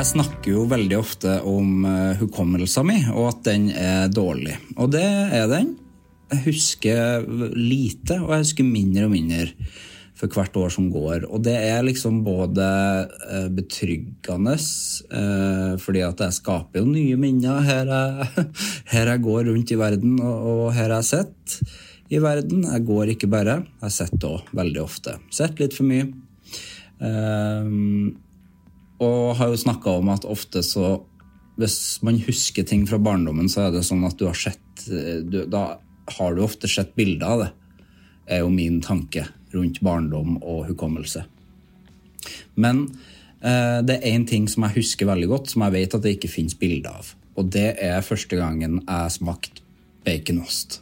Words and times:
Jeg 0.00 0.14
snakker 0.14 0.54
jo 0.54 0.60
veldig 0.64 0.96
ofte 0.96 1.32
om 1.44 1.82
uh, 1.84 2.16
hukommelsen 2.16 2.86
min, 2.88 3.02
og 3.12 3.26
at 3.34 3.40
den 3.50 3.66
er 3.76 4.06
dårlig. 4.08 4.54
Og 4.80 4.88
det 4.94 5.02
er 5.04 5.44
den. 5.50 5.74
Jeg 6.30 6.40
husker 6.46 7.26
lite, 7.52 8.16
og 8.22 8.32
jeg 8.32 8.46
husker 8.46 8.64
mindre 8.64 9.04
og 9.04 9.12
mindre 9.12 9.50
for 10.16 10.32
hvert 10.32 10.56
år 10.56 10.72
som 10.72 10.86
går. 10.94 11.26
Og 11.28 11.44
det 11.44 11.52
er 11.58 11.84
liksom 11.84 12.22
både 12.24 12.68
eh, 13.26 13.50
betryggende, 13.52 14.54
eh, 14.56 15.76
fordi 15.84 16.02
at 16.06 16.24
jeg 16.24 16.38
skaper 16.38 16.80
jo 16.80 16.88
nye 16.88 17.20
minner 17.20 17.60
her 17.68 17.92
jeg, 17.92 18.46
her 18.94 19.12
jeg 19.12 19.24
går 19.26 19.50
rundt 19.50 19.74
i 19.76 19.80
verden, 19.82 20.16
og, 20.24 20.64
her 20.78 20.96
jeg 20.96 21.10
sitter 21.10 21.76
i 22.08 22.24
verden. 22.24 22.64
Jeg 22.72 22.88
går 22.88 23.14
ikke 23.18 23.28
bare, 23.36 23.60
jeg 23.84 23.98
sitter 24.00 24.32
òg 24.38 24.56
veldig 24.62 24.82
ofte. 24.86 25.18
Sitter 25.28 25.66
litt 25.66 25.76
for 25.76 25.92
mye. 25.92 26.08
Eh, 29.00 29.06
og 29.06 29.36
har 29.36 29.48
jo 29.48 29.56
snakka 29.56 29.98
om 30.00 30.08
at 30.12 30.28
ofte 30.28 30.62
så 30.62 31.06
Hvis 31.60 32.00
man 32.02 32.16
husker 32.24 32.62
ting 32.64 32.86
fra 32.88 32.96
barndommen, 32.96 33.48
så 33.48 33.66
er 33.66 33.72
det 33.74 33.82
sånn 33.84 34.04
at 34.06 34.16
du 34.16 34.24
har 34.24 34.34
sett 34.38 34.84
du, 34.86 35.44
Da 35.44 35.78
har 36.16 36.34
du 36.34 36.40
ofte 36.42 36.68
sett 36.68 36.94
bilder 36.96 37.26
av 37.26 37.40
det, 37.42 37.50
er 38.26 38.38
jo 38.40 38.48
min 38.48 38.80
tanke 38.80 39.26
rundt 39.52 39.80
barndom 39.82 40.38
og 40.40 40.70
hukommelse. 40.70 41.24
Men 42.56 42.86
eh, 43.42 43.82
det 43.84 43.98
er 43.98 44.14
én 44.14 44.26
ting 44.26 44.48
som 44.48 44.64
jeg 44.64 44.78
husker 44.78 45.10
veldig 45.10 45.28
godt, 45.28 45.50
som 45.50 45.66
jeg 45.66 45.74
vet 45.76 45.94
at 45.94 46.02
det 46.06 46.14
ikke 46.16 46.32
fins 46.32 46.54
bilder 46.54 47.02
av. 47.02 47.12
Og 47.36 47.50
det 47.52 47.76
er 47.82 48.00
første 48.06 48.40
gangen 48.40 48.80
jeg 48.80 49.14
smakte 49.18 49.60
baconost. 50.06 50.80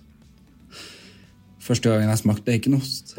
Første 1.58 1.90
gangen 1.90 2.12
jeg 2.12 2.22
smakte 2.22 2.46
baconost. 2.46 3.16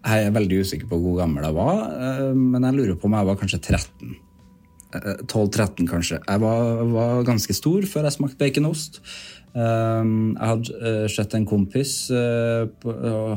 Jeg 0.00 0.26
er 0.26 0.32
veldig 0.32 0.62
usikker 0.64 0.88
på 0.88 0.98
hvor 1.02 1.18
gammel 1.20 1.44
jeg 1.44 1.56
var, 1.56 1.80
eh, 1.92 2.32
men 2.34 2.64
jeg 2.64 2.76
lurer 2.78 2.96
på 2.96 3.08
om 3.10 3.16
jeg 3.18 3.28
var 3.28 3.36
kanskje 3.40 3.60
13. 3.60 4.14
Eh, 4.96 5.20
12-13, 5.28 5.86
kanskje. 5.90 6.20
Jeg 6.26 6.40
var, 6.40 6.84
var 6.88 7.24
ganske 7.28 7.54
stor 7.54 7.84
før 7.86 8.08
jeg 8.08 8.16
smakte 8.16 8.40
baconost. 8.40 9.00
Eh, 9.54 10.04
Jeg 10.04 10.46
hadde 10.52 10.76
eh, 10.80 11.06
sett 11.12 11.34
en 11.34 11.46
kompis, 11.46 12.10
eh, 12.10 12.68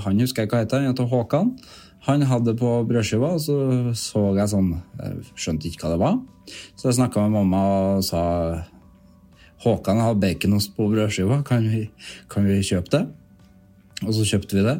han 0.05 0.21
husker 0.23 0.45
jeg 0.45 0.51
hva 0.53 0.61
heter, 0.63 0.83
han 0.83 0.93
heter 0.93 1.09
Håkan. 1.09 1.55
Han 2.03 2.23
hadde 2.27 2.55
på 2.59 2.69
brødskiva, 2.87 3.33
og 3.35 3.39
så 3.39 3.55
så 3.95 4.21
jeg 4.35 4.51
sånn 4.51 4.73
Jeg 4.99 5.21
skjønte 5.39 5.69
ikke 5.69 5.85
hva 5.85 5.91
det 5.93 6.01
var. 6.01 6.17
Så 6.75 6.89
jeg 6.89 6.97
snakka 6.99 7.23
med 7.23 7.37
mamma 7.37 7.61
og 7.97 8.03
sa 8.03 8.23
Håkan 9.63 10.01
har 10.03 10.15
baconost 10.19 10.73
på 10.75 10.89
brødskiva, 10.91 11.43
kan 11.47 11.63
vi, 11.63 11.89
kan 12.27 12.43
vi 12.47 12.59
kjøpe 12.59 12.91
det? 12.91 13.03
Og 14.03 14.11
så 14.17 14.25
kjøpte 14.27 14.57
vi 14.57 14.65
det, 14.65 14.77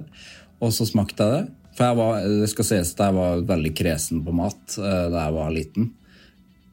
og 0.59 0.73
så 0.75 0.87
smakte 0.89 1.23
jeg 1.23 1.31
det. 1.37 1.62
For 1.73 1.87
jeg 1.87 1.97
var, 1.97 2.23
det 2.43 2.49
skal 2.51 2.67
sies 2.69 2.93
at 2.93 3.03
jeg 3.07 3.17
var 3.17 3.43
veldig 3.49 3.73
kresen 3.77 4.23
på 4.25 4.35
mat 4.37 4.77
eh, 4.77 5.05
da 5.13 5.27
jeg 5.27 5.35
var 5.39 5.53
liten. 5.55 5.91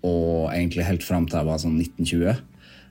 Og 0.05 0.50
egentlig 0.53 0.87
helt 0.88 1.05
fram 1.05 1.27
til 1.28 1.41
jeg 1.41 1.49
var 1.49 1.61
sånn 1.62 1.78
1920. 1.81 2.47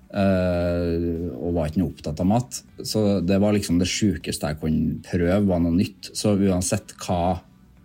eh, 0.10 1.28
og 1.38 1.54
var 1.58 1.70
ikke 1.70 1.82
noe 1.84 1.94
opptatt 1.94 2.24
av 2.24 2.30
mat. 2.30 2.62
Så 2.86 3.20
det 3.26 3.38
var 3.42 3.54
liksom 3.56 3.78
det 3.82 3.90
sjukeste 3.90 4.50
jeg 4.50 4.60
kunne 4.62 4.98
prøve, 5.06 5.44
var 5.50 5.62
noe 5.64 5.76
nytt. 5.76 6.12
Så 6.18 6.34
uansett 6.38 6.96
hva 7.04 7.40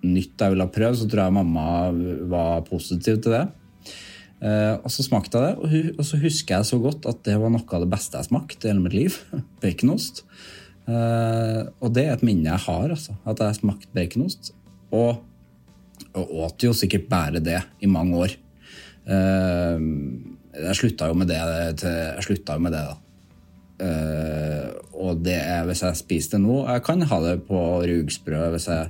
nytt 0.04 0.40
jeg 0.40 0.52
ville 0.52 0.70
prøve, 0.72 0.96
så 1.00 1.08
tror 1.08 1.26
jeg 1.26 1.36
mamma 1.38 1.68
var 2.30 2.64
positiv 2.68 3.20
til 3.24 3.36
det. 3.36 3.44
Eh, 4.44 4.74
og 4.76 4.90
så 4.92 5.04
smakte 5.06 5.40
jeg 5.40 5.56
det, 5.56 5.94
og 5.96 6.04
så 6.04 6.20
husker 6.20 6.58
jeg 6.58 6.68
så 6.68 6.80
godt 6.82 7.06
at 7.08 7.22
det 7.24 7.38
var 7.40 7.52
noe 7.52 7.64
av 7.64 7.84
det 7.84 7.92
beste 7.92 8.20
jeg 8.20 8.28
smakte 8.28 8.68
i 8.68 8.72
hele 8.72 8.84
mitt 8.84 8.96
liv. 8.96 9.16
Baconost. 9.64 10.24
Eh, 10.84 11.60
og 11.80 11.94
det 11.96 12.04
er 12.04 12.18
et 12.18 12.24
minne 12.26 12.50
jeg 12.50 12.64
har, 12.66 12.90
altså, 12.92 13.16
at 13.24 13.40
jeg 13.40 13.60
smakte 13.60 13.92
baconost. 13.96 14.52
Og, 14.94 15.22
og 16.14 16.34
åt 16.44 16.66
jo 16.66 16.74
sikkert 16.76 17.08
bare 17.10 17.42
det 17.42 17.60
i 17.82 17.90
mange 17.90 18.18
år. 18.26 18.36
Uh, 19.04 19.76
jeg 20.56 20.76
slutta 20.78 21.10
jo 21.10 21.16
med 21.18 21.28
det, 21.28 21.40
til, 21.82 21.92
jeg 21.92 22.24
slutta 22.24 22.54
jo 22.56 22.62
med 22.64 22.72
det 22.72 22.84
da. 22.86 22.94
Uh, 23.84 24.68
og 25.04 25.20
det 25.26 25.34
er 25.42 25.66
hvis 25.68 25.82
jeg 25.82 25.98
spiser 25.98 26.36
det 26.36 26.44
nå 26.44 26.60
Jeg 26.70 26.84
kan 26.86 27.02
ha 27.10 27.16
det 27.24 27.34
på 27.48 27.58
rugsprø 27.82 28.44
hvis 28.54 28.68
jeg 28.70 28.86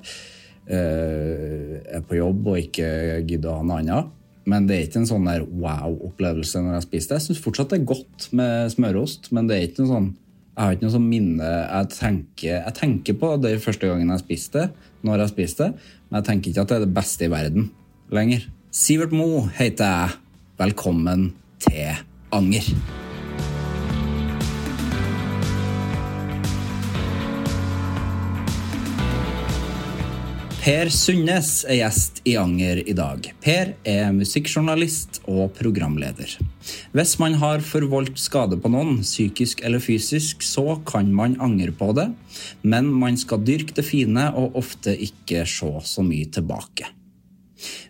er 0.69 2.05
på 2.05 2.19
jobb 2.19 2.47
og 2.53 2.61
ikke 2.61 3.25
gidder 3.27 3.51
å 3.51 3.57
ha 3.59 3.65
noe 3.67 3.81
annet. 3.83 4.13
Men 4.49 4.69
det 4.69 4.77
er 4.77 4.87
ikke 4.87 5.03
en 5.03 5.09
sånn 5.09 5.27
wow-opplevelse 5.61 6.61
når 6.63 6.79
jeg 6.79 6.87
spiser 6.87 7.11
det. 7.11 7.19
Jeg 7.19 7.27
syns 7.27 7.43
fortsatt 7.45 7.73
det 7.73 7.81
er 7.81 7.91
godt 7.91 8.29
med 8.37 8.73
smørost, 8.73 9.29
men 9.37 9.49
det 9.49 9.57
er 9.57 9.67
ikke 9.67 9.85
en 9.85 9.91
sånn 9.91 10.09
jeg 10.55 10.63
har 10.63 10.75
ikke 10.77 10.87
noe 10.87 10.95
som 10.95 11.07
minne 11.11 11.47
jeg 11.51 11.91
tenker, 11.97 12.51
jeg 12.61 12.75
tenker 12.79 13.17
på 13.19 13.33
det 13.43 13.57
første 13.63 13.91
gangen 13.91 14.13
jeg 14.15 14.23
spiste 14.23 14.63
det, 14.63 14.91
når 15.05 15.25
jeg 15.25 15.35
spiste 15.35 15.67
det, 15.67 15.89
men 16.09 16.21
jeg 16.21 16.29
tenker 16.31 16.53
ikke 16.53 16.67
at 16.67 16.71
det 16.71 16.77
er 16.77 16.85
det 16.87 16.95
beste 16.95 17.27
i 17.27 17.33
verden 17.33 17.71
lenger. 18.15 18.47
Sivert 18.75 19.15
Mo 19.15 19.47
heter 19.55 19.85
jeg. 19.85 20.21
Velkommen 20.59 21.33
til 21.59 22.05
Anger. 22.33 22.71
Per 30.65 30.89
Sundnes 30.89 31.49
er 31.69 31.77
gjest 31.77 32.23
i 32.25 32.39
Anger 32.41 32.79
i 32.89 32.95
dag. 32.97 33.27
Per 33.45 33.75
er 33.85 34.15
musikkjournalist 34.17 35.19
og 35.29 35.51
programleder. 35.59 36.31
Hvis 36.97 37.13
man 37.21 37.37
har 37.43 37.61
forvoldt 37.61 38.17
skade 38.17 38.57
på 38.57 38.71
noen, 38.73 39.03
psykisk 39.05 39.61
eller 39.61 39.85
fysisk, 39.85 40.41
så 40.41 40.79
kan 40.89 41.13
man 41.13 41.37
angre 41.45 41.69
på 41.69 41.91
det, 42.01 42.07
men 42.65 42.89
man 42.89 43.21
skal 43.21 43.45
dyrke 43.45 43.77
det 43.77 43.85
fine 43.85 44.31
og 44.33 44.57
ofte 44.63 44.97
ikke 44.97 45.45
se 45.45 45.69
så 45.85 46.07
mye 46.09 46.33
tilbake. 46.33 46.89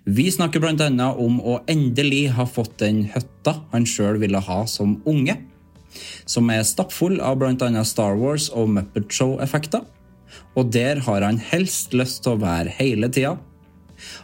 Vi 0.02 0.26
snakker 0.34 0.58
bl.a. 0.58 1.12
om 1.14 1.38
å 1.46 1.60
endelig 1.70 2.24
ha 2.34 2.42
fått 2.42 2.80
den 2.82 3.04
høtta 3.14 3.60
han 3.70 3.86
sjøl 3.86 4.18
ville 4.18 4.42
ha 4.50 4.64
som 4.66 4.98
unge, 5.06 5.38
som 6.26 6.50
er 6.50 6.66
stappfull 6.66 7.20
av 7.22 7.38
bl.a. 7.38 7.70
Star 7.86 8.18
Wars 8.18 8.50
og 8.50 8.74
Muppet 8.74 9.14
Show-effekter. 9.14 9.86
Og 10.54 10.70
der 10.74 11.02
har 11.06 11.24
han 11.26 11.40
helst 11.42 11.94
lyst 11.96 12.22
til 12.24 12.34
å 12.34 12.42
være 12.42 12.72
hele 12.78 13.10
tida. 13.12 13.36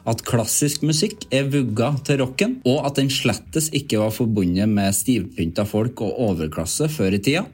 At 0.09 0.25
klassisk 0.27 0.83
musikk 0.87 1.27
er 1.35 1.49
vugga 1.53 1.93
til 2.07 2.21
rocken, 2.23 2.59
og 2.69 2.85
at 2.89 2.99
den 2.99 3.11
slettes 3.13 3.71
ikke 3.77 4.01
var 4.03 4.15
forbundet 4.15 4.69
med 4.71 4.97
stivpynta 4.97 5.65
folk 5.69 6.03
og 6.05 6.19
overklasse 6.31 6.91
før 6.93 7.17
i 7.17 7.23
tida. 7.23 7.47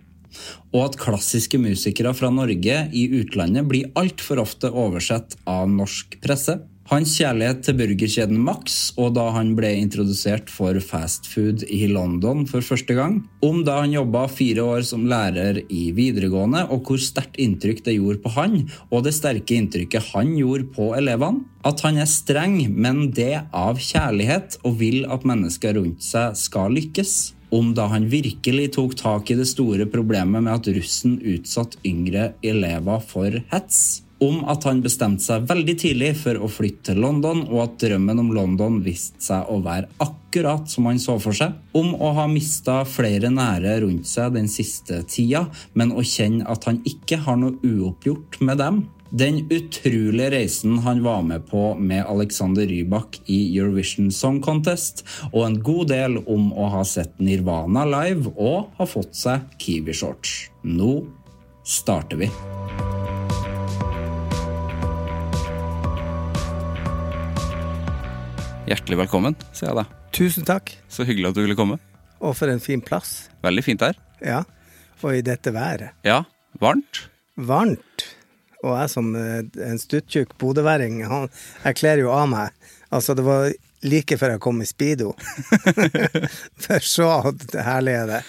Og 0.75 0.83
at 0.83 0.99
klassiske 1.01 1.59
musikere 1.61 2.13
fra 2.17 2.31
Norge 2.35 2.81
i 2.93 3.05
utlandet 3.21 3.69
blir 3.69 3.93
altfor 3.97 4.43
ofte 4.43 4.73
oversett 4.73 5.39
av 5.49 5.69
norsk 5.73 6.19
presse. 6.25 6.59
Hans 6.87 7.17
kjærlighet 7.19 7.65
til 7.67 7.75
burgerkjeden 7.81 8.39
Max, 8.47 8.93
og 8.95 9.17
da 9.17 9.25
han 9.35 9.49
ble 9.59 9.73
introdusert 9.75 10.53
for 10.55 10.79
fastfood 10.79 11.65
i 11.67 11.89
London 11.91 12.45
for 12.47 12.63
første 12.63 12.95
gang. 12.95 13.17
Om 13.43 13.65
da 13.67 13.81
han 13.81 13.97
jobba 13.97 14.29
fire 14.31 14.63
år 14.63 14.87
som 14.87 15.09
lærer 15.11 15.59
i 15.67 15.89
videregående, 15.97 16.63
og 16.71 16.87
hvor 16.87 17.03
sterkt 17.03 17.41
inntrykk 17.43 17.83
det 17.89 17.97
gjorde 17.97 18.23
på 18.23 18.37
han, 18.37 18.57
og 18.95 19.03
det 19.03 19.17
sterke 19.19 19.59
inntrykket 19.59 20.13
han 20.13 20.37
gjorde 20.39 20.71
på 20.79 20.93
elevene. 20.95 21.43
At 21.67 21.83
han 21.83 21.99
er 21.99 22.07
streng, 22.07 22.61
men 22.71 23.09
det 23.11 23.35
av 23.51 23.83
kjærlighet, 23.83 24.61
og 24.63 24.79
vil 24.79 25.03
at 25.11 25.27
mennesker 25.27 25.75
rundt 25.81 26.07
seg 26.07 26.39
skal 26.39 26.71
lykkes 26.79 27.17
om 27.51 27.75
da 27.75 27.91
han 27.91 28.09
virkelig 28.11 28.73
tok 28.79 28.97
tak 28.99 29.31
i 29.31 29.37
det 29.39 29.47
store 29.51 29.87
problemet 29.91 30.43
med 30.47 30.55
at 30.55 30.71
russen 30.79 31.19
utsatte 31.19 31.83
yngre 31.87 32.33
elever 32.47 33.03
for 33.11 33.43
hets. 33.53 34.06
Om 34.23 34.47
at 34.49 34.65
han 34.65 34.81
bestemte 34.85 35.27
seg 35.27 35.45
veldig 35.49 35.75
tidlig 35.77 36.15
for 36.17 36.41
å 36.41 36.49
flytte 36.49 36.91
til 36.91 37.03
London, 37.05 37.43
og 37.51 37.63
at 37.67 37.79
drømmen 37.83 38.23
om 38.23 38.33
London 38.33 38.79
viste 38.85 39.21
seg 39.21 39.51
å 39.53 39.59
være 39.65 39.91
akkurat 40.01 40.71
som 40.73 40.89
han 40.89 41.01
så 41.03 41.19
for 41.21 41.37
seg. 41.37 41.53
Om 41.77 41.93
å 42.01 42.15
ha 42.17 42.25
mista 42.31 42.79
flere 42.89 43.29
nære 43.33 43.81
rundt 43.85 44.09
seg 44.09 44.33
den 44.39 44.49
siste 44.49 45.03
tida, 45.11 45.47
men 45.77 45.93
å 45.93 46.05
kjenne 46.05 46.49
at 46.49 46.65
han 46.71 46.81
ikke 46.89 47.21
har 47.27 47.41
noe 47.41 47.61
uoppgjort 47.61 48.41
med 48.41 48.63
dem. 48.65 48.85
Den 49.17 49.45
utrolige 49.53 50.33
reisen 50.33 50.81
han 50.83 51.05
var 51.05 51.23
med 51.23 51.47
på 51.47 51.75
med 51.79 52.05
Alexander 52.09 52.67
Rybak 52.67 53.21
i 53.31 53.39
Eurovision 53.55 54.11
Song 54.11 54.41
Contest, 54.43 55.05
og 55.31 55.45
en 55.47 55.61
god 55.63 55.93
del 55.93 56.19
om 56.25 56.51
å 56.57 56.73
ha 56.75 56.83
sett 56.89 57.21
Nirvana 57.23 57.87
live 57.87 58.35
og 58.35 58.75
ha 58.81 58.89
fått 58.89 59.15
seg 59.15 59.47
Kiwi-shorts. 59.63 60.37
Nå 60.67 60.99
starter 61.63 62.25
vi. 62.25 62.33
Hjertelig 68.67 68.97
velkommen, 68.99 69.37
sier 69.55 69.69
jeg 69.69 69.77
da. 69.79 69.83
Tusen 70.11 70.47
takk. 70.47 70.73
Så 70.91 71.05
hyggelig 71.07 71.29
at 71.29 71.37
du 71.37 71.45
ville 71.45 71.55
komme. 71.55 71.77
Og 72.19 72.33
for 72.35 72.51
en 72.51 72.59
fin 72.59 72.81
plass. 72.83 73.29
Veldig 73.47 73.63
fint 73.63 73.85
her. 73.87 73.95
Ja. 74.19 74.41
Og 75.07 75.15
i 75.15 75.21
dette 75.23 75.53
været. 75.55 75.93
Ja, 76.03 76.25
varmt. 76.59 77.05
Varmt. 77.39 78.07
Og 78.65 78.73
jeg 78.75 78.91
som 78.91 79.13
eh, 79.15 79.45
en 79.69 79.79
stuttjukk 79.79 80.35
bodøværing, 80.43 80.99
jeg 81.05 81.79
kler 81.79 82.03
jo 82.03 82.11
av 82.11 82.27
meg. 82.33 82.73
Altså, 82.91 83.15
det 83.15 83.23
var 83.29 83.53
like 83.87 84.19
før 84.19 84.35
jeg 84.35 84.43
kom 84.49 84.59
i 84.65 84.67
speedo. 84.67 85.13
for 86.67 86.91
så 86.91 87.13
herlig 87.55 87.97
er 88.01 88.13
det. 88.17 88.21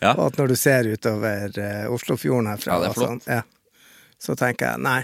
Ja. 0.00 0.16
Og 0.16 0.24
at 0.26 0.42
når 0.42 0.50
du 0.50 0.56
ser 0.58 0.90
utover 0.90 1.54
eh, 1.54 1.86
Oslofjorden 1.94 2.50
herfra, 2.50 2.80
Ja, 2.80 2.88
det 2.88 2.98
sånn, 2.98 3.22
ja, 3.30 3.44
så 4.18 4.34
tenker 4.42 4.72
jeg 4.72 4.82
nei, 4.90 4.98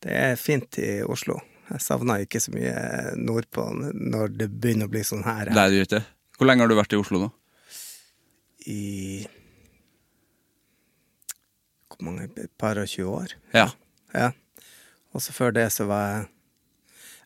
det 0.00 0.16
er 0.16 0.40
fint 0.40 0.80
i 0.80 0.94
Oslo. 1.04 1.42
Jeg 1.70 1.82
savna 1.84 2.16
ikke 2.22 2.40
så 2.42 2.52
mye 2.54 2.74
nordpå 3.20 3.66
når 3.94 4.32
det 4.40 4.48
begynner 4.50 4.88
å 4.88 4.92
bli 4.92 5.02
sånn 5.06 5.22
her. 5.26 5.52
Nei, 5.54 5.68
det 5.70 5.82
jo 5.82 5.86
ikke. 5.86 6.02
Hvor 6.38 6.48
lenge 6.48 6.64
har 6.64 6.72
du 6.72 6.76
vært 6.78 6.96
i 6.96 6.98
Oslo 6.98 7.20
nå? 7.22 7.28
I 8.70 8.80
Hvor 11.90 12.04
mange? 12.08 12.28
Et 12.40 12.52
par 12.60 12.80
og 12.80 12.88
tjue 12.90 13.08
år? 13.12 13.34
Ja. 13.54 13.68
Ja. 14.16 14.30
Og 15.14 15.22
så 15.22 15.34
før 15.36 15.54
det 15.54 15.68
så 15.74 15.86
var 15.90 16.04
jeg 16.08 16.28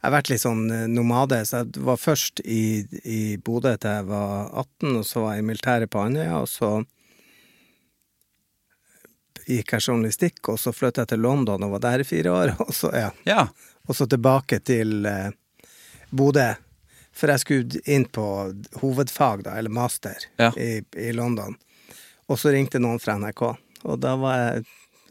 Jeg 0.04 0.10
har 0.10 0.12
vært 0.18 0.28
litt 0.28 0.42
sånn 0.42 0.66
eh, 0.68 0.82
nomade, 0.92 1.38
så 1.48 1.62
jeg 1.62 1.80
var 1.86 1.96
først 1.96 2.42
i, 2.44 2.84
i 3.08 3.20
Bodø 3.40 3.70
til 3.80 3.88
jeg 3.88 4.04
var 4.10 4.50
18, 4.52 4.98
og 4.98 5.06
så 5.08 5.22
var 5.22 5.38
jeg 5.38 5.40
i 5.40 5.46
militæret 5.48 5.88
på 5.94 6.02
Andøya, 6.02 6.42
og 6.42 6.50
så 6.52 6.72
gikk 9.48 9.72
jeg 9.72 9.86
journalistikk, 9.86 10.42
og 10.52 10.58
så 10.60 10.74
flyttet 10.76 11.06
jeg 11.06 11.14
til 11.14 11.24
London 11.24 11.64
og 11.64 11.72
var 11.78 11.84
der 11.86 12.04
i 12.04 12.08
fire 12.08 12.34
år, 12.36 12.52
og 12.66 12.74
så, 12.76 12.92
ja. 12.92 13.08
Ja. 13.24 13.46
Og 13.88 13.96
så 13.98 14.06
tilbake 14.08 14.60
til 14.64 15.04
eh, 15.06 15.30
Bodø, 16.14 16.50
for 17.14 17.30
jeg 17.30 17.42
skulle 17.44 17.82
inn 17.90 18.06
på 18.10 18.24
hovedfag, 18.80 19.44
da, 19.46 19.58
eller 19.60 19.70
master, 19.70 20.16
Ja. 20.40 20.50
i, 20.58 20.80
i 20.98 21.12
London. 21.14 21.54
Og 22.28 22.38
så 22.40 22.50
ringte 22.54 22.80
noen 22.80 22.98
fra 23.02 23.18
NRK, 23.20 23.42
og 23.84 23.98
da 24.00 24.14
var 24.16 24.38
jeg 24.40 24.64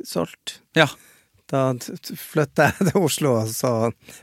solgt. 0.09 0.57
Ja. 0.75 0.87
Da 1.53 1.67
flytta 2.17 2.71
jeg 2.71 2.87
til 2.89 3.03
Oslo, 3.05 3.35
og 3.43 3.51
så 3.53 3.71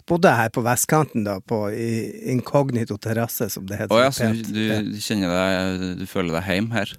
bodde 0.08 0.32
jeg 0.32 0.40
her 0.42 0.52
på 0.56 0.64
vestkanten, 0.66 1.24
da, 1.28 1.38
på 1.40 1.62
i 1.70 1.88
Inkognito 2.32 2.96
terrasse, 2.98 3.46
som 3.54 3.68
det 3.70 3.78
heter. 3.84 3.94
Å 3.94 4.02
ja, 4.02 4.10
så 4.12 4.32
du, 4.34 4.60
du 4.90 4.98
kjenner 5.00 5.30
deg 5.36 5.84
Du 6.02 6.06
føler 6.10 6.40
deg 6.40 6.48
hjemme 6.50 6.74
her? 6.80 6.96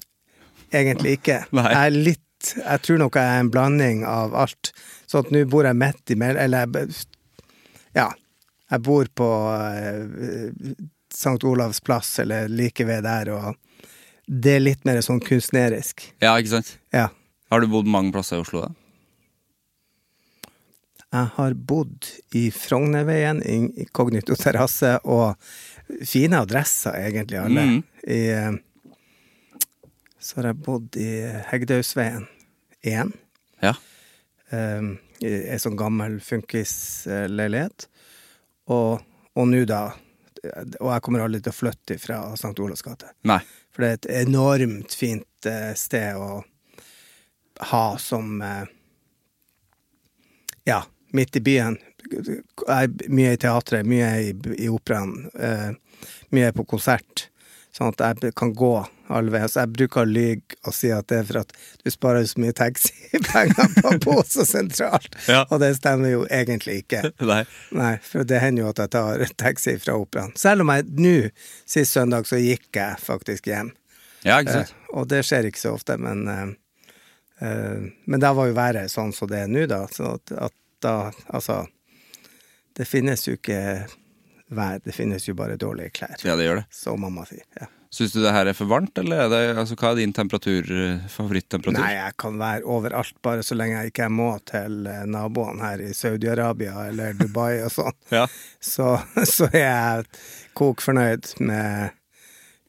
Egentlig 0.71 1.17
ikke. 1.19 1.41
Jeg 1.51 1.81
er 1.81 1.97
litt 1.97 2.53
Jeg 2.55 2.81
tror 2.85 2.97
nok 3.03 3.17
jeg 3.19 3.27
er 3.35 3.41
en 3.43 3.49
blanding 3.53 3.99
av 4.07 4.31
alt. 4.33 4.71
Sånn 5.05 5.25
at 5.27 5.33
nå 5.35 5.43
bor 5.51 5.67
jeg 5.67 5.77
midt 5.77 6.09
imellom 6.15 6.39
Eller 6.41 6.63
jeg 6.63 6.95
Ja. 7.97 8.09
Jeg 8.71 8.83
bor 8.87 9.07
på 9.19 9.29
eh, 9.51 10.75
St. 11.11 11.43
Olavs 11.43 11.81
plass, 11.83 12.13
eller 12.23 12.47
like 12.47 12.85
ved 12.87 13.03
der, 13.03 13.33
og 13.35 13.55
det 14.31 14.53
er 14.57 14.63
litt 14.63 14.85
mer 14.87 15.01
sånn 15.03 15.19
kunstnerisk. 15.23 16.05
Ja, 16.23 16.37
ikke 16.39 16.53
sant? 16.55 16.77
Ja. 16.95 17.09
Har 17.51 17.63
du 17.63 17.67
bodd 17.71 17.89
mange 17.91 18.13
plasser 18.15 18.39
i 18.39 18.45
Oslo, 18.45 18.63
da? 18.63 18.71
Jeg 21.11 21.27
har 21.35 21.55
bodd 21.67 22.07
i 22.39 22.45
Frognerveien, 22.55 23.41
i 23.43 23.85
Kognito 23.91 24.37
terrasse, 24.39 24.93
og 25.03 25.35
fine 26.07 26.39
adresser, 26.39 26.95
egentlig, 27.03 27.41
alle. 27.41 27.65
Mm. 27.67 27.81
I, 28.07 28.21
eh, 28.31 29.49
så 30.21 30.39
har 30.39 30.51
jeg 30.53 30.61
bodd 30.63 30.95
i 31.01 31.09
Hegdausveien 31.49 32.29
1. 32.87 33.11
Ja. 33.65 33.75
Um, 34.51 34.93
I 35.21 35.33
ei 35.53 35.59
sånn 35.61 35.77
gammel 35.77 36.19
funkisleilighet. 36.23 37.87
Og, 38.73 39.01
og 39.37 39.49
nå, 39.49 39.65
da 39.69 39.91
Og 40.81 40.87
jeg 40.89 41.01
kommer 41.05 41.21
aldri 41.21 41.41
til 41.45 41.53
å 41.53 41.57
flytte 41.57 41.99
fra 42.01 42.15
St. 42.33 42.55
Olavs 42.57 42.81
gate. 42.81 43.11
Nei. 43.29 43.37
For 43.69 43.83
det 43.83 43.89
er 43.89 43.99
et 43.99 44.07
enormt 44.25 44.95
fint 44.97 45.47
eh, 45.47 45.73
sted 45.77 46.17
å 46.17 46.41
ha 47.71 47.85
som 48.01 48.41
eh, 48.41 48.63
Ja, 50.65 50.81
midt 51.13 51.37
i 51.37 51.43
byen. 51.45 51.77
Mye 53.07 53.35
i 53.35 53.37
teatret, 53.37 53.85
mye 53.85 54.09
i, 54.25 54.33
i 54.65 54.69
operaen, 54.69 55.29
eh, 55.37 55.69
mye 56.33 56.51
på 56.57 56.65
konsert. 56.73 57.27
Sånn 57.71 57.93
at 57.93 58.25
jeg 58.25 58.33
kan 58.37 58.53
gå 58.57 58.73
Så 59.11 59.63
jeg 59.63 59.71
bruker 59.75 60.03
å 60.03 60.07
lyge 60.07 60.57
og 60.67 60.75
si 60.75 60.91
at 60.93 61.07
det 61.11 61.19
er 61.21 61.27
for 61.27 61.41
at 61.41 61.51
du 61.83 61.91
sparer 61.91 62.25
så 62.29 62.39
mye 62.41 62.55
taxipenger 62.55 63.75
på 63.81 63.93
Pose 64.05 64.45
sentralt. 64.47 65.15
Ja. 65.27 65.43
Og 65.49 65.59
det 65.63 65.73
stemmer 65.79 66.13
jo 66.13 66.23
egentlig 66.31 66.81
ikke. 66.85 67.03
Nei. 67.31 67.43
Nei, 67.75 67.93
for 68.05 68.27
det 68.27 68.39
hender 68.43 68.65
jo 68.65 68.71
at 68.71 68.81
jeg 68.83 68.93
tar 68.95 69.25
taxi 69.41 69.75
fra 69.81 69.97
operaen. 69.99 70.33
Selv 70.39 70.65
om 70.65 70.71
jeg 70.73 70.87
nå, 70.97 71.15
sist 71.69 71.97
søndag, 71.97 72.29
så 72.29 72.39
gikk 72.41 72.69
jeg 72.77 73.03
faktisk 73.03 73.51
hjem. 73.51 73.73
Ja, 74.23 74.39
ikke 74.39 74.61
sant? 74.61 74.73
Eh, 74.73 74.89
og 74.95 75.07
det 75.11 75.23
skjer 75.25 75.49
ikke 75.49 75.61
så 75.61 75.75
ofte, 75.75 75.97
men 76.01 76.27
eh, 76.29 76.47
eh, 77.47 77.89
Men 78.05 78.21
da 78.21 78.33
var 78.37 78.51
jo 78.51 78.57
været 78.57 78.93
sånn 78.93 79.13
som 79.17 79.29
det 79.31 79.45
er 79.45 79.51
nå, 79.51 79.65
da. 79.69 79.83
Så 79.91 80.15
at, 80.17 80.35
at 80.49 80.57
da 80.81 80.95
Altså, 81.27 81.65
det 82.77 82.87
finnes 82.89 83.27
jo 83.27 83.35
ikke 83.37 83.61
vær, 84.51 84.79
det 84.83 84.95
finnes 84.95 85.27
jo 85.27 85.35
bare 85.37 85.59
dårlige 85.59 85.93
klær. 86.01 86.17
Ja, 86.25 86.35
det 86.39 86.47
gjør 86.47 86.61
det. 86.61 86.65
Som 86.75 87.03
mamma 87.03 87.25
sier. 87.29 87.45
Ja. 87.59 87.69
Syns 87.91 88.13
du 88.15 88.21
det 88.23 88.31
her 88.31 88.47
er 88.47 88.55
for 88.55 88.69
varmt, 88.71 88.95
eller 89.01 89.25
er 89.25 89.31
det, 89.31 89.39
altså, 89.59 89.75
hva 89.75 89.89
er 89.91 89.97
din 89.99 90.13
temperatur, 90.15 90.63
eh, 90.71 91.07
favorittemperatur? 91.11 91.75
Nei, 91.75 91.97
jeg 91.97 92.15
kan 92.23 92.37
være 92.39 92.63
overalt, 92.63 93.17
bare 93.25 93.43
så 93.43 93.57
lenge 93.59 93.81
jeg 93.81 93.91
ikke 93.91 94.05
må 94.07 94.29
til 94.47 94.85
eh, 94.87 95.01
naboene 95.11 95.65
her 95.65 95.81
i 95.83 95.89
Saudi-Arabia 95.97 96.85
eller 96.87 97.17
Dubai 97.19 97.57
og 97.65 97.73
sånn. 97.75 97.97
Ja. 98.15 98.23
så, 98.63 98.93
så 99.27 99.49
er 99.51 99.65
jeg 99.65 100.05
kok 100.57 100.83
fornøyd 100.83 101.33
med 101.43 101.97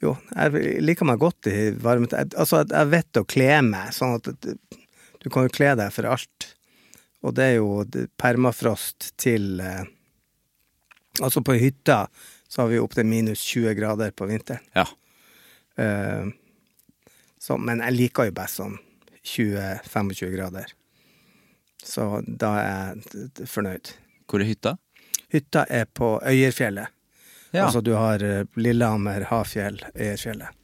Jo, 0.02 0.16
jeg 0.34 0.82
liker 0.82 1.06
meg 1.06 1.20
godt 1.22 1.46
i 1.46 1.70
varme 1.78 2.08
Altså, 2.10 2.64
jeg 2.66 2.90
vet 2.90 3.20
å 3.20 3.22
kle 3.22 3.60
meg, 3.68 3.92
sånn 3.94 4.16
at 4.18 4.26
du 5.22 5.28
kan 5.30 5.46
jo 5.46 5.52
kle 5.54 5.76
deg 5.78 5.92
for 5.94 6.08
alt. 6.10 6.48
Og 7.22 7.36
det 7.38 7.44
er 7.46 7.60
jo 7.60 7.84
permafrost 8.18 9.12
til 9.22 9.62
eh, 9.62 9.84
Altså, 11.20 11.44
på 11.44 11.54
hytta 11.60 12.08
så 12.48 12.64
har 12.64 12.72
vi 12.72 12.82
opp 12.82 12.98
til 12.98 13.06
minus 13.06 13.44
20 13.46 13.76
grader 13.78 14.10
på 14.16 14.26
vinteren. 14.26 14.64
Ja. 14.74 14.88
Eh, 15.80 16.28
så, 17.42 17.58
men 17.58 17.82
jeg 17.82 17.96
liker 17.98 18.28
jo 18.28 18.36
best 18.36 18.60
sånn 18.60 18.78
20-25 19.22 20.32
grader. 20.34 20.72
Så 21.82 22.22
da 22.26 22.52
er 22.60 22.70
jeg 22.70 23.48
fornøyd. 23.50 23.92
Hvor 24.30 24.42
er 24.42 24.50
hytta? 24.50 24.76
Hytta 25.32 25.64
er 25.68 25.88
på 25.90 26.14
Øyerfjellet. 26.22 26.92
Ja. 27.52 27.66
Altså 27.66 27.82
du 27.84 27.92
har 27.98 28.22
eh, 28.24 28.44
Lillehammer, 28.56 29.26
Hafjell, 29.28 29.80
Øyerfjellet. 29.94 30.58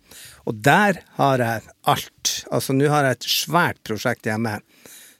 Og 0.48 0.60
der 0.64 1.02
har 1.18 1.42
jeg 1.42 1.64
alt. 1.82 2.34
Altså 2.50 2.72
nå 2.76 2.88
har 2.88 3.04
jeg 3.04 3.18
et 3.18 3.28
svært 3.28 3.82
prosjekt 3.84 4.28
hjemme 4.28 4.58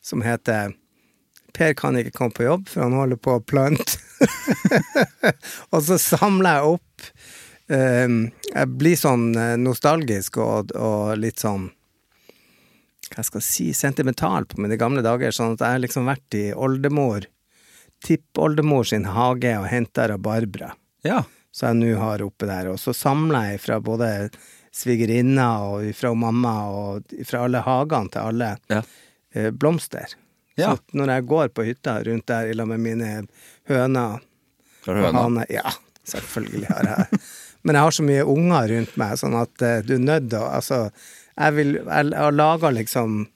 som 0.05 0.25
heter 0.25 0.73
Per 1.59 1.73
kan 1.75 1.97
ikke 1.99 2.13
komme 2.15 2.37
på 2.37 2.45
jobb, 2.45 2.69
for 2.71 2.85
han 2.85 2.95
holder 2.95 3.19
på 3.19 3.33
å 3.35 3.43
plante. 3.43 3.97
og 5.73 5.81
så 5.83 5.97
samler 5.99 6.59
jeg 6.59 6.75
opp 6.77 7.07
Jeg 7.69 8.69
blir 8.81 8.97
sånn 8.97 9.27
eh, 9.37 9.57
nostalgisk 9.61 10.39
og, 10.41 10.73
og 10.77 11.17
litt 11.21 11.43
sånn 11.43 11.69
hva 13.09 13.23
skal 13.25 13.41
jeg 13.41 13.47
si, 13.49 13.67
sentimental 13.73 14.45
på 14.49 14.61
mine 14.61 14.77
gamle 14.81 15.01
dager. 15.05 15.33
Sånn 15.33 15.55
at 15.57 15.63
jeg 15.65 15.77
har 15.79 15.83
liksom 15.85 16.09
vært 16.09 16.35
i 16.37 16.47
oldemor 16.53 17.25
tippoldemor 18.05 18.85
sin 18.87 19.09
hage 19.11 19.55
og 19.59 19.67
henta 19.73 20.05
rabarbra. 20.13 20.75
Ja. 21.07 21.23
som 21.55 21.73
jeg 21.81 21.95
nå 21.95 21.99
har 21.99 22.23
oppe 22.23 22.47
der. 22.47 22.69
Og 22.71 22.77
så 22.79 22.93
samler 22.95 23.53
jeg 23.55 23.61
fra 23.65 23.79
både 23.83 24.09
svigerinna 24.75 25.47
og 25.73 25.89
fra 25.97 26.13
mamma 26.15 26.53
og 26.71 27.15
fra 27.27 27.47
alle 27.49 27.63
hagene 27.65 28.13
til 28.13 28.21
alle 28.29 28.51
Ja. 28.71 28.83
eh, 29.35 29.51
blomster. 29.51 30.13
Ja. 30.59 30.75
Så 30.77 30.99
når 30.99 31.15
jeg 31.15 31.27
går 31.33 31.49
på 31.55 31.65
hytta 31.67 31.97
rundt 32.05 32.27
der 32.27 32.51
i 32.51 32.55
lag 32.55 32.69
med 32.69 32.81
mine 32.81 33.27
høner 33.69 34.21
Har 34.87 34.95
du 34.95 35.01
høner? 35.01 35.47
Ja, 35.51 35.71
selvfølgelig 36.05 36.69
har 36.69 36.85
jeg 36.93 37.21
Men 37.69 37.77
jeg 37.77 37.85
har 37.85 37.93
så 37.99 38.05
mye 38.09 38.25
unger 38.33 38.65
rundt 38.73 38.95
meg, 38.97 39.13
sånn 39.21 39.37
at 39.37 39.61
eh, 39.67 39.83
du 39.85 39.93
er 39.99 40.05
nødt 40.07 40.31
til 40.33 40.41
å 40.41 40.47
Altså, 40.57 40.79
jeg 41.37 41.51
vil 41.59 41.71
Jeg 41.77 42.17
har 42.17 42.33
laga 42.33 42.71
liksom 42.73 43.27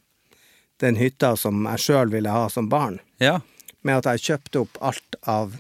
den 0.83 0.97
hytta 0.99 1.35
som 1.39 1.67
jeg 1.69 1.79
sjøl 1.85 2.09
ville 2.11 2.31
ha 2.33 2.49
som 2.51 2.67
barn 2.73 2.97
Ja. 3.23 3.37
med 3.85 3.97
at 4.01 4.07
jeg 4.15 4.23
kjøpte 4.25 4.61
opp 4.65 4.75
alt 4.81 5.15
av 5.31 5.53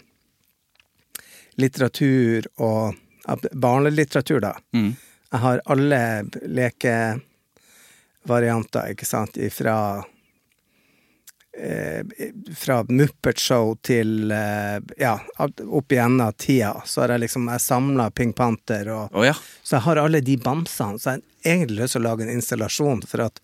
litteratur 1.60 2.48
og 2.56 2.94
barnelitteratur, 3.52 4.40
da. 4.42 4.54
Mm. 4.74 4.96
Jeg 5.32 5.40
har 5.44 5.60
alle 5.70 6.00
lekevarianter, 6.48 7.22
ikke 8.96 9.06
sant, 9.06 9.36
ifra 9.36 9.76
fra 12.56 12.84
Muppet 12.88 13.38
Show 13.38 13.74
til 13.84 14.30
eh, 14.32 14.78
ja, 14.96 15.18
opp 15.36 15.92
igjennom 15.92 16.32
tida, 16.40 16.72
så 16.88 17.04
har 17.04 17.12
jeg 17.14 17.26
liksom 17.26 17.50
jeg 17.52 17.60
samla 17.60 18.08
Pink 18.10 18.36
Panther 18.38 18.88
og 18.88 19.12
oh, 19.12 19.26
ja. 19.26 19.34
Så 19.62 19.76
jeg 19.76 19.84
har 19.84 20.00
alle 20.00 20.22
de 20.24 20.38
bamsene, 20.40 20.98
så 20.98 21.12
jeg 21.12 21.20
har 21.20 21.52
egentlig 21.52 21.82
lyst 21.82 21.98
til 21.98 22.02
å 22.02 22.08
lage 22.08 22.24
en 22.24 22.32
installasjon, 22.32 23.04
for 23.08 23.26
at 23.26 23.42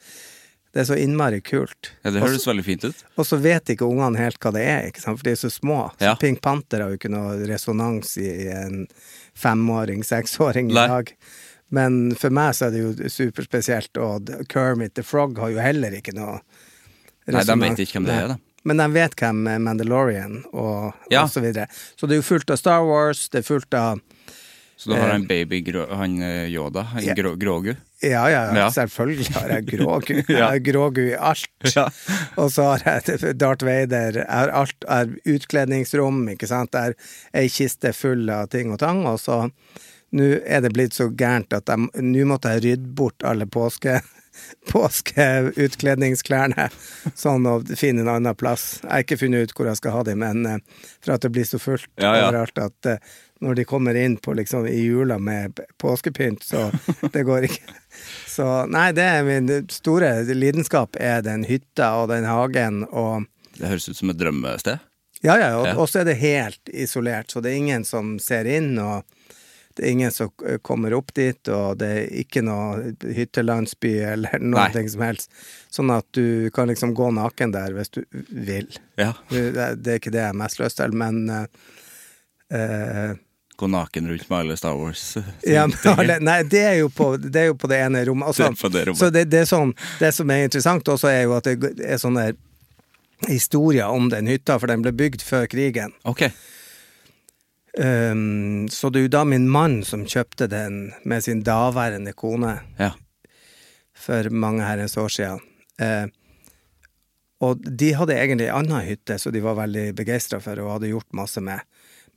det 0.73 0.83
er 0.83 0.89
så 0.89 0.97
innmari 1.01 1.41
kult. 1.41 1.93
ja. 2.03 2.13
Det 2.13 2.23
høres 2.23 2.47
veldig 2.49 2.65
fint 2.65 2.85
ut. 2.89 3.05
Og 3.17 3.27
så 3.27 3.39
vet 3.41 3.73
ikke 3.73 3.89
ungene 3.89 4.21
helt 4.21 4.41
hva 4.41 4.53
det 4.57 4.65
er, 4.65 4.89
ikke 4.89 5.03
sant? 5.05 5.21
for 5.21 5.29
de 5.29 5.35
er 5.35 5.41
så 5.41 5.51
små. 5.53 5.79
Ja. 5.99 6.15
Så 6.15 6.23
Pink 6.23 6.41
Panther 6.45 6.85
har 6.85 6.93
jo 6.93 7.01
ikke 7.01 7.13
noe 7.13 7.37
resonans 7.49 8.17
i 8.21 8.31
en 8.53 8.87
femåring, 9.37 10.05
seksåring 10.05 10.73
i 10.73 10.77
dag. 10.79 11.13
Men 11.75 12.15
for 12.17 12.33
meg 12.33 12.55
så 12.57 12.69
er 12.69 12.77
det 12.77 12.85
jo 12.85 13.11
superspesielt, 13.13 14.01
og 14.01 14.33
Kermit 14.49 14.97
the 14.97 15.05
Frog 15.05 15.41
har 15.41 15.53
jo 15.53 15.61
heller 15.61 15.97
ikke 15.99 16.17
noe 16.17 16.39
Nei, 17.35 17.45
de 17.45 17.59
vet 17.61 17.83
ikke 17.85 17.99
hvem 17.99 18.07
det 18.09 18.15
er, 18.23 18.29
da. 18.35 18.39
Men 18.69 18.77
de 18.83 18.87
vet 18.93 19.15
hvem 19.17 19.43
Mandalorian 19.65 20.41
og, 20.53 20.95
Ja. 21.11 21.23
og 21.25 21.31
så 21.33 21.41
videre. 21.41 21.69
Så 21.97 22.07
det 22.09 22.17
er 22.19 22.23
jo 22.23 22.27
fullt 22.27 22.51
av 22.51 22.59
Star 22.61 22.85
Wars, 22.85 23.29
det 23.33 23.39
er 23.45 23.47
fullt 23.47 23.75
av 23.75 24.01
Så 24.79 24.91
du 24.93 24.95
har 24.97 25.11
en 25.11 25.27
baby 25.27 25.61
grå, 25.67 25.89
han 25.91 26.21
eh, 26.23 26.47
Yoda, 26.53 26.83
han 26.93 27.03
Ja. 27.03 27.15
grå, 27.15 27.33
Grogu? 27.39 27.73
Ja, 28.03 28.29
ja, 28.31 28.43
ja, 28.55 28.69
selvfølgelig 28.71 29.33
har 29.35 29.49
jeg 29.57 29.65
Grogu. 29.73 30.23
Jeg 30.29 30.43
har 30.45 30.59
Grogu 30.63 31.01
i 31.09 31.17
alt. 31.19 31.49
Og 32.39 32.53
så 32.55 32.63
har 32.77 32.85
jeg 33.03 33.35
Darth 33.39 33.65
Vader. 33.67 34.21
Jeg 34.23 34.29
har 34.31 34.53
alt 34.55 34.77
jeg 34.87 34.95
har 34.95 35.09
utkledningsrom, 35.35 36.21
ikke 36.31 36.47
sant. 36.47 36.71
Jeg 36.79 36.93
har 36.93 36.95
ei 37.43 37.49
kiste 37.51 37.91
full 37.93 38.31
av 38.31 38.47
ting 38.55 38.71
og 38.73 38.79
tang, 38.79 39.05
og 39.07 39.19
så 39.19 39.51
Nå 40.11 40.25
er 40.47 40.63
det 40.65 40.71
blitt 40.73 40.95
så 40.97 41.11
gærent 41.13 41.53
at 41.53 41.69
nå 41.69 42.23
måtte 42.25 42.49
jeg 42.55 42.63
rydde 42.65 42.95
bort 42.97 43.21
alle 43.29 43.45
påske 43.45 43.99
påskeutkledningsklærne, 44.73 46.69
sånn 47.19 47.47
og 47.51 47.69
finne 47.79 48.05
en 48.05 48.11
annen 48.17 48.37
plass. 48.39 48.79
Jeg 48.83 48.91
har 48.91 49.05
ikke 49.07 49.19
funnet 49.23 49.49
ut 49.49 49.55
hvor 49.57 49.71
jeg 49.71 49.81
skal 49.81 49.95
ha 49.97 50.03
dem, 50.09 50.19
men 50.25 50.47
eh, 50.47 50.59
for 51.05 51.15
at 51.17 51.25
det 51.25 51.31
blir 51.35 51.47
så 51.49 51.59
fullt 51.63 51.89
Ja, 52.01 52.15
ja. 52.17 52.29
overalt 52.29 52.59
at 52.63 52.91
eh, 52.95 52.99
når 53.41 53.55
de 53.61 53.65
kommer 53.71 53.95
inn 53.95 54.17
på 54.19 54.35
liksom 54.35 54.67
i 54.67 54.81
jula 54.83 55.19
med 55.23 55.61
påskepynt, 55.79 56.43
så 56.47 56.69
det 57.15 57.23
går 57.29 57.47
ikke. 57.49 57.77
Så 58.27 58.47
nei, 58.71 58.91
det 58.97 59.05
er 59.07 59.27
min 59.27 59.51
store 59.71 60.11
lidenskap 60.35 60.97
er 61.01 61.23
den 61.27 61.45
hytta 61.49 61.93
og 62.03 62.09
den 62.13 62.27
hagen 62.29 62.85
og 62.91 63.27
Det 63.59 63.67
høres 63.71 63.89
ut 63.91 63.97
som 63.99 64.11
et 64.13 64.19
drømmested. 64.21 64.79
Ja, 65.23 65.35
ja, 65.39 65.49
og 65.59 65.67
Ja. 65.67 65.87
så 65.91 65.99
er 66.01 66.05
det 66.07 66.19
helt 66.21 66.69
isolert, 66.71 67.31
så 67.33 67.41
det 67.43 67.51
er 67.51 67.57
ingen 67.59 67.85
som 67.85 68.19
ser 68.23 68.47
inn, 68.47 68.77
og 68.79 69.03
det 69.79 69.87
er 69.87 69.93
ingen 69.95 70.11
som 70.15 70.33
eh, 70.47 70.59
kommer 70.67 70.95
opp 70.97 71.13
dit, 71.15 71.49
og 71.55 71.79
det 71.79 71.89
er 71.95 72.09
ikke 72.25 72.43
noe 72.43 72.91
hyttelandsby 73.15 73.93
eller 74.11 74.43
noe 74.43 74.67
Nei. 74.75 74.85
som 74.91 75.05
helst. 75.07 75.31
Sånn 75.71 75.93
at 75.95 76.07
du 76.19 76.51
kan 76.55 76.71
liksom 76.71 76.97
gå 76.99 77.13
naken 77.15 77.55
der 77.55 77.77
hvis 77.77 77.95
du 77.95 78.03
vil. 78.29 78.69
Ja. 78.99 79.13
Det, 79.31 79.47
det 79.79 79.95
er 79.95 80.03
ikke 80.03 80.13
det 80.15 80.25
jeg 80.25 80.35
er 80.35 80.43
mest 80.43 80.59
lyst 80.63 80.81
til, 80.83 80.99
men 80.99 81.23
eh, 81.31 81.47
eh, 82.59 83.17
Gå 83.59 83.67
naken 83.67 84.07
rundt 84.07 84.29
med 84.31 84.39
alle 84.39 84.57
Star 84.57 84.77
Wars. 84.79 85.17
ja, 85.43 85.65
alle- 85.95 86.21
nei, 86.23 86.43
det 86.47 86.61
er, 86.63 86.85
på, 86.95 87.09
det 87.19 87.41
er 87.41 87.49
jo 87.49 87.57
på 87.59 87.71
det 87.71 87.81
ene 87.89 88.05
rommet. 88.07 88.29
Også, 88.31 88.53
Det 88.55 88.69
er 88.69 88.75
det 88.77 88.85
rommet. 88.87 89.01
Så 89.01 89.09
det, 89.15 89.25
det 89.33 89.41
sånn, 89.51 89.73
det 89.99 90.13
som 90.15 90.31
er 90.31 90.45
interessant 90.47 90.91
også, 90.95 91.11
er 91.11 91.25
jo 91.25 91.35
at 91.39 91.49
det 91.51 91.75
er 91.83 91.99
sånne 91.99 92.29
historier 93.27 93.91
om 93.91 94.07
den 94.13 94.31
hytta, 94.31 94.61
for 94.63 94.71
den 94.71 94.85
ble 94.85 94.93
bygd 94.95 95.25
før 95.27 95.49
krigen. 95.51 95.91
Ok. 96.07 96.29
Um, 97.79 98.67
så 98.73 98.91
det 98.91 98.99
er 98.99 99.05
jo 99.07 99.11
da 99.15 99.21
min 99.29 99.45
mann 99.55 99.83
som 99.87 100.03
kjøpte 100.09 100.49
den 100.51 100.89
med 101.07 101.23
sin 101.23 101.45
daværende 101.47 102.11
kone 102.19 102.57
Ja. 102.79 102.93
for 103.95 104.31
mange 104.31 104.65
herrens 104.67 104.97
år 104.99 105.09
siden. 105.15 105.41
Uh, 105.79 106.09
og 107.41 107.63
de 107.63 107.93
hadde 107.95 108.17
egentlig 108.19 108.49
ei 108.49 108.55
anna 108.59 108.81
hytte 108.83 109.19
som 109.23 109.31
de 109.33 109.43
var 109.45 109.55
veldig 109.61 109.93
begeistra 109.95 110.41
for 110.43 110.59
og 110.59 110.73
hadde 110.73 110.91
gjort 110.91 111.15
masse 111.15 111.41
med. 111.41 111.63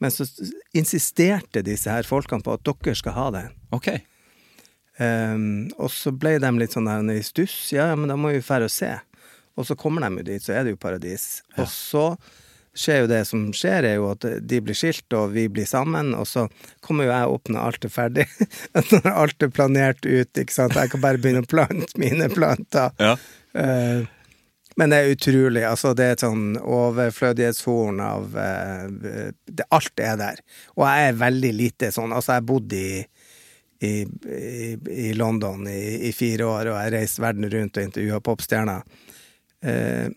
Men 0.01 0.09
så 0.09 0.25
insisterte 0.73 1.61
disse 1.61 1.93
her 1.93 2.07
folkene 2.09 2.41
på 2.41 2.55
at 2.57 2.65
dere 2.65 2.95
skal 2.97 3.13
ha 3.13 3.27
den. 3.35 3.51
Ok. 3.71 3.91
Um, 4.97 5.69
og 5.77 5.91
så 5.93 6.09
ble 6.13 6.39
de 6.41 6.49
litt 6.57 6.73
sånn 6.73 6.89
der 6.89 7.05
i 7.13 7.21
stuss. 7.25 7.53
Ja, 7.73 7.91
ja, 7.91 7.95
men 7.95 8.09
da 8.09 8.17
må 8.17 8.33
vi 8.33 8.41
dra 8.41 8.63
og 8.65 8.73
se. 8.73 8.95
Og 9.59 9.67
så 9.67 9.77
kommer 9.77 10.01
de 10.01 10.23
jo 10.23 10.25
dit, 10.25 10.41
så 10.41 10.55
er 10.57 10.65
det 10.65 10.73
jo 10.73 10.81
paradis. 10.81 11.43
Og 11.59 11.67
så 11.69 12.05
skjer 12.77 13.03
jo 13.03 13.09
det 13.11 13.21
som 13.27 13.43
skjer, 13.55 13.85
er 13.87 13.97
jo 13.99 14.11
at 14.13 14.25
de 14.47 14.61
blir 14.63 14.77
skilt, 14.77 15.07
og 15.17 15.33
vi 15.35 15.47
blir 15.51 15.67
sammen. 15.67 16.13
Og 16.17 16.27
så 16.29 16.47
kommer 16.83 17.07
jo 17.07 17.13
jeg 17.13 17.35
opp 17.35 17.51
når 17.51 17.67
alt 17.67 17.87
er 17.87 17.93
ferdig. 17.93 18.27
når 18.93 19.11
alt 19.11 19.45
er 19.45 19.53
planert 19.53 20.07
ut, 20.07 20.31
ikke 20.31 20.55
sant. 20.55 20.79
Jeg 20.79 20.93
kan 20.93 21.03
bare 21.03 21.21
begynne 21.21 21.43
å 21.43 21.51
plante 21.51 21.99
mine 22.01 22.29
planter. 22.31 22.95
Ja. 23.01 23.17
Eh, 23.57 24.07
men 24.79 24.93
det 24.93 25.01
er 25.01 25.15
utrolig. 25.15 25.65
Altså, 25.67 25.91
det 25.97 26.05
er 26.05 26.15
et 26.15 26.23
sånn 26.23 26.55
overflødighetshorn 26.59 27.99
av 28.05 28.39
eh, 28.39 29.27
det, 29.51 29.67
Alt 29.75 29.99
er 29.99 30.15
der. 30.21 30.41
Og 30.77 30.87
jeg 30.87 31.09
er 31.09 31.19
veldig 31.19 31.51
lite 31.57 31.91
sånn 31.91 32.15
Altså, 32.15 32.37
jeg 32.37 32.47
bodde 32.47 32.79
i, 32.79 33.03
i, 33.83 33.93
i, 34.31 34.73
i 35.09 35.13
London 35.17 35.67
i, 35.67 36.07
i 36.07 36.15
fire 36.15 36.47
år, 36.47 36.71
og 36.71 36.79
jeg 36.79 36.95
reiste 36.95 37.23
verden 37.23 37.51
rundt 37.51 37.77
og 37.81 37.89
intervjua 37.89 38.21
popstjerner. 38.23 38.87
Eh, 39.61 40.07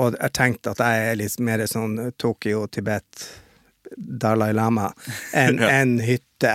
og 0.00 0.14
jeg 0.16 0.32
tenkte 0.32 0.72
at 0.72 0.80
jeg 0.80 1.08
er 1.10 1.16
litt 1.20 1.38
mer 1.44 1.62
sånn 1.68 1.96
Tokyo, 2.20 2.66
Tibet, 2.72 3.26
Dalai 3.96 4.52
Lama 4.56 4.92
enn 5.36 5.58
Ja. 5.62 5.68
en 5.82 5.98
hytte. 6.00 6.54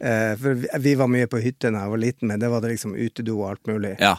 Eh, 0.00 0.32
for 0.40 0.54
vi, 0.80 0.94
var 0.96 1.10
mye 1.10 1.26
på 1.28 1.40
hytte 1.42 1.72
da 1.74 1.82
jeg 1.84 1.92
var 1.92 2.00
liten, 2.00 2.28
men 2.30 2.40
det 2.40 2.48
var 2.52 2.62
det 2.64 2.70
liksom 2.76 2.94
utedo 2.96 3.34
og 3.42 3.50
alt 3.50 3.66
mulig. 3.68 3.96
Ja. 4.00 4.14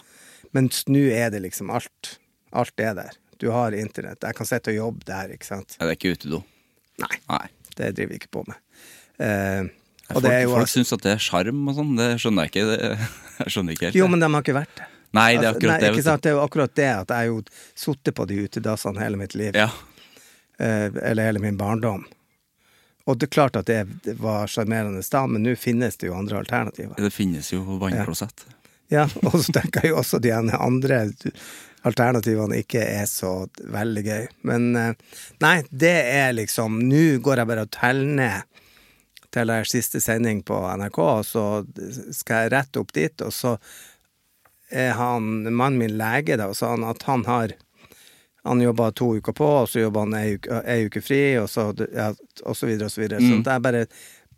Mens 0.54 0.84
nå 0.92 1.02
er 1.14 1.32
det 1.34 1.42
liksom 1.46 1.72
alt. 1.74 2.18
Alt 2.52 2.80
er 2.84 2.94
der. 2.98 3.18
Du 3.40 3.48
har 3.56 3.72
internett. 3.78 4.22
Jeg 4.26 4.36
kan 4.36 4.46
sitte 4.50 4.74
og 4.74 4.78
jobbe 4.78 5.06
der, 5.08 5.34
ikke 5.34 5.48
sant. 5.48 5.78
Ja, 5.80 5.86
Det 5.88 5.94
er 5.96 6.00
ikke 6.00 6.16
utedo. 6.20 6.44
Nei, 7.00 7.16
Nei. 7.30 7.46
det 7.78 7.94
driver 7.96 8.12
vi 8.12 8.18
ikke 8.20 8.34
på 8.36 8.46
med. 8.50 8.58
Eh, 9.24 9.70
Folk, 10.10 10.26
jo 10.26 10.50
folk 10.56 10.70
syns 10.72 10.90
at 10.96 11.04
det 11.06 11.12
er 11.14 11.20
sjarm 11.22 11.60
og 11.70 11.76
sånn. 11.78 11.92
Det 11.96 12.08
skjønner 12.20 12.48
jeg 12.48 12.52
ikke. 12.52 12.64
Det, 12.66 13.10
jeg 13.46 13.54
skjønner 13.54 13.76
ikke 13.78 13.86
helt. 13.88 13.98
Jo, 14.00 14.08
men 14.10 14.20
de 14.24 14.30
har 14.34 14.42
ikke 14.44 14.56
vært 14.58 14.74
det. 14.82 14.88
Nei, 15.12 15.38
det 15.38 15.44
er 15.44 15.48
Altså, 15.48 15.58
akkurat 15.58 15.82
nei, 15.82 15.92
det. 15.96 16.04
Sant? 16.04 16.24
Det 16.24 16.30
er 16.30 16.38
jo 16.38 16.44
akkurat 16.44 16.76
det 16.78 16.90
at 16.94 17.14
jeg 17.16 17.32
jo 17.32 17.42
sittet 17.74 18.16
på 18.16 18.26
de 18.30 18.44
utedassene 18.46 19.02
hele 19.02 19.18
mitt 19.18 19.36
liv. 19.38 19.58
Ja. 19.58 19.70
Eh, 20.60 20.86
eller 20.86 21.30
hele 21.30 21.42
min 21.44 21.58
barndom. 21.58 22.06
Og 23.10 23.18
det 23.18 23.30
er 23.30 23.34
klart 23.34 23.58
at 23.58 23.66
det, 23.66 24.14
var 24.22 24.50
sjarmerende 24.52 25.02
da, 25.02 25.24
men 25.26 25.42
nå 25.44 25.56
finnes 25.58 25.98
det 25.98 26.12
jo 26.12 26.18
andre 26.18 26.44
alternativer. 26.44 26.94
Det 26.98 27.14
finnes 27.14 27.50
jo 27.54 27.64
vannklosett. 27.82 28.46
Ja, 28.90 29.08
og 29.26 29.40
så 29.42 29.54
tenker 29.54 29.86
jeg 29.86 29.94
jo 29.94 30.00
også 30.02 30.20
de 30.22 30.34
andre 30.34 31.04
alternativene 31.88 32.60
ikke 32.62 32.84
er 32.84 33.08
så 33.10 33.48
veldig 33.72 34.04
gøy. 34.06 34.30
Men 34.50 34.70
eh, 34.78 34.94
nei, 35.42 35.56
det 35.70 35.96
er 36.12 36.36
liksom 36.38 36.82
Nå 36.90 37.20
går 37.24 37.42
jeg 37.42 37.50
bare 37.50 37.66
og 37.66 37.74
teller 37.74 38.16
ned 38.20 38.64
til 39.34 39.52
der 39.54 39.70
siste 39.70 40.02
sending 40.02 40.42
på 40.46 40.58
NRK, 40.82 41.00
og 41.00 41.26
så 41.26 41.44
skal 42.18 42.46
jeg 42.46 42.54
rett 42.56 42.80
opp 42.82 42.94
dit, 42.96 43.22
og 43.22 43.34
så 43.34 43.56
han, 44.72 45.54
mannen 45.56 45.78
min 45.80 45.98
lege, 45.98 46.38
da, 46.38 46.48
og 46.52 46.56
sa 46.56 46.70
han 46.76 46.84
at 46.84 47.04
han 47.10 47.26
har 47.26 47.54
han 48.48 48.62
jobba 48.64 48.92
to 48.96 49.16
uker 49.20 49.34
på, 49.36 49.46
og 49.64 49.68
så 49.70 49.82
jobba 49.84 50.00
han 50.06 50.14
ei 50.16 50.36
uke, 50.38 50.62
ei 50.66 50.86
uke 50.88 51.02
fri, 51.04 51.22
og 51.38 51.50
så, 51.52 51.66
ja, 51.94 52.14
og 52.48 52.56
så 52.58 52.70
videre 52.70 52.88
og 52.88 52.92
så 52.94 53.02
videre. 53.02 53.20
Så 53.20 53.34
Mm. 53.36 53.44
det 53.44 53.52
er 53.54 53.60
bare 53.60 53.82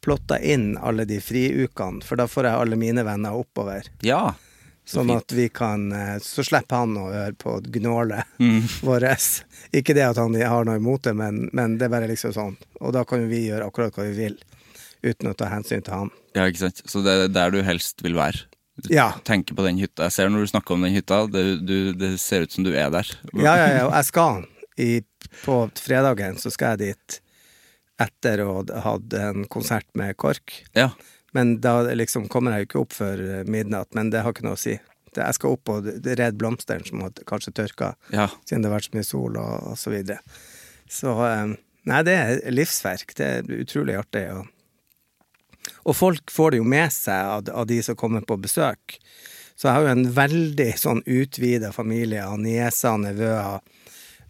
plotta 0.01 0.39
inn 0.41 0.77
alle 0.81 1.05
de 1.05 1.19
friukene, 1.21 2.01
for 2.03 2.15
da 2.17 2.25
får 2.27 2.43
jeg 2.49 2.59
alle 2.63 2.75
mine 2.81 3.03
venner 3.05 3.37
oppover. 3.37 3.85
Ja. 4.01 4.33
Så 4.83 4.97
Sånn 4.97 5.07
fint. 5.13 5.21
at 5.21 5.31
vi 5.37 5.45
kan 5.49 5.91
eh, 5.93 6.17
Så 6.19 6.43
slipper 6.43 6.75
han 6.81 6.97
å 6.97 7.11
høre 7.13 7.35
på 7.37 7.59
gnålet 7.61 8.25
Mm. 8.39 8.61
vårt. 8.81 9.43
Ikke 9.71 9.93
det 9.93 10.01
at 10.09 10.17
han 10.17 10.33
har 10.33 10.65
noe 10.65 10.75
imot 10.81 11.03
det, 11.03 11.13
men, 11.15 11.49
men 11.53 11.77
det 11.77 11.85
er 11.85 11.89
bare 11.93 12.07
liksom 12.09 12.33
sånn. 12.33 12.57
Og 12.81 12.91
da 12.93 13.03
kan 13.05 13.29
vi 13.29 13.45
gjøre 13.47 13.67
akkurat 13.69 13.93
hva 13.93 14.07
vi 14.09 14.17
vil, 14.17 14.37
uten 15.03 15.29
å 15.29 15.35
ta 15.37 15.45
hensyn 15.53 15.83
til 15.85 15.93
han. 15.93 16.09
Ja, 16.35 16.47
ikke 16.49 16.65
sant. 16.65 16.81
Så 16.89 17.03
det 17.05 17.13
er 17.13 17.27
der 17.29 17.51
du 17.51 17.61
helst 17.61 18.01
vil 18.01 18.15
være. 18.17 18.47
Ja. 18.89 19.11
tenker 19.27 19.55
på 19.57 19.65
den 19.67 19.77
hytta. 19.81 20.07
Jeg 20.07 20.15
ser 20.15 20.29
når 20.31 20.45
du 20.45 20.51
snakker 20.53 20.73
om 20.77 20.81
den 20.85 20.93
hytta, 20.95 21.25
det, 21.29 21.43
du, 21.67 21.91
det 21.93 22.13
ser 22.23 22.45
ut 22.47 22.51
som 22.55 22.63
du 22.65 22.71
er 22.73 22.89
der. 22.93 23.07
Ja, 23.35 23.55
ja, 23.59 23.67
ja, 23.75 23.81
og 23.89 23.93
jeg 23.97 24.07
skal 24.09 24.45
i 24.81 24.91
på 25.43 25.57
fredagen 25.77 26.39
så 26.41 26.49
skal 26.51 26.73
jeg 26.77 26.79
dit 26.95 27.17
etter 28.01 28.41
å 28.41 28.61
ha 28.65 28.79
hatt 28.95 29.13
en 29.19 29.43
konsert 29.51 29.85
med 29.99 30.15
KORK. 30.17 30.55
Ja. 30.77 30.89
Men 31.35 31.59
da 31.63 31.75
liksom 31.95 32.25
kommer 32.31 32.55
jeg 32.55 32.65
jo 32.65 32.69
ikke 32.69 32.81
opp 32.81 32.95
før 32.97 33.21
midnatt, 33.47 33.91
men 33.95 34.09
det 34.11 34.23
har 34.25 34.33
ikke 34.33 34.47
noe 34.47 34.57
å 34.57 34.59
si. 34.63 34.73
Det, 35.11 35.19
jeg 35.21 35.37
skal 35.37 35.53
opp 35.57 35.69
og 35.71 35.87
redde 36.07 36.37
blomstene 36.39 36.87
som 36.87 37.03
har 37.05 37.11
kanskje 37.27 37.53
tørka, 37.59 37.93
Ja. 38.15 38.29
siden 38.47 38.63
det 38.63 38.71
har 38.71 38.77
vært 38.79 38.89
så 38.89 38.95
mye 38.97 39.07
sol 39.07 39.37
og, 39.37 39.67
og 39.73 39.77
så 39.79 39.91
videre. 39.93 40.19
Så 40.91 41.13
eh, 41.27 41.53
Nei, 41.91 42.01
det 42.05 42.13
er 42.13 42.41
livsverk. 42.53 43.13
Det 43.17 43.25
er 43.39 43.47
utrolig 43.63 43.95
artig. 43.97 44.27
Og, 44.35 44.49
og 45.83 45.95
folk 45.97 46.31
får 46.33 46.51
det 46.51 46.61
jo 46.61 46.67
med 46.67 46.93
seg 46.93 47.33
av, 47.35 47.49
av 47.53 47.67
de 47.69 47.81
som 47.85 47.97
kommer 47.99 48.21
på 48.25 48.37
besøk. 48.41 48.97
Så 49.55 49.67
jeg 49.67 49.75
har 49.75 49.85
jo 49.85 49.91
en 49.93 50.07
veldig 50.15 50.69
sånn 50.79 51.03
utvida 51.05 51.69
familie 51.75 52.23
av 52.25 52.39
nieser 52.41 52.95
og 52.95 53.03
nevøer 53.03 53.59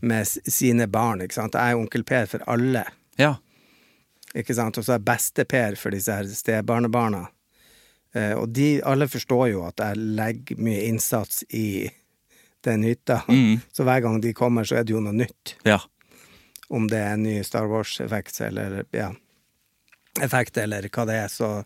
med 0.01 0.27
sine 0.27 0.87
barn, 0.91 1.21
ikke 1.23 1.37
sant. 1.37 1.55
Jeg 1.55 1.75
er 1.75 1.79
onkel 1.79 2.03
Per 2.07 2.27
for 2.31 2.43
alle. 2.51 2.85
ja. 3.21 3.35
Ikke 4.31 4.55
sant? 4.55 4.77
Og 4.79 4.85
så 4.87 4.93
er 4.93 4.99
jeg 5.01 5.07
beste-Per 5.09 5.75
for 5.75 5.91
disse 5.91 6.13
her 6.15 6.23
stebarnebarna. 6.31 7.25
Eh, 8.15 8.31
og 8.39 8.53
de 8.55 8.77
alle 8.87 9.09
forstår 9.11 9.49
jo 9.51 9.65
at 9.67 9.81
jeg 9.83 9.99
legger 10.15 10.61
mye 10.63 10.85
innsats 10.87 11.41
i 11.51 11.89
den 12.63 12.85
hytta. 12.87 13.17
Så 13.75 13.83
hver 13.83 13.99
gang 14.05 14.21
de 14.23 14.31
kommer, 14.31 14.63
så 14.63 14.77
er 14.79 14.87
det 14.87 14.95
jo 14.95 15.01
noe 15.03 15.11
nytt. 15.19 15.57
Ja. 15.67 15.81
Om 16.71 16.87
det 16.87 17.01
er 17.03 17.17
en 17.17 17.25
ny 17.27 17.41
Star 17.43 17.67
Wars-effekt 17.67 18.39
eller 18.47 18.85
ja, 18.95 19.09
effekt 20.19 20.57
eller 20.57 20.89
hva 20.91 21.05
det 21.07 21.15
er, 21.23 21.27
så, 21.31 21.63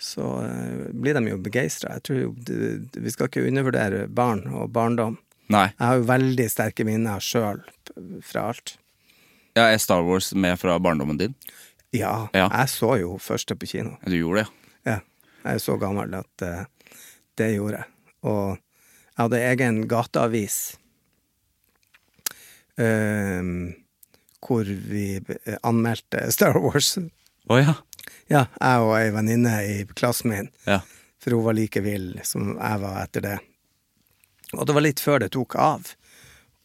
så 0.00 0.30
eh, 0.46 0.88
blir 0.96 1.14
de 1.18 1.24
jo 1.32 1.36
begeistra. 1.42 1.92
Jeg 1.98 2.02
tror 2.08 2.18
jo 2.22 2.30
Vi 2.96 3.12
skal 3.12 3.28
ikke 3.28 3.44
undervurdere 3.48 4.06
barn 4.08 4.46
og 4.54 4.70
barndom. 4.72 5.18
Nei. 5.52 5.68
Jeg 5.76 5.84
har 5.86 6.00
jo 6.00 6.08
veldig 6.08 6.46
sterke 6.50 6.84
minner 6.88 7.20
sjøl 7.22 7.60
fra 8.26 8.48
alt. 8.50 8.76
Ja, 9.56 9.68
er 9.72 9.78
Star 9.80 10.02
Wars 10.04 10.32
med 10.34 10.58
fra 10.60 10.78
barndommen 10.82 11.16
din? 11.20 11.34
Ja, 11.94 12.28
Ja. 12.34 12.48
jeg 12.50 12.68
så 12.68 12.96
jo 13.00 13.14
første 13.22 13.54
på 13.56 13.66
kino. 13.70 13.94
Du 14.04 14.16
gjorde 14.18 14.42
det, 14.42 14.48
Ja, 14.84 14.96
jeg 15.46 15.54
er 15.54 15.62
så 15.62 15.76
gammel 15.80 16.12
at 16.18 16.42
uh, 16.42 16.64
det 17.38 17.54
gjorde 17.54 17.78
jeg. 17.78 17.86
Og 18.26 18.56
jeg 18.58 19.22
hadde 19.22 19.40
egen 19.52 19.78
gateavis 19.88 20.56
uh, 22.78 23.72
hvor 24.46 24.64
vi 24.90 25.06
anmeldte 25.62 26.26
Star 26.34 26.58
Wars. 26.60 26.96
Ja? 27.50 27.60
Ja. 27.62 27.74
Ja, 28.28 28.40
jeg 28.58 28.80
og 28.82 28.94
ei 28.98 29.10
venninne 29.14 29.52
i 29.62 29.74
klassen 29.94 30.30
min, 30.32 30.48
Ja. 30.66 30.80
for 31.22 31.30
hun 31.30 31.44
var 31.44 31.54
like 31.54 31.80
vill 31.82 32.18
som 32.26 32.56
jeg 32.58 32.80
var 32.82 32.96
etter 33.04 33.20
det. 33.22 33.36
Og 34.54 34.66
det 34.66 34.74
var 34.74 34.82
litt 34.82 34.98
før 35.02 35.20
det 35.22 35.30
tok 35.32 35.54
av. 35.54 35.92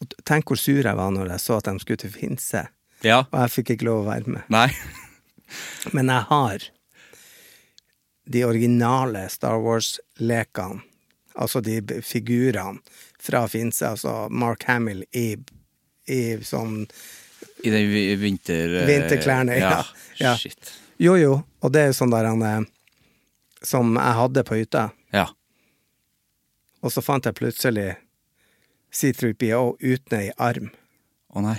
Og 0.02 0.14
tenk 0.26 0.44
hvor 0.50 0.58
sur 0.58 0.82
jeg 0.82 0.96
var 0.98 1.10
når 1.14 1.28
jeg 1.30 1.38
så 1.44 1.56
at 1.60 1.64
de 1.70 1.78
skulle 1.78 1.98
til 2.02 2.10
Finse, 2.10 2.64
Ja. 3.02 3.20
og 3.30 3.38
jeg 3.44 3.50
fikk 3.54 3.70
ikke 3.76 3.84
lov 3.86 4.04
å 4.04 4.10
være 4.10 4.26
med. 4.26 4.42
Nei. 4.50 4.68
Men 5.94 6.08
jeg 6.10 6.22
har 6.30 6.58
de 8.24 8.44
originale 8.46 9.28
Star 9.30 9.58
Wars-lekene, 9.62 10.82
altså 11.34 11.60
de 11.62 11.80
figurene 12.02 12.80
fra 13.22 13.46
Finse, 13.48 13.86
altså 13.86 14.28
Mark 14.30 14.64
Hamill 14.68 15.04
i, 15.14 15.36
i 16.10 16.20
sånn 16.42 16.88
I 17.64 17.70
den 17.70 18.18
vinter... 18.20 18.74
eh, 18.82 18.86
Vinterklærne, 18.88 19.56
ja. 19.58 19.84
Ja. 20.18 20.34
Shit. 20.36 20.72
Jo, 21.02 21.14
jo, 21.18 21.36
og 21.62 21.72
det 21.74 21.80
er 21.82 21.86
jo 21.92 21.96
sånn 21.98 22.12
der 22.12 22.26
han 22.28 22.42
eh, 22.46 22.60
Som 23.66 23.94
jeg 23.96 24.16
hadde 24.18 24.42
på 24.48 24.58
hytta, 24.58 24.88
Ja. 25.14 25.28
og 26.82 26.90
så 26.92 27.02
fant 27.04 27.24
jeg 27.28 27.34
plutselig 27.38 27.92
C3PO 28.92 29.76
uten 29.80 30.18
ei 30.18 30.30
arm. 30.36 30.70
Å 31.32 31.40
nei. 31.44 31.58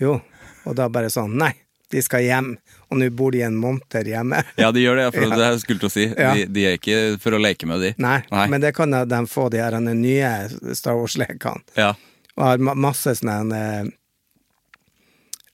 Jo, 0.00 0.20
og 0.64 0.76
da 0.78 0.86
bare 0.88 1.10
sånn 1.12 1.34
Nei, 1.38 1.52
de 1.92 2.00
skal 2.02 2.22
hjem, 2.24 2.52
og 2.88 2.98
nå 2.98 3.10
bor 3.14 3.34
de 3.34 3.42
i 3.42 3.44
en 3.46 3.58
monter 3.60 4.06
hjemme. 4.08 4.40
Ja, 4.62 4.70
de 4.72 4.80
gjør 4.84 4.96
det, 5.02 5.08
for 5.14 5.26
Ja. 5.26 5.36
det 5.36 5.50
jeg 5.50 5.60
skulle 5.64 5.82
til 5.84 5.90
å 5.90 5.94
si. 5.96 6.06
Ja. 6.08 6.30
De, 6.38 6.46
de 6.56 6.64
er 6.70 6.78
ikke 6.78 7.00
for 7.22 7.36
å 7.36 7.42
leke 7.42 7.68
med 7.70 7.82
de. 7.84 7.92
Nei, 8.02 8.20
Nei. 8.30 8.46
men 8.54 8.62
det 8.64 8.72
kan 8.78 8.90
de 8.94 9.20
få, 9.30 9.48
de 9.52 9.60
her 9.62 9.76
nye 9.84 10.74
Star 10.74 10.96
Wars-lekene. 10.98 11.62
Ja. 11.76 11.92
Og 12.38 12.46
har 12.48 12.58
masse 12.58 13.12
sånne 13.20 13.60
eh, 13.60 13.92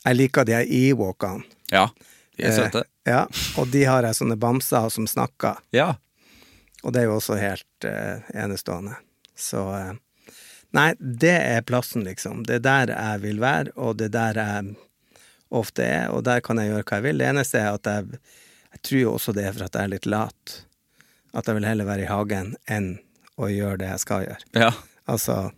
Jeg 0.04 0.16
liker 0.16 0.46
de 0.48 0.54
her 0.56 0.66
Ewokene. 0.68 1.44
Ja. 1.70 1.88
De 2.36 2.46
er 2.48 2.56
søte. 2.56 2.84
Eh, 3.04 3.12
ja, 3.12 3.24
og 3.60 3.68
de 3.72 3.82
har 3.84 4.06
jeg 4.06 4.16
sånne 4.16 4.36
bamser 4.40 4.88
som 4.92 5.08
snakker. 5.08 5.60
Ja. 5.76 5.94
Og 6.82 6.94
det 6.94 7.02
er 7.02 7.10
jo 7.10 7.18
også 7.18 7.36
helt 7.40 7.88
eh, 7.88 8.22
enestående. 8.32 8.96
Så 9.36 9.66
eh, 9.76 9.92
Nei, 10.70 10.92
det 11.00 11.34
er 11.34 11.64
plassen, 11.66 12.04
liksom. 12.06 12.44
Det 12.46 12.60
er 12.60 12.62
der 12.62 12.92
jeg 12.94 13.22
vil 13.24 13.40
være, 13.42 13.72
og 13.74 13.96
det 13.98 14.12
er 14.12 14.14
der 14.14 14.38
jeg 14.38 14.74
ofte 15.50 15.82
er, 15.82 16.12
og 16.14 16.22
der 16.28 16.38
kan 16.46 16.60
jeg 16.62 16.70
gjøre 16.70 16.84
hva 16.86 17.00
jeg 17.00 17.06
vil. 17.08 17.18
Det 17.18 17.26
eneste 17.26 17.58
er 17.58 17.72
at 17.74 17.88
jeg, 17.90 18.20
jeg 18.76 18.82
tror 18.86 19.00
jo 19.00 19.14
også 19.16 19.34
det 19.34 19.48
er 19.48 19.56
for 19.56 19.66
at 19.66 19.74
jeg 19.74 19.88
er 19.88 19.92
litt 19.96 20.06
lat. 20.06 20.54
At 21.34 21.50
jeg 21.50 21.58
vil 21.58 21.66
heller 21.66 21.88
være 21.88 22.06
i 22.06 22.10
hagen 22.10 22.54
enn 22.70 22.92
å 23.34 23.50
gjøre 23.50 23.80
det 23.82 23.90
jeg 23.90 24.04
skal 24.06 24.28
gjøre. 24.28 24.46
ja. 24.62 24.70
Altså 25.10 25.50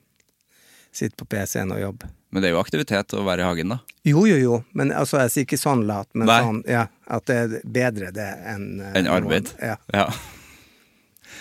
sitte 0.97 1.19
på 1.19 1.27
PC-en 1.29 1.73
og 1.75 1.81
jobbe. 1.81 2.09
Men 2.33 2.41
det 2.43 2.49
er 2.49 2.55
jo 2.57 2.63
aktivitet 2.63 3.13
å 3.13 3.23
være 3.27 3.45
i 3.45 3.45
hagen, 3.45 3.75
da. 3.75 3.79
Jo, 4.09 4.23
jo, 4.27 4.37
jo, 4.41 4.55
men 4.73 4.91
altså, 4.97 5.19
jeg 5.21 5.31
sier 5.35 5.45
ikke 5.47 5.59
sånn 5.61 5.83
lat, 5.87 6.09
men 6.17 6.27
Nei. 6.31 6.39
sånn, 6.43 6.61
ja, 6.67 6.87
at 7.13 7.27
det 7.29 7.37
er 7.37 7.57
bedre 7.77 8.09
det 8.17 8.29
enn 8.49 8.81
eh, 8.81 8.95
Enn 9.03 9.11
arbeid. 9.13 9.51
Ja, 9.61 9.77
Ja. 9.93 10.07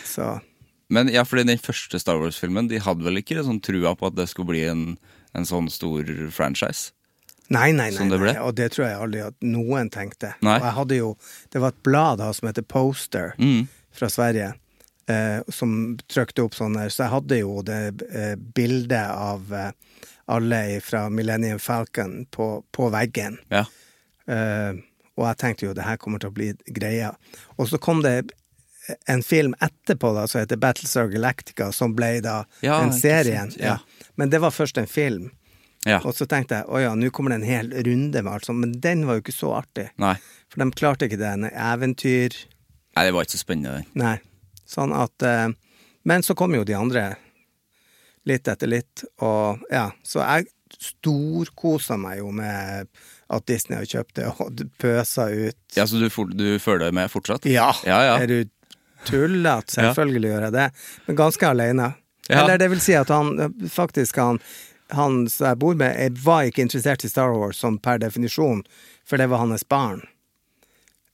så 0.06 0.40
Men 0.92 1.08
ja, 1.08 1.24
fordi 1.24 1.46
den 1.48 1.62
første 1.64 2.00
Star 2.02 2.18
Wars-filmen, 2.20 2.68
de 2.68 2.82
hadde 2.84 3.06
vel 3.06 3.22
ikke 3.22 3.40
sånn 3.48 3.62
trua 3.64 3.94
på 3.96 4.10
at 4.10 4.18
det 4.18 4.26
skulle 4.28 4.50
bli 4.52 4.66
en, 4.68 4.82
en 5.34 5.46
sånn 5.48 5.70
stor 5.72 6.04
franchise? 6.36 6.92
Nei, 7.52 7.72
nei, 7.76 7.90
nei, 7.96 8.08
nei, 8.12 8.34
og 8.40 8.56
det 8.56 8.70
tror 8.76 8.86
jeg 8.90 8.98
aldri 9.00 9.22
at 9.26 9.36
noen 9.44 9.90
tenkte. 9.92 10.34
Nei. 10.44 10.58
Og 10.60 10.66
jeg 10.68 10.76
hadde 10.78 10.98
jo, 11.00 11.08
det 11.52 11.60
var 11.64 11.74
et 11.74 11.82
blad 11.84 12.20
da 12.22 12.30
som 12.36 12.48
heter 12.48 12.64
Poster 12.68 13.34
Mm. 13.40 13.66
fra 13.92 14.08
Sverige, 14.12 14.54
eh, 15.12 15.40
som 15.52 15.98
trykte 16.08 16.44
opp 16.46 16.56
sånne, 16.56 16.86
så 16.92 17.06
jeg 17.06 17.12
hadde 17.16 17.40
jo 17.42 17.58
det 17.68 17.80
eh, 18.12 18.36
bildet 18.56 19.10
av 19.12 19.52
eh, 19.52 19.72
alle 20.32 20.62
fra 20.86 21.06
Millennium 21.14 21.60
Falcon 21.60 22.22
på, 22.32 22.48
på 22.72 22.90
veggen. 22.94 23.38
Ja. 23.52 23.66
Uh, 24.30 24.80
og 25.20 25.26
jeg 25.28 25.40
tenkte 25.42 25.66
jo 25.68 25.74
det 25.76 25.84
her 25.86 26.00
kommer 26.00 26.22
til 26.24 26.32
å 26.32 26.36
bli 26.36 26.52
greia. 26.74 27.12
Og 27.60 27.68
så 27.70 27.78
kom 27.82 28.00
det 28.06 28.32
en 29.12 29.22
film 29.24 29.54
etterpå 29.62 30.10
da, 30.16 30.24
som 30.28 30.42
heter 30.42 30.58
Battlestar 30.62 31.12
Galactica, 31.12 31.70
som 31.76 31.94
ble 31.96 32.16
da 32.26 32.42
Ja, 32.66 32.80
den 32.82 32.94
serien. 32.96 33.52
ja. 33.60 33.78
Men 34.16 34.32
det 34.32 34.40
var 34.42 34.56
først 34.56 34.80
en 34.82 34.88
film. 34.90 35.30
ja. 35.86 36.00
Og 36.06 36.16
så 36.16 36.26
tenkte 36.30 36.62
jeg 36.62 36.70
å 36.70 36.80
ja, 36.82 36.94
nå 36.96 37.10
kommer 37.14 37.34
det 37.36 37.42
en 37.42 37.50
hel 37.52 37.70
runde 37.86 38.24
med 38.24 38.32
alt 38.34 38.46
sånt, 38.48 38.62
men 38.64 38.74
den 38.82 39.06
var 39.08 39.20
jo 39.20 39.24
ikke 39.26 39.36
så 39.38 39.52
artig. 39.60 39.90
Nei. 40.02 40.16
For 40.50 40.64
de 40.64 40.72
klarte 40.78 41.08
ikke 41.08 41.20
det. 41.22 41.30
En 41.38 41.50
eventyr 41.52 42.36
Nei, 42.96 43.06
det 43.08 43.14
var 43.16 43.24
ikke 43.24 43.38
så 43.38 43.44
spennende, 43.46 43.78
den. 43.82 44.02
Nei. 44.02 44.18
Sånn 44.68 44.92
at 44.96 45.24
uh, 45.24 45.48
Men 46.04 46.24
så 46.26 46.36
kom 46.36 46.56
jo 46.56 46.64
de 46.68 46.74
andre 46.76 47.04
litt 48.30 48.48
etter 48.48 48.68
litt, 48.70 49.04
og 49.26 49.62
ja, 49.72 49.88
så 50.06 50.22
jeg 50.22 50.46
storkosa 50.82 51.98
meg 52.00 52.20
jo 52.22 52.32
med 52.36 52.88
at 53.32 53.46
Disney 53.48 53.78
har 53.80 53.88
kjøpt 53.88 54.16
det 54.20 54.28
og 54.30 54.62
pøsa 54.82 55.30
ut. 55.32 55.58
Ja, 55.76 55.86
Så 55.88 56.00
du, 56.02 56.08
du 56.36 56.60
følger 56.60 56.92
med 56.96 57.10
fortsatt? 57.12 57.46
Ja, 57.50 57.72
Ja, 57.88 58.02
ja. 58.06 58.18
er 58.22 58.28
du 58.28 58.50
tullete? 59.08 59.74
Selvfølgelig 59.80 60.30
gjør 60.34 60.46
jeg 60.50 60.56
det, 60.58 60.68
men 61.08 61.16
ganske 61.20 61.48
alene. 61.50 61.94
Ja. 62.30 62.44
Eller 62.44 62.58
det 62.62 62.70
vil 62.72 62.80
si 62.84 62.94
at 62.96 63.10
han 63.12 63.34
faktisk 63.72 64.20
han, 64.22 64.40
han 64.96 65.24
som 65.32 65.48
jeg 65.52 65.60
bor 65.64 65.76
med, 65.80 65.96
jeg 65.98 66.16
var 66.24 66.46
ikke 66.48 66.62
interessert 66.68 67.04
i 67.08 67.10
Star 67.12 67.34
Wars 67.36 67.58
som 67.60 67.80
per 67.82 68.00
definisjon, 68.04 68.62
for 69.08 69.18
det 69.20 69.28
var 69.32 69.42
hans 69.44 69.66
barn. 69.68 70.04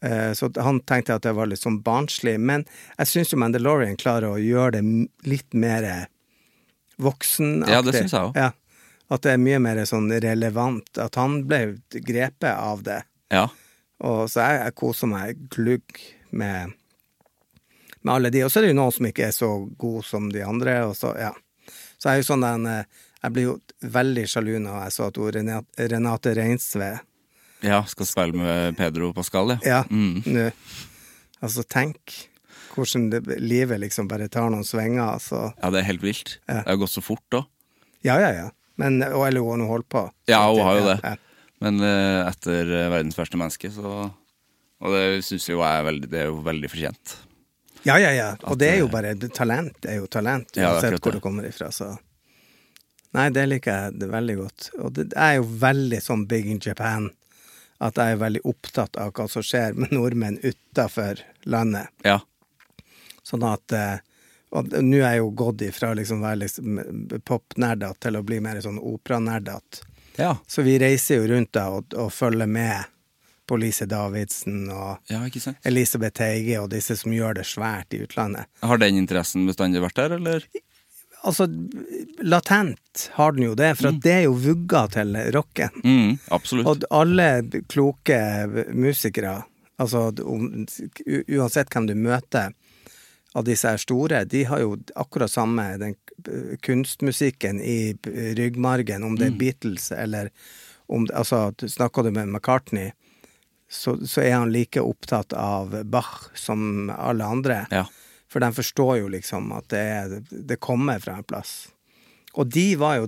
Eh, 0.04 0.34
Så 0.38 0.52
han 0.62 0.82
tenkte 0.86 1.16
at 1.16 1.24
det 1.26 1.34
var 1.34 1.48
litt 1.50 1.64
sånn 1.64 1.80
barnslig, 1.86 2.36
men 2.40 2.66
jeg 3.00 3.08
syns 3.14 3.32
jo 3.34 3.40
Mandalorian 3.42 3.98
klarer 3.98 4.36
å 4.36 4.42
gjøre 4.42 4.78
det 4.82 4.84
litt 5.26 5.54
mer 5.58 5.88
voksenaktig. 7.02 7.74
Ja, 7.74 7.82
det 7.86 7.94
synes 7.96 8.14
jeg 8.16 8.30
også. 8.30 8.44
Ja. 8.48 8.52
At 9.10 9.24
det 9.24 9.32
er 9.38 9.40
mye 9.40 9.60
mer 9.64 9.80
sånn 9.88 10.10
relevant. 10.12 10.90
At 11.00 11.16
han 11.16 11.40
ble 11.48 11.62
grepet 12.04 12.52
av 12.52 12.84
det. 12.84 13.02
Ja. 13.32 13.46
Og 14.04 14.28
så 14.30 14.44
jeg, 14.44 14.62
jeg 14.66 14.76
koser 14.78 15.10
meg 15.12 15.40
glugg 15.54 16.02
med, 16.32 16.74
med 18.02 18.14
alle 18.14 18.32
de. 18.34 18.44
Og 18.46 18.52
så 18.52 18.60
er 18.60 18.68
det 18.68 18.74
jo 18.74 18.80
noen 18.82 18.96
som 18.98 19.08
ikke 19.10 19.30
er 19.30 19.36
så 19.36 19.52
gode 19.80 20.04
som 20.06 20.28
de 20.34 20.44
andre. 20.46 20.80
Og 20.90 20.96
så, 21.00 21.14
ja. 21.18 21.32
så 21.98 22.12
jeg 22.12 22.20
er 22.20 22.24
jo 22.26 22.30
sånn 22.34 22.46
den, 22.46 22.68
eh, 22.74 23.06
Jeg 23.24 23.34
blir 23.34 23.48
jo 23.48 23.56
veldig 23.82 24.26
sjalu 24.30 24.58
når 24.62 24.84
jeg 24.84 24.94
så 24.94 25.08
at 25.10 25.18
Renate, 25.38 25.88
Renate 25.90 26.34
Reinsve 26.38 26.92
ja. 27.66 27.80
Skal 27.90 28.06
spille 28.06 28.38
med 28.38 28.76
Pedro 28.78 29.10
Pascal, 29.18 29.56
ja. 29.56 29.60
Ja, 29.66 29.80
Mm. 29.90 30.22
nå 30.28 30.52
Altså, 31.42 31.64
tenk 31.66 32.14
hvordan 32.78 33.10
det, 33.12 33.22
livet 33.42 33.82
liksom 33.84 34.08
bare 34.10 34.30
tar 34.32 34.50
noen 34.54 34.66
svinger, 34.68 35.04
Altså. 35.18 35.48
Ja, 35.58 35.72
det 35.74 35.82
er 35.82 35.90
helt 35.92 36.06
vilt. 36.06 36.38
Ja. 36.46 36.62
Det 36.62 36.72
har 36.72 36.82
gått 36.86 36.94
så 36.96 37.04
fort, 37.04 37.26
da. 37.34 37.44
Ja, 38.06 38.20
ja, 38.22 38.32
ja. 38.36 38.48
Men, 38.78 39.02
og 39.10 39.26
eller 39.28 39.42
hun 39.42 39.64
har 39.66 39.74
holdt 39.74 39.90
på. 39.90 40.04
Ja, 40.30 40.44
hun 40.52 40.62
har 40.62 40.80
jo 40.80 40.86
det. 40.92 41.00
ja. 41.04 41.16
Men 41.64 41.82
uh, 41.82 42.28
etter 42.30 42.70
eh, 42.70 42.90
'Verdens 42.92 43.18
verste 43.18 43.38
menneske', 43.42 43.72
så 43.74 44.12
Og 44.78 44.94
det 44.94 45.24
syns 45.26 45.48
jo 45.50 45.58
jeg 45.58 45.80
er 45.80 45.88
veldig 45.88 46.10
Det 46.12 46.20
er 46.22 46.28
jo 46.30 46.36
veldig 46.46 46.70
fortjent. 46.70 47.14
Ja, 47.82 47.96
ja, 47.98 48.12
ja. 48.14 48.28
Og 48.44 48.60
det 48.62 48.68
er 48.76 48.82
jo 48.84 48.90
eh, 48.90 48.94
bare 48.94 49.16
Talent 49.34 49.74
Det 49.82 49.94
er 49.94 50.02
jo 50.02 50.06
talent, 50.06 50.52
uansett 50.54 50.92
ja, 50.94 51.00
hvor 51.00 51.12
det. 51.12 51.18
det 51.18 51.24
kommer 51.24 51.48
ifra, 51.50 51.72
så 51.72 51.96
Nei, 53.16 53.30
det 53.34 53.46
liker 53.48 53.72
jeg 53.72 54.00
det 54.02 54.08
veldig 54.12 54.34
godt. 54.38 54.66
Og 54.84 54.92
det 54.94 55.06
er 55.16 55.38
jo 55.40 55.46
veldig 55.62 56.00
sånn 56.04 56.26
big 56.30 56.50
in 56.52 56.60
Japan. 56.62 57.08
At 57.82 57.98
jeg 57.98 58.14
er 58.14 58.20
veldig 58.22 58.42
opptatt 58.46 59.00
av 59.00 59.14
hva 59.16 59.26
som 59.32 59.46
skjer 59.48 59.78
med 59.80 59.94
nordmenn 59.96 60.36
utafor 60.44 61.24
landet. 61.48 61.88
Ja. 62.06 62.20
Sånn 63.28 63.44
at 63.44 63.76
eh, 63.76 63.98
Og 64.56 64.70
nå 64.80 65.02
er 65.02 65.18
jeg 65.18 65.20
jo 65.20 65.32
gått 65.36 65.62
ifra 65.68 65.90
liksom 65.98 66.22
å 66.22 66.28
være 66.30 66.40
liksom 66.46 66.78
popnerdete 67.28 68.00
til 68.06 68.16
å 68.16 68.24
bli 68.24 68.38
mer 68.40 68.62
sånn 68.64 68.78
operanerdete. 68.80 69.82
Ja. 70.16 70.38
Så 70.48 70.64
vi 70.64 70.78
reiser 70.80 71.20
jo 71.20 71.28
rundt 71.34 71.52
da 71.54 71.66
og, 71.76 71.92
og 72.00 72.14
følger 72.16 72.48
med 72.48 72.88
på 73.48 73.58
Lise 73.60 73.86
Davidsen 73.88 74.70
og 74.72 75.12
ja. 75.12 75.20
Elisabeth 75.68 76.18
Teige 76.20 76.62
og 76.62 76.72
disse 76.72 76.98
som 77.00 77.14
gjør 77.16 77.38
det 77.40 77.46
svært 77.48 77.96
i 77.96 78.02
utlandet. 78.04 78.50
Har 78.64 78.82
den 78.82 79.00
interessen 79.00 79.46
bestandig 79.48 79.84
vært 79.84 80.00
der, 80.00 80.16
eller? 80.18 80.48
Altså, 81.28 81.48
latent 82.22 83.08
har 83.16 83.36
den 83.36 83.48
jo 83.48 83.56
det, 83.58 83.74
for 83.80 83.90
at 83.90 84.02
det 84.04 84.14
er 84.14 84.26
jo 84.28 84.36
vugga 84.38 84.86
til 84.94 85.16
rocken. 85.36 85.80
Mm, 85.84 86.12
absolutt. 86.36 86.68
Og 86.70 86.86
alle 86.94 87.30
kloke 87.72 88.20
musikere, 88.76 89.40
altså 89.82 90.10
uansett 90.16 91.74
hvem 91.74 91.90
du 91.90 91.96
møter 92.00 92.54
av 93.38 93.46
disse 93.46 93.70
her 93.70 93.78
store, 93.82 94.24
de 94.26 94.44
har 94.50 94.64
jo 94.64 94.72
akkurat 94.98 95.30
samme 95.32 95.66
den 95.78 95.94
kunstmusikken 96.66 97.62
i 97.62 97.94
ryggmargen, 98.38 99.04
om 99.04 99.16
det 99.20 99.28
er 99.32 99.38
Beatles 99.38 99.92
eller 99.92 100.30
om 100.88 101.06
det- 101.06 101.14
Altså, 101.16 101.54
snakker 101.68 102.04
du 102.04 102.12
med 102.12 102.28
McCartney, 102.28 102.92
så, 103.70 103.98
så 104.08 104.22
er 104.24 104.32
han 104.32 104.52
like 104.52 104.80
opptatt 104.82 105.34
av 105.34 105.84
Bach 105.86 106.30
som 106.36 106.90
alle 106.90 107.26
andre. 107.26 107.68
Ja. 107.72 107.86
For 108.28 108.40
de 108.40 108.52
forstår 108.54 108.98
jo 109.00 109.08
liksom 109.08 109.52
at 109.52 109.68
det, 109.70 109.80
er, 109.80 110.24
det 110.32 110.60
kommer 110.60 111.00
fra 111.00 111.18
en 111.18 111.24
plass. 111.24 111.68
Og 112.34 112.48
de 112.54 112.76
var 112.76 112.98
jo 112.98 113.08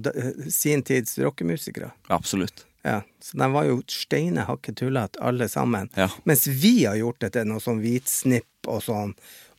sin 0.50 0.84
tids 0.84 1.18
rockemusikere. 1.20 1.92
Absolutt. 2.08 2.66
Ja, 2.84 3.02
så 3.22 3.38
de 3.38 3.52
var 3.52 3.66
jo 3.68 3.82
steine 3.88 4.46
hakket 4.48 4.76
tullete 4.80 5.20
alle 5.22 5.48
sammen. 5.52 5.90
Ja. 5.96 6.10
Mens 6.24 6.48
vi 6.48 6.86
har 6.86 6.96
gjort 6.96 7.20
det 7.20 7.34
til 7.36 7.46
noe 7.48 7.60
sånn 7.60 7.82
hvitsnipp 7.84 8.68
og 8.68 8.82
sånn, 8.84 9.14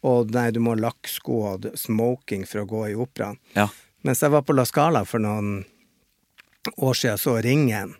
og 0.06 0.32
nei, 0.34 0.48
du 0.54 0.60
må 0.64 0.74
ha 0.74 0.80
lakksko 0.86 1.38
og 1.52 1.68
smoking 1.78 2.46
for 2.48 2.62
å 2.62 2.68
gå 2.68 2.86
i 2.90 2.96
operaen. 2.98 3.40
Ja. 3.56 3.68
Mens 4.06 4.22
jeg 4.24 4.32
var 4.32 4.46
på 4.48 4.56
La 4.56 4.64
Scala 4.68 5.04
for 5.04 5.20
noen 5.20 5.60
år 6.76 6.96
siden, 6.96 7.20
så 7.20 7.36
Ringen 7.44 7.94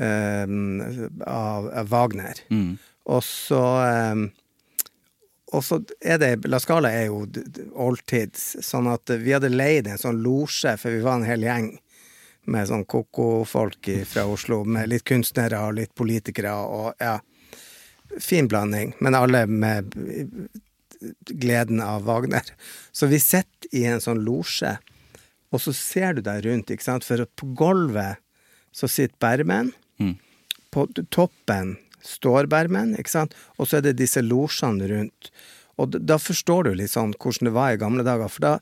um, 0.00 0.80
av, 1.20 1.68
av 1.68 1.90
Wagner. 1.92 2.40
Mm. 2.48 2.76
Og 3.12 3.22
så 3.24 3.62
um, 3.84 4.28
og 5.54 5.62
så 5.62 5.78
er 6.02 6.18
det 6.18 6.48
La 6.50 6.58
Scala 6.58 6.90
er 6.90 7.06
jo 7.06 7.22
oldtids, 7.78 8.56
sånn 8.66 8.88
at 8.90 9.12
vi 9.22 9.30
hadde 9.36 9.52
leid 9.52 9.86
en 9.86 10.00
sånn 10.00 10.18
losje, 10.24 10.74
for 10.80 10.90
vi 10.90 11.04
var 11.04 11.20
en 11.20 11.28
hel 11.28 11.44
gjeng 11.46 11.68
med 12.50 12.68
sånn 12.68 12.84
koko-folk 12.88 13.88
fra 14.10 14.26
Oslo, 14.30 14.64
med 14.64 14.90
litt 14.90 15.06
kunstnere 15.06 15.62
og 15.68 15.78
litt 15.78 15.94
politikere 15.98 16.54
og 16.54 16.92
ja 17.02 17.18
Fin 18.22 18.46
blanding, 18.48 18.92
men 19.02 19.16
alle 19.18 19.42
med 19.50 19.96
gleden 21.28 21.80
av 21.84 22.04
Wagner. 22.08 22.46
Så 22.92 23.08
vi 23.10 23.20
sitter 23.22 23.72
i 23.76 23.84
en 23.88 24.02
sånn 24.02 24.22
losje, 24.26 24.76
og 25.54 25.62
så 25.62 25.72
ser 25.76 26.16
du 26.16 26.22
deg 26.26 26.44
rundt, 26.46 26.70
ikke 26.72 26.84
sant, 26.84 27.06
for 27.06 27.22
på 27.38 27.50
gulvet 27.56 28.22
så 28.76 28.88
sitter 28.90 29.16
Bermen 29.22 29.72
på 30.76 30.86
toppen 31.08 31.76
står 32.06 32.46
Bermen, 32.52 32.94
ikke 33.00 33.12
sant? 33.12 33.36
Og 33.56 33.68
så 33.68 33.78
er 33.78 33.86
det 33.86 33.98
disse 34.00 34.22
losjene 34.24 34.88
rundt. 34.90 35.30
Og 35.80 35.96
da 35.96 36.18
forstår 36.20 36.68
du 36.68 36.76
litt 36.76 36.92
sånn 36.92 37.14
hvordan 37.16 37.48
det 37.48 37.54
var 37.56 37.72
i 37.72 37.80
gamle 37.80 38.04
dager, 38.06 38.30
for 38.32 38.44
da 38.44 38.54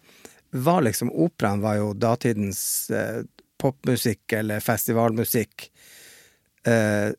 var 0.64 0.84
liksom 0.86 1.10
Operaen 1.10 1.62
var 1.64 1.80
jo 1.80 1.90
datidens 1.98 2.62
eh, 2.94 3.24
popmusikk 3.58 4.36
eller 4.38 4.62
festivalmusikk. 4.62 5.68
Eh, 6.70 7.10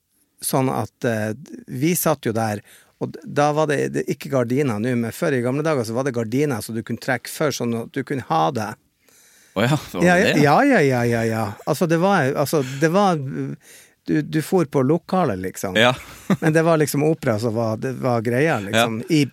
sånn 0.46 0.72
at 0.72 1.08
eh, 1.08 1.32
vi 1.68 1.94
satt 2.00 2.28
jo 2.28 2.34
der, 2.36 2.64
og 3.06 3.16
da 3.24 3.52
var 3.56 3.70
det, 3.72 3.80
det 3.96 4.04
ikke 4.12 4.32
gardiner 4.34 4.82
nå, 4.82 4.96
men 5.00 5.14
før 5.16 5.38
i 5.38 5.44
gamle 5.46 5.64
dager 5.66 5.88
så 5.88 5.96
var 5.98 6.08
det 6.10 6.16
gardiner 6.18 6.62
så 6.66 6.74
du 6.76 6.82
kunne 6.84 7.02
trekke 7.02 7.32
før, 7.32 7.54
sånn 7.62 7.78
at 7.86 7.94
du 7.96 8.02
kunne 8.04 8.26
ha 8.28 8.44
det. 8.56 8.72
Å 9.56 9.64
ja, 9.64 9.78
var 9.94 10.02
det 10.02 10.06
Ja, 10.10 10.16
det? 10.20 10.38
ja, 10.44 10.56
ja, 10.68 10.80
ja, 10.84 11.02
ja, 11.08 11.24
ja. 11.30 11.44
Altså, 11.66 11.88
det 11.88 11.98
var, 12.04 12.34
altså, 12.36 12.60
det 12.82 12.90
var 12.92 13.16
Du, 14.06 14.20
du 14.22 14.38
for 14.46 14.68
på 14.70 14.84
lokalet, 14.86 15.40
liksom. 15.42 15.74
Ja. 15.82 15.96
Men 16.42 16.54
det 16.54 16.62
var 16.62 16.78
liksom 16.78 17.02
opera 17.08 17.40
som 17.42 17.56
var, 17.56 17.78
det 17.82 17.96
var 18.04 18.22
greia, 18.22 18.60
liksom. 18.62 19.00
I, 19.10 19.24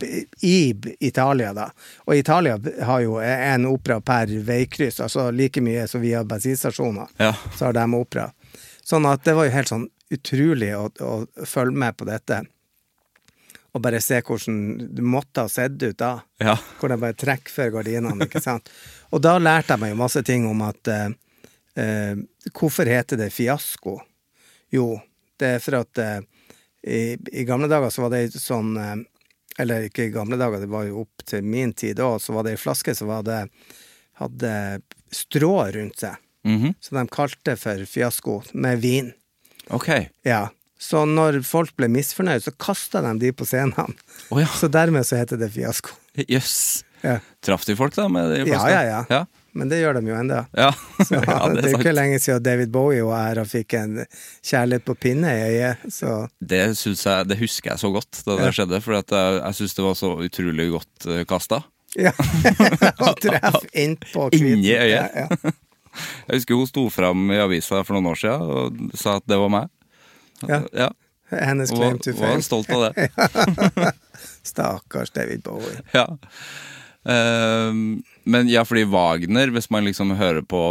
I 0.48 0.72
Italia, 1.04 1.50
da. 1.52 1.66
Og 2.06 2.14
Italia 2.16 2.54
har 2.88 3.02
jo 3.04 3.18
en 3.20 3.66
opera 3.68 3.98
per 4.00 4.32
veikryss, 4.46 5.02
altså 5.04 5.26
like 5.30 5.60
mye 5.60 5.84
som 5.90 6.00
vi 6.00 6.14
har 6.16 6.24
bensinstasjoner. 6.24 7.10
Ja. 7.20 7.34
Så 7.58 7.66
har 7.68 7.76
de 7.76 7.84
opera. 7.98 8.30
Sånn 8.80 9.04
at 9.12 9.26
det 9.28 9.34
var 9.36 9.50
jo 9.50 9.52
helt 9.58 9.68
sånn 9.74 9.84
utrolig 10.12 10.72
å, 10.78 10.88
å 11.04 11.12
følge 11.44 11.76
med 11.84 11.96
på 12.00 12.08
dette. 12.08 12.40
Og 13.72 13.80
bare 13.80 14.02
se 14.04 14.18
hvordan 14.20 14.88
du 14.92 15.00
måtte 15.04 15.46
ha 15.46 15.48
sett 15.48 15.80
ut 15.80 15.96
da. 15.98 16.18
Ja. 16.42 16.58
Hvor 16.78 16.92
de 16.92 16.98
bare 17.00 17.16
trekker 17.16 17.52
for 17.54 17.72
gardinene, 17.72 18.26
ikke 18.26 18.42
sant. 18.44 18.68
Og 19.12 19.22
da 19.24 19.38
lærte 19.40 19.74
jeg 19.74 19.80
meg 19.80 19.94
jo 19.94 20.00
masse 20.02 20.22
ting 20.28 20.44
om 20.48 20.60
at 20.66 20.90
eh, 20.92 21.14
eh, 21.80 22.20
Hvorfor 22.52 22.88
heter 22.88 23.20
det 23.20 23.30
fiasko? 23.32 23.96
Jo, 24.72 24.98
det 25.40 25.54
er 25.56 25.64
for 25.64 25.78
at 25.80 26.02
eh, 26.02 26.20
i, 26.82 27.00
i 27.32 27.46
gamle 27.48 27.70
dager 27.70 27.92
så 27.94 28.04
var 28.04 28.10
det 28.16 28.34
sånn 28.34 28.74
Eller 29.62 29.86
ikke 29.86 30.08
i 30.08 30.14
gamle 30.14 30.36
dager, 30.40 30.64
det 30.64 30.72
var 30.72 30.88
jo 30.88 31.04
opp 31.04 31.24
til 31.28 31.44
min 31.46 31.72
tid 31.72 32.00
òg, 32.02 32.18
så 32.20 32.34
var 32.34 32.44
det 32.44 32.56
ei 32.56 32.60
flaske 32.60 32.94
som 32.96 33.12
hadde 33.12 34.56
strå 35.12 35.54
rundt 35.76 36.02
seg. 36.02 36.16
Mhm. 36.48 36.74
Så 36.80 36.96
de 36.96 37.04
kalte 37.12 37.56
for 37.60 37.84
fiasko, 37.86 38.42
med 38.52 38.80
vin. 38.82 39.12
Ok. 39.70 39.88
Ja. 40.26 40.48
Så 40.82 41.04
når 41.06 41.40
folk 41.46 41.76
ble 41.78 41.86
misfornøyd, 41.92 42.42
så 42.42 42.52
kasta 42.58 43.02
de 43.04 43.12
de 43.22 43.30
på 43.36 43.46
scenen. 43.46 43.94
Oh, 44.32 44.40
ja. 44.42 44.48
Så 44.58 44.66
dermed 44.72 45.06
så 45.06 45.20
heter 45.20 45.38
det 45.38 45.52
fiasko. 45.54 45.94
Jøss. 46.26 46.82
Ja. 47.02 47.20
Traff 47.42 47.64
de 47.66 47.76
folk, 47.78 47.94
da? 47.94 48.08
Med 48.10 48.30
de 48.32 48.50
Ja, 48.50 48.64
ja, 48.70 48.82
ja. 48.88 49.00
ja. 49.10 49.22
Men 49.54 49.68
det 49.68 49.82
gjør 49.82 49.98
de 49.98 50.08
jo 50.08 50.14
ennå. 50.16 50.38
Ja, 50.56 50.70
Så 51.06 51.18
ja 51.28 51.36
det, 51.52 51.60
det 51.62 51.72
er 51.72 51.76
ikke 51.78 51.92
lenge 51.94 52.18
siden 52.24 52.42
David 52.46 52.70
Bowie 52.72 53.02
og 53.04 53.12
jeg 53.36 53.46
fikk 53.50 53.74
en 53.76 53.98
kjærlighet 54.48 54.86
på 54.86 54.94
pinne 54.96 55.28
i 55.36 55.42
øyet, 55.50 55.82
så 55.92 56.14
Det, 56.40 56.62
jeg, 56.72 57.26
det 57.28 57.36
husker 57.42 57.74
jeg 57.74 57.82
så 57.82 57.90
godt 57.92 58.22
da 58.24 58.38
det 58.38 58.46
Ja. 58.48 58.54
skjedde, 58.56 58.80
for 58.80 58.96
jeg, 58.96 59.10
jeg 59.12 59.58
syns 59.60 59.76
det 59.76 59.84
var 59.84 59.98
så 60.00 60.12
utrolig 60.24 60.70
godt 60.72 61.06
uh, 61.10 61.20
kasta. 61.28 61.60
Ja. 62.00 62.14
Og 63.04 63.20
treff 63.20 63.60
innpå 63.76 64.30
hvit- 64.32 64.40
Inni 64.56 64.72
øyet. 64.72 64.88
Ja, 64.88 65.26
ja. 65.28 65.52
Jeg 66.30 66.38
husker 66.38 66.56
hun 66.56 66.66
sto 66.70 66.86
fram 66.88 67.26
i 67.34 67.36
avisa 67.44 67.82
for 67.84 67.98
noen 67.98 68.08
år 68.14 68.22
siden 68.22 68.40
og 68.56 68.96
sa 68.96 69.18
at 69.20 69.26
det 69.28 69.36
var 69.42 69.52
meg. 69.52 69.68
Ja. 70.48 70.62
Ja, 70.72 70.90
Hennes 71.32 71.70
claim 71.70 71.96
var, 71.96 71.98
to 72.04 72.12
var 72.12 72.32
fame. 72.34 72.42
stolt 72.42 72.70
av 72.70 72.88
det. 72.88 73.10
Stakkars 74.52 75.10
David 75.10 75.42
Bowie. 75.42 75.80
Ja. 75.92 76.06
Um, 77.02 78.02
men 78.24 78.48
ja, 78.48 78.62
fordi 78.64 78.84
Wagner, 78.84 79.50
hvis 79.50 79.70
man 79.70 79.84
liksom 79.88 80.12
hører 80.18 80.44
på 80.46 80.62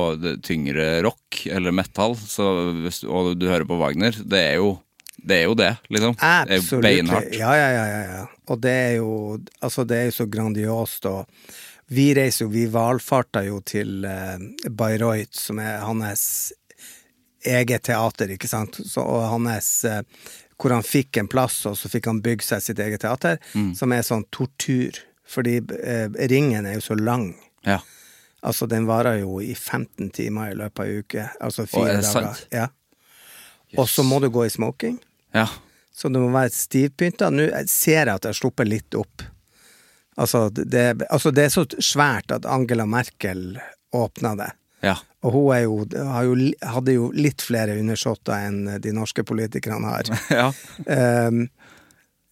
tyngre 0.44 1.02
rock 1.04 1.42
eller 1.52 1.74
metal, 1.76 2.16
så 2.16 2.48
hvis, 2.84 3.02
og 3.04 3.34
du 3.40 3.50
hører 3.50 3.68
på 3.68 3.80
Wagner, 3.82 4.16
det 4.16 4.46
er 4.54 4.62
jo 4.62 4.78
det, 5.22 5.42
er 5.42 5.44
jo 5.50 5.58
det 5.58 5.74
liksom. 5.92 6.16
Det 6.18 6.30
er 6.30 6.56
Absolutt. 6.58 6.86
beinhardt. 6.86 7.36
Ja, 7.38 7.52
ja, 7.58 7.68
ja, 7.76 7.84
ja, 7.90 8.00
ja. 8.22 8.24
Og 8.50 8.62
det 8.64 8.72
er 8.72 8.96
jo 9.02 9.12
Altså, 9.62 9.84
det 9.86 9.98
er 9.98 10.08
jo 10.10 10.16
så 10.16 10.26
grandiost, 10.32 11.06
og 11.06 11.28
vi 11.92 12.08
reiser 12.16 12.46
jo 12.46 12.54
Vi 12.54 12.64
valfarta 12.72 13.44
jo 13.46 13.60
til 13.68 14.06
uh, 14.08 14.40
Bayreuth, 14.72 15.36
som 15.38 15.60
er 15.60 15.84
hans 15.84 16.24
eget 17.46 17.84
teater, 17.88 18.30
ikke 18.36 18.48
sant, 18.50 18.78
så, 18.86 19.02
og 19.02 19.24
hans 19.34 19.84
eh, 19.86 20.02
Hvor 20.62 20.70
han 20.76 20.84
fikk 20.86 21.18
en 21.18 21.28
plass, 21.28 21.66
og 21.66 21.74
så 21.78 21.90
fikk 21.90 22.06
han 22.06 22.20
bygge 22.22 22.46
seg 22.46 22.62
sitt 22.62 22.80
eget 22.80 23.02
teater, 23.02 23.40
Mm. 23.56 23.72
som 23.76 23.92
er 23.92 24.04
sånn 24.06 24.26
tortur. 24.30 25.00
Fordi 25.26 25.56
eh, 25.84 26.08
ringen 26.30 26.66
er 26.70 26.76
jo 26.76 26.82
så 26.86 26.94
lang. 27.00 27.32
Ja. 27.66 27.80
Altså, 28.44 28.68
den 28.70 28.86
varer 28.86 29.20
jo 29.24 29.40
i 29.42 29.56
15 29.56 30.12
timer 30.14 30.52
i 30.52 30.56
løpet 30.60 30.80
av 30.80 30.86
ei 30.86 31.00
uke. 31.02 31.26
Altså 31.42 31.66
fire 31.66 31.98
det 32.02 32.14
dager. 32.14 32.44
Ja. 32.52 32.68
Og 33.78 33.88
så 33.90 34.04
må 34.04 34.20
du 34.22 34.30
gå 34.30 34.46
i 34.46 34.50
smoking. 34.54 35.00
ja. 35.34 35.48
Så 35.94 36.08
det 36.10 36.22
må 36.24 36.30
være 36.32 36.50
stivpynta. 36.56 37.28
Nå 37.30 37.44
ser 37.68 38.06
jeg 38.08 38.14
at 38.16 38.24
jeg 38.24 38.30
har 38.32 38.38
sluppet 38.38 38.68
litt 38.70 38.96
opp. 38.96 39.22
Altså 40.18 40.46
det, 40.50 41.04
altså, 41.12 41.32
det 41.36 41.44
er 41.46 41.50
så 41.54 41.66
svært 41.84 42.32
at 42.32 42.46
Angela 42.46 42.86
Merkel 42.86 43.60
åpna 43.94 44.32
det. 44.40 44.48
Ja. 44.82 44.98
Og 45.22 45.36
hun 45.36 45.62
jo, 45.62 45.78
har 46.10 46.26
jo, 46.26 46.36
hadde 46.65 46.96
jo 46.96 47.12
litt 47.13 47.44
flere 47.46 47.78
undersåtter 47.78 48.48
enn 48.48 48.82
de 48.82 48.94
norske 48.96 49.24
politikerne 49.28 49.94
har. 49.94 50.12
ja. 50.39 50.50
Um, 51.28 51.46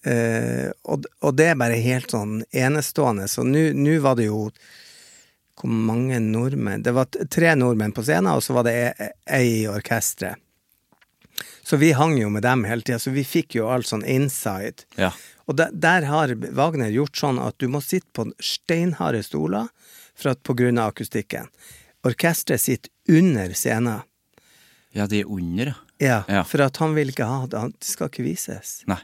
uh, 0.07 0.67
og, 0.89 1.07
og 1.21 1.37
det 1.37 1.51
er 1.51 1.61
bare 1.61 1.79
helt 1.83 2.11
sånn 2.15 2.41
enestående. 2.49 3.29
Så 3.29 3.45
nå 3.45 3.97
var 4.03 4.19
det 4.19 4.29
jo 4.29 4.49
Hvor 5.59 5.71
mange 5.75 6.21
nordmenn 6.23 6.85
Det 6.85 6.93
var 6.95 7.09
tre 7.11 7.49
nordmenn 7.59 7.91
på 7.91 8.05
scenen, 8.07 8.31
og 8.31 8.43
så 8.45 8.53
var 8.55 8.63
det 8.63 8.75
e- 8.79 9.09
ei 9.27 9.47
i 9.57 9.67
orkesteret. 9.67 10.39
Så 11.63 11.77
vi 11.77 11.91
hang 11.93 12.15
jo 12.17 12.29
med 12.33 12.41
dem 12.41 12.63
hele 12.65 12.81
tida, 12.81 12.97
så 12.99 13.11
vi 13.13 13.21
fikk 13.27 13.59
jo 13.59 13.67
all 13.69 13.83
sånn 13.85 14.05
inside. 14.07 14.87
ja. 14.97 15.11
Og 15.49 15.57
der, 15.57 15.73
der 15.73 16.05
har 16.05 16.31
Wagner 16.53 16.91
gjort 16.93 17.17
sånn 17.17 17.39
at 17.41 17.57
du 17.57 17.65
må 17.73 17.81
sitte 17.81 18.09
på 18.13 18.27
steinharde 18.37 19.23
stoler 19.25 19.71
for 20.13 20.35
at, 20.35 20.43
på 20.45 20.53
grunn 20.53 20.77
av 20.77 20.91
akustikken. 20.93 21.49
Orkesteret 22.07 22.61
sitt 22.61 22.87
under 23.09 23.53
scenen. 23.57 24.05
Ja, 24.95 25.05
det 25.07 25.23
er 25.23 25.29
under, 25.29 25.73
ja. 26.01 26.23
Ja, 26.27 26.43
for 26.47 26.63
at 26.65 26.77
han 26.81 26.95
vil 26.97 27.11
ikke 27.11 27.27
ha 27.27 27.43
det. 27.49 27.61
Det 27.77 27.89
skal 27.91 28.09
ikke 28.09 28.25
vises. 28.25 28.79
Nei. 28.89 29.01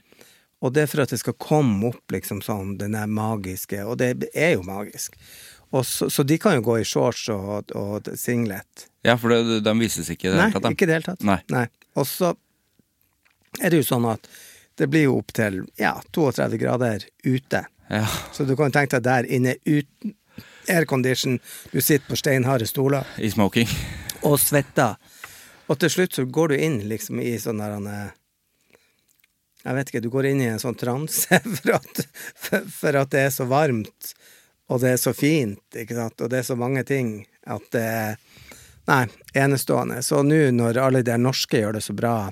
Og 0.65 0.71
det 0.73 0.85
er 0.85 0.89
for 0.89 1.03
at 1.03 1.11
det 1.13 1.19
skal 1.21 1.35
komme 1.37 1.91
opp 1.91 2.13
liksom 2.15 2.39
sånn, 2.41 2.77
den 2.79 2.95
der 2.97 3.09
magiske, 3.11 3.83
og 3.85 3.99
det 4.01 4.31
er 4.33 4.55
jo 4.55 4.63
magisk. 4.65 5.17
Så, 5.83 6.07
så 6.09 6.23
de 6.23 6.37
kan 6.39 6.55
jo 6.55 6.63
gå 6.63 6.77
i 6.79 6.85
shorts 6.87 7.27
og, 7.33 7.73
og 7.75 8.07
singlet. 8.17 8.87
Ja, 9.05 9.17
for 9.19 9.33
det, 9.33 9.59
de 9.65 9.73
vises 9.77 10.07
ikke 10.09 10.29
i 10.29 10.31
det 10.31 10.37
Nei, 10.39 10.47
hele 10.47 10.55
tatt. 10.55 10.65
de. 10.69 10.73
ikke 10.77 10.87
det 10.87 10.95
hele 10.95 11.09
tatt. 11.11 11.25
Nei. 11.51 11.65
Og 11.99 12.07
så 12.07 12.31
er 13.59 13.73
det 13.73 13.81
jo 13.83 13.87
sånn 13.91 14.07
at 14.09 14.29
det 14.79 14.87
blir 14.91 15.05
jo 15.09 15.17
opptil 15.19 15.61
ja, 15.79 15.93
32 16.15 16.57
grader 16.63 17.03
ute. 17.27 17.65
Ja. 17.91 18.05
Så 18.33 18.47
du 18.47 18.55
kan 18.57 18.73
tenke 18.73 18.97
deg 18.97 19.05
der 19.05 19.27
inne 19.37 19.57
uten 19.67 20.15
aircondition, 20.69 21.39
du 21.71 21.81
sitter 21.81 22.07
på 22.09 22.17
steinharde 22.19 22.67
stoler 22.69 23.05
I 23.17 23.29
smoking. 23.31 23.67
og 24.23 24.39
svetter. 24.39 24.95
Og 25.67 25.79
til 25.81 25.89
slutt 25.89 26.13
så 26.13 26.25
går 26.29 26.53
du 26.53 26.55
inn 26.61 26.79
liksom 26.89 27.19
i 27.21 27.35
sånn 27.41 27.57
der 27.61 27.71
han, 27.77 27.87
eh, 27.87 28.11
Jeg 29.65 29.73
vet 29.79 29.89
ikke, 29.89 30.01
du 30.05 30.09
går 30.13 30.25
inn 30.29 30.41
i 30.43 30.49
en 30.51 30.59
sånn 30.61 30.75
transe 30.77 31.39
for 31.57 31.71
at, 31.79 32.01
for, 32.37 32.67
for 32.69 32.99
at 33.01 33.09
det 33.15 33.23
er 33.25 33.31
så 33.33 33.47
varmt, 33.49 34.11
og 34.69 34.81
det 34.83 34.91
er 34.93 35.01
så 35.01 35.13
fint, 35.13 35.61
ikke 35.77 35.95
sant, 35.97 36.21
og 36.21 36.29
det 36.29 36.39
er 36.43 36.45
så 36.51 36.55
mange 36.57 36.83
ting 36.85 37.15
at 37.49 37.65
det 37.73 37.85
er 37.85 38.17
Nei, 38.85 39.07
enestående. 39.33 40.03
Så 40.05 40.19
nå 40.21 40.51
når 40.53 40.77
alle 40.77 40.99
de 41.01 41.15
norske 41.17 41.57
gjør 41.57 41.73
det 41.73 41.79
så 41.81 41.93
bra 41.97 42.27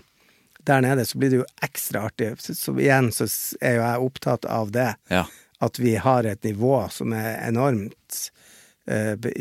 der 0.70 0.84
nede, 0.86 1.02
så 1.10 1.18
blir 1.18 1.32
det 1.34 1.40
jo 1.40 1.46
ekstra 1.66 2.04
artig. 2.06 2.28
Så, 2.46 2.54
så 2.54 2.76
igjen 2.78 3.08
så 3.12 3.26
er 3.58 3.80
jo 3.80 3.82
jeg 3.82 4.04
opptatt 4.06 4.46
av 4.46 4.70
det 4.76 4.92
Ja. 5.10 5.24
at 5.66 5.80
vi 5.82 5.96
har 5.98 6.30
et 6.30 6.44
nivå 6.46 6.76
som 6.94 7.10
er 7.18 7.40
enormt, 7.48 7.98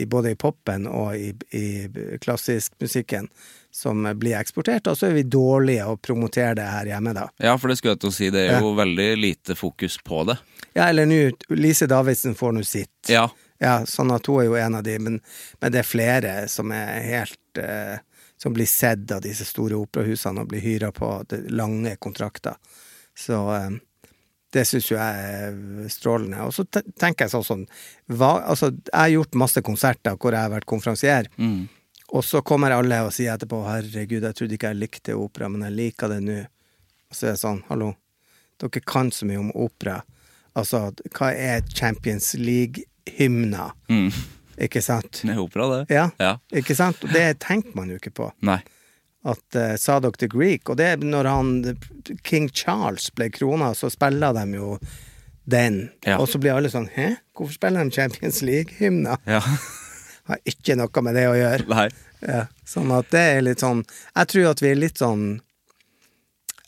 både 0.06 0.30
i 0.30 0.36
popen 0.38 0.84
og 0.86 1.16
i, 1.18 1.32
i 1.58 2.16
klassisk 2.22 2.76
musikken, 2.80 3.26
som 3.74 4.04
blir 4.20 4.36
eksportert, 4.38 4.86
og 4.86 4.98
så 4.98 5.08
er 5.08 5.16
vi 5.16 5.24
dårlige 5.26 5.86
å 5.88 5.96
promotere 5.96 6.54
det 6.60 6.68
her 6.68 6.90
hjemme, 6.92 7.14
da. 7.16 7.24
ja, 7.42 7.56
for 7.58 7.72
det 7.72 7.78
skulle 7.80 7.96
jeg 7.96 8.02
til 8.04 8.12
å 8.12 8.14
si. 8.14 8.28
Det 8.30 8.44
er 8.46 8.60
jo 8.62 8.74
veldig 8.78 9.08
lite 9.18 9.56
fokus 9.58 9.96
på 10.04 10.22
det. 10.28 10.36
Ja, 10.76 10.86
eller 10.88 11.08
nå, 11.08 11.22
Lise 11.56 11.88
Davidsen 11.90 12.36
får 12.38 12.54
nå 12.54 12.62
sitt. 12.68 12.94
Ja. 13.10 13.26
Ja, 13.62 13.82
sånn 13.86 14.10
at 14.10 14.26
hun 14.26 14.40
er 14.42 14.48
jo 14.48 14.56
en 14.58 14.74
av 14.80 14.82
de, 14.82 14.96
men, 14.98 15.20
men 15.62 15.72
det 15.72 15.82
er 15.82 15.86
flere 15.86 16.32
som 16.50 16.72
er 16.74 16.98
helt 17.06 17.60
eh, 17.62 18.00
Som 18.42 18.56
blir 18.56 18.66
sett 18.66 19.12
av 19.14 19.20
disse 19.22 19.44
store 19.46 19.76
operahusene 19.78 20.42
og 20.42 20.48
blir 20.50 20.64
hyra 20.64 20.88
på 20.90 21.08
lange 21.54 21.92
kontrakter. 22.02 22.56
Så 23.14 23.38
eh, 23.54 23.76
det 24.52 24.66
syns 24.68 24.90
jo 24.90 24.96
jeg 24.98 25.14
er 25.26 25.88
strålende. 25.88 26.40
Og 26.46 26.52
så 26.52 26.64
tenker 26.70 27.24
jeg 27.26 27.32
sånn 27.32 27.44
sånn 27.46 27.66
hva, 28.12 28.42
Altså, 28.46 28.70
jeg 28.70 28.92
har 28.98 29.08
gjort 29.14 29.34
masse 29.40 29.62
konserter 29.64 30.16
hvor 30.16 30.32
jeg 30.36 30.40
har 30.44 30.50
vært 30.52 30.66
konferansier, 30.68 31.26
Mm. 31.38 31.68
og 32.12 32.22
så 32.24 32.42
kommer 32.44 32.70
alle 32.76 33.00
og 33.06 33.12
sier 33.12 33.32
etterpå 33.36 33.62
'herregud, 33.64 34.22
jeg 34.22 34.34
trodde 34.34 34.52
ikke 34.58 34.68
jeg 34.72 34.76
likte 34.82 35.16
opera, 35.16 35.48
men 35.48 35.62
jeg 35.62 35.72
liker 35.76 36.08
det 36.08 36.20
nå'. 36.22 36.46
Og 37.10 37.16
så 37.16 37.26
er 37.28 37.30
det 37.32 37.40
sånn, 37.40 37.62
hallo, 37.68 37.94
dere 38.60 38.80
kan 38.86 39.10
så 39.10 39.24
mye 39.26 39.38
om 39.40 39.50
opera. 39.54 40.02
Altså, 40.54 40.92
hva 41.14 41.32
er 41.34 41.62
Champions 41.74 42.34
League-hymner? 42.34 43.72
Mm. 43.88 44.12
Ikke 44.60 44.82
sant? 44.82 45.22
Det 45.24 45.30
er 45.32 45.40
opera, 45.40 45.68
det. 45.86 45.94
Ja, 45.94 46.10
Ja. 46.20 46.36
ikke 46.52 46.74
sant? 46.76 47.02
Og 47.04 47.10
det 47.12 47.38
tenker 47.40 47.74
man 47.74 47.88
jo 47.88 47.96
ikke 47.96 48.12
på. 48.12 48.30
Nei. 48.42 48.60
At 49.22 49.56
uh, 49.56 49.76
Sadok 49.78 50.18
the 50.18 50.26
Greek, 50.26 50.66
og 50.70 50.80
det 50.80 50.86
er 50.88 51.02
når 51.06 51.28
han 51.30 51.50
King 52.26 52.48
Charles 52.50 53.06
ble 53.14 53.28
krona, 53.30 53.70
så 53.78 53.90
spiller 53.92 54.34
de 54.34 54.58
jo 54.58 54.76
den. 55.44 55.90
Ja. 56.06 56.18
Og 56.18 56.28
så 56.30 56.40
blir 56.42 56.56
alle 56.56 56.70
sånn 56.70 56.88
Hæ, 56.94 57.14
hvorfor 57.36 57.54
spiller 57.54 57.84
de 57.86 57.94
Champions 57.94 58.42
League-hymner? 58.46 59.22
Ja. 59.26 59.42
Har 60.30 60.42
ikke 60.46 60.76
noe 60.78 61.02
med 61.02 61.18
det 61.18 61.26
å 61.30 61.38
gjøre. 61.38 61.66
Nei. 61.70 61.88
Ja, 62.22 62.44
sånn 62.68 62.92
at 62.94 63.08
det 63.10 63.22
er 63.32 63.40
litt 63.42 63.62
sånn 63.64 63.80
Jeg 63.82 64.28
tror 64.30 64.44
at 64.52 64.60
vi 64.62 64.68
er 64.70 64.76
litt 64.78 65.00
sånn 65.00 65.24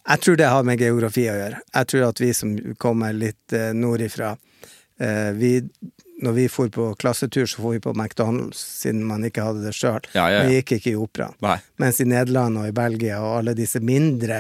Jeg 0.01 0.23
tror 0.25 0.39
det 0.41 0.49
har 0.51 0.65
med 0.67 0.83
geografi 0.83 1.29
å 1.31 1.37
gjøre. 1.39 1.61
Jeg 1.63 1.91
tror 1.93 2.09
at 2.09 2.23
vi 2.23 2.33
som 2.35 2.57
kommer 2.83 3.15
litt 3.15 3.55
uh, 3.55 3.71
nordifra 3.71 4.33
uh, 4.35 5.31
vi, 5.39 5.53
Når 6.25 6.37
vi 6.39 6.45
for 6.49 6.71
på 6.73 6.87
klassetur, 7.01 7.45
så 7.51 7.61
for 7.61 7.75
vi 7.77 7.83
på 7.85 7.93
McDonald's, 7.93 8.61
siden 8.81 9.03
man 9.05 9.25
ikke 9.29 9.45
hadde 9.45 9.65
det 9.67 9.75
sjøl. 9.77 10.01
Ja, 10.17 10.29
ja, 10.33 10.39
ja. 10.39 10.45
Vi 10.49 10.59
gikk 10.61 10.77
ikke 10.79 10.95
i 10.95 10.99
operaen. 11.01 11.37
Mens 11.83 12.01
i 12.01 12.07
Nederland 12.09 12.63
og 12.63 12.69
i 12.71 12.75
Belgia 12.77 13.19
og 13.21 13.41
alle 13.43 13.55
disse 13.59 13.83
mindre, 13.85 14.39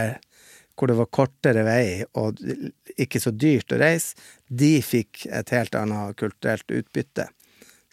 hvor 0.74 0.90
det 0.90 0.96
var 0.98 1.10
kortere 1.12 1.62
vei 1.66 1.84
og 2.18 2.40
ikke 2.98 3.20
så 3.22 3.30
dyrt 3.34 3.74
å 3.74 3.78
reise, 3.82 4.16
de 4.48 4.78
fikk 4.82 5.26
et 5.30 5.52
helt 5.54 5.76
annet 5.78 6.16
kulturelt 6.18 6.72
utbytte. 6.72 7.28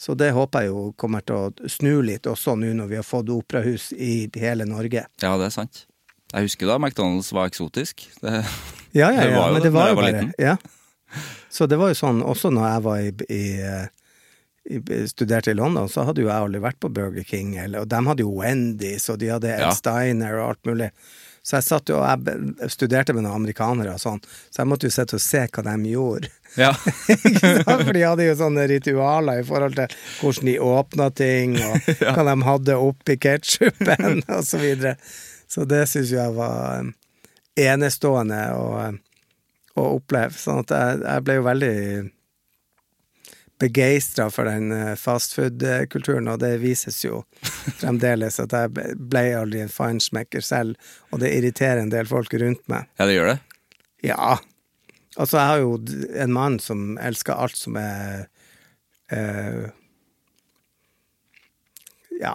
Så 0.02 0.16
det 0.18 0.32
håper 0.34 0.64
jeg 0.66 0.72
jo 0.72 0.88
kommer 0.98 1.22
til 1.22 1.38
å 1.38 1.70
snu 1.70 2.00
litt 2.02 2.26
også 2.26 2.56
nå 2.58 2.72
når 2.74 2.88
vi 2.90 2.98
har 2.98 3.06
fått 3.06 3.30
operahus 3.30 3.92
i 3.94 4.26
hele 4.42 4.66
Norge. 4.66 5.04
Ja, 5.22 5.36
det 5.38 5.52
er 5.52 5.54
sant. 5.54 5.84
Jeg 6.32 6.48
husker 6.48 6.72
da 6.72 6.80
McDonald's 6.80 7.30
var 7.36 7.52
eksotisk. 7.52 8.08
Det, 8.24 8.40
Ja, 8.98 9.12
ja, 9.14 9.22
Det 9.28 9.36
var 9.36 9.52
jo 9.52 9.54
men 9.54 9.62
det 9.62 9.68
det 9.68 9.76
var 9.76 9.92
jo 9.92 10.00
bare 10.00 10.12
liten. 10.16 10.34
ja. 10.42 10.56
Så 11.52 11.68
det 11.68 11.80
var 11.82 11.92
jo 11.92 11.98
sånn, 12.00 12.22
også 12.24 12.52
når 12.54 12.68
jeg 12.70 12.84
var 12.86 13.02
i, 13.04 13.10
i, 13.36 13.44
i 14.72 15.02
studerte 15.12 15.52
i 15.52 15.58
London, 15.58 15.90
så 15.92 16.06
hadde 16.08 16.24
jo 16.24 16.30
jeg 16.30 16.46
aldri 16.46 16.62
vært 16.64 16.80
på 16.80 16.92
Burger 16.96 17.26
King, 17.28 17.58
eller, 17.60 17.84
og 17.84 17.90
de 17.92 18.00
hadde 18.08 18.24
jo 18.24 18.38
Wendy's, 18.40 19.10
og 19.12 19.20
de 19.20 19.34
hadde 19.34 19.52
Ed 19.52 19.66
Ja. 19.68 19.74
Steiner 19.76 20.38
og 20.40 20.54
alt 20.54 20.70
mulig. 20.72 20.92
Så 21.44 21.58
jeg 21.58 21.66
satt 21.66 21.90
jo, 21.90 21.98
og 21.98 22.28
jeg 22.30 22.70
studerte 22.70 23.16
med 23.18 23.26
noen 23.26 23.40
amerikanere 23.42 23.96
og 23.96 24.02
sånn, 24.04 24.20
så 24.54 24.62
jeg 24.62 24.70
måtte 24.70 24.86
jo 24.86 24.94
sitte 24.94 25.18
og 25.18 25.24
se 25.26 25.42
hva 25.50 25.64
de 25.66 25.90
gjorde. 25.90 26.30
ja. 26.60 26.70
For 27.82 27.92
de 27.98 28.04
hadde 28.06 28.28
jo 28.28 28.36
sånne 28.38 28.68
ritualer 28.70 29.42
i 29.42 29.46
forhold 29.48 29.76
til 29.80 29.96
hvordan 30.22 30.52
de 30.52 30.56
åpna 30.72 31.10
ting, 31.18 31.58
og 31.66 31.90
hva 32.14 32.26
de 32.30 32.36
hadde 32.46 32.78
oppi 32.88 33.18
ketsjupen, 33.26 34.22
og 34.38 34.44
så 34.48 34.62
videre. 34.62 34.96
Så 35.52 35.66
det 35.68 35.84
syns 35.92 36.14
jeg 36.14 36.36
var 36.38 36.86
eh, 36.86 36.94
enestående 37.74 38.44
å, 38.56 38.68
eh, 38.86 38.94
å 39.80 39.86
oppleve. 39.98 40.34
Sånn 40.38 40.64
at 40.66 40.74
jeg, 40.76 41.02
jeg 41.06 41.24
ble 41.28 41.36
jo 41.40 41.46
veldig 41.48 41.76
begeistra 43.62 44.26
for 44.34 44.50
den 44.50 44.72
eh, 44.74 44.96
fastfood-kulturen, 44.98 46.28
og 46.34 46.40
det 46.42 46.56
vises 46.64 46.98
jo 47.06 47.20
fremdeles 47.82 48.40
at 48.42 48.56
jeg 48.58 48.72
ble- 48.98 49.28
aldri 49.38 49.62
en 49.62 49.70
feinschmecker 49.70 50.42
selv, 50.42 50.80
og 51.12 51.22
det 51.22 51.30
irriterer 51.38 51.84
en 51.84 51.92
del 51.94 52.10
folk 52.10 52.34
rundt 52.42 52.64
meg. 52.72 52.88
ja, 52.98 53.06
det 53.06 53.20
gjør 53.20 53.30
det. 53.36 53.38
Ja. 54.08 54.32
Altså, 55.20 55.38
jeg 55.38 55.48
har 55.52 55.60
jo 55.62 55.76
en 56.24 56.34
mann 56.34 56.56
som 56.64 56.96
elsker 56.98 57.38
alt 57.38 57.58
som 57.60 57.76
er 57.78 58.24
eh, 59.14 59.68
Ja, 62.22 62.34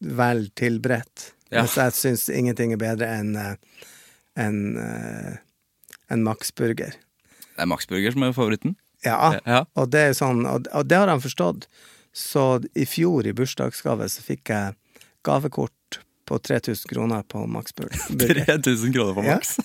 vel 0.00 0.48
tilberedt. 0.58 1.32
Ja. 1.50 1.62
Mens 1.62 1.76
jeg 1.78 1.94
syns 1.96 2.26
ingenting 2.30 2.74
er 2.74 2.80
bedre 2.82 3.08
enn 3.20 3.32
eh, 3.38 3.54
en, 4.38 4.58
en 6.10 6.22
Max 6.26 6.50
Burger. 6.54 6.94
Det 7.54 7.62
er 7.64 7.66
Max 7.70 7.86
Burger 7.90 8.14
som 8.14 8.22
er 8.28 8.32
favoritten. 8.36 8.76
Ja, 9.04 9.38
Ja. 9.46 9.64
og 9.78 9.90
det 9.94 10.00
er 10.10 10.14
sånn, 10.18 10.44
og, 10.48 10.66
og 10.74 10.86
det 10.90 10.96
har 10.98 11.08
han 11.10 11.20
forstått. 11.22 11.66
Så 12.14 12.64
i 12.74 12.86
fjor 12.88 13.26
i 13.28 13.32
bursdagsgave 13.36 14.08
så 14.10 14.22
fikk 14.24 14.50
jeg 14.50 14.74
gavekort 15.26 16.00
på 16.28 16.38
3000 16.44 16.88
kroner 16.90 17.22
på 17.28 17.44
Max 17.48 17.72
Burger. 17.78 17.98
3000 18.58 18.92
kroner 18.92 19.14
på. 19.14 19.22
Max. 19.26 19.58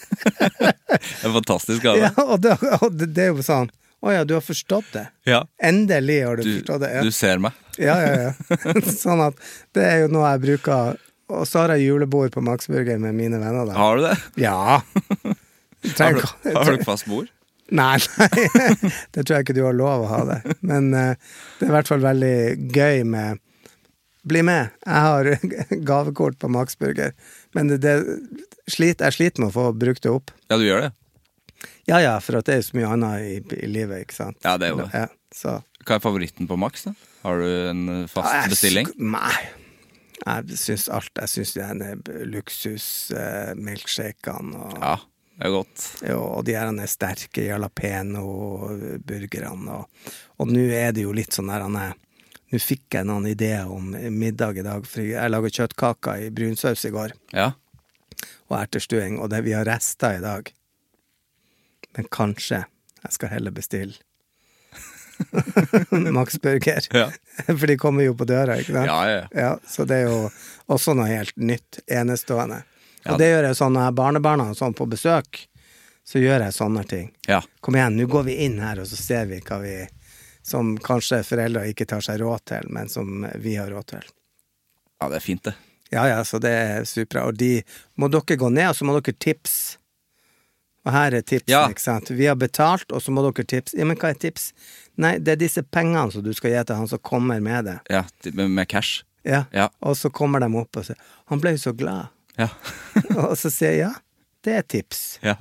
en 1.26 1.34
fantastisk 1.34 1.82
gave. 1.84 1.98
Ja, 2.06 2.12
og 2.24 2.42
det, 2.44 2.58
og 2.82 2.94
det, 2.98 3.10
det 3.16 3.26
er 3.30 3.34
jo 3.34 3.44
sånn 3.46 3.72
Å 4.04 4.12
ja, 4.12 4.24
du 4.28 4.34
har 4.36 4.44
forstått 4.44 4.90
det. 4.94 5.06
Ja. 5.30 5.42
Endelig 5.64 6.18
har 6.28 6.36
du, 6.40 6.44
Du, 6.44 6.52
forstått 6.60 6.82
det. 6.84 6.90
Ja. 6.98 7.04
du 7.08 7.12
ser 7.16 7.40
meg. 7.40 7.56
ja, 7.80 7.96
ja, 8.04 8.30
ja. 8.30 8.58
sånn 9.06 9.22
at 9.24 9.40
det 9.76 9.86
er 9.88 10.02
jo 10.04 10.10
noe 10.12 10.28
jeg 10.34 10.42
bruker 10.44 10.98
Og 11.32 11.46
så 11.48 11.64
har 11.64 11.74
jeg 11.78 11.88
julebord 11.88 12.34
på 12.36 12.44
Maxburger 12.44 13.00
med 13.00 13.16
mine 13.16 13.40
venner. 13.40 13.66
Da. 13.72 13.78
Har 13.80 13.98
du 13.98 14.04
det? 14.10 14.18
Ja. 14.44 14.82
Har, 16.00 16.20
du, 16.20 16.52
har 16.56 16.78
du 16.78 16.84
fast 16.88 17.08
bord? 17.12 17.28
Nei, 17.74 17.98
nei, 18.20 18.28
det 19.16 19.24
tror 19.24 19.36
jeg 19.38 19.44
ikke 19.46 19.56
du 19.58 19.64
har 19.66 19.76
lov 19.76 20.04
å 20.06 20.10
ha 20.12 20.22
det. 20.30 20.40
Men 20.62 20.84
uh, 20.94 21.16
det 21.60 21.66
er 21.68 21.72
i 21.72 21.76
hvert 21.78 21.92
fall 21.92 22.04
veldig 22.04 22.36
gøy 22.76 23.04
med 23.08 23.40
Bli 24.24 24.40
med. 24.48 24.72
Jeg 24.88 25.02
har 25.04 25.28
gavekort 25.90 26.38
på 26.40 26.48
Max 26.48 26.78
Burger. 26.80 27.12
Men 27.52 27.68
det, 27.68 27.82
det 27.84 27.98
slit, 28.72 29.04
jeg 29.04 29.12
sliter 29.18 29.44
med 29.44 29.52
å 29.52 29.56
få 29.58 29.66
brukt 29.76 30.00
det 30.06 30.12
opp. 30.14 30.32
Ja, 30.48 30.56
du 30.56 30.64
gjør 30.64 30.80
det. 30.86 30.92
Ja 31.92 31.98
ja, 32.00 32.14
for 32.24 32.40
det 32.40 32.54
er 32.54 32.62
jo 32.62 32.68
så 32.70 32.78
mye 32.78 32.92
annet 32.96 33.20
i, 33.28 33.44
i 33.66 33.68
livet, 33.68 34.00
ikke 34.06 34.16
sant. 34.16 34.38
Ja, 34.46 34.56
det 34.60 34.66
er 34.70 34.72
jo 34.72 34.78
det. 34.80 34.88
Ja, 34.96 35.08
så. 35.36 35.58
Hva 35.84 35.96
er 35.98 36.02
favoritten 36.06 36.48
på 36.48 36.56
Max? 36.60 36.84
da? 36.88 36.94
Har 37.26 37.36
du 37.44 37.48
en 37.74 37.82
eh, 37.92 38.08
fast 38.12 38.32
Ja, 38.32 38.36
jeg 38.46 38.52
bestilling? 38.56 38.88
Nei. 39.12 39.36
Jeg 40.24 40.56
syns 40.60 40.88
alt. 40.88 41.12
Jeg 41.20 41.28
syns 41.34 41.52
denne 41.58 41.90
luksus-milkshakene 42.32 44.56
og, 44.56 44.78
Ja, 44.80 44.96
det 45.44 45.50
er 45.50 45.58
godt. 45.58 45.80
jo, 46.08 46.20
og 46.38 46.42
de 46.48 46.54
her 46.56 46.70
sterke 46.88 47.44
jalapeno-burgerne. 47.44 49.74
Og, 49.76 49.84
og 50.40 50.46
nå 50.48 50.64
er 50.72 50.92
det 50.96 51.04
jo 51.04 51.12
litt 51.16 51.36
sånn 51.36 51.52
der 51.52 51.66
han 51.68 51.76
er 51.82 51.92
Nå 52.54 52.60
fikk 52.62 52.94
jeg 53.00 53.08
noen 53.10 53.26
ideer 53.26 53.66
om 53.66 53.96
middag 54.14 54.60
i 54.62 54.66
dag, 54.66 54.84
for 54.86 55.02
jeg 55.02 55.32
laga 55.34 55.50
kjøttkaker 55.50 56.22
i 56.22 56.30
brunsaus 56.30 56.84
i 56.86 56.92
går, 56.94 57.10
Ja. 57.34 57.48
og 58.46 58.54
ertestuing, 58.60 59.18
og 59.18 59.32
det, 59.34 59.40
vi 59.48 59.56
har 59.58 59.66
rester 59.66 60.20
i 60.20 60.22
dag. 60.22 60.52
Men 61.98 62.06
kanskje 62.14 62.60
jeg 63.02 63.12
skal 63.16 63.34
heller 63.34 63.50
bestille 63.58 63.98
Max 66.14 66.38
Burger. 66.42 66.82
Ja. 66.94 67.10
For 67.58 67.66
de 67.68 67.78
kommer 67.82 68.04
jo 68.06 68.14
på 68.18 68.26
døra, 68.30 68.58
ikke 68.62 68.74
sant? 68.78 68.90
Ja, 68.92 69.02
ja, 69.10 69.26
ja. 69.34 69.52
så 69.66 69.86
det 69.90 69.98
er 70.04 70.08
jo 70.12 70.30
også 70.74 70.94
noe 70.98 71.10
helt 71.10 71.34
nytt, 71.38 71.82
enestående. 71.90 72.62
Ja, 73.06 73.14
Og 73.14 73.20
det 73.20 73.28
gjør 73.32 73.44
jeg 73.50 73.56
sånn 73.60 73.74
når 73.76 73.82
jeg 73.82 73.90
har 73.92 73.98
barnebarna 74.00 74.50
og 74.52 74.56
sånn 74.58 74.74
på 74.78 74.88
besøk, 74.90 75.42
så 76.08 76.20
gjør 76.20 76.44
jeg 76.46 76.54
sånne 76.56 76.84
ting. 76.88 77.12
Ja. 77.28 77.42
Kom 77.62 77.76
igjen, 77.76 77.96
nå 77.98 78.08
går 78.12 78.24
vi 78.28 78.38
inn 78.46 78.60
her, 78.60 78.80
og 78.80 78.88
så 78.88 78.96
ser 79.00 79.26
vi 79.32 79.40
hva 79.42 79.60
vi 79.64 79.88
Som 80.44 80.74
kanskje 80.78 81.22
foreldre 81.24 81.62
ikke 81.72 81.86
tar 81.88 82.02
seg 82.04 82.20
råd 82.20 82.42
til, 82.46 82.66
men 82.68 82.90
som 82.90 83.26
vi 83.40 83.56
har 83.56 83.70
råd 83.72 83.86
til. 83.94 84.02
ja, 85.00 85.08
det 85.10 85.16
er 85.16 85.24
fint, 85.24 85.44
det. 85.44 85.54
Ja, 85.92 86.08
ja, 86.08 86.24
så 86.24 86.40
det 86.40 86.50
er 86.52 86.84
supra. 86.84 87.24
Og 87.28 87.38
de 87.38 87.64
må 87.96 88.10
dere 88.12 88.36
gå 88.38 88.50
ned, 88.52 88.70
og 88.70 88.76
så 88.76 88.84
må 88.84 89.00
dere 89.00 89.14
tipse. 89.16 89.78
Og 90.86 90.92
her 90.92 91.14
er 91.14 91.22
tipsen, 91.22 91.48
Ja. 91.54 91.70
ikke 91.70 91.80
sant. 91.80 92.10
Vi 92.12 92.26
har 92.26 92.36
betalt, 92.36 92.92
og 92.92 93.00
så 93.02 93.12
må 93.12 93.22
dere 93.24 93.46
tipse. 93.48 93.78
Ja, 93.78 93.86
men 93.86 93.96
hva 93.96 94.10
er 94.10 94.20
tips? 94.20 94.52
Nei, 94.98 95.18
det 95.18 95.32
er 95.32 95.36
disse 95.40 95.64
pengene 95.64 96.12
som 96.12 96.22
du 96.24 96.34
skal 96.34 96.52
gi 96.52 96.64
til 96.66 96.76
han 96.76 96.88
som 96.88 97.00
kommer 97.00 97.40
med 97.42 97.66
det. 97.66 97.80
Ja, 97.90 98.04
med, 98.34 98.50
med 98.52 98.68
cash. 98.68 99.04
Ja. 99.24 99.46
Ja. 99.54 99.70
Og 99.82 99.96
så 99.96 100.12
kommer 100.12 100.40
de 100.44 100.52
opp 100.60 100.76
og 100.76 100.84
sier 100.84 100.98
'Han 101.30 101.40
ble 101.40 101.52
jo 101.52 101.58
så 101.58 101.72
glad'. 101.72 102.10
Ja. 102.40 102.48
og 103.28 103.36
så 103.38 103.52
sier 103.54 103.76
jeg 103.76 103.82
ja, 103.86 103.92
det 104.44 104.56
er 104.60 104.70
tips. 104.76 105.04
ja. 105.24 105.38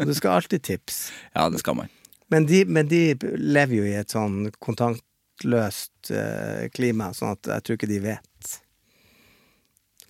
Og 0.00 0.08
du 0.08 0.14
skal 0.16 0.38
alltid 0.40 0.62
tips. 0.64 1.10
Ja, 1.36 1.48
det 1.52 1.60
skal 1.60 1.76
man. 1.76 1.90
Men 2.32 2.46
de, 2.48 2.62
men 2.64 2.88
de 2.88 3.02
lever 3.36 3.76
jo 3.76 3.84
i 3.84 3.92
et 4.00 4.10
sånn 4.14 4.46
kontaktløst 4.64 6.08
eh, 6.16 6.68
klima, 6.72 7.10
sånn 7.14 7.34
at 7.36 7.50
jeg 7.58 7.64
tror 7.66 7.76
ikke 7.78 7.90
de 7.90 7.98
vet 8.06 8.52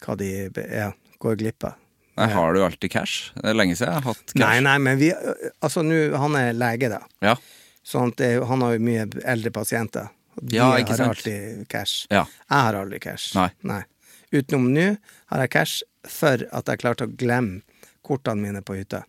hva 0.02 0.14
de 0.18 0.28
ja, 0.54 0.88
går 1.22 1.36
glipp 1.42 1.66
av. 1.68 1.76
Nei, 2.18 2.26
har 2.34 2.54
du 2.54 2.60
alltid 2.66 2.92
cash? 2.92 3.30
Det 3.38 3.50
er 3.52 3.56
lenge 3.56 3.74
siden 3.78 3.90
jeg 3.94 3.98
har 4.02 4.08
hatt 4.12 4.24
cash. 4.32 4.40
Nei, 4.42 4.56
nei, 4.66 4.74
men 4.84 4.98
vi 5.00 5.06
Altså, 5.64 5.80
nå 5.86 6.00
Han 6.20 6.34
er 6.36 6.50
lege, 6.52 6.90
da. 6.92 6.98
Ja. 7.24 7.36
Sånn 7.86 8.10
at 8.12 8.18
det, 8.20 8.32
han 8.50 8.62
har 8.66 8.74
jo 8.76 8.82
mye 8.84 9.06
eldre 9.32 9.52
pasienter. 9.54 10.10
De 10.38 10.58
Ja, 10.58 10.70
har 10.74 10.84
sant. 10.92 11.06
alltid 11.08 11.62
cash. 11.72 12.04
Ja. 12.12 12.26
Jeg 12.50 12.66
har 12.68 12.78
aldri 12.82 13.00
cash. 13.02 13.32
Nei. 13.64 13.80
Utenom 14.32 14.68
nå 14.74 14.90
har 15.32 15.42
jeg 15.46 15.52
cash 15.56 15.82
for 16.08 16.42
at 16.50 16.68
jeg 16.68 16.80
klarte 16.82 17.06
å 17.06 17.12
glemme 17.18 17.62
kortene 18.02 18.42
mine 18.42 18.62
på 18.66 18.74
hytta. 18.78 19.04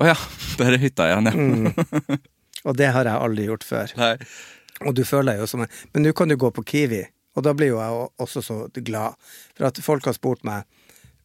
Å 0.00 0.08
ja, 0.08 0.16
der 0.58 0.74
er 0.76 0.82
hytta 0.82 1.06
igjen, 1.10 1.28
ja. 1.30 1.34
Mm. 1.36 2.18
Og 2.68 2.76
det 2.78 2.88
har 2.94 3.06
jeg 3.08 3.18
aldri 3.26 3.44
gjort 3.48 3.64
før. 3.66 3.92
Nei. 3.98 4.14
Og 4.86 4.94
du 4.98 5.02
føler 5.06 5.32
deg 5.34 5.42
jo 5.42 5.48
som 5.50 5.62
en 5.64 5.70
Men 5.94 6.06
nå 6.06 6.12
kan 6.16 6.30
du 6.30 6.36
gå 6.38 6.48
på 6.54 6.62
Kiwi, 6.66 7.02
og 7.36 7.44
da 7.46 7.52
blir 7.54 7.72
jo 7.72 7.78
jeg 7.80 8.08
også 8.24 8.42
så 8.44 8.56
glad. 8.82 9.14
For 9.56 9.68
at 9.68 9.78
folk 9.82 10.06
har 10.08 10.16
spurt 10.16 10.42
meg 10.46 10.64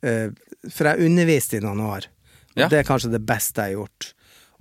eh, 0.05 0.29
For 0.69 0.89
jeg 0.91 1.07
underviste 1.09 1.57
i 1.59 1.63
noen 1.65 1.81
år, 1.85 2.09
og 2.55 2.61
Ja. 2.63 2.67
det 2.73 2.79
er 2.79 2.87
kanskje 2.89 3.11
det 3.13 3.21
beste 3.25 3.61
jeg 3.65 3.75
har 3.77 3.81
gjort. 3.83 4.11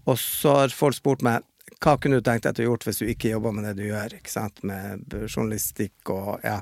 Og 0.07 0.19
så 0.21 0.55
har 0.63 0.75
folk 0.75 0.97
spurt 0.99 1.23
meg 1.27 1.45
hva 1.83 1.97
kunne 2.01 2.21
du 2.21 2.25
tenkt 2.25 2.45
deg 2.47 2.57
til 2.57 2.67
å 2.67 2.71
gjort 2.71 2.85
hvis 2.87 3.01
du 3.03 3.07
ikke 3.11 3.33
jobba 3.35 3.51
med 3.53 3.65
det 3.69 3.75
du 3.81 3.87
gjør, 3.89 4.15
ikke 4.17 4.33
sant, 4.33 4.63
med 4.65 5.13
journalistikk 5.29 6.13
og 6.15 6.45
ja. 6.45 6.61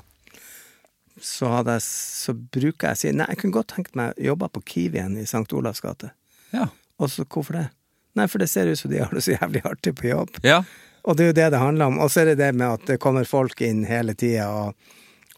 Så, 1.21 1.47
hadde 1.47 1.77
jeg, 1.77 1.83
så 1.87 2.33
bruker 2.35 2.89
jeg 2.89 2.97
å 2.97 2.99
si 2.99 3.11
nei, 3.15 3.27
jeg 3.31 3.39
kunne 3.39 3.55
godt 3.55 3.69
tenkt 3.75 3.95
meg 3.95 4.17
å 4.19 4.25
jobbe 4.33 4.49
på 4.51 4.61
Kiwien 4.67 5.13
i 5.17 5.23
St. 5.23 5.45
Olavs 5.55 5.79
gate. 5.83 6.09
Ja. 6.51 6.67
Og 6.99 7.09
så 7.11 7.23
hvorfor 7.23 7.55
det? 7.61 7.69
Nei, 8.15 8.25
for 8.31 8.39
det 8.43 8.49
ser 8.51 8.67
ut 8.71 8.79
som 8.79 8.91
de 8.91 8.99
har 9.03 9.11
det 9.15 9.23
så 9.23 9.33
jævlig 9.35 9.61
artig 9.67 9.95
på 9.99 10.09
jobb. 10.09 10.37
Ja. 10.43 10.61
Og 11.07 11.15
det 11.15 11.23
er 11.23 11.27
jo 11.31 11.37
det 11.37 11.47
det 11.53 11.59
handler 11.61 11.91
om. 11.91 11.97
Og 12.03 12.11
så 12.11 12.21
er 12.23 12.31
det 12.31 12.37
det 12.41 12.51
med 12.55 12.67
at 12.79 12.85
det 12.89 12.99
kommer 13.03 13.27
folk 13.27 13.59
inn 13.63 13.83
hele 13.87 14.15
tida, 14.17 14.47
og, 14.51 14.75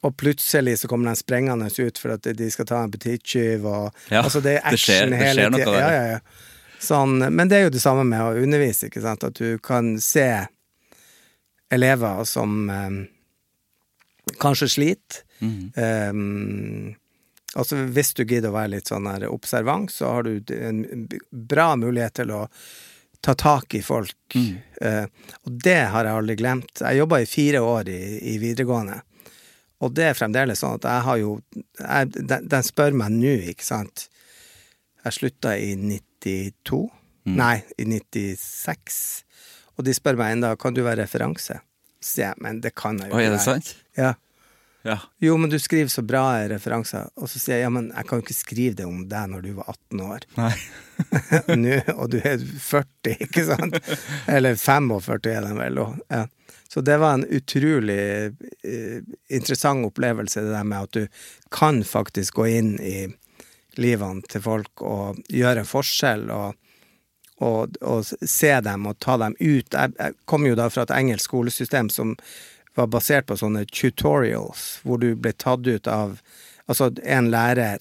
og 0.06 0.14
plutselig 0.18 0.78
så 0.82 0.90
kommer 0.90 1.10
de 1.12 1.20
sprengende 1.22 1.70
ut 1.74 1.98
for 2.02 2.14
at 2.18 2.30
de 2.38 2.50
skal 2.54 2.70
ta 2.70 2.84
en 2.86 2.94
butikktyv, 2.94 3.66
og 3.66 3.90
Ja, 4.14 4.22
altså 4.24 4.42
det 4.46 4.60
er 4.62 4.70
det 4.74 4.80
skjer- 4.82 5.08
action 5.10 5.18
det 5.18 5.34
skjer 5.34 5.52
noe 5.54 5.62
tida. 5.66 5.80
Ja, 5.82 5.90
ja, 5.94 6.06
ja. 6.16 6.20
Sånn, 6.78 7.18
men 7.34 7.50
det 7.50 7.58
er 7.58 7.64
jo 7.68 7.74
det 7.74 7.82
samme 7.82 8.04
med 8.06 8.22
å 8.22 8.36
undervise, 8.38 8.88
ikke 8.92 9.02
sant. 9.02 9.24
At 9.26 9.38
du 9.42 9.58
kan 9.66 9.96
se 10.02 10.28
elever 11.74 12.24
som 12.30 12.70
eh, 12.70 12.90
kanskje 14.42 14.70
sliter. 14.70 15.24
Mm. 15.40 15.72
Um, 15.76 16.96
altså 17.56 17.84
hvis 17.94 18.14
du 18.18 18.24
gidder 18.26 18.52
å 18.52 18.58
være 18.58 18.76
litt 18.78 18.92
sånn 18.92 19.10
her 19.10 19.28
observant, 19.30 19.92
så 19.94 20.18
har 20.18 20.28
du 20.28 20.54
en 20.58 20.84
bra 21.32 21.74
mulighet 21.80 22.20
til 22.22 22.34
å 22.36 22.44
ta 23.22 23.34
tak 23.38 23.76
i 23.78 23.82
folk. 23.86 24.18
Mm. 24.36 24.58
Uh, 24.82 25.34
og 25.44 25.60
det 25.66 25.80
har 25.94 26.08
jeg 26.08 26.22
aldri 26.22 26.38
glemt. 26.40 26.84
Jeg 26.84 27.02
jobba 27.02 27.22
i 27.22 27.30
fire 27.30 27.64
år 27.66 27.90
i, 27.94 28.02
i 28.34 28.38
videregående. 28.42 29.02
Og 29.86 29.94
det 29.94 30.10
er 30.10 30.18
fremdeles 30.18 30.64
sånn 30.64 30.80
at 30.80 30.88
jeg 30.90 31.06
har 31.06 31.18
jo 31.22 31.34
jeg, 31.54 32.14
den, 32.18 32.48
den 32.50 32.66
spør 32.66 32.98
meg 32.98 33.14
nå, 33.14 33.36
ikke 33.54 33.68
sant. 33.68 34.08
Jeg 35.06 35.20
slutta 35.20 35.54
i 35.58 35.76
92. 35.78 36.88
Nei, 37.38 37.60
i 37.78 37.86
96. 37.86 38.98
Og 39.78 39.86
de 39.86 39.94
spør 39.94 40.18
meg 40.20 40.38
enda 40.38 40.56
kan 40.60 40.74
du 40.76 40.82
være 40.86 41.04
referanse. 41.04 41.60
Sier 42.04 42.32
jeg 42.32 42.42
men 42.44 42.62
det 42.64 42.76
kan 42.78 43.00
jeg 43.02 43.12
jo 43.12 43.18
ikke. 43.18 43.28
er 43.28 43.36
det 43.36 43.44
sant? 43.44 43.76
Ja. 43.98 44.14
Ja. 44.88 45.00
Jo, 45.20 45.38
men 45.38 45.50
du 45.50 45.58
skriver 45.60 45.90
så 45.92 46.02
bra 46.02 46.24
referanser. 46.48 47.10
Og 47.20 47.28
så 47.28 47.42
sier 47.42 47.60
jeg 47.60 47.66
ja, 47.66 47.72
men 47.74 47.90
jeg 47.92 48.08
kan 48.08 48.20
jo 48.20 48.24
ikke 48.24 48.38
skrive 48.38 48.78
det 48.80 48.86
om 48.88 49.02
deg 49.10 49.32
når 49.34 49.44
du 49.44 49.50
var 49.58 49.74
18 49.74 50.04
år. 50.06 50.28
Nei. 50.38 50.52
Nå, 51.64 51.80
og 51.98 52.14
du 52.14 52.18
er 52.22 52.40
40, 52.40 53.18
ikke 53.28 53.44
sant? 53.50 53.80
Eller 54.38 54.56
45 54.56 55.32
er 55.34 55.44
den 55.50 55.60
vel. 55.60 55.82
Og, 55.84 55.98
ja. 56.14 56.24
Så 56.72 56.84
det 56.88 56.98
var 57.02 57.18
en 57.18 57.28
utrolig 57.28 58.00
eh, 58.64 59.02
interessant 59.34 59.88
opplevelse, 59.88 60.46
det 60.46 60.56
der 60.56 60.68
med 60.68 60.88
at 60.88 60.96
du 60.96 61.22
kan 61.52 61.82
faktisk 61.88 62.40
gå 62.40 62.48
inn 62.60 62.74
i 62.80 62.98
livene 63.78 64.24
til 64.30 64.44
folk 64.44 64.84
og 64.86 65.20
gjøre 65.32 65.64
en 65.64 65.70
forskjell. 65.70 66.30
og 66.32 66.56
og, 67.44 67.78
og 67.82 68.06
se 68.06 68.52
dem 68.66 68.88
og 68.90 68.98
ta 69.04 69.18
dem 69.22 69.36
ut. 69.40 69.68
Jeg, 69.74 69.94
jeg 70.00 70.14
kom 70.26 70.46
jo 70.48 70.56
da 70.58 70.70
fra 70.74 70.84
et 70.88 70.94
engelsk 70.98 71.30
skolesystem 71.30 71.90
som 71.94 72.16
var 72.78 72.88
basert 72.94 73.26
på 73.30 73.38
sånne 73.38 73.66
tutorials, 73.70 74.80
hvor 74.86 74.98
du 75.02 75.12
ble 75.16 75.34
tatt 75.34 75.68
ut 75.68 75.88
av 75.88 76.20
Altså, 76.68 76.90
en 77.08 77.30
lærer 77.32 77.80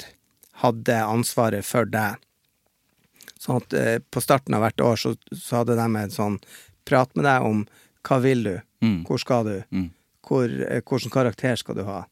hadde 0.62 0.94
ansvaret 1.02 1.66
for 1.66 1.88
deg. 1.90 2.20
Sånn 3.42 3.56
at 3.58 3.74
eh, 3.74 3.96
på 4.14 4.20
starten 4.22 4.54
av 4.54 4.62
hvert 4.62 4.78
år 4.80 5.00
så, 5.02 5.10
så 5.34 5.56
hadde 5.64 5.74
de 5.74 5.86
en 5.98 6.12
sånn 6.14 6.36
prat 6.86 7.10
med 7.18 7.26
deg 7.26 7.42
om 7.48 7.64
hva 8.06 8.20
vil 8.22 8.44
du, 8.46 8.54
Mm. 8.84 9.00
hvor 9.08 9.18
skal 9.18 9.42
du, 9.48 9.56
Mm. 9.74 9.88
hvor, 10.22 10.44
eh, 10.46 10.82
hvilken 10.86 11.10
karakter 11.10 11.56
skal 11.58 11.74
du 11.74 11.82
ha. 11.88 12.04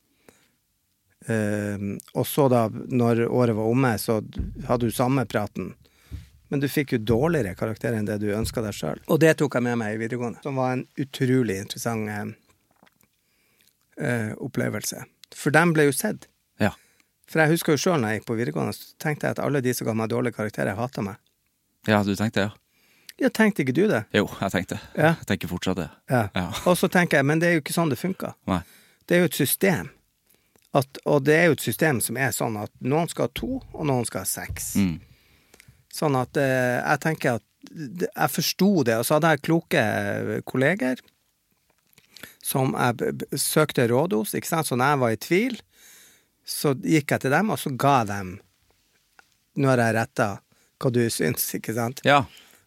Eh, 1.27 1.79
og 2.15 2.27
så 2.27 2.49
da, 2.51 2.67
når 2.69 3.25
året 3.31 3.55
var 3.57 3.71
omme, 3.71 3.95
så 3.99 4.19
hadde 4.67 4.89
du 4.89 4.91
samme 4.93 5.25
praten. 5.31 5.75
Men 6.55 6.61
du 6.63 6.69
fikk 6.71 6.93
jo 6.95 6.99
dårligere 7.03 7.57
karakter 7.59 7.97
enn 7.99 8.07
det 8.07 8.21
du 8.23 8.29
ønska 8.31 8.63
deg 8.63 8.77
sjøl. 8.77 9.01
Og 9.11 9.19
det 9.19 9.33
tok 9.41 9.57
jeg 9.59 9.65
med 9.67 9.75
meg 9.81 9.97
i 9.97 9.99
videregående. 9.99 10.39
Som 10.45 10.61
var 10.61 10.77
en 10.77 10.85
utrolig 11.03 11.57
interessant 11.65 12.07
eh, 12.15 12.29
eh, 13.99 14.29
opplevelse. 14.39 15.01
For 15.35 15.51
dem 15.51 15.73
ble 15.75 15.89
jo 15.89 15.95
sett. 15.99 16.29
Ja. 16.63 16.69
For 17.27 17.43
jeg 17.43 17.57
husker 17.57 17.75
jo 17.75 17.81
sjøl 17.83 17.99
når 17.99 18.13
jeg 18.13 18.21
gikk 18.21 18.29
på 18.29 18.37
videregående, 18.39 18.75
så 18.79 18.95
tenkte 19.03 19.27
jeg 19.27 19.35
at 19.35 19.41
alle 19.43 19.65
de 19.67 19.73
som 19.75 19.89
ga 19.89 19.97
meg 19.99 20.13
dårlige 20.13 20.37
karakterer, 20.37 20.79
hata 20.79 21.03
meg. 21.03 21.19
ja, 21.91 21.99
du 22.07 22.15
tenkte 22.15 22.39
det, 22.39 22.45
ja? 22.53 22.61
Ja, 23.25 23.31
tenkte 23.35 23.65
ikke 23.65 23.75
du 23.75 23.83
det? 23.91 24.05
Jo, 24.15 24.29
jeg 24.41 24.55
tenkte. 24.55 24.79
Ja. 24.95 25.11
Jeg 25.19 25.27
tenker 25.33 25.51
fortsatt 25.51 25.79
det. 25.79 25.89
Ja. 26.11 26.29
Ja. 26.39 26.45
Og 26.71 26.79
så 26.79 26.87
tenker 26.87 27.19
jeg, 27.19 27.27
men 27.27 27.43
det 27.43 27.49
er 27.49 27.57
jo 27.57 27.65
ikke 27.65 27.75
sånn 27.75 27.91
det 27.91 27.99
funker. 27.99 28.37
Nei. 28.51 28.61
Det 29.07 29.19
er 29.19 29.25
jo 29.25 29.33
et 29.33 29.41
system. 29.43 29.91
At, 30.75 31.03
og 31.03 31.27
det 31.27 31.35
er 31.41 31.51
jo 31.51 31.59
et 31.59 31.67
system 31.67 31.99
som 32.03 32.19
er 32.19 32.31
sånn 32.35 32.61
at 32.63 32.71
noen 32.79 33.11
skal 33.11 33.27
ha 33.27 33.35
to, 33.35 33.59
og 33.59 33.85
noen 33.91 34.07
skal 34.07 34.23
ha 34.23 34.31
seks. 34.31 34.73
Mm. 34.79 34.97
Sånn 35.95 36.17
at 36.19 36.37
eh, 36.41 36.79
jeg 36.81 37.03
tenker 37.05 37.39
at 37.39 37.45
jeg 38.05 38.31
forsto 38.35 38.71
det, 38.85 38.97
og 39.01 39.07
så 39.09 39.17
hadde 39.17 39.31
jeg 39.37 39.45
kloke 39.47 39.83
kolleger 40.49 40.99
som 42.45 42.75
jeg 42.77 43.39
søkte 43.41 43.87
råd 43.89 44.13
hos, 44.19 44.35
ikke 44.37 44.51
sant. 44.51 44.69
Så 44.69 44.77
når 44.77 44.91
jeg 44.93 45.01
var 45.01 45.15
i 45.15 45.21
tvil, 45.25 45.55
så 46.45 46.75
gikk 46.77 47.15
jeg 47.15 47.23
til 47.25 47.33
dem, 47.33 47.53
og 47.55 47.61
så 47.61 47.73
ga 47.73 47.95
jeg 48.03 48.11
dem 48.11 48.35
har 49.65 49.81
jeg 49.81 49.95
retta 49.97 50.27
hva 50.83 50.91
du 50.93 51.01
syns, 51.13 51.47
ikke 51.57 51.73
sant. 51.77 52.03
Ja. 52.05 52.25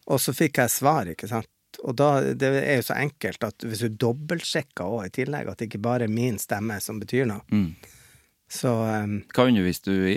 Og 0.08 0.18
så 0.24 0.32
fikk 0.34 0.58
jeg 0.62 0.72
svar, 0.72 1.10
ikke 1.12 1.28
sant. 1.30 1.50
Og 1.84 1.94
da, 2.00 2.08
det 2.34 2.48
er 2.64 2.80
jo 2.80 2.86
så 2.88 2.96
enkelt 2.98 3.44
at 3.46 3.62
hvis 3.68 3.84
du 3.84 3.98
dobbeltsjekker 4.02 4.82
òg 4.88 5.04
i 5.06 5.12
tillegg, 5.20 5.50
at 5.52 5.60
det 5.60 5.68
ikke 5.68 5.82
bare 5.84 6.08
er 6.08 6.10
min 6.14 6.40
stemme 6.42 6.80
som 6.82 6.98
betyr 7.02 7.28
noe, 7.28 7.44
Mm. 7.54 7.74
så 8.50 8.72
um, 9.04 9.18
Hva 9.36 9.46
underviste 9.50 9.92
du 9.94 10.08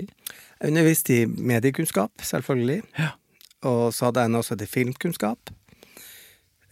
Jeg 0.62 0.70
underviste 0.70 1.14
i 1.16 1.22
mediekunnskap, 1.26 2.22
selvfølgelig. 2.22 2.84
Ja. 2.94 3.08
Og 3.66 3.88
så 3.94 4.06
hadde 4.06 4.22
jeg 4.22 4.30
noe 4.30 4.46
som 4.46 4.54
heter 4.54 4.70
filmkunnskap, 4.70 5.50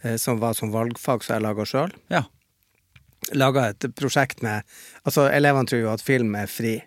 eh, 0.03 0.15
som 0.15 0.39
var 0.39 0.55
som 0.55 0.71
valgfag 0.71 1.25
som 1.25 1.35
jeg 1.35 1.43
laga 1.43 1.65
sjøl. 1.67 1.91
Ja. 2.11 2.21
Laga 3.35 3.65
et 3.69 3.85
prosjekt 3.95 4.39
med 4.41 4.63
Altså, 5.03 5.27
elevene 5.27 5.67
tror 5.67 5.83
jo 5.83 5.91
at 5.91 6.01
film 6.01 6.35
er 6.39 6.47
fri, 6.47 6.77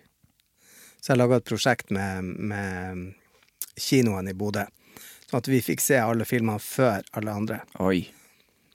så 0.97 1.13
jeg 1.13 1.21
laga 1.21 1.37
et 1.37 1.45
prosjekt 1.45 1.93
med, 1.93 2.25
med 2.25 3.13
kinoen 3.77 4.27
i 4.27 4.33
Bodø. 4.33 4.65
Sånn 5.29 5.43
at 5.43 5.53
vi 5.53 5.61
fikk 5.61 5.85
se 5.85 6.01
alle 6.01 6.25
filmene 6.25 6.57
før 6.57 7.05
alle 7.13 7.37
andre. 7.37 7.61
Oi. 7.85 8.07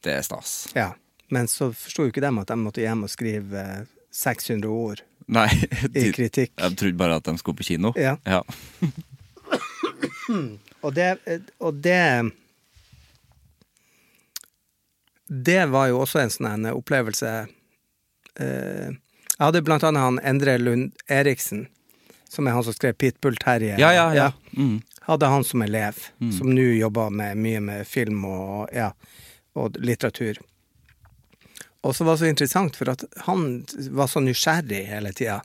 Det 0.07 0.15
er 0.15 0.23
stas. 0.23 0.69
Ja. 0.79 0.93
Men 1.35 1.51
så 1.51 1.73
forsto 1.75 2.07
jo 2.07 2.15
ikke 2.15 2.23
dem 2.23 2.39
at 2.39 2.51
de 2.51 2.63
måtte 2.63 2.87
hjem 2.87 3.07
og 3.07 3.11
skrive 3.11 3.67
eh, 3.67 3.87
600 4.15 4.71
ord 4.71 5.03
Nei. 5.31 5.49
i 5.95 6.11
kritikk. 6.15 6.55
Jeg 6.59 6.77
trodde 6.77 6.99
bare 6.99 7.21
at 7.21 7.29
de 7.29 7.37
skulle 7.39 7.61
på 7.61 7.69
kino. 7.71 7.95
Ja. 7.99 8.17
ja. 8.27 8.43
Og 10.81 10.95
det, 10.97 11.11
og 11.61 11.77
det 11.85 12.31
det 15.31 15.67
var 15.71 15.87
jo 15.87 16.01
også 16.03 16.19
en 16.25 16.33
sånn 16.33 16.65
opplevelse 16.73 17.29
eh, 18.43 18.89
Jeg 18.89 19.39
hadde 19.39 19.63
blant 19.63 19.85
annet 19.87 20.03
han 20.03 20.19
Endre 20.27 20.57
Lund 20.59 21.05
Eriksen, 21.07 21.69
som 22.27 22.49
er 22.49 22.57
han 22.57 22.65
som 22.67 22.75
skrev 22.75 22.97
Pitbull-Terje. 22.99 23.77
Ja, 23.79 23.93
ja, 23.95 24.09
ja. 24.17 24.27
Mm. 24.57 24.81
Hadde 25.07 25.31
han 25.31 25.47
som 25.47 25.63
elev, 25.63 26.01
som 26.35 26.51
nå 26.51 26.67
jobber 26.81 27.15
med, 27.15 27.39
mye 27.39 27.61
med 27.63 27.87
film 27.87 28.25
og, 28.27 28.73
ja, 28.75 28.91
og 29.55 29.79
litteratur. 29.79 30.41
Og 31.81 31.97
så 31.97 32.05
var 32.05 32.17
det 32.17 32.19
så 32.25 32.29
interessant, 32.29 32.77
for 32.77 32.93
at 32.93 33.05
han 33.27 33.65
var 33.97 34.11
så 34.11 34.21
nysgjerrig 34.21 34.83
hele 34.91 35.13
tida. 35.17 35.39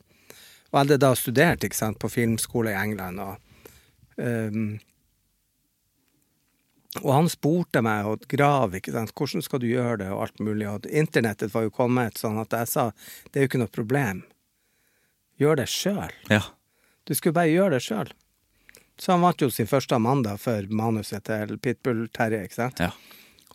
Og 0.74 0.82
hadde 0.82 1.00
da 1.00 1.14
studert 1.16 1.64
ikke 1.64 1.78
sant, 1.78 2.00
på 2.02 2.12
filmskole 2.12 2.74
i 2.74 2.80
England. 2.80 3.22
Og, 3.24 3.38
um, 4.20 4.74
og 7.04 7.12
han 7.14 7.32
spurte 7.32 7.84
meg 7.86 8.10
og 8.10 8.28
grav, 8.32 8.76
ikke 8.76 8.92
sant, 8.96 9.16
hvordan 9.16 9.46
skal 9.46 9.64
du 9.64 9.70
gjøre 9.70 10.02
det, 10.04 10.12
og 10.12 10.26
alt 10.28 10.44
mulig. 10.44 10.68
Og 10.68 10.90
internettet 10.92 11.54
var 11.56 11.68
jo 11.68 11.76
kommet, 11.76 12.20
sånn 12.20 12.42
at 12.44 12.56
jeg 12.60 12.72
sa 12.72 12.90
det 13.32 13.40
er 13.40 13.46
jo 13.46 13.54
ikke 13.54 13.64
noe 13.64 13.76
problem. 13.80 14.24
Gjør 15.40 15.64
det 15.64 15.70
sjøl. 15.72 16.12
Ja. 16.32 16.44
Du 17.08 17.16
skulle 17.16 17.36
bare 17.36 17.52
gjøre 17.54 17.78
det 17.78 17.84
sjøl. 17.86 18.12
Så 19.00 19.12
han 19.12 19.24
vant 19.24 19.42
jo 19.44 19.50
sin 19.52 19.68
første 19.68 19.96
Amanda 19.96 20.38
for 20.40 20.68
manuset 20.72 21.26
til 21.28 21.58
Pitbull-Terje, 21.60 22.46
ikke 22.48 22.60
sant. 22.60 22.84
Ja. 22.84 22.92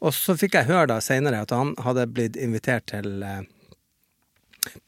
Og 0.01 0.14
så 0.16 0.36
fikk 0.38 0.57
jeg 0.57 0.70
høre 0.70 0.88
da 0.94 1.01
senere 1.05 1.42
at 1.44 1.53
han 1.53 1.74
hadde 1.84 2.09
blitt 2.09 2.38
invitert 2.40 2.86
til 2.88 3.22
eh, 3.26 3.42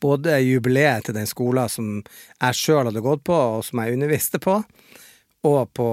både 0.00 0.38
jubileet 0.40 1.06
til 1.06 1.16
den 1.16 1.28
skolen 1.28 1.68
som 1.68 1.90
jeg 2.00 2.58
sjøl 2.58 2.88
hadde 2.88 3.04
gått 3.04 3.24
på, 3.28 3.36
og 3.36 3.64
som 3.66 3.82
jeg 3.82 3.96
underviste 3.96 4.40
på, 4.42 4.58
og 5.48 5.60
på 5.74 5.86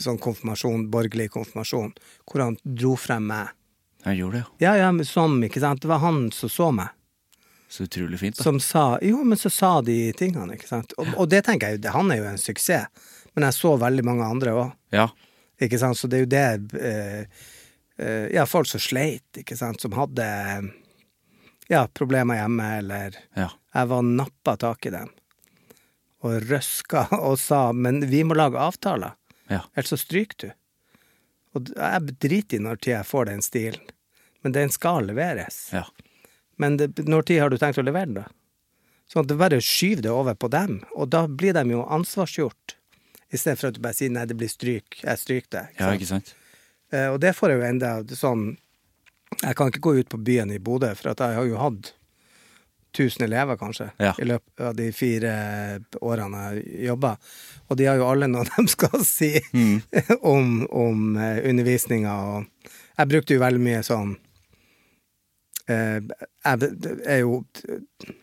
sånn 0.00 0.20
konfirmasjon, 0.22 0.88
borgerlig 0.90 1.28
konfirmasjon, 1.34 1.92
hvor 2.24 2.44
han 2.46 2.58
dro 2.64 2.94
frem 2.98 3.28
meg. 3.30 3.54
Han 4.06 4.16
gjorde 4.16 4.40
det. 4.40 4.44
Ja, 4.64 4.76
ja, 4.78 4.92
men 4.94 5.06
som, 5.06 5.36
ikke 5.44 5.60
sant. 5.60 5.82
Det 5.82 5.90
var 5.90 6.00
han 6.00 6.28
som 6.32 6.50
så 6.52 6.70
meg. 6.72 6.94
Så 7.68 7.84
utrolig 7.84 8.20
fint, 8.22 8.38
da. 8.38 8.46
Som 8.46 8.60
sa 8.64 8.96
Jo, 9.04 9.20
men 9.28 9.36
så 9.36 9.50
sa 9.52 9.82
de 9.84 9.96
tingene, 10.16 10.56
ikke 10.56 10.70
sant. 10.70 10.94
Og, 10.96 11.10
og 11.18 11.28
det 11.28 11.42
tenker 11.44 11.74
jeg 11.74 11.82
jo, 11.82 11.92
han 11.92 12.14
er 12.14 12.22
jo 12.22 12.28
en 12.30 12.40
suksess. 12.40 12.88
Men 13.36 13.44
jeg 13.44 13.58
så 13.58 13.74
veldig 13.78 14.04
mange 14.06 14.24
andre 14.24 14.54
òg. 14.56 14.70
Ja. 14.94 15.10
Ikke 15.60 15.78
sant? 15.78 15.98
Så 15.98 16.08
det 16.08 16.16
er 16.16 16.24
jo 16.24 16.30
det 16.32 16.80
eh, 16.80 17.44
Ja, 17.98 18.44
folk 18.46 18.68
som 18.70 18.80
sleit, 18.80 19.26
ikke 19.40 19.56
sant, 19.58 19.80
som 19.82 19.92
hadde 19.98 20.24
ja, 21.68 21.86
problemer 21.94 22.38
hjemme, 22.38 22.68
eller 22.78 23.16
Ja. 23.36 23.48
Jeg 23.74 23.88
var 23.90 24.02
nappa 24.02 24.56
tak 24.56 24.86
i 24.86 24.90
dem 24.94 25.10
og 26.22 26.42
røska 26.50 27.04
og 27.18 27.36
sa 27.38 27.72
men 27.72 28.00
vi 28.10 28.24
må 28.26 28.34
lage 28.34 28.58
avtaler, 28.58 29.12
Ja. 29.50 29.60
ellers 29.76 29.90
så 29.92 29.98
stryker 30.00 30.38
du. 30.38 30.48
Og 31.54 31.68
jeg 31.74 32.18
driter 32.20 32.56
i 32.58 32.62
når 32.62 32.80
tid 32.80 32.92
jeg 32.96 33.06
får 33.06 33.26
den 33.30 33.42
stilen, 33.42 33.84
men 34.42 34.52
den 34.52 34.70
skal 34.70 35.06
leveres. 35.06 35.68
ja. 35.72 35.84
Men 36.56 36.76
det, 36.76 36.98
når 37.06 37.22
tid 37.22 37.40
har 37.40 37.50
du 37.50 37.58
tenkt 37.58 37.78
å 37.78 37.84
levere 37.86 38.06
den, 38.06 38.14
da? 38.14 38.24
Sånn 39.08 39.22
at 39.22 39.28
du 39.30 39.36
bare 39.38 39.60
skyver 39.62 40.02
det 40.02 40.10
over 40.10 40.34
på 40.34 40.50
dem, 40.50 40.80
og 40.94 41.08
da 41.10 41.26
blir 41.28 41.54
de 41.54 41.62
jo 41.70 41.84
ansvarsgjort. 41.86 42.74
I 43.32 43.36
stedet 43.38 43.58
for 43.60 43.68
at 43.68 43.74
du 43.74 43.80
bare 43.80 43.94
sier 43.94 44.10
nei, 44.10 44.24
det 44.26 44.36
blir 44.36 44.48
stryk, 44.50 44.98
jeg 45.04 45.18
stryker 45.22 45.50
det. 45.54 45.62
ja, 45.78 45.92
ikke 45.94 46.06
sant? 46.10 46.34
Eh, 46.92 47.08
og 47.12 47.20
det 47.20 47.34
får 47.36 47.50
jeg 47.52 47.60
jo 47.60 47.66
enda 47.68 47.90
sånn 48.16 48.46
Jeg 49.42 49.54
kan 49.58 49.68
ikke 49.68 49.82
gå 49.84 49.92
ut 49.98 50.08
på 50.08 50.18
byen 50.24 50.50
i 50.54 50.58
Bodø, 50.58 50.88
for 50.96 51.10
jeg 51.12 51.36
har 51.36 51.44
jo 51.46 51.58
hatt 51.60 51.90
1000 52.96 53.24
elever, 53.26 53.56
kanskje, 53.60 53.90
Ja. 54.00 54.14
i 54.18 54.24
løpet 54.24 54.60
av 54.64 54.74
de 54.74 54.86
fire 54.96 55.32
årene 56.00 56.40
jeg 56.56 56.86
jobba. 56.88 57.10
Og 57.68 57.76
de 57.76 57.84
har 57.84 57.96
jo 58.00 58.06
alle 58.08 58.26
noe 58.26 58.46
de 58.56 58.64
skal 58.72 59.04
si 59.04 59.34
Mm. 59.52 59.82
om, 60.22 60.66
om 60.72 61.16
eh, 61.20 61.42
undervisninga. 61.50 62.14
Og 62.32 62.72
jeg 62.98 63.08
brukte 63.12 63.34
jo 63.36 63.40
veldig 63.44 63.60
mye 63.60 63.82
sånn 63.84 64.16
eh, 65.68 66.00
Jeg 66.00 66.72
er 67.04 67.20
jo 67.20 67.42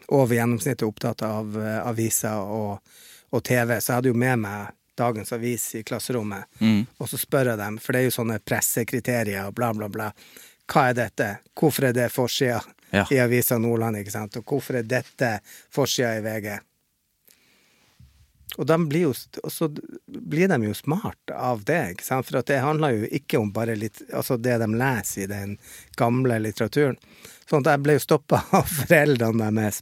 over 0.10 0.36
gjennomsnittet 0.36 0.88
opptatt 0.88 1.22
av 1.28 1.56
aviser 1.86 2.42
og, 2.42 2.80
og 3.32 3.44
TV, 3.46 3.78
så 3.80 3.92
jeg 3.94 4.00
hadde 4.02 4.12
jo 4.12 4.18
med 4.26 4.42
meg 4.42 4.74
dagens 4.98 5.34
avis 5.36 5.68
i 5.76 5.84
klasserommet. 5.84 6.46
Mm. 6.60 6.86
Og 6.98 7.10
så 7.10 7.20
spør 7.20 7.52
jeg 7.54 7.62
dem, 7.62 7.80
for 7.82 7.94
det 7.96 8.02
er 8.02 8.10
jo 8.10 8.16
sånne 8.18 8.40
pressekriterier 8.44 9.48
og 9.50 9.56
bla, 9.58 9.74
bla, 9.78 9.90
bla. 9.92 10.12
Hva 10.72 10.88
er 10.90 10.98
dette? 10.98 11.28
Hvorfor 11.58 11.90
er 11.90 11.98
det 11.98 12.12
forsida 12.14 12.62
Ja. 12.96 13.04
i 13.12 13.20
Avisa 13.20 13.58
Nordland, 13.58 13.98
ikke 13.98 14.14
sant? 14.14 14.38
Og 14.40 14.46
hvorfor 14.46 14.80
er 14.80 14.88
dette 14.88 15.40
forsida 15.74 16.16
i 16.18 16.24
VG? 16.24 16.60
Og, 18.58 18.64
de 18.70 18.78
blir 18.88 19.02
jo, 19.10 19.14
og 19.44 19.52
så 19.52 19.68
blir 20.08 20.48
de 20.48 20.60
jo 20.64 20.74
smart 20.78 21.32
av 21.34 21.66
det, 21.68 21.82
ikke 21.96 22.06
sant? 22.06 22.28
For 22.30 22.46
det 22.46 22.62
handler 22.64 22.96
jo 22.96 23.10
ikke 23.18 23.42
om 23.42 23.50
bare 23.56 23.76
litt, 23.76 24.00
altså 24.16 24.38
det 24.40 24.60
de 24.62 24.70
leser 24.80 25.26
i 25.26 25.32
den 25.32 25.58
gamle 26.00 26.38
litteraturen. 26.40 26.96
Sånn 27.50 27.66
at 27.66 27.74
jeg 27.74 27.84
ble 27.84 27.98
jo 27.98 28.06
stoppa 28.06 28.46
av 28.56 28.70
foreldrene 28.70 29.52
deres 29.60 29.82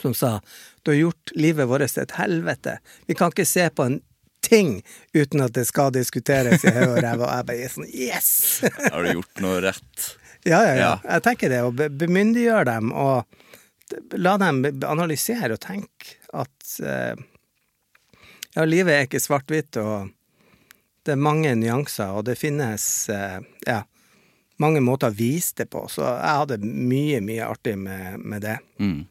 som 0.00 0.14
sa 0.16 0.38
du 0.82 0.90
har 0.90 0.96
gjort 0.96 1.32
livet 1.36 1.68
vårt 1.68 1.92
til 1.92 2.02
et 2.06 2.16
helvete. 2.16 2.78
Vi 3.06 3.16
kan 3.18 3.32
ikke 3.32 3.44
se 3.48 3.66
på 3.68 3.84
en 3.84 3.98
ting 4.44 4.76
uten 5.16 5.44
at 5.44 5.54
det 5.56 5.66
skal 5.68 5.94
diskuteres 5.94 6.64
i 6.64 6.72
høy 6.74 6.84
og 6.86 7.00
ræv. 7.00 7.24
Og 7.24 7.30
jeg 7.30 7.48
bare 7.50 7.70
sånn 7.72 7.88
yes! 7.90 8.28
Har 8.92 9.00
du 9.04 9.14
gjort 9.16 9.44
noe 9.44 9.62
rett? 9.70 10.10
ja, 10.44 10.60
ja, 10.68 10.74
ja. 10.76 10.92
Jeg 11.16 11.24
tenker 11.24 11.52
det. 11.52 11.62
Å 11.64 11.72
bemyndiggjør 11.72 12.68
dem 12.68 12.92
og 12.92 13.24
la 14.16 14.36
dem 14.40 14.64
analysere 14.88 15.56
og 15.56 15.62
tenke 15.62 16.18
at 16.34 16.76
eh, 16.82 17.14
ja, 18.54 18.64
livet 18.66 18.94
er 18.94 19.08
ikke 19.08 19.22
svart-hvitt, 19.22 19.78
og 19.82 20.12
det 21.04 21.14
er 21.14 21.20
mange 21.20 21.52
nyanser, 21.58 22.14
og 22.16 22.24
det 22.28 22.38
finnes 22.40 22.84
eh, 23.12 23.40
ja, 23.66 23.82
mange 24.62 24.82
måter 24.84 25.10
å 25.10 25.16
vise 25.16 25.58
det 25.60 25.68
på. 25.72 25.84
Så 25.90 26.04
jeg 26.06 26.40
hadde 26.42 26.60
mye, 26.64 27.20
mye 27.24 27.48
artig 27.48 27.76
med, 27.80 28.20
med 28.22 28.44
det. 28.46 28.58
Mm. 28.78 29.04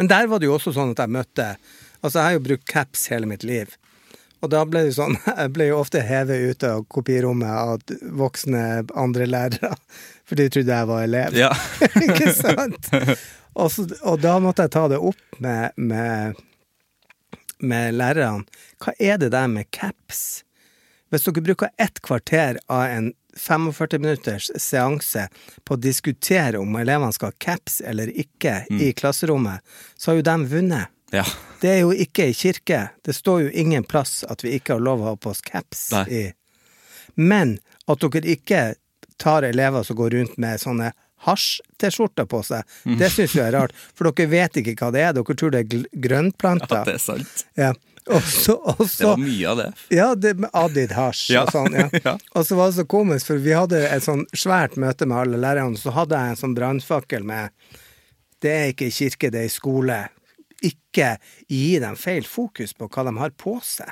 Men 0.00 0.08
der 0.08 0.28
var 0.30 0.40
det 0.40 0.48
jo 0.48 0.56
også 0.56 0.74
sånn 0.74 0.94
at 0.94 1.04
jeg 1.04 1.18
møtte 1.18 1.54
Altså, 2.02 2.18
jeg 2.18 2.24
har 2.24 2.32
jo 2.34 2.40
brukt 2.42 2.64
caps 2.66 3.04
hele 3.12 3.28
mitt 3.30 3.44
liv. 3.46 3.76
Og 4.42 4.50
da 4.50 4.64
ble 4.66 4.86
det 4.88 4.96
sånn 4.96 5.16
Jeg 5.42 5.52
ble 5.54 5.68
jo 5.70 5.80
ofte 5.82 6.02
hevet 6.04 6.52
ute 6.52 6.72
av 6.76 6.86
kopirommet 6.90 7.50
av 7.52 7.96
voksne 8.18 8.64
andre 8.98 9.28
lærere. 9.30 9.74
For 10.28 10.38
de 10.38 10.48
trodde 10.52 10.78
jeg 10.78 10.88
var 10.90 11.06
elev. 11.06 11.36
Ja. 11.38 11.50
Ikke 12.06 12.32
sant? 12.34 12.88
Og, 13.52 13.68
så, 13.72 13.84
og 14.08 14.22
da 14.22 14.38
måtte 14.40 14.64
jeg 14.64 14.72
ta 14.72 14.86
det 14.88 15.00
opp 15.02 15.40
med, 15.44 15.76
med, 15.76 16.38
med 17.60 17.98
lærerne. 17.98 18.46
Hva 18.82 18.94
er 18.98 19.18
det 19.20 19.32
der 19.34 19.50
med 19.52 19.68
caps? 19.74 20.42
Hvis 21.12 21.26
dere 21.26 21.44
bruker 21.44 21.74
ett 21.82 22.00
kvarter 22.00 22.56
av 22.72 22.86
en 22.86 23.10
45 23.36 24.00
minutters 24.00 24.50
seanse 24.56 25.26
på 25.64 25.76
å 25.76 25.80
diskutere 25.80 26.60
om 26.60 26.76
elevene 26.80 27.12
skal 27.12 27.32
ha 27.32 27.38
caps 27.42 27.80
eller 27.84 28.08
ikke 28.08 28.62
i 28.80 28.92
klasserommet, 28.96 29.60
så 29.96 30.12
har 30.12 30.20
jo 30.20 30.26
de 30.30 30.36
vunnet. 30.54 30.88
Ja. 31.12 31.24
Det 31.62 31.70
er 31.70 31.80
jo 31.84 31.92
ikke 31.94 32.26
i 32.30 32.34
kirke. 32.34 32.78
Det 33.06 33.14
står 33.14 33.44
jo 33.44 33.50
ingen 33.62 33.84
plass 33.86 34.24
at 34.28 34.42
vi 34.42 34.56
ikke 34.58 34.74
har 34.74 34.80
lov 34.82 35.00
å 35.04 35.10
ha 35.12 35.16
på 35.16 35.30
oss 35.30 35.40
caps 35.46 35.84
i. 36.10 36.32
Men 37.14 37.58
at 37.86 38.00
dere 38.02 38.24
ikke 38.34 38.62
tar 39.22 39.44
elever 39.46 39.84
som 39.86 39.96
går 40.00 40.10
rundt 40.16 40.38
med 40.42 40.58
sånne 40.58 40.90
hasj-T-skjorter 41.22 42.26
på 42.26 42.40
seg, 42.44 42.64
Mm. 42.84 42.98
det 42.98 43.10
syns 43.14 43.34
jeg 43.36 43.44
er 43.46 43.52
rart. 43.54 43.72
For 43.94 44.10
dere 44.10 44.26
vet 44.32 44.56
ikke 44.58 44.74
hva 44.80 44.90
det 44.92 45.00
er. 45.06 45.12
Dere 45.12 45.36
tror 45.38 45.50
det 45.54 45.60
er 45.62 45.84
grønnplanter. 45.94 46.78
Ja, 46.80 46.84
det 46.84 46.94
er 46.94 46.98
sant. 46.98 47.44
Ja. 47.56 47.72
Også, 48.10 48.56
også, 48.66 48.98
Det 48.98 49.06
var 49.06 49.16
mye 49.22 49.46
av 49.52 49.56
det. 49.60 49.68
ja, 49.94 50.14
det 50.18 50.32
med 50.42 50.50
Adid 50.58 50.90
Hasj 50.90 51.30
Ja. 51.30 51.44
og 51.44 51.52
sånn. 51.54 51.72
Ja. 51.78 51.88
Ja. 52.04 52.16
Og 52.34 52.44
så 52.48 52.56
var 52.58 52.72
det 52.72 52.80
så 52.80 52.84
komisk, 52.90 53.26
for 53.30 53.38
vi 53.38 53.52
hadde 53.54 53.78
et 53.88 54.02
sånn 54.02 54.24
svært 54.34 54.74
møte 54.76 55.06
med 55.06 55.18
alle 55.18 55.38
lærerne, 55.38 55.78
så 55.78 55.92
hadde 55.94 56.18
jeg 56.18 56.30
en 56.34 56.40
sånn 56.40 56.56
brannfakkel 56.58 57.22
med 57.22 57.50
Det 58.42 58.50
er 58.50 58.72
ikke 58.72 58.90
kirke, 58.90 59.30
det 59.30 59.44
er 59.44 59.48
skole. 59.54 60.08
Ikke 60.62 61.16
gi 61.50 61.78
dem 61.82 61.96
feil 61.98 62.24
fokus 62.28 62.72
på 62.78 62.88
hva 62.88 63.04
de 63.08 63.16
har 63.18 63.34
på 63.38 63.56
seg. 63.66 63.90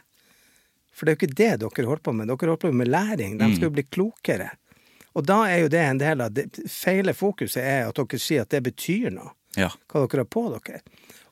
For 0.95 1.07
det 1.07 1.13
er 1.13 1.17
jo 1.17 1.21
ikke 1.21 1.37
det 1.39 1.51
dere 1.63 1.87
holder 1.89 2.03
på 2.05 2.13
med. 2.17 2.29
Dere 2.29 2.51
holder 2.51 2.63
på 2.67 2.73
med 2.77 2.91
læring. 2.91 3.39
De 3.41 3.49
skal 3.55 3.69
jo 3.71 3.75
bli 3.79 3.87
klokere. 3.89 4.51
Og 5.19 5.25
da 5.27 5.41
er 5.51 5.65
jo 5.65 5.71
det 5.73 5.81
en 5.83 5.99
del 5.99 6.21
av 6.23 6.35
det 6.37 6.45
feile 6.71 7.15
fokuset 7.17 7.63
er 7.65 7.89
at 7.89 7.97
dere 7.99 8.21
sier 8.23 8.45
at 8.45 8.53
det 8.55 8.63
betyr 8.69 9.11
noe 9.15 9.33
Ja. 9.59 9.71
hva 9.91 10.05
dere 10.07 10.23
har 10.23 10.29
på 10.31 10.45
dere. 10.55 10.83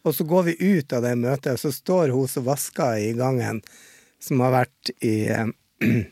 Og 0.07 0.15
så 0.15 0.25
går 0.27 0.43
vi 0.49 0.55
ut 0.79 0.93
av 0.93 1.03
det 1.05 1.13
møtet, 1.19 1.53
og 1.53 1.59
så 1.61 1.71
står 1.75 2.11
hun 2.15 2.27
som 2.31 2.45
vasker 2.47 2.97
i 2.99 3.13
gangen, 3.19 3.61
som 4.19 4.41
har 4.41 4.51
vært 4.55 4.91
i, 5.05 5.29
eh, 5.31 5.47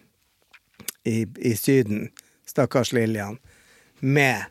i, 1.04 1.26
i 1.38 1.56
Syden, 1.56 2.10
stakkars 2.46 2.92
Lillian, 2.92 3.38
med 4.00 4.44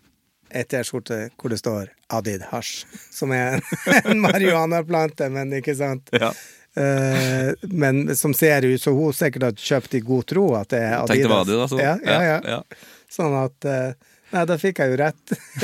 ei 0.56 0.64
T-skjorte 0.72 1.18
hvor 1.36 1.50
det 1.52 1.58
står 1.60 1.90
Adid 2.16 2.42
Hasj, 2.52 2.86
som 3.12 3.32
er 3.36 3.60
en, 4.06 4.20
marihuanaplante, 4.24 5.28
men 5.34 5.52
ikke 5.60 5.76
sant? 5.78 6.10
Ja. 6.16 6.30
Uh, 6.76 7.50
men 7.72 8.16
som 8.20 8.34
ser 8.36 8.66
ut 8.68 8.82
Så 8.84 8.92
hun 8.92 9.14
sikkert 9.16 9.44
har 9.48 9.56
kjøpt 9.56 9.94
i 9.96 10.04
god 10.04 10.26
tro 10.28 10.60
at 10.60 10.68
det 10.74 10.82
er 10.84 10.98
Adidas. 10.98 11.08
Tenkte 11.48 11.48
det 11.48 11.56
da. 11.62 11.68
Ja, 11.80 11.96
ja, 12.04 12.20
ja. 12.28 12.40
ja. 12.52 12.60
Sånn 13.08 13.32
at 13.40 13.56
uh, 13.70 13.96
Nei, 14.34 14.44
da 14.50 14.56
fikk 14.60 14.80
jeg 14.82 14.92
jo 14.92 14.98
rett 15.00 15.24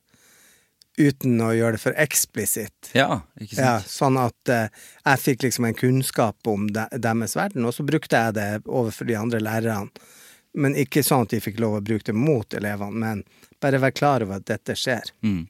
uten 1.02 1.42
å 1.44 1.52
gjøre 1.56 1.78
det 1.78 1.84
for 1.84 1.98
eksplisitt. 2.00 2.92
Ja, 2.98 3.24
ikke 3.40 3.56
sant? 3.56 3.66
Ja, 3.66 3.76
sånn 3.90 4.20
at 4.22 4.52
uh, 4.52 4.88
jeg 5.06 5.22
fikk 5.26 5.46
liksom 5.48 5.68
en 5.68 5.78
kunnskap 5.78 6.52
om 6.52 6.68
de, 6.74 6.86
deres 7.02 7.36
verden, 7.38 7.68
og 7.68 7.76
så 7.76 7.86
brukte 7.88 8.20
jeg 8.20 8.38
det 8.38 8.50
overfor 8.66 9.10
de 9.10 9.18
andre 9.20 9.42
lærerne. 9.44 10.10
Men 10.54 10.76
ikke 10.76 11.04
sånn 11.08 11.24
at 11.24 11.32
de 11.32 11.40
fikk 11.40 11.62
lov 11.64 11.78
å 11.78 11.86
bruke 11.86 12.10
det 12.10 12.18
mot 12.18 12.54
elevene, 12.58 13.00
men 13.00 13.22
bare 13.64 13.80
være 13.80 13.96
klar 13.96 14.26
over 14.26 14.42
at 14.42 14.50
dette 14.50 14.76
skjer. 14.76 15.14
Mm. 15.24 15.46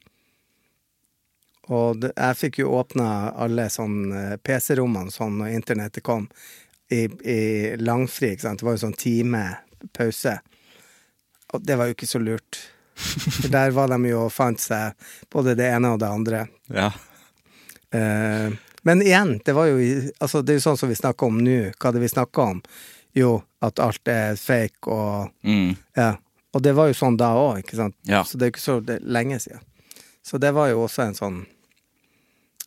Og 1.72 2.02
det, 2.04 2.12
jeg 2.14 2.38
fikk 2.38 2.60
jo 2.62 2.74
åpna 2.78 3.08
alle 3.39 3.66
sånn 3.72 4.12
eh, 4.14 4.36
PC-rommene 4.43 5.14
sånn 5.14 5.39
når 5.39 5.56
internettet 5.56 6.06
kom, 6.06 6.28
i, 6.91 7.06
i 7.08 7.41
langfri, 7.80 8.34
ikke 8.34 8.45
sant. 8.45 8.62
Det 8.62 8.68
var 8.68 8.76
jo 8.76 8.84
sånn 8.84 8.97
time 8.99 9.43
pause. 9.95 10.36
Og 11.56 11.64
det 11.64 11.78
var 11.80 11.88
jo 11.88 11.95
ikke 11.95 12.10
så 12.10 12.20
lurt. 12.22 12.60
For 12.95 13.47
der 13.51 13.71
var 13.75 13.91
de 13.91 13.99
jo 14.09 14.25
og 14.27 14.33
fant 14.33 14.61
seg 14.61 14.97
både 15.31 15.55
det 15.59 15.69
ene 15.73 15.93
og 15.95 16.01
det 16.01 16.09
andre. 16.09 16.41
Ja. 16.73 16.89
Eh, 17.91 18.53
men 18.87 19.01
igjen, 19.05 19.35
det 19.45 19.53
var 19.53 19.67
jo 19.69 19.77
Altså, 20.19 20.41
det 20.41 20.53
er 20.53 20.59
jo 20.59 20.65
sånn 20.69 20.79
som 20.79 20.89
vi 20.89 20.97
snakker 20.97 21.27
om 21.29 21.39
nå. 21.43 21.59
Hva 21.77 21.91
er 21.91 21.97
det 21.97 22.03
vi 22.05 22.11
snakker 22.11 22.55
om? 22.55 22.61
Jo, 23.17 23.41
at 23.61 23.79
alt 23.83 24.07
er 24.07 24.35
fake 24.39 24.87
og 24.89 25.31
Mm. 25.43 25.75
Ja. 25.95 26.15
Og 26.53 26.61
det 26.61 26.73
var 26.75 26.89
jo 26.89 26.95
sånn 26.97 27.15
da 27.15 27.31
òg, 27.39 27.61
ikke 27.61 27.77
sant? 27.79 27.95
Ja. 28.03 28.25
Så 28.27 28.37
det 28.37 28.45
er 28.45 28.49
jo 28.49 28.55
ikke 28.55 28.63
så 28.65 28.99
lenge 29.07 29.39
siden. 29.39 29.61
Så 30.23 30.37
det 30.37 30.51
var 30.51 30.67
jo 30.67 30.83
også 30.83 31.05
en 31.05 31.15
sånn 31.15 31.37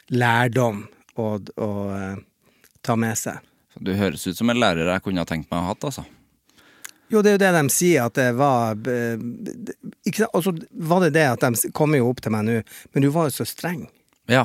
lærdom 0.09 0.87
å, 1.21 1.27
å 1.39 1.69
uh, 1.93 2.17
ta 2.83 2.97
med 2.97 3.19
seg. 3.19 3.45
Du 3.77 3.93
høres 3.99 4.27
ut 4.27 4.39
som 4.39 4.51
en 4.51 4.61
lærer 4.61 4.89
jeg 4.89 5.05
kunne 5.05 5.21
ha 5.21 5.29
tenkt 5.29 5.51
meg 5.51 5.61
å 5.61 5.67
ha 5.67 5.75
hatt, 5.75 5.85
altså. 5.85 6.05
Jo, 7.15 7.21
det 7.23 7.31
er 7.31 7.37
jo 7.37 7.43
det 7.45 7.53
de 7.55 7.63
sier, 7.71 8.09
at 8.09 8.17
det 8.19 8.27
var 8.35 8.75
eh, 8.91 9.21
ikke? 10.11 10.27
Og 10.35 10.43
så 10.49 10.53
var 10.91 11.05
det 11.07 11.13
det 11.15 11.27
at 11.31 11.45
de 11.47 11.71
kommer 11.77 12.01
jo 12.01 12.09
opp 12.11 12.21
til 12.25 12.35
meg 12.35 12.43
nå, 12.49 12.57
men 12.93 13.05
du 13.07 13.11
var 13.15 13.29
jo 13.31 13.37
så 13.37 13.47
streng. 13.47 13.85
Ja. 14.31 14.45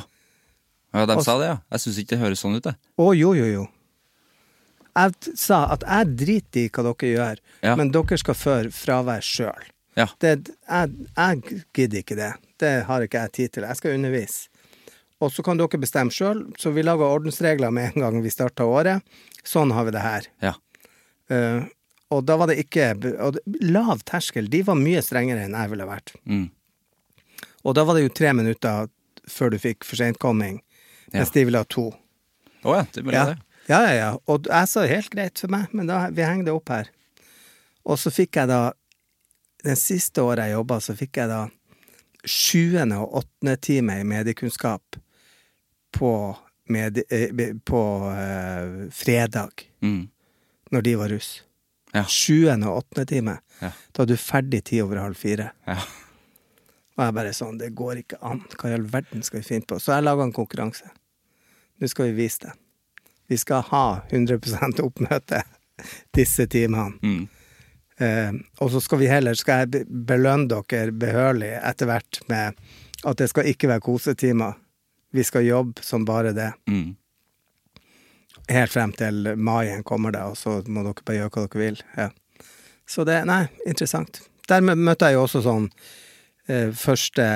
Ja, 0.94 1.06
de 1.10 1.16
Og- 1.18 1.24
sa 1.26 1.36
det, 1.42 1.48
ja. 1.50 1.58
Jeg 1.74 1.82
syns 1.84 1.98
ikke 2.04 2.14
det 2.16 2.22
høres 2.24 2.42
sånn 2.46 2.56
ut, 2.60 2.64
det. 2.70 2.76
Å, 2.98 3.10
jo, 3.18 3.34
jo, 3.38 3.48
jo. 3.50 3.66
Jeg 5.00 5.36
sa 5.38 5.60
at 5.74 5.84
jeg 5.86 6.14
driter 6.20 6.66
i 6.66 6.70
hva 6.74 6.84
dere 6.90 7.10
gjør, 7.14 7.42
Ja. 7.64 7.76
men 7.80 7.92
dere 7.94 8.18
skal 8.20 8.36
føre 8.36 8.72
fravær 8.74 9.22
sjøl. 9.24 9.68
Ja. 9.98 10.08
Det, 10.20 10.50
jeg, 10.70 10.94
jeg 11.18 11.64
gidder 11.76 12.02
ikke 12.04 12.16
det. 12.18 12.32
Det 12.60 12.72
har 12.88 13.02
ikke 13.06 13.22
jeg 13.26 13.32
tid 13.38 13.52
til. 13.54 13.64
Jeg 13.68 13.78
skal 13.80 13.96
undervise. 13.98 14.48
Og 15.22 15.32
så 15.32 15.44
kan 15.44 15.58
dere 15.60 15.80
bestemme 15.82 16.12
sjøl. 16.12 16.46
Så 16.58 16.72
vi 16.74 16.84
laga 16.84 17.04
ordensregler 17.08 17.72
med 17.72 17.92
en 17.96 18.02
gang 18.06 18.22
vi 18.24 18.30
starta 18.32 18.64
året. 18.68 19.04
Sånn 19.44 19.72
har 19.76 19.86
vi 19.88 19.92
det 19.96 20.02
her. 20.04 20.28
Ja. 20.44 20.54
Eh, 21.30 21.66
og 22.12 22.24
da 22.26 22.36
var 22.42 22.48
det 22.50 22.58
ikke 22.64 22.88
og 23.22 23.38
Lav 23.62 24.00
terskel. 24.08 24.48
De 24.50 24.64
var 24.66 24.76
mye 24.80 25.02
strengere 25.06 25.44
enn 25.46 25.54
jeg 25.58 25.70
ville 25.70 25.86
vært. 25.86 26.14
Mm. 26.26 26.48
Og 27.68 27.76
da 27.76 27.84
var 27.86 27.98
det 28.00 28.06
jo 28.08 28.14
tre 28.18 28.32
minutter 28.34 28.88
før 29.30 29.52
du 29.54 29.58
fikk 29.62 29.86
forsentkomming, 29.86 30.62
Ja. 31.14 31.20
mens 31.20 31.32
de 31.32 31.44
ville 31.46 31.58
ha 31.58 31.66
to. 31.70 31.92
Å 32.64 32.76
ja, 32.80 32.86
det 32.94 33.04
ble 33.04 33.14
Ja. 33.14 33.26
det. 33.26 33.38
ja, 33.70 33.80
ja, 33.88 33.94
ja. 33.94 34.10
Og 34.28 34.46
jeg 34.50 34.68
sa 34.68 34.86
helt 34.88 35.10
greit 35.14 35.38
for 35.40 35.48
meg, 35.54 35.68
men 35.74 35.88
da, 35.88 36.10
vi 36.10 36.22
henger 36.26 36.46
det 36.46 36.54
opp 36.54 36.70
her. 36.70 36.90
Og 37.86 37.98
så 37.98 38.12
fikk 38.12 38.36
jeg 38.36 38.48
da 38.48 38.74
Den 39.62 39.76
siste 39.76 40.22
året 40.24 40.46
jeg 40.48 40.54
jobba, 40.56 40.78
så 40.80 40.94
fikk 40.96 41.18
jeg 41.18 41.28
da 41.28 41.50
sjuende 42.24 42.96
og 43.04 43.14
åttende 43.24 43.58
time 43.60 43.98
i 44.00 44.04
mediekunnskap 44.08 44.96
på, 45.92 46.12
medie, 46.70 47.04
eh, 47.12 47.54
på 47.66 47.82
uh, 48.08 48.90
fredag, 48.90 49.52
Mm. 49.82 50.08
når 50.72 50.82
de 50.82 50.96
var 50.96 51.10
russ. 51.10 51.42
Ja. 51.96 52.04
Sjuende 52.06 52.70
og 52.70 52.84
åttende 52.84 53.06
time. 53.10 53.36
Ja. 53.60 53.72
Da 53.96 54.04
er 54.04 54.12
du 54.12 54.16
ferdig 54.20 54.64
ti 54.70 54.82
over 54.84 55.02
halv 55.02 55.18
fire. 55.18 55.52
Ja. 55.68 55.80
Og 57.00 57.06
jeg 57.06 57.16
bare 57.16 57.36
sånn, 57.36 57.60
det 57.62 57.72
går 57.80 58.02
ikke 58.02 58.20
an. 58.28 58.42
Hva 58.60 58.72
i 58.72 58.76
all 58.76 58.88
verden 58.92 59.24
skal 59.24 59.40
vi 59.40 59.48
finne 59.54 59.68
på? 59.68 59.80
Så 59.80 59.96
jeg 59.96 60.04
laga 60.04 60.26
en 60.26 60.36
konkurranse. 60.36 60.90
Nå 61.80 61.88
skal 61.88 62.10
vi 62.10 62.26
vise 62.26 62.44
det. 62.44 62.56
Vi 63.32 63.38
skal 63.40 63.64
ha 63.70 63.86
100% 64.10 64.82
oppmøte 64.84 65.44
disse 66.18 66.48
timene. 66.52 66.98
Mm. 67.00 67.28
Eh, 68.00 68.36
og 68.60 68.72
så 68.74 68.82
skal 68.84 69.02
vi 69.02 69.10
heller 69.12 69.36
skal 69.40 69.64
jeg 69.64 69.86
belønne 69.88 70.48
dere 70.52 70.96
behørig 70.96 71.54
etter 71.58 71.90
hvert 71.90 72.22
med 72.32 72.60
at 73.08 73.20
det 73.20 73.30
skal 73.32 73.48
ikke 73.48 73.72
være 73.72 73.84
kosetimer. 73.86 74.58
Vi 75.16 75.24
skal 75.24 75.48
jobbe 75.48 75.84
som 75.84 76.04
bare 76.08 76.36
det. 76.36 76.52
Mm. 76.70 76.98
Helt 78.50 78.74
frem 78.74 78.94
til 78.98 79.34
maien 79.38 79.84
kommer 79.86 80.14
det, 80.16 80.24
og 80.26 80.38
så 80.38 80.60
må 80.66 80.84
dere 80.86 81.06
bare 81.06 81.20
gjøre 81.20 81.34
hva 81.36 81.46
dere 81.46 81.62
vil. 81.62 81.82
Ja. 81.98 82.10
Så 82.90 83.06
det, 83.06 83.20
nei, 83.30 83.44
interessant. 83.70 84.24
Der 84.50 84.64
møtte 84.66 85.12
jeg 85.12 85.20
jo 85.20 85.26
også 85.28 85.44
sånn 85.46 85.68
eh, 86.50 86.72
første 86.74 87.28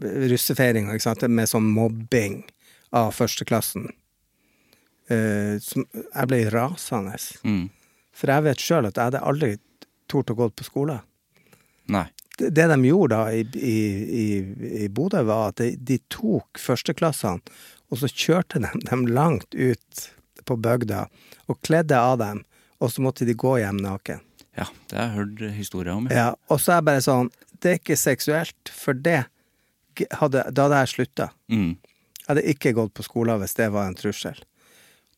russefeiringa, 0.00 0.94
ikke 0.96 1.04
sant, 1.04 1.26
med 1.28 1.50
sånn 1.50 1.68
mobbing 1.76 2.40
av 2.96 3.12
førsteklassen. 3.16 3.90
Eh, 5.12 5.60
som, 5.60 5.84
jeg 5.92 6.30
ble 6.30 6.40
rasende. 6.54 7.18
Mm. 7.44 7.68
For 8.14 8.32
jeg 8.32 8.46
vet 8.46 8.64
sjøl 8.64 8.88
at 8.88 8.96
jeg 8.96 9.10
hadde 9.10 9.24
aldri 9.28 9.52
tort 10.10 10.32
å 10.32 10.38
gå 10.38 10.48
på 10.56 10.66
skole. 10.66 11.00
Nei. 11.92 12.06
Det, 12.38 12.48
det 12.56 12.66
de 12.72 12.80
gjorde 12.88 13.18
da 13.18 13.28
i, 13.30 13.44
i, 13.60 13.78
i, 14.24 14.26
i 14.86 14.88
Bodø, 14.90 15.20
var 15.28 15.52
at 15.52 15.60
de, 15.60 15.74
de 15.76 16.00
tok 16.10 16.58
førsteklassene, 16.58 17.44
og 17.92 18.00
så 18.00 18.08
kjørte 18.10 18.62
de 18.64 18.72
dem 18.88 19.04
langt 19.12 19.54
ut 19.54 20.06
på 20.46 20.56
bygda 20.60 21.06
og 21.50 21.60
kledde 21.66 21.98
av 21.98 22.18
dem, 22.20 22.44
og 22.82 22.92
så 22.92 23.04
måtte 23.04 23.26
de 23.28 23.36
gå 23.38 23.56
hjem 23.60 23.80
naken. 23.82 24.22
Ja, 24.54 24.66
det 24.90 24.98
har 24.98 25.08
jeg 25.08 25.16
hørt 25.18 25.44
historier 25.56 25.94
om. 25.96 26.08
Ja, 26.12 26.34
og 26.48 26.60
så 26.62 26.74
er 26.74 26.80
jeg 26.80 26.86
bare 26.90 27.02
sånn 27.02 27.30
Det 27.58 27.70
er 27.70 27.78
ikke 27.80 27.96
seksuelt, 27.98 28.70
for 28.70 28.94
det 28.94 29.24
hadde, 30.20 30.44
Da 30.52 30.66
hadde 30.66 30.82
jeg 30.84 30.92
slutta. 30.92 31.30
Mm. 31.50 31.72
Jeg 32.20 32.28
hadde 32.28 32.44
ikke 32.52 32.74
gått 32.76 32.94
på 32.94 33.06
skolen 33.06 33.40
hvis 33.40 33.56
det 33.58 33.70
var 33.74 33.88
en 33.88 33.96
trussel. 33.98 34.38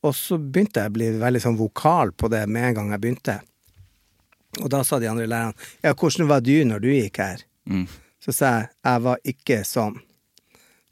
Og 0.07 0.14
så 0.14 0.39
begynte 0.39 0.83
jeg 0.83 0.93
å 0.93 0.97
bli 0.97 1.11
veldig 1.20 1.43
sånn 1.43 1.59
vokal 1.59 2.12
på 2.14 2.31
det 2.33 2.45
med 2.47 2.70
en 2.70 2.79
gang 2.79 2.95
jeg 2.95 3.03
begynte. 3.03 3.37
Og 4.62 4.70
da 4.72 4.83
sa 4.87 4.99
de 5.03 5.09
andre 5.11 5.29
lærerne 5.29 5.68
ja, 5.83 5.93
hvordan 5.93 6.31
var 6.31 6.45
du 6.45 6.55
når 6.64 6.85
du 6.85 6.91
gikk 6.93 7.20
her? 7.22 7.43
Mm. 7.68 7.87
Så 8.22 8.35
sa 8.35 8.53
jeg 8.55 8.68
jeg 8.89 9.05
var 9.07 9.22
ikke 9.35 9.61
sånn. 9.66 9.99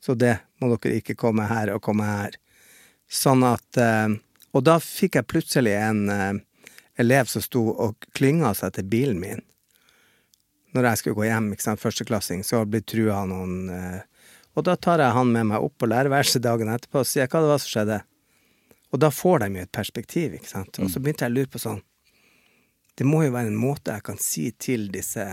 Så 0.05 0.17
det 0.19 0.37
må 0.61 0.75
dere 0.75 0.99
ikke 1.01 1.17
komme 1.17 1.47
her 1.49 1.73
og 1.75 1.83
komme 1.85 2.07
her. 2.09 2.37
Sånn 3.09 3.45
at 3.47 3.79
eh, 3.81 4.17
Og 4.55 4.63
da 4.63 4.79
fikk 4.83 5.19
jeg 5.19 5.31
plutselig 5.31 5.75
en 5.77 6.07
eh, 6.13 6.41
elev 7.03 7.31
som 7.31 7.43
sto 7.43 7.67
og 7.73 8.07
klynga 8.15 8.55
seg 8.55 8.77
til 8.77 8.89
bilen 8.91 9.21
min. 9.21 9.43
Når 10.75 10.89
jeg 10.89 11.01
skulle 11.01 11.19
gå 11.19 11.29
hjem, 11.29 11.53
ikke 11.55 11.67
sant, 11.67 11.83
førsteklassing, 11.83 12.43
så 12.47 12.65
ble 12.67 12.83
trua 12.87 13.23
noen 13.31 13.71
eh, 13.71 14.03
Og 14.55 14.63
da 14.67 14.77
tar 14.79 15.03
jeg 15.03 15.15
han 15.17 15.33
med 15.35 15.49
meg 15.51 15.65
opp 15.67 15.75
på 15.83 15.89
lærerværelset 15.91 16.43
dagen 16.43 16.71
etterpå 16.71 17.01
og 17.03 17.09
sier 17.11 17.27
hva 17.27 17.41
det 17.43 17.51
var 17.51 17.63
som 17.63 17.73
skjedde. 17.73 17.99
Og 18.95 19.01
da 19.03 19.11
får 19.11 19.43
de 19.43 19.49
jo 19.59 19.65
et 19.67 19.73
perspektiv, 19.75 20.37
ikke 20.37 20.51
sant. 20.53 20.79
Og 20.79 20.91
så 20.93 21.03
begynte 21.03 21.27
jeg 21.27 21.33
å 21.33 21.35
lure 21.35 21.51
på 21.51 21.63
sånn 21.63 21.81
Det 22.95 23.07
må 23.09 23.25
jo 23.25 23.33
være 23.35 23.51
en 23.51 23.59
måte 23.59 23.97
jeg 23.97 24.07
kan 24.07 24.21
si 24.23 24.45
til 24.55 24.87
disse 24.95 25.25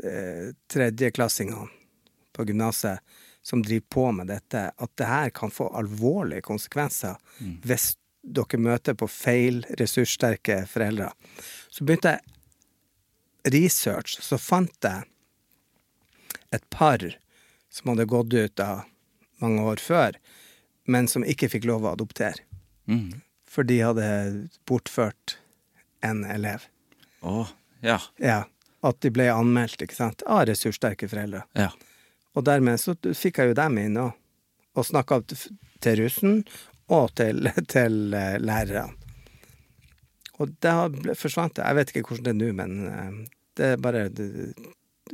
eh, 0.00 0.46
tredjeklassingene 0.72 1.68
på 2.32 2.46
gymnaset 2.48 3.04
som 3.42 3.62
driver 3.62 3.86
på 3.90 4.04
med 4.12 4.30
dette, 4.30 4.70
at 4.76 4.92
det 5.00 5.08
her 5.08 5.32
kan 5.34 5.50
få 5.50 5.68
alvorlige 5.76 6.44
konsekvenser 6.46 7.18
hvis 7.66 7.96
dere 8.22 8.58
møter 8.62 8.94
på 8.94 9.08
feil 9.10 9.64
ressurssterke 9.80 10.62
foreldre. 10.70 11.10
Så 11.70 11.84
begynte 11.84 12.14
jeg 12.14 13.52
research, 13.54 14.20
så 14.22 14.38
fant 14.38 14.86
jeg 14.86 15.08
et 16.54 16.64
par 16.70 17.02
som 17.72 17.92
hadde 17.92 18.06
gått 18.06 18.34
ut 18.34 18.62
av 18.62 18.84
mange 19.42 19.64
år 19.66 19.82
før, 19.82 20.18
men 20.86 21.08
som 21.10 21.24
ikke 21.26 21.50
fikk 21.50 21.66
lov 21.66 21.86
å 21.86 21.94
adoptere. 21.96 22.44
Mm. 22.86 23.22
For 23.48 23.66
de 23.66 23.80
hadde 23.82 24.06
bortført 24.68 25.38
en 26.04 26.22
elev. 26.28 26.68
Å, 27.22 27.46
ja. 27.82 27.98
Ja, 28.22 28.44
At 28.82 28.98
de 29.02 29.12
ble 29.14 29.28
anmeldt 29.30 29.82
ikke 29.84 29.94
sant, 29.94 30.24
av 30.26 30.46
ressurssterke 30.48 31.06
foreldre. 31.10 31.44
Ja. 31.58 31.70
Og 32.36 32.44
dermed 32.46 32.80
så 32.80 32.94
fikk 32.96 33.42
jeg 33.42 33.52
jo 33.52 33.58
dem 33.58 33.78
inn 33.82 33.98
og, 34.00 34.12
og 34.78 34.86
snakka 34.88 35.20
til 35.28 36.00
russen 36.00 36.42
og 36.92 37.12
til, 37.18 37.48
til 37.74 38.16
eh, 38.16 38.38
lærerne. 38.40 38.98
Og 40.40 40.50
det 40.64 41.14
forsvant 41.20 41.54
det. 41.58 41.66
Jeg 41.66 41.78
vet 41.78 41.92
ikke 41.92 42.08
hvordan 42.08 42.24
det 42.24 42.32
er 42.32 42.38
nå, 42.40 42.54
men 42.58 42.72
eh, 42.88 43.12
det 43.58 43.68
er 43.74 43.82
bare 43.84 44.06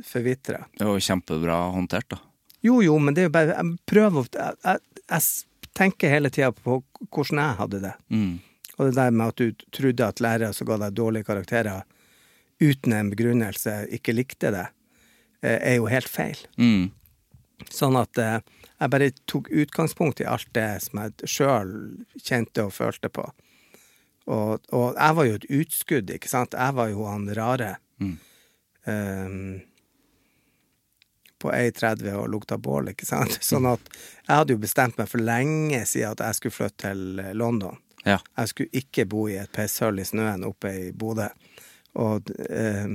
forvitra. 0.05 0.63
Det 0.79 0.87
var 0.87 1.03
kjempebra 1.03 1.59
håndtert, 1.75 2.09
da. 2.15 2.21
Jo, 2.65 2.81
jo, 2.83 2.97
men 2.99 3.15
det 3.15 3.21
er 3.21 3.29
jo 3.29 3.31
bare 3.31 3.53
Jeg 3.55 3.75
prøver 3.87 4.19
å 4.19 4.25
jeg, 4.35 4.55
jeg, 4.65 5.03
jeg 5.07 5.69
tenker 5.79 6.11
hele 6.11 6.31
tida 6.33 6.49
på 6.51 6.81
hvordan 7.07 7.39
jeg 7.39 7.59
hadde 7.61 7.81
det. 7.85 7.93
Mm. 8.11 8.33
Og 8.77 8.89
det 8.89 8.95
der 8.97 9.15
med 9.15 9.31
at 9.31 9.39
du 9.39 9.65
trodde 9.75 10.07
at 10.07 10.21
lærere 10.23 10.55
som 10.55 10.67
ga 10.67 10.79
deg 10.79 10.95
dårlige 10.95 11.27
karakterer 11.27 11.85
uten 12.59 12.95
en 12.95 13.11
begrunnelse, 13.11 13.85
ikke 13.95 14.15
likte 14.15 14.51
det, 14.55 14.65
eh, 15.43 15.59
er 15.59 15.77
jo 15.79 15.87
helt 15.91 16.11
feil. 16.11 16.39
Mm. 16.59 16.89
Sånn 17.67 17.97
at 17.99 18.17
eh, 18.21 18.39
jeg 18.79 18.93
bare 18.93 19.11
tok 19.29 19.49
utgangspunkt 19.51 20.21
i 20.23 20.27
alt 20.29 20.49
det 20.55 20.69
som 20.85 21.01
jeg 21.03 21.29
sjøl 21.29 21.73
kjente 22.23 22.67
og 22.67 22.75
følte 22.75 23.11
på. 23.11 23.25
Og, 24.29 24.61
og 24.75 24.93
jeg 24.93 25.17
var 25.17 25.27
jo 25.27 25.39
et 25.39 25.49
utskudd, 25.59 26.13
ikke 26.13 26.29
sant. 26.31 26.55
Jeg 26.57 26.77
var 26.77 26.91
jo 26.91 27.07
han 27.09 27.25
rare. 27.35 27.73
Mm. 27.99 28.15
Um, 28.89 29.57
på 31.39 31.47
på 31.47 31.53
1,30 31.55 32.13
og 32.19 32.29
lukta 32.29 32.57
bål, 32.57 32.91
ikke 32.91 33.07
sant. 33.07 33.39
Sånn 33.49 33.67
at 33.69 33.83
jeg 34.27 34.33
hadde 34.33 34.55
jo 34.55 34.61
bestemt 34.61 34.97
meg 34.99 35.09
for 35.11 35.23
lenge 35.23 35.85
siden 35.87 36.15
at 36.15 36.23
jeg 36.25 36.39
skulle 36.39 36.57
flytte 36.57 36.89
til 36.89 37.21
eh, 37.23 37.35
London. 37.37 37.79
Ja. 38.05 38.19
Jeg 38.37 38.51
skulle 38.51 38.81
ikke 38.81 39.05
bo 39.09 39.27
i 39.31 39.37
et 39.39 39.51
pisshull 39.55 39.99
i 39.99 40.07
snøen 40.07 40.45
oppe 40.47 40.73
i 40.75 40.89
Bodø. 40.95 41.29
Og, 41.99 42.31
eh, 42.49 42.91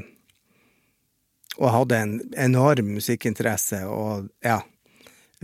og 1.61 1.71
hadde 1.71 1.99
en 1.99 2.15
enorm 2.41 2.95
musikkinteresse 2.97 3.85
og 3.87 4.29
ja, 4.43 4.59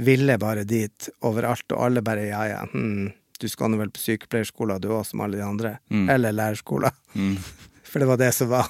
ville 0.01 0.39
bare 0.41 0.65
dit 0.65 1.09
overalt. 1.27 1.69
Og 1.73 1.85
alle 1.87 2.03
bare 2.03 2.27
ja, 2.29 2.43
ja, 2.51 2.61
hm, 2.73 3.11
du 3.41 3.49
skal 3.49 3.73
nå 3.73 3.79
vel 3.81 3.93
på 3.95 4.03
sykepleierskolen 4.03 4.83
du 4.83 4.91
òg, 4.93 5.05
som 5.09 5.23
alle 5.25 5.39
de 5.41 5.47
andre. 5.47 5.77
Eller 6.13 6.35
lærerskolen. 6.37 6.93
For 7.91 8.03
det 8.03 8.11
var 8.11 8.21
det 8.21 8.33
som 8.37 8.51
var. 8.53 8.69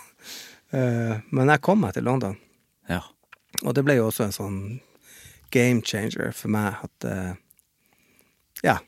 Uh, 0.71 1.19
men 1.35 1.51
jeg 1.51 1.63
kom 1.67 1.83
meg 1.83 1.97
til 1.97 2.07
London. 2.07 2.37
Ja. 2.89 3.03
Og 3.65 3.75
det 3.75 3.85
ble 3.85 3.99
jo 3.99 4.07
også 4.09 4.29
en 4.29 4.37
sånn 4.37 4.61
game 5.51 5.83
changer 5.83 6.31
for 6.37 6.53
meg 6.55 6.79
at 6.87 7.09
uh, 7.11 7.33
Ja. 8.65 8.79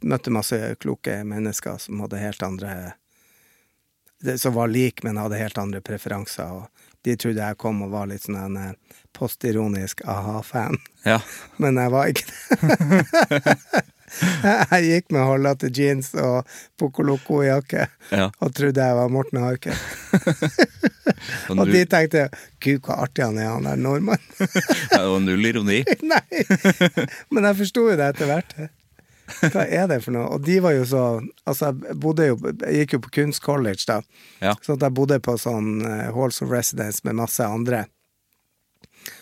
Møtte 0.00 0.32
masse 0.32 0.56
kloke 0.80 1.18
mennesker 1.28 1.76
som 1.76 1.98
hadde 2.00 2.22
helt 2.22 2.40
andre 2.42 2.94
Som 4.40 4.54
var 4.54 4.70
like, 4.72 5.04
men 5.04 5.20
hadde 5.20 5.36
helt 5.36 5.58
andre 5.60 5.82
preferanser. 5.84 6.48
Og 6.48 6.89
de 7.06 7.14
trodde 7.16 7.40
jeg 7.40 7.56
kom 7.60 7.82
og 7.86 7.92
var 7.94 8.10
litt 8.10 8.26
sånn 8.26 8.36
en 8.40 8.56
eh, 8.60 8.72
postironisk 9.16 10.02
a-ha-fan. 10.08 10.76
Ja. 11.06 11.18
Men 11.62 11.80
jeg 11.80 11.92
var 11.94 12.10
ikke 12.12 12.26
det. 12.28 13.56
jeg 14.74 14.88
gikk 14.90 15.12
med 15.14 15.24
hullete 15.28 15.70
jeans 15.74 16.12
og 16.18 16.48
Poco-Loco-jakke 16.80 17.86
Ja. 18.10 18.26
og 18.42 18.54
trodde 18.58 18.82
jeg 18.84 18.98
var 18.98 19.08
Morten 19.12 19.40
Harket. 19.44 19.78
Og 21.52 21.66
de 21.68 21.82
tenkte 21.90 22.28
gud, 22.62 22.78
hvor 22.86 23.00
artig 23.04 23.24
han 23.26 23.38
er, 23.40 23.48
han 23.50 23.66
der 23.66 23.76
nordmannen. 23.80 24.22
det 24.38 25.00
var 25.00 25.20
null 25.24 25.48
ironi. 25.50 25.80
Nei! 26.06 26.44
Men 27.34 27.48
jeg 27.50 27.58
forsto 27.60 27.84
jo 27.90 27.96
det 27.98 28.06
etter 28.14 28.30
hvert. 28.30 28.54
Hva 29.52 29.64
er 29.66 29.86
det 29.90 30.00
for 30.04 30.14
noe? 30.14 30.26
Og 30.36 30.44
de 30.46 30.58
var 30.64 30.74
jo 30.76 30.84
så 30.88 31.04
Altså, 31.48 31.70
jeg 31.72 31.96
bodde 32.02 32.26
jo 32.28 32.36
Jeg 32.50 32.82
gikk 32.82 32.96
jo 32.96 33.00
på 33.06 33.14
kunstcollege, 33.20 33.86
da. 33.88 34.00
Ja. 34.42 34.54
Så 34.64 34.76
jeg 34.76 34.96
bodde 34.96 35.20
på 35.22 35.36
sånn 35.40 35.80
eh, 35.86 36.10
halls 36.14 36.42
of 36.44 36.52
residence 36.52 37.04
med 37.06 37.18
masse 37.20 37.44
andre. 37.44 37.84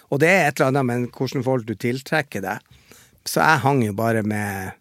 Og 0.09 0.21
det 0.23 0.31
er 0.33 0.49
et 0.49 0.59
eller 0.59 0.73
annet 0.73 0.89
med 0.89 1.09
hvordan 1.15 1.45
folk 1.47 1.67
du 1.69 1.75
tiltrekker 1.79 2.45
deg. 2.45 2.77
Så 3.29 3.43
jeg 3.45 3.65
hang 3.65 3.83
jo 3.85 3.95
bare 3.97 4.23
med 4.25 4.77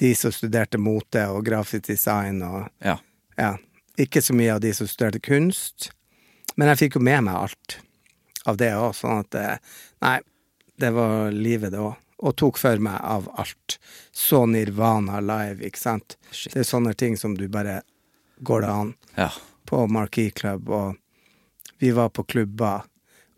de 0.00 0.14
som 0.16 0.32
studerte 0.32 0.80
mote 0.80 1.22
og 1.32 1.44
grafisk 1.48 1.88
design 1.88 2.42
og 2.44 2.68
Ja. 2.84 2.98
ja, 3.36 3.54
ikke 4.00 4.22
så 4.24 4.36
mye 4.36 4.54
av 4.54 4.60
de 4.64 4.72
som 4.76 4.88
studerte 4.88 5.20
kunst, 5.20 5.90
men 6.56 6.68
jeg 6.72 6.86
fikk 6.86 6.96
jo 6.96 7.04
med 7.04 7.24
meg 7.28 7.36
alt 7.36 7.78
av 8.48 8.56
det 8.60 8.72
òg, 8.76 8.94
sånn 8.96 9.24
at 9.24 9.36
eh, 9.36 9.56
Nei, 10.00 10.18
det 10.80 10.94
var 10.96 11.28
livet, 11.32 11.74
det 11.74 11.80
òg. 11.84 11.98
Og 12.22 12.36
tok 12.36 12.58
for 12.60 12.76
meg 12.78 12.98
av 13.02 13.28
alt. 13.40 13.78
Så 14.12 14.42
Nirvana 14.46 15.20
live, 15.24 15.62
ikke 15.64 15.78
sant. 15.80 16.16
Shit. 16.30 16.52
Det 16.52 16.60
er 16.60 16.68
sånne 16.68 16.92
ting 16.94 17.16
som 17.16 17.34
du 17.38 17.46
bare 17.48 17.80
går 18.44 18.60
det 18.60 18.68
an 18.70 18.94
Ja. 19.16 19.30
på 19.66 19.86
Marquee 19.88 20.30
Club, 20.30 20.68
og 20.68 20.96
vi 21.78 21.90
var 21.96 22.08
på 22.10 22.24
klubber. 22.26 22.82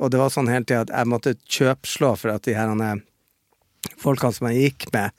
Og 0.00 0.10
det 0.10 0.18
var 0.18 0.30
sånn 0.30 0.48
hele 0.50 0.64
tida 0.64 0.80
at 0.80 0.88
jeg 0.90 1.06
måtte 1.06 1.34
kjøpslå 1.46 2.16
for 2.18 2.30
at 2.34 2.42
de 2.42 2.54
her 2.54 2.72
folkene 4.02 4.32
som 4.34 4.48
jeg 4.50 4.72
gikk 4.72 4.92
med, 4.92 5.10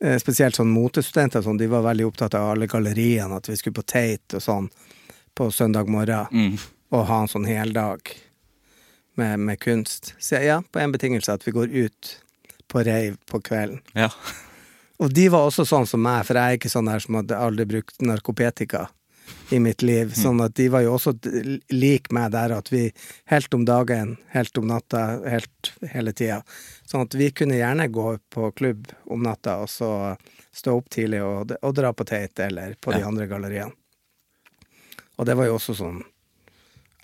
eh, 0.00 0.16
spesielt 0.18 0.54
sånn 0.56 0.72
motestudenter, 0.72 1.42
sånn, 1.42 1.58
de 1.58 1.66
var 1.66 1.82
veldig 1.82 2.06
opptatt 2.10 2.34
av 2.34 2.50
alle 2.54 2.66
galleriene, 2.66 3.36
at 3.36 3.46
vi 3.48 3.56
skulle 3.56 3.74
på 3.74 3.84
Tate 3.86 4.36
og 4.36 4.42
sånn 4.42 4.70
på 5.34 5.50
søndag 5.52 5.86
morgen, 5.88 6.26
Mm. 6.32 6.58
og 6.92 7.06
ha 7.06 7.20
en 7.22 7.28
sånn 7.28 7.46
heldag 7.46 8.00
med, 9.16 9.38
med 9.38 9.58
kunst. 9.60 10.14
Så 10.18 10.42
ja, 10.42 10.60
på 10.72 10.80
en 10.80 10.92
betingelse 10.92 11.32
at 11.32 11.44
vi 11.44 11.52
går 11.52 11.68
ut 11.74 12.20
på 12.76 12.84
reiv 12.86 13.16
på 13.32 13.40
kvelden. 13.48 13.80
ja. 13.96 14.10
Og 14.96 15.10
de 15.12 15.26
var 15.28 15.44
også 15.44 15.66
sånn 15.68 15.84
som 15.84 16.00
meg, 16.00 16.22
for 16.24 16.38
jeg 16.40 16.54
er 16.54 16.56
ikke 16.56 16.70
sånn 16.72 16.86
her 16.88 17.02
som 17.04 17.18
hadde 17.18 17.36
aldri 17.36 17.66
brukt 17.68 17.98
narkopetika 18.00 18.86
i 19.52 19.58
mitt 19.60 19.82
liv. 19.84 20.14
Sånn 20.16 20.38
at 20.40 20.54
de 20.56 20.70
var 20.72 20.86
jo 20.86 20.94
også 20.96 21.12
lik 21.74 22.08
meg 22.16 22.30
der 22.32 22.54
at 22.56 22.70
vi 22.72 22.86
helt 23.28 23.52
om 23.58 23.66
dagen, 23.68 24.14
helt 24.32 24.56
om 24.56 24.64
natta, 24.70 25.02
helt 25.28 25.72
hele 25.92 26.14
tida. 26.16 26.38
Sånn 26.88 27.04
at 27.04 27.16
vi 27.18 27.28
kunne 27.36 27.58
gjerne 27.58 27.90
gå 27.92 28.14
på 28.32 28.48
klubb 28.56 28.88
om 29.04 29.20
natta 29.26 29.58
og 29.66 29.68
så 29.68 29.90
stå 30.56 30.78
opp 30.78 30.88
tidlig 30.96 31.20
og, 31.26 31.52
og 31.60 31.76
dra 31.76 31.92
på 31.92 32.08
Tate 32.08 32.46
eller 32.48 32.78
på 32.80 32.96
de 32.96 33.02
Ja. 33.04 33.10
andre 33.12 33.28
galleriene. 33.28 33.76
Og 35.20 35.28
det 35.28 35.36
var 35.36 35.50
jo 35.50 35.58
også 35.60 35.76
sånn 35.76 36.00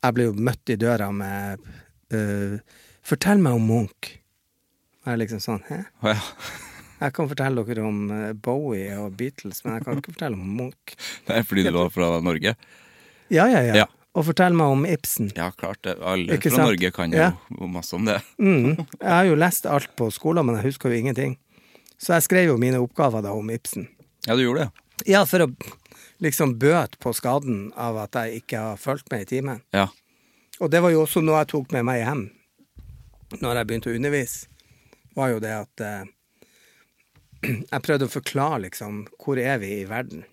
Jeg 0.02 0.14
ble 0.16 0.30
jo 0.30 0.32
møtt 0.48 0.72
i 0.72 0.80
døra 0.80 1.12
med 1.12 1.60
uh, 2.14 2.56
'Fortell 3.04 3.38
meg 3.44 3.52
om 3.60 3.68
Munch'. 3.68 4.16
Jeg 5.04 5.12
er 5.14 5.18
liksom 5.18 5.40
sånn 5.42 5.62
'hæ'? 5.66 5.84
Oh, 6.02 6.10
ja. 6.10 6.20
Jeg 7.02 7.12
kan 7.16 7.28
fortelle 7.28 7.64
dere 7.66 7.82
om 7.82 8.10
eh, 8.10 8.32
Bowie 8.32 8.94
og 8.98 9.16
Beatles, 9.18 9.64
men 9.64 9.74
jeg 9.74 9.84
kan 9.84 9.98
ikke 9.98 10.12
fortelle 10.14 10.38
om 10.38 10.56
Munch. 10.56 10.94
Det 11.26 11.34
er 11.36 11.42
fordi 11.42 11.64
du 11.66 11.72
var 11.74 11.90
fra 11.90 12.20
Norge. 12.22 12.54
Ja, 13.30 13.46
ja, 13.50 13.60
ja. 13.66 13.74
Ja. 13.82 13.86
Og 14.14 14.26
fortell 14.28 14.52
meg 14.54 14.66
om 14.70 14.84
Ibsen. 14.86 15.32
Ja, 15.34 15.50
klart 15.50 15.80
det. 15.82 15.96
Alle 16.04 16.36
Ikke 16.36 16.50
fra 16.50 16.56
sant? 16.60 16.68
Norge 16.68 16.90
kan 16.92 17.10
jo 17.10 17.18
Ja. 17.18 17.32
masse 17.66 17.94
om 17.96 18.04
det. 18.04 18.20
Mm. 18.38 18.76
Jeg 19.00 19.08
har 19.08 19.24
jo 19.24 19.34
lest 19.34 19.66
alt 19.66 19.96
på 19.96 20.10
skolen, 20.12 20.46
men 20.46 20.56
jeg 20.56 20.64
husker 20.64 20.90
jo 20.92 20.96
ingenting. 21.00 21.38
Så 21.98 22.12
jeg 22.14 22.22
skrev 22.22 22.46
jo 22.50 22.56
mine 22.58 22.78
oppgaver 22.82 23.22
da 23.22 23.32
om 23.32 23.48
Ibsen. 23.50 23.88
Ja, 24.26 24.36
du 24.36 24.42
gjorde 24.42 24.66
det. 24.66 24.70
Ja, 25.06 25.24
for 25.24 25.38
å 25.46 25.54
liksom 26.20 26.58
bøte 26.58 26.98
på 27.00 27.12
skaden 27.14 27.72
av 27.76 27.96
at 27.96 28.12
jeg 28.12 28.42
ikke 28.42 28.58
har 28.58 28.76
fulgt 28.76 29.10
med 29.10 29.22
i 29.22 29.24
timen. 29.24 29.62
Ja. 29.72 29.88
Og 30.60 30.70
det 30.70 30.82
var 30.82 30.90
jo 30.90 31.02
også 31.06 31.22
noe 31.24 31.38
jeg 31.38 31.48
tok 31.48 31.72
med 31.72 31.84
meg 31.84 32.04
hjem 32.04 32.30
når 33.40 33.56
jeg 33.56 33.66
begynte 33.66 33.90
å 33.90 33.96
undervise, 33.96 34.46
var 35.14 35.32
jo 35.34 35.40
det 35.42 35.52
at 35.56 35.84
eh, 35.84 36.04
jeg 37.72 37.84
prøvde 37.84 38.08
å 38.08 38.12
forklare 38.12 38.64
liksom 38.66 39.04
hvor 39.22 39.40
er 39.40 39.60
vi 39.62 39.74
i 39.80 39.88
verden. 39.90 40.24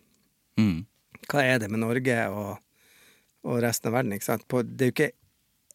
Mm. 0.59 0.86
Hva 1.30 1.45
er 1.45 1.61
det 1.61 1.69
med 1.71 1.84
Norge 1.84 2.19
og, 2.34 2.59
og 3.47 3.61
resten 3.63 3.91
av 3.91 3.99
verden? 3.99 4.15
Ikke 4.15 4.30
sant? 4.32 4.47
På, 4.49 4.63
det 4.63 4.88
er 4.88 4.91
jo 4.91 4.95
ikke 4.97 5.11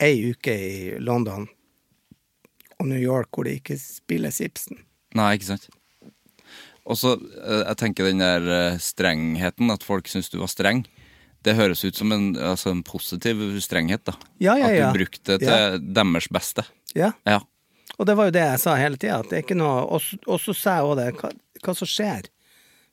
ei 0.03 0.33
uke 0.35 0.55
i 0.55 0.75
London 0.99 1.47
og 2.81 2.89
New 2.91 2.99
York 2.99 3.31
hvor 3.35 3.47
det 3.47 3.61
ikke 3.61 3.79
spilles 3.81 4.41
Ibsen. 4.43 4.83
Nei, 5.15 5.35
ikke 5.37 5.53
sant. 5.53 5.69
Og 6.85 6.99
så, 7.01 7.15
eh, 7.17 7.63
jeg 7.63 7.79
tenker 7.81 8.11
den 8.11 8.21
der 8.21 8.45
eh, 8.45 8.83
strengheten, 8.83 9.73
at 9.73 9.87
folk 9.87 10.11
syns 10.11 10.29
du 10.33 10.41
var 10.43 10.51
streng. 10.53 10.83
Det 11.45 11.57
høres 11.57 11.85
ut 11.85 11.97
som 11.97 12.13
en, 12.13 12.33
altså 12.37 12.73
en 12.73 12.83
positiv 12.85 13.41
strenghet, 13.65 14.05
da. 14.09 14.17
Ja, 14.43 14.57
ja, 14.59 14.71
ja. 14.73 14.89
At 14.89 14.95
du 14.97 15.01
brukte 15.01 15.39
det 15.39 15.49
til 15.49 15.91
deres 15.97 16.29
beste. 16.33 16.67
Ja, 16.97 17.13
Ja. 17.29 17.41
Og 17.99 18.07
det 18.07 18.15
var 18.19 18.25
jo 18.29 18.35
det 18.37 18.43
jeg 18.45 18.61
sa 18.61 18.75
hele 18.81 18.97
tida. 18.99 19.23
Det 19.23 19.33
er 19.39 19.43
ikke 19.45 19.57
noe 19.57 19.85
Og 20.27 20.41
så- 20.41 20.55
sa 20.55 20.77
jeg 20.79 20.85
òg 20.89 20.97
det, 20.97 21.15
hva, 21.21 21.31
hva 21.65 21.75
som 21.77 21.87
skjer 21.89 22.27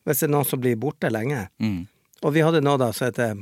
hvis 0.05 0.19
det 0.19 0.27
er 0.29 0.31
noen 0.33 0.45
som 0.49 0.59
blir 0.61 0.75
borte 0.75 1.09
lenge. 1.11 1.47
Mm. 1.61 1.87
Og 2.23 2.33
vi 2.33 2.41
hadde 2.41 2.61
noe 2.61 2.77
da 2.77 2.91
som 2.91 3.05
heter 3.11 3.35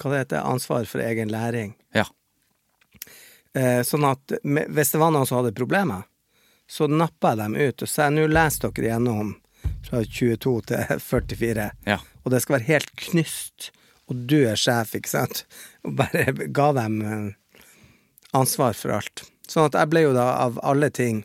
hva 0.00 0.10
det 0.10 0.18
heter, 0.24 0.42
ansvar 0.42 0.84
for 0.86 0.98
egen 1.00 1.28
læring. 1.30 1.74
Ja. 1.94 2.04
Eh, 3.54 3.82
sånn 3.82 4.04
at 4.06 4.32
hvis 4.44 4.92
det 4.94 4.98
var 5.02 5.10
noen 5.14 5.26
som 5.26 5.40
hadde 5.40 5.54
problemer, 5.56 6.04
så 6.70 6.86
nappa 6.88 7.32
jeg 7.34 7.38
dem 7.42 7.56
ut 7.58 7.82
og 7.82 7.88
sa 7.90 8.06
nå 8.10 8.28
leser 8.30 8.70
dere 8.70 8.92
gjennom 8.92 9.32
fra 9.86 10.02
22 10.06 10.54
til 10.70 11.00
44, 11.10 11.70
Ja. 11.86 11.98
og 12.24 12.30
det 12.32 12.42
skal 12.42 12.58
være 12.58 12.68
helt 12.70 12.92
knyst, 12.96 13.70
og 14.08 14.26
du 14.30 14.38
er 14.48 14.56
sjef, 14.58 14.94
ikke 14.98 15.10
sant? 15.10 15.44
Og 15.84 15.96
bare 15.98 16.24
ga 16.54 16.72
dem 16.78 17.00
eh, 17.02 17.60
ansvar 18.38 18.74
for 18.78 18.94
alt. 19.00 19.24
Sånn 19.50 19.66
at 19.66 19.76
jeg 19.80 19.90
ble 19.90 20.04
jo 20.04 20.14
da, 20.14 20.28
av 20.46 20.60
alle 20.62 20.92
ting, 20.94 21.24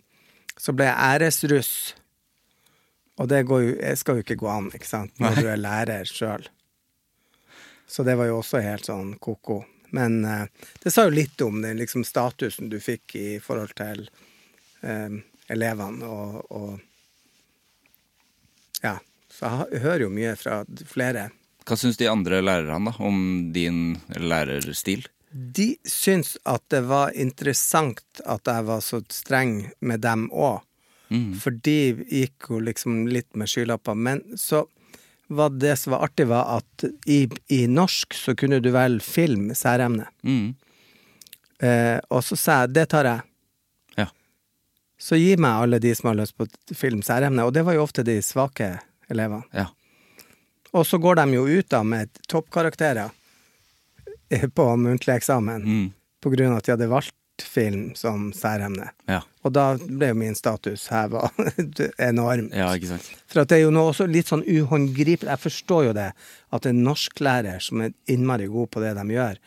så 0.57 0.73
ble 0.73 0.87
jeg 0.89 0.97
æresruss. 0.97 1.71
Og 3.21 3.29
det 3.31 3.43
går 3.47 3.61
jo, 3.63 3.75
skal 3.99 4.17
jo 4.17 4.25
ikke 4.25 4.39
gå 4.41 4.49
an, 4.51 4.71
ikke 4.73 4.89
sant, 4.89 5.13
når 5.21 5.37
du 5.39 5.47
er 5.51 5.61
lærer 5.61 6.09
sjøl. 6.09 6.49
Så 7.87 8.03
det 8.03 8.17
var 8.17 8.31
jo 8.31 8.39
også 8.41 8.63
helt 8.65 8.89
sånn 8.89 9.13
ko-ko. 9.21 9.61
Men 9.95 10.25
eh, 10.25 10.47
det 10.83 10.91
sa 10.91 11.05
jo 11.05 11.13
litt 11.13 11.41
om 11.45 11.61
den 11.61 11.77
liksom, 11.79 12.03
statusen 12.03 12.71
du 12.71 12.79
fikk 12.83 13.15
i 13.19 13.37
forhold 13.39 13.75
til 13.77 14.07
eh, 14.81 15.21
elevene 15.53 16.09
og, 16.09 16.41
og 16.51 16.79
Ja. 18.83 18.97
Så 19.35 19.49
jeg 19.73 19.81
hører 19.83 20.05
jo 20.05 20.13
mye 20.15 20.31
fra 20.39 20.61
flere. 20.87 21.29
Hva 21.67 21.75
syns 21.75 21.97
de 21.99 22.07
andre 22.07 22.37
lærerne 22.39 22.87
da, 22.87 22.93
om 23.03 23.17
din 23.51 23.97
lærerstil? 24.15 25.03
De 25.35 25.75
syns 25.83 26.37
at 26.47 26.63
det 26.71 26.85
var 26.87 27.11
interessant 27.11 28.21
at 28.23 28.47
jeg 28.47 28.67
var 28.69 28.83
så 28.83 29.01
streng 29.11 29.65
med 29.83 30.05
dem 30.05 30.29
òg. 30.31 30.61
For 31.39 31.53
de 31.63 32.05
gikk 32.09 32.49
jo 32.49 32.59
liksom 32.63 33.05
litt 33.11 33.35
med 33.37 33.49
skylapper. 33.51 33.95
Men 33.95 34.23
så 34.39 34.65
var 35.27 35.49
det 35.49 35.75
som 35.77 35.95
var 35.95 36.05
artig, 36.07 36.27
var 36.27 36.57
at 36.57 36.85
i, 37.05 37.25
i 37.47 37.65
norsk 37.67 38.13
så 38.13 38.35
kunne 38.37 38.59
du 38.59 38.71
velge 38.73 39.03
film 39.05 39.49
særemne. 39.55 40.07
Mm. 40.23 40.55
Eh, 41.59 41.97
og 42.09 42.23
så 42.25 42.37
sa 42.37 42.59
jeg 42.63 42.75
det 42.75 42.87
tar 42.93 43.09
jeg. 43.09 43.25
Ja. 44.01 44.09
Så 44.99 45.19
gi 45.19 45.33
meg 45.37 45.65
alle 45.65 45.79
de 45.81 45.93
som 45.95 46.11
har 46.11 46.19
lyst 46.19 46.37
på 46.37 46.47
film 46.75 47.03
særemne. 47.05 47.45
Og 47.45 47.53
det 47.55 47.65
var 47.65 47.77
jo 47.77 47.85
ofte 47.85 48.05
de 48.05 48.19
svake 48.25 48.75
elevene. 49.09 49.45
Ja. 49.55 49.69
Og 50.75 50.83
så 50.87 50.99
går 50.99 51.21
de 51.21 51.37
jo 51.37 51.45
ut 51.47 51.69
da 51.71 51.83
med 51.87 52.11
toppkarakterer 52.27 53.13
på 54.57 54.65
muntlig 54.77 55.15
eksamen 55.19 55.63
Mm. 55.65 55.85
på 56.23 56.31
grunn 56.33 56.51
av 56.51 56.57
at 56.57 56.65
de 56.65 56.71
hadde 56.75 56.87
valgt 56.89 57.13
film 57.43 57.89
som 57.99 58.29
særemne. 58.33 58.89
Ja. 59.11 59.19
Og 59.43 59.51
da 59.53 59.75
ble 59.77 60.07
jo 60.13 60.15
min 60.15 60.35
status 60.35 60.87
heva 60.87 61.29
enormt. 61.99 62.53
ja, 62.55 62.69
ikke 62.77 62.93
sant. 62.93 63.09
For 63.27 63.41
at 63.43 63.49
det 63.51 63.57
er 63.59 63.65
jo 63.65 63.73
noe 63.75 63.91
også 63.91 64.07
litt 64.07 64.29
sånn 64.31 64.45
uhåndgripelig. 64.47 65.27
Jeg 65.33 65.43
forstår 65.43 65.89
jo 65.89 65.93
det, 65.97 66.09
at 66.55 66.65
en 66.69 66.79
norsklærer 66.85 67.59
som 67.61 67.81
er 67.83 67.91
innmari 68.07 68.47
god 68.47 68.71
på 68.71 68.79
det 68.83 68.93
de 68.95 69.03
gjør, 69.17 69.41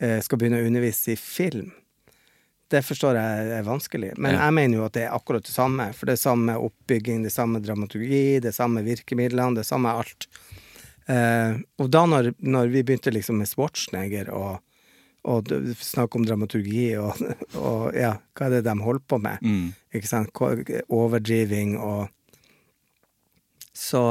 eh, 0.00 0.20
skal 0.24 0.38
begynne 0.40 0.62
å 0.62 0.66
undervise 0.70 1.12
i 1.12 1.16
film. 1.20 1.72
Det 2.72 2.80
forstår 2.82 3.14
jeg 3.20 3.52
er 3.60 3.62
vanskelig. 3.68 4.14
Men 4.18 4.32
Ja. 4.34 4.46
jeg 4.48 4.54
mener 4.56 4.78
jo 4.80 4.84
at 4.88 4.92
det 4.96 5.04
er 5.04 5.12
akkurat 5.14 5.44
det 5.44 5.52
samme. 5.54 5.92
For 5.94 6.06
det 6.06 6.16
er 6.16 6.24
samme 6.24 6.56
oppbygging, 6.58 7.20
det 7.22 7.30
er 7.30 7.36
samme 7.42 7.60
dramaturgi, 7.62 8.40
det 8.40 8.48
er 8.50 8.56
samme 8.64 8.82
virkemidlene, 8.82 9.54
det 9.54 9.62
er 9.62 9.70
samme 9.76 9.92
alt. 9.92 10.26
Eh, 11.06 11.58
og 11.78 11.90
da 11.94 12.02
når, 12.10 12.32
når 12.42 12.72
vi 12.72 12.82
begynte 12.82 13.12
liksom 13.14 13.38
med 13.38 13.50
Schwarzenegger 13.50 14.30
og, 14.34 14.58
og 15.26 15.52
snakke 15.78 16.18
om 16.18 16.26
dramaturgi 16.26 16.88
og, 16.98 17.20
og 17.68 17.94
ja, 17.94 18.16
hva 18.34 18.48
er 18.48 18.56
det 18.56 18.64
de 18.66 18.74
holder 18.82 19.04
på 19.06 19.20
med? 19.22 19.42
Mm. 19.46 19.68
Ikke 19.94 20.10
sant? 20.10 20.42
Overdriving 20.90 21.76
og 21.78 22.08
så, 23.76 24.02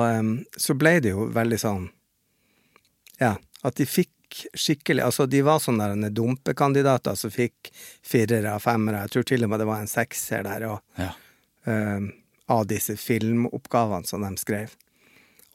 så 0.58 0.76
ble 0.78 1.00
det 1.02 1.16
jo 1.16 1.26
veldig 1.34 1.58
sånn 1.58 1.88
Ja, 3.18 3.32
at 3.66 3.80
de 3.80 3.88
fikk 3.90 4.12
skikkelig 4.54 5.02
Altså, 5.06 5.26
de 5.32 5.40
var 5.46 5.62
sånne 5.64 6.10
dumpekandidater 6.14 7.16
som 7.18 7.32
fikk 7.32 7.70
firere 8.04 8.56
og 8.58 8.62
femmere. 8.62 9.06
Jeg 9.06 9.14
tror 9.14 9.28
til 9.30 9.46
og 9.46 9.52
med 9.52 9.62
det 9.64 9.68
var 9.70 9.82
en 9.84 9.90
sekser 9.90 10.44
der 10.46 10.66
òg, 10.70 10.82
Ja. 11.00 11.12
av 12.52 12.68
disse 12.68 12.98
filmoppgavene 13.00 14.06
som 14.06 14.22
de 14.22 14.36
skrev. 14.38 14.76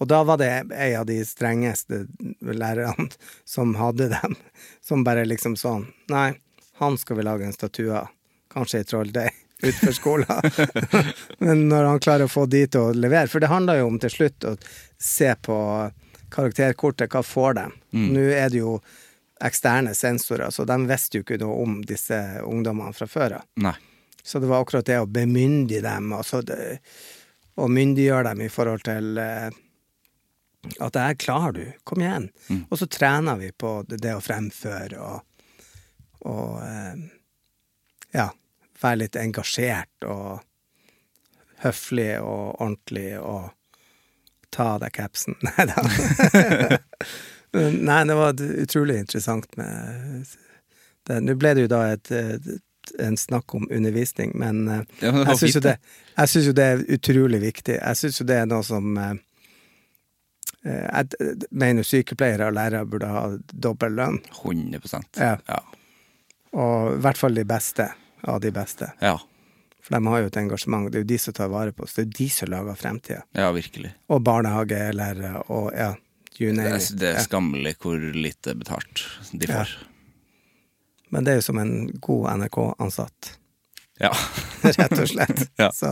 Og 0.00 0.08
da 0.08 0.22
var 0.24 0.40
det 0.40 0.52
ei 0.72 0.94
av 0.96 1.04
de 1.06 1.18
strengeste 1.28 2.06
lærerne 2.40 3.10
som 3.44 3.74
hadde 3.76 4.08
dem, 4.14 4.36
som 4.84 5.04
bare 5.04 5.26
liksom 5.28 5.58
sånn 5.60 5.86
Nei, 6.12 6.32
han 6.80 6.96
skal 6.98 7.20
vi 7.20 7.26
lage 7.26 7.44
en 7.44 7.56
statue 7.56 7.92
av. 7.92 8.08
Kanskje 8.50 8.80
ei 8.80 8.88
trolldeig 8.88 9.34
utenfor 9.62 9.92
skolen. 9.92 10.50
Men 11.44 11.68
når 11.68 11.84
han 11.84 12.00
klarer 12.02 12.26
å 12.26 12.32
få 12.32 12.46
de 12.50 12.64
til 12.66 12.88
å 12.88 12.96
levere 12.96 13.28
For 13.30 13.42
det 13.42 13.52
handler 13.52 13.82
jo 13.82 13.90
om 13.92 14.00
til 14.00 14.10
slutt 14.14 14.48
å 14.48 14.56
se 14.98 15.34
på 15.44 15.58
karakterkortet, 16.30 17.10
hva 17.12 17.22
får 17.26 17.54
de? 17.58 17.68
Nå 18.14 18.24
er 18.32 18.50
det 18.52 18.60
jo 18.62 18.76
eksterne 19.42 19.94
sensorer, 19.96 20.50
så 20.54 20.64
de 20.68 20.76
visste 20.86 21.18
jo 21.18 21.24
ikke 21.24 21.40
noe 21.40 21.56
om 21.62 21.78
disse 21.86 22.18
ungdommene 22.44 22.92
fra 22.94 23.08
før 23.10 23.38
av. 23.40 23.46
Så 24.22 24.38
det 24.38 24.50
var 24.50 24.62
akkurat 24.62 24.86
det 24.86 24.98
å 25.00 25.08
bemyndige 25.08 25.82
dem, 25.82 26.12
altså 26.12 26.42
det, 26.44 26.78
og 27.58 27.72
myndiggjøre 27.72 28.28
dem 28.30 28.44
i 28.44 28.50
forhold 28.52 28.84
til 28.86 29.18
eh, 29.18 29.48
at 30.78 30.92
det 30.92 31.00
her 31.00 31.14
klarer 31.14 31.52
du, 31.52 31.72
kom 31.84 32.02
igjen. 32.02 32.28
Og 32.68 32.78
så 32.78 32.86
trener 32.86 33.38
vi 33.40 33.52
på 33.52 33.80
det, 33.88 34.12
å 34.14 34.20
fremføre 34.24 35.00
og, 35.00 35.48
og 36.28 36.60
eh, 36.64 37.08
ja, 38.16 38.28
være 38.82 39.02
litt 39.04 39.16
engasjert 39.16 40.08
og 40.08 40.40
høflig 41.64 42.12
og 42.20 42.60
ordentlig 42.60 43.18
og 43.20 43.50
ta 44.50 44.74
av 44.74 44.80
deg 44.84 44.94
capsen. 44.96 45.36
Nei 45.46 45.68
da. 45.70 46.80
Nei, 47.90 48.00
det 48.06 48.14
var 48.14 48.40
utrolig 48.40 49.00
interessant 49.02 49.56
med 49.58 50.26
det. 51.08 51.20
Nå 51.24 51.34
ble 51.40 51.54
det 51.56 51.64
jo 51.64 51.70
da 51.72 51.80
et, 51.96 52.10
en 53.02 53.16
snakk 53.18 53.54
om 53.58 53.66
undervisning, 53.70 54.36
men, 54.38 54.68
eh, 54.68 54.84
Ja, 55.00 55.12
men 55.12 55.26
jeg 55.26 55.40
syns 55.40 55.58
jo, 55.58 56.50
jo 56.50 56.54
det 56.54 56.68
er 56.68 56.84
utrolig 56.94 57.40
viktig. 57.42 57.76
Jeg 57.80 57.98
syns 57.98 58.20
jo 58.20 58.28
det 58.28 58.38
er 58.42 58.48
noe 58.50 58.66
som 58.66 58.94
eh, 58.98 59.16
Jeg 60.62 61.46
mener 61.50 61.86
sykepleiere 61.86 62.50
og 62.50 62.56
lærere 62.58 62.84
burde 62.84 63.08
ha 63.08 63.22
dobbel 63.52 63.94
lønn. 63.96 64.18
100 64.42 64.80
Ja. 65.16 65.36
Ja. 65.48 65.60
Og 66.52 66.96
i 66.96 67.00
hvert 67.00 67.16
fall 67.16 67.34
de 67.38 67.44
beste 67.48 67.86
av 68.28 68.40
de 68.40 68.50
beste. 68.52 68.92
ja. 69.00 69.16
For 69.80 69.96
de 69.96 70.06
har 70.06 70.20
jo 70.20 70.26
et 70.28 70.36
engasjement. 70.36 70.90
Det 70.92 70.98
er 70.98 71.02
jo 71.04 71.08
de 71.08 71.18
som 71.18 71.32
tar 71.34 71.48
vare 71.48 71.72
på 71.72 71.82
oss. 71.86 71.94
Det 71.96 72.02
er 72.02 72.04
jo 72.04 72.12
de 72.18 72.28
som 72.28 72.48
lager 72.52 72.76
fremtida. 72.76 73.22
Ja, 73.32 73.46
virkelig. 73.56 73.94
Og 74.12 74.20
barnehagelærere 74.22 75.40
og 75.48 75.70
ja, 75.72 75.94
you 76.38 76.52
name 76.52 76.76
it. 76.76 76.90
det 77.00 77.14
er 77.16 77.24
skammelig 77.24 77.72
hvor 77.80 77.96
lite 77.96 78.54
betalt 78.54 79.06
de 79.32 79.48
Ja. 79.48 79.64
Men 81.10 81.24
det 81.24 81.32
er 81.32 81.40
jo 81.40 81.46
som 81.48 81.58
en 81.58 81.88
god 81.98 82.28
NRK-ansatt. 82.36 83.32
Ja. 83.98 84.12
rett 84.62 84.92
og 85.00 85.08
slett. 85.08 85.48
Ja. 85.58 85.70
Så 85.74 85.88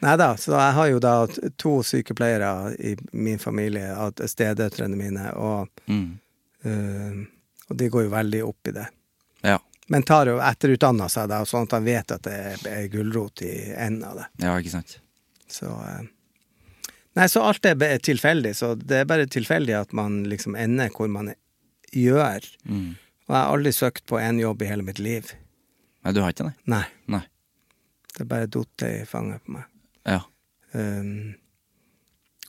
Nei 0.00 0.16
da, 0.20 0.28
så 0.38 0.52
jeg 0.54 0.74
har 0.76 0.88
jo 0.92 0.98
da 1.02 1.12
to 1.58 1.72
sykepleiere 1.82 2.50
i 2.78 2.92
min 3.12 3.38
familie, 3.42 3.88
stedøtrene 4.30 4.96
mine, 4.96 5.32
og, 5.34 5.68
Mm. 5.88 6.18
uh, 6.64 7.24
og 7.68 7.76
de 7.76 7.88
går 7.90 8.04
jo 8.06 8.10
veldig 8.12 8.42
opp 8.46 8.68
i 8.68 8.76
det. 8.78 8.86
ja. 9.42 9.58
Men 9.90 10.02
tar 10.04 10.26
jo 10.28 10.36
etterutdanna 10.44 11.06
seg, 11.08 11.30
da, 11.30 11.38
sånn 11.48 11.64
at 11.64 11.72
han 11.72 11.84
vet 11.84 12.12
at 12.12 12.22
det 12.22 12.66
er 12.68 12.88
gulrot 12.92 13.40
i 13.42 13.72
enden 13.72 14.04
av 14.04 14.16
det. 14.20 14.26
Ja, 14.44 14.52
ikke 14.60 14.70
sant. 14.74 14.98
Så 15.48 15.64
uh, 15.72 16.02
Nei, 17.16 17.24
så 17.26 17.40
alt 17.42 17.64
er 17.66 17.98
tilfeldig, 17.98 18.52
så 18.54 18.74
det 18.76 19.00
er 19.00 19.08
bare 19.08 19.24
tilfeldig 19.26 19.74
at 19.80 19.92
man 19.96 20.20
liksom 20.28 20.54
ender 20.60 20.90
hvor 20.94 21.08
man 21.10 21.32
gjør. 21.90 22.44
Mm. 22.68 22.92
Og 23.26 23.32
jeg 23.34 23.40
har 23.40 23.56
aldri 23.56 23.72
søkt 23.72 24.04
på 24.06 24.20
én 24.20 24.38
jobb 24.38 24.62
i 24.62 24.68
hele 24.70 24.84
mitt 24.86 25.00
liv. 25.02 25.32
Nei, 26.04 26.12
du 26.12 26.20
har 26.22 26.30
ikke 26.36 26.46
det? 26.50 26.54
Nei. 26.70 26.84
Nei. 27.10 27.22
Det 28.14 28.22
er 28.22 28.28
bare 28.30 28.46
datt 28.54 28.84
i 28.86 28.92
fanget 29.08 29.42
på 29.46 29.56
meg. 29.56 29.64
Ja. 30.08 30.22
Um, 30.72 31.34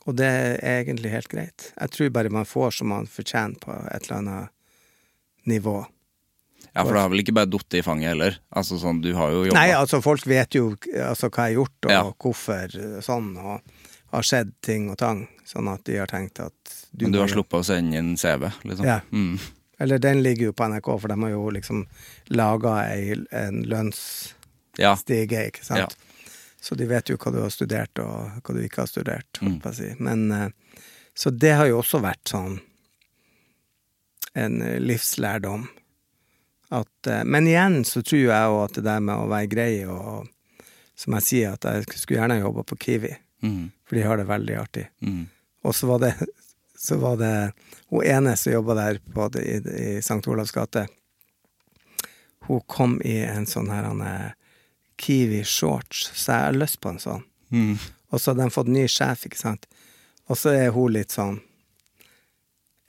og 0.08 0.16
det 0.16 0.26
er 0.26 0.80
egentlig 0.80 1.10
helt 1.12 1.28
greit. 1.28 1.70
Jeg 1.76 1.90
tror 1.94 2.10
bare 2.16 2.32
man 2.32 2.48
får 2.48 2.78
som 2.80 2.88
man 2.92 3.06
fortjener 3.10 3.58
på 3.60 3.74
et 3.92 4.06
eller 4.08 4.16
annet 4.18 4.48
nivå. 5.50 5.76
ja, 6.72 6.84
for 6.84 6.94
det 6.94 7.00
har 7.02 7.10
vel 7.12 7.22
ikke 7.22 7.34
bare 7.36 7.50
datt 7.50 7.74
i 7.76 7.82
fanget 7.84 8.12
heller? 8.12 8.38
Altså 8.56 8.78
sånn, 8.80 9.00
du 9.04 9.12
har 9.16 9.30
jo 9.34 9.44
jobba 9.48 9.58
Nei, 9.58 9.70
altså 9.76 10.00
folk 10.04 10.24
vet 10.30 10.54
jo 10.54 10.70
altså, 11.04 11.28
hva 11.28 11.46
jeg 11.48 11.56
har 11.56 11.56
gjort, 11.58 11.78
og 11.86 11.90
Ja. 11.92 12.02
hvorfor 12.24 12.76
sånn, 13.04 13.30
og 13.40 13.60
har 14.12 14.22
skjedd 14.26 14.52
ting 14.62 14.88
og 14.90 14.98
tang, 14.98 15.24
sånn 15.46 15.68
at 15.72 15.84
de 15.84 15.96
har 16.00 16.06
tenkt 16.10 16.40
at 16.42 16.74
du 16.92 17.04
Men 17.06 17.12
du 17.12 17.18
har 17.20 17.28
sluppet 17.28 17.60
å 17.60 17.64
sende 17.64 17.96
inn 17.98 18.16
CV, 18.16 18.50
liksom? 18.64 18.84
Ja. 18.86 19.00
Mm. 19.12 19.38
Eller 19.80 19.98
den 19.98 20.22
ligger 20.22 20.50
jo 20.50 20.52
på 20.52 20.66
NRK, 20.68 20.88
for 21.00 21.08
de 21.08 21.16
har 21.22 21.30
jo 21.30 21.50
liksom 21.50 21.86
laga 22.30 22.74
en 23.32 23.62
lønnsstige, 23.64 24.34
Ja. 24.78 24.94
ikke 24.96 25.64
sant? 25.64 25.78
Ja. 25.78 25.88
Så 26.60 26.74
de 26.76 26.84
vet 26.86 27.08
jo 27.08 27.16
hva 27.16 27.32
du 27.32 27.38
har 27.40 27.50
studert, 27.52 27.98
og 27.98 28.40
hva 28.44 28.54
du 28.56 28.60
ikke 28.64 28.82
har 28.82 28.90
studert, 28.90 29.38
Mm. 29.40 29.60
si. 29.74 29.94
Men 29.98 30.30
eh, 30.32 30.48
Så 31.14 31.30
det 31.30 31.54
har 31.56 31.66
jo 31.66 31.78
også 31.80 32.00
vært 32.00 32.24
sånn 32.28 32.60
en 34.34 34.62
eh, 34.62 34.78
livslærdom. 34.80 35.66
At, 36.70 37.06
eh, 37.06 37.24
men 37.24 37.46
igjen 37.50 37.80
så 37.84 38.02
tror 38.02 38.20
jeg 38.20 38.50
jo 38.50 38.60
at 38.64 38.74
det 38.76 38.84
der 38.86 39.00
med 39.00 39.16
å 39.16 39.28
være 39.30 39.48
grei 39.50 39.72
og 39.88 40.28
Som 41.00 41.14
jeg 41.16 41.22
sier, 41.24 41.52
at 41.54 41.64
jeg 41.64 41.86
skulle 41.96 42.18
gjerne 42.20 42.40
jobba 42.42 42.62
på 42.62 42.76
Kiwi, 42.76 43.14
Mm. 43.42 43.70
for 43.86 43.96
de 43.96 44.02
har 44.04 44.16
det 44.18 44.26
veldig 44.28 44.56
artig. 44.60 44.86
Mm. 45.00 45.28
Og 45.64 45.72
så 45.74 45.86
var 45.88 45.98
det, 45.98 46.10
så 46.76 46.98
var 47.00 47.16
det 47.16 47.52
hun 47.88 48.04
ene 48.04 48.36
som 48.36 48.52
jobba 48.52 48.74
der 48.74 48.98
på 49.14 49.30
i, 49.40 49.54
i 49.94 49.96
St. 50.04 50.20
Olavs 50.28 50.52
gate. 50.52 50.86
Hun 52.44 52.60
kom 52.68 53.00
i 53.02 53.16
en 53.24 53.46
sånn 53.48 53.70
her 53.72 53.84
han, 53.88 54.02
eh, 54.04 54.32
Kiwi 55.00 55.40
shorts, 55.48 56.10
så 56.14 56.34
jeg 56.36 56.46
har 56.48 56.58
lyst 56.60 56.80
på 56.84 56.92
en 56.92 57.00
sånn. 57.02 57.24
Mm. 57.50 57.76
Og 58.10 58.20
så 58.20 58.32
har 58.32 58.40
de 58.40 58.52
fått 58.52 58.70
ny 58.70 58.84
sjef, 58.90 59.24
ikke 59.26 59.40
sant. 59.40 59.66
Og 60.30 60.38
så 60.38 60.52
er 60.54 60.74
hun 60.74 60.92
litt 60.94 61.14
sånn 61.14 61.40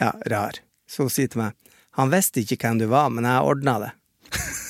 ja, 0.01 0.11
rar. 0.29 0.59
Så 0.89 1.05
hun 1.07 1.13
sier 1.13 1.31
til 1.31 1.45
meg 1.45 1.57
han 1.99 2.11
visste 2.11 2.39
ikke 2.39 2.55
hvem 2.61 2.77
du 2.79 2.85
var, 2.91 3.09
men 3.11 3.27
jeg 3.27 3.47
ordna 3.51 3.73
det. 3.81 3.89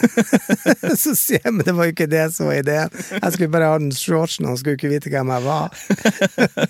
så 1.03 1.13
sier 1.13 1.37
jeg, 1.43 1.53
men 1.53 1.65
det 1.67 1.75
var 1.77 1.85
jo 1.87 1.93
ikke 1.93 2.09
det 2.09 2.23
som 2.33 2.49
var 2.49 2.57
ideen. 2.57 2.95
Jeg 3.13 3.33
skulle 3.35 3.51
bare 3.53 3.69
ha 3.69 3.75
den 3.77 3.93
shortsen, 3.93 4.47
han 4.49 4.57
skulle 4.57 4.79
ikke 4.79 4.89
vite 4.89 5.11
hvem 5.13 5.29
jeg 5.29 5.45
var. 5.45 5.75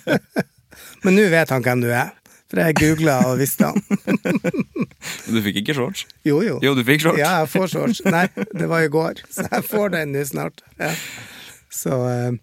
men 1.04 1.16
nå 1.16 1.24
vet 1.32 1.54
han 1.54 1.64
hvem 1.64 1.84
du 1.84 1.88
er, 1.88 2.12
for 2.52 2.60
jeg 2.60 2.76
googla 2.76 3.14
og 3.30 3.38
visste 3.40 3.70
han. 3.70 3.80
Men 4.52 5.34
du 5.34 5.40
fikk 5.46 5.62
ikke 5.62 5.74
shorts? 5.78 6.04
Jo, 6.28 6.42
jo. 6.44 6.58
Jo, 6.64 6.74
du 6.76 6.82
fikk 6.86 7.00
shorts. 7.06 7.20
Ja, 7.22 7.30
jeg 7.42 7.50
får 7.54 7.70
shorts. 7.72 8.02
Nei, 8.12 8.26
det 8.52 8.68
var 8.68 8.84
i 8.84 8.90
går, 8.92 9.22
så 9.32 9.46
jeg 9.48 9.64
får 9.70 9.94
den 9.96 10.12
nå 10.12 10.24
snart. 10.28 10.60
Ja. 10.80 10.90
Så 11.72 11.96
eh, 12.10 12.36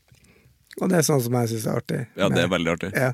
Og 0.81 0.89
det 0.89 0.99
er 1.01 1.05
sånn 1.05 1.21
som 1.21 1.35
jeg 1.37 1.51
syns 1.53 1.67
er 1.69 1.77
artig. 1.83 2.01
Ja, 2.17 2.29
det 2.33 2.41
er 2.47 2.51
veldig 2.51 2.73
artig. 2.73 2.91
Ja, 2.97 3.11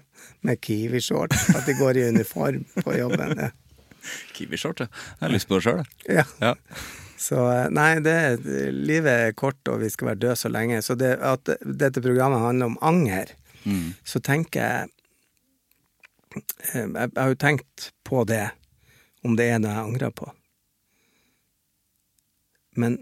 med 0.47 0.61
Kiwi-shorts. 0.63 1.49
At 1.57 1.67
de 1.67 1.75
går 1.79 1.99
i 1.99 2.07
uniform 2.15 2.63
på 2.85 2.95
jobben. 2.95 3.35
Ja. 3.43 3.51
Kiwi-shorts, 4.37 4.85
ja. 4.85 4.91
Jeg 5.17 5.25
har 5.27 5.33
lyst 5.35 5.49
på 5.49 5.57
det 5.59 5.65
sjøl, 5.67 5.81
jeg. 6.07 6.21
ja. 6.21 6.25
Ja. 6.51 6.53
Så 7.25 7.39
eh, 7.49 7.69
nei, 7.73 7.89
det, 8.05 8.15
livet 8.75 9.07
er 9.29 9.35
kort, 9.39 9.57
og 9.71 9.79
vi 9.81 9.87
skal 9.89 10.11
være 10.11 10.19
døde 10.21 10.35
så 10.37 10.49
lenge. 10.51 10.81
Så 10.85 10.97
det, 10.99 11.13
at 11.25 11.47
dette 11.63 12.03
programmet 12.05 12.43
handler 12.43 12.71
om 12.73 12.79
anger, 12.85 13.33
Mm. 13.65 13.95
så 14.05 14.19
tenker 14.21 14.61
jeg 14.61 14.89
Jeg 16.73 16.89
jeg 16.93 17.11
har 17.17 17.29
jo 17.31 17.35
tenkt 17.41 17.91
på 18.07 18.25
det, 18.27 18.43
om 19.25 19.35
det 19.39 19.49
er 19.53 19.59
noe 19.59 19.71
jeg 19.73 19.85
angrer 19.89 20.11
på. 20.15 20.27
Men 22.75 22.97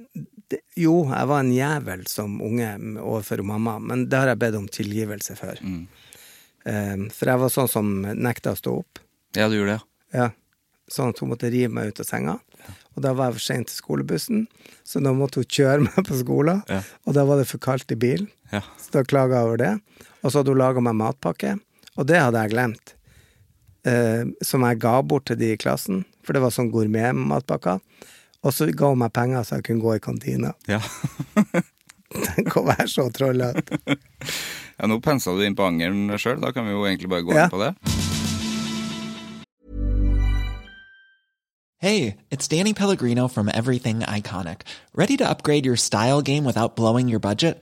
det, 0.51 0.59
jo, 0.77 0.99
jeg 1.09 1.27
var 1.29 1.39
en 1.41 1.53
jævel 1.55 2.03
som 2.11 2.35
unge 2.45 2.69
overfor 3.01 3.41
mamma, 3.47 3.79
men 3.81 4.05
det 4.11 4.19
har 4.19 4.29
jeg 4.33 4.41
bedt 4.43 4.57
om 4.59 4.67
tilgivelse 4.69 5.35
for. 5.39 5.57
Mm. 5.65 5.87
Um, 6.63 7.07
For 7.11 7.27
jeg 7.31 7.41
var 7.41 7.51
sånn 7.51 7.71
som 7.71 7.89
nekta 8.05 8.53
å 8.53 8.59
stå 8.59 8.75
opp. 8.83 9.01
Ja, 9.35 9.49
du 9.49 9.57
gjorde 9.57 9.79
det, 9.79 9.83
Ja. 10.19 10.29
Sånn 10.93 11.09
at 11.13 11.19
hun 11.23 11.29
måtte 11.31 11.49
rive 11.49 11.71
meg 11.73 11.89
ut 11.93 11.99
av 12.03 12.05
senga. 12.05 12.35
ja. 12.59 12.73
Og 12.93 13.01
da 13.01 13.13
var 13.17 13.31
jeg 13.31 13.39
for 13.39 13.43
sein 13.47 13.63
til 13.65 13.73
skolebussen, 13.79 14.41
så 14.85 14.99
da 15.01 15.13
måtte 15.17 15.41
hun 15.41 15.47
kjøre 15.49 15.81
meg 15.87 16.05
på 16.05 16.17
skolen. 16.19 16.59
Ja. 16.69 16.81
Og 17.07 17.15
da 17.17 17.23
var 17.25 17.39
det 17.41 17.47
for 17.49 17.57
kaldt 17.63 17.91
i 17.91 17.95
bilen, 17.97 18.27
Ja. 18.51 18.61
så 18.77 18.91
da 18.99 19.03
klaga 19.03 19.39
jeg 19.39 19.47
over 19.47 19.57
det. 19.57 19.71
Og 20.21 20.29
så 20.31 20.37
hadde 20.43 20.53
hun 20.53 20.59
laga 20.61 20.83
meg 20.85 20.93
matpakke, 20.99 21.55
og 21.97 22.05
det 22.07 22.19
hadde 22.21 22.43
jeg 22.45 22.51
glemt. 22.53 22.93
Eh, 23.85 24.23
som 24.41 24.63
jeg 24.63 24.79
ga 24.79 25.01
bort 25.03 25.25
til 25.27 25.35
de 25.39 25.49
i 25.53 25.57
klassen, 25.59 26.05
for 26.23 26.31
det 26.35 26.41
var 26.43 26.53
sånn 26.55 26.69
gourmetmatpakker. 26.71 27.81
Og 28.43 28.51
så 28.55 28.67
ga 28.75 28.89
hun 28.93 28.99
meg 29.01 29.11
penger 29.15 29.43
så 29.43 29.57
jeg 29.59 29.65
kunne 29.69 29.83
gå 29.83 29.95
i 29.97 30.03
kantina. 30.03 30.53
Ja. 30.71 30.79
Tenk 32.13 32.53
å 32.59 32.65
være 32.67 32.85
så 32.91 33.07
trollete. 33.09 33.79
ja, 34.77 34.85
nå 34.87 34.99
pensa 35.01 35.33
du 35.33 35.41
inn 35.41 35.55
på 35.57 35.65
angeren 35.65 36.11
sjøl. 36.21 36.37
Da 36.43 36.51
kan 36.53 36.67
vi 36.67 36.75
jo 36.75 36.83
egentlig 36.85 37.09
bare 37.09 37.25
gå 37.25 37.33
Ja. 37.33 37.47
inn 37.47 37.53
på 37.55 37.61
det. 37.63 37.71
Hey, 41.81 42.17
it's 42.31 42.47
Danny 42.47 42.73
Pellegrino 42.73 43.27
from 43.27 43.49
Everything 43.49 44.01
Iconic. 44.01 44.61
Ready 44.95 45.17
to 45.17 45.27
upgrade 45.29 45.65
your 45.65 45.75
style 45.75 46.21
game 46.21 46.45
without 46.45 46.75
blowing 46.77 47.09
your 47.09 47.19
budget? 47.19 47.61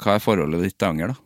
Hva 0.00 0.16
er 0.16 0.22
forholdet 0.22 0.64
ditt 0.64 0.78
til 0.78 0.90
anger, 0.90 1.14
da? 1.14 1.20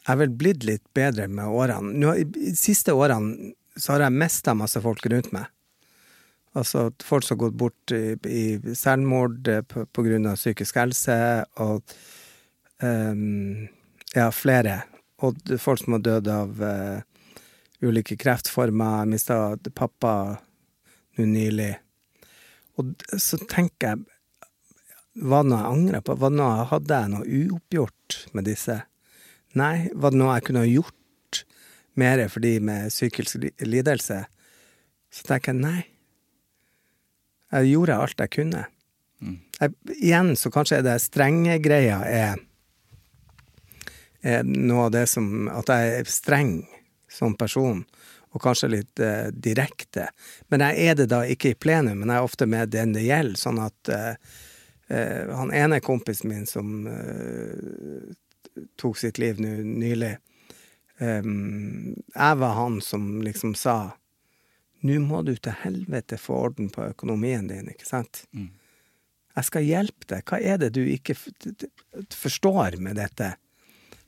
Jeg 0.00 0.14
er 0.14 0.20
vel 0.22 0.32
blitt 0.34 0.64
litt 0.66 0.86
bedre 0.96 1.28
med 1.28 1.46
årene. 1.52 1.92
Nå, 2.00 2.14
de 2.34 2.54
siste 2.58 2.94
årene 2.96 3.52
så 3.76 3.94
har 3.94 4.06
jeg 4.06 4.18
mista 4.18 4.54
masse 4.56 4.80
folk 4.82 5.04
rundt 5.12 5.30
meg. 5.34 5.46
Altså 6.58 6.88
folk 7.06 7.22
som 7.22 7.36
har 7.36 7.44
gått 7.44 7.58
bort 7.60 7.92
i, 7.94 8.16
i 8.26 8.74
selvmord 8.74 9.46
eh, 9.48 9.60
på, 9.62 9.84
på 9.86 10.02
grunn 10.02 10.26
av 10.26 10.40
psykisk 10.40 10.80
helse, 10.80 11.14
og 11.62 11.92
um, 12.82 13.68
ja, 14.16 14.26
flere. 14.34 14.80
Og 15.22 15.38
folk 15.62 15.84
som 15.84 15.94
har 15.94 16.02
dødd 16.08 16.30
av 16.32 16.64
uh, 16.64 16.98
ulike 17.86 18.18
kreftformer. 18.18 19.04
Jeg 19.04 19.12
mista 19.12 19.38
pappa 19.76 20.14
nå 21.20 21.28
nylig. 21.28 21.74
Og 22.80 23.20
så 23.20 23.38
tenker 23.50 23.92
jeg 23.92 24.04
Var 25.20 25.44
det 25.44 25.50
noe 25.50 25.60
jeg 25.60 25.74
angrer 25.74 26.04
på? 26.06 26.16
Var 26.16 26.32
det 26.32 26.40
noe, 26.40 26.66
hadde 26.70 26.98
jeg 27.02 27.12
noe 27.12 27.38
uoppgjort 27.40 28.18
med 28.36 28.46
disse? 28.48 28.80
Nei. 29.58 29.90
Var 29.92 30.14
det 30.14 30.20
noe 30.20 30.36
jeg 30.36 30.46
kunne 30.48 30.64
ha 30.64 30.70
gjort 30.70 31.40
mer 32.00 32.22
for 32.30 32.44
de 32.44 32.52
med 32.64 32.92
psykisk 32.92 33.42
lidelse? 33.66 34.20
Så 35.10 35.26
tenker 35.26 35.52
jeg 35.52 35.62
nei. 35.64 35.80
Jeg 37.50 37.72
gjorde 37.72 37.98
alt 37.98 38.22
jeg 38.22 38.32
kunne. 38.36 38.62
Jeg, 39.20 39.74
igjen 39.98 40.32
så 40.38 40.52
kanskje 40.54 40.80
det 40.86 40.96
strenge 41.02 41.58
greia 41.60 41.98
er, 42.06 42.38
er 44.24 44.46
noe 44.46 44.86
av 44.86 44.94
det 44.94 45.02
som 45.10 45.50
At 45.52 45.68
jeg 45.68 45.98
er 45.98 46.08
streng 46.08 46.54
som 47.10 47.34
person, 47.36 47.82
og 48.30 48.42
kanskje 48.42 48.70
litt 48.70 49.02
eh, 49.02 49.28
direkte. 49.32 50.08
Men 50.48 50.64
jeg 50.66 50.90
er 50.90 50.98
det 51.00 51.08
da 51.10 51.22
ikke 51.26 51.52
i 51.52 51.58
plenum, 51.58 52.02
men 52.02 52.12
jeg 52.12 52.20
er 52.20 52.28
ofte 52.28 52.48
med 52.50 52.72
den 52.74 52.94
det 52.94 53.04
gjelder, 53.06 53.40
sånn 53.40 53.60
at 53.62 53.90
eh, 53.90 54.12
eh, 54.88 55.30
han 55.34 55.54
ene 55.56 55.80
kompisen 55.82 56.30
min 56.30 56.46
som 56.46 56.86
eh, 56.90 58.10
tok 58.80 58.98
sitt 59.00 59.18
liv 59.22 59.40
nå 59.42 59.56
nylig. 59.66 60.16
Um, 61.00 61.94
jeg 62.12 62.36
var 62.42 62.58
han 62.58 62.74
som 62.84 63.22
liksom 63.24 63.54
sa 63.56 63.94
Nå 64.84 64.98
må 65.00 65.22
du 65.24 65.30
til 65.36 65.54
helvete 65.62 66.18
få 66.20 66.36
orden 66.48 66.68
på 66.72 66.86
økonomien 66.92 67.46
din, 67.48 67.66
ikke 67.68 67.84
sant? 67.84 68.22
Jeg 69.36 69.44
skal 69.44 69.66
hjelpe 69.66 70.08
deg. 70.08 70.24
Hva 70.24 70.38
er 70.40 70.56
det 70.60 70.70
du 70.72 70.80
ikke 70.88 71.16
forstår 72.16 72.78
med 72.80 72.96
dette? 72.96 73.34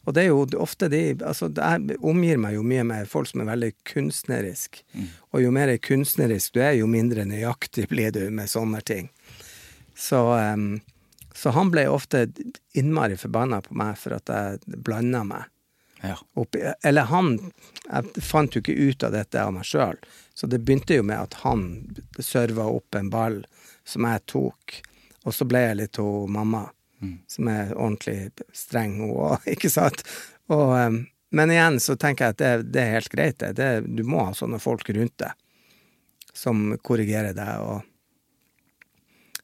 Og 0.04 0.14
det 0.14 0.24
er 0.24 0.32
jo 0.32 0.46
ofte 0.58 0.88
de 0.90 1.02
Altså, 1.20 1.48
jeg 1.54 1.98
omgir 2.02 2.40
meg 2.40 2.56
jo 2.56 2.64
mye 2.66 2.84
med 2.86 3.10
folk 3.10 3.30
som 3.30 3.44
er 3.44 3.52
veldig 3.52 3.72
kunstnerisk. 3.88 4.82
Og 5.32 5.44
jo 5.44 5.52
mer 5.54 5.76
kunstnerisk 5.78 6.56
du 6.56 6.60
er, 6.62 6.72
jo 6.80 6.88
mindre 6.90 7.26
nøyaktig 7.28 7.88
blir 7.92 8.10
du 8.14 8.24
med 8.30 8.50
sånne 8.50 8.82
ting. 8.82 9.10
Så, 9.94 10.24
um, 10.34 10.80
så 11.34 11.52
han 11.54 11.70
ble 11.70 11.86
ofte 11.88 12.26
innmari 12.74 13.16
forbanna 13.16 13.60
på 13.62 13.76
meg 13.78 13.98
for 14.00 14.18
at 14.18 14.32
jeg 14.32 14.82
blanda 14.82 15.22
meg. 15.24 15.48
Ja. 16.02 16.16
Opp, 16.34 16.56
eller 16.82 17.02
han 17.02 17.36
Jeg 17.86 18.22
fant 18.26 18.56
jo 18.56 18.58
ikke 18.58 18.74
ut 18.74 19.04
av 19.06 19.12
dette 19.14 19.38
av 19.38 19.52
meg 19.54 19.66
sjøl. 19.66 19.98
Så 20.34 20.48
det 20.50 20.62
begynte 20.64 20.96
jo 20.96 21.04
med 21.06 21.20
at 21.28 21.34
han 21.44 21.66
serva 22.18 22.66
opp 22.66 22.94
en 22.98 23.10
ball 23.12 23.42
som 23.84 24.06
jeg 24.08 24.24
tok. 24.32 24.78
Og 25.22 25.34
så 25.34 25.46
ble 25.46 25.60
jeg 25.62 25.78
litt 25.78 26.00
hun 26.02 26.32
mamma, 26.32 26.64
som 27.30 27.48
er 27.50 27.72
ordentlig 27.76 28.32
streng, 28.56 28.98
hun 29.00 29.14
òg, 29.16 29.46
ikke 29.54 29.70
sant? 29.72 30.04
Og, 30.52 31.00
men 31.32 31.54
igjen 31.54 31.78
så 31.80 31.96
tenker 31.96 32.28
jeg 32.30 32.36
at 32.36 32.42
det, 32.42 32.72
det 32.74 32.82
er 32.82 32.98
helt 32.98 33.14
greit, 33.14 33.38
det. 33.40 33.54
det. 33.60 33.70
Du 33.86 34.04
må 34.04 34.26
ha 34.26 34.34
sånne 34.36 34.60
folk 34.62 34.90
rundt 34.92 35.16
deg 35.22 35.38
som 36.32 36.72
korrigerer 36.80 37.34
deg. 37.36 37.60
og 37.60 37.82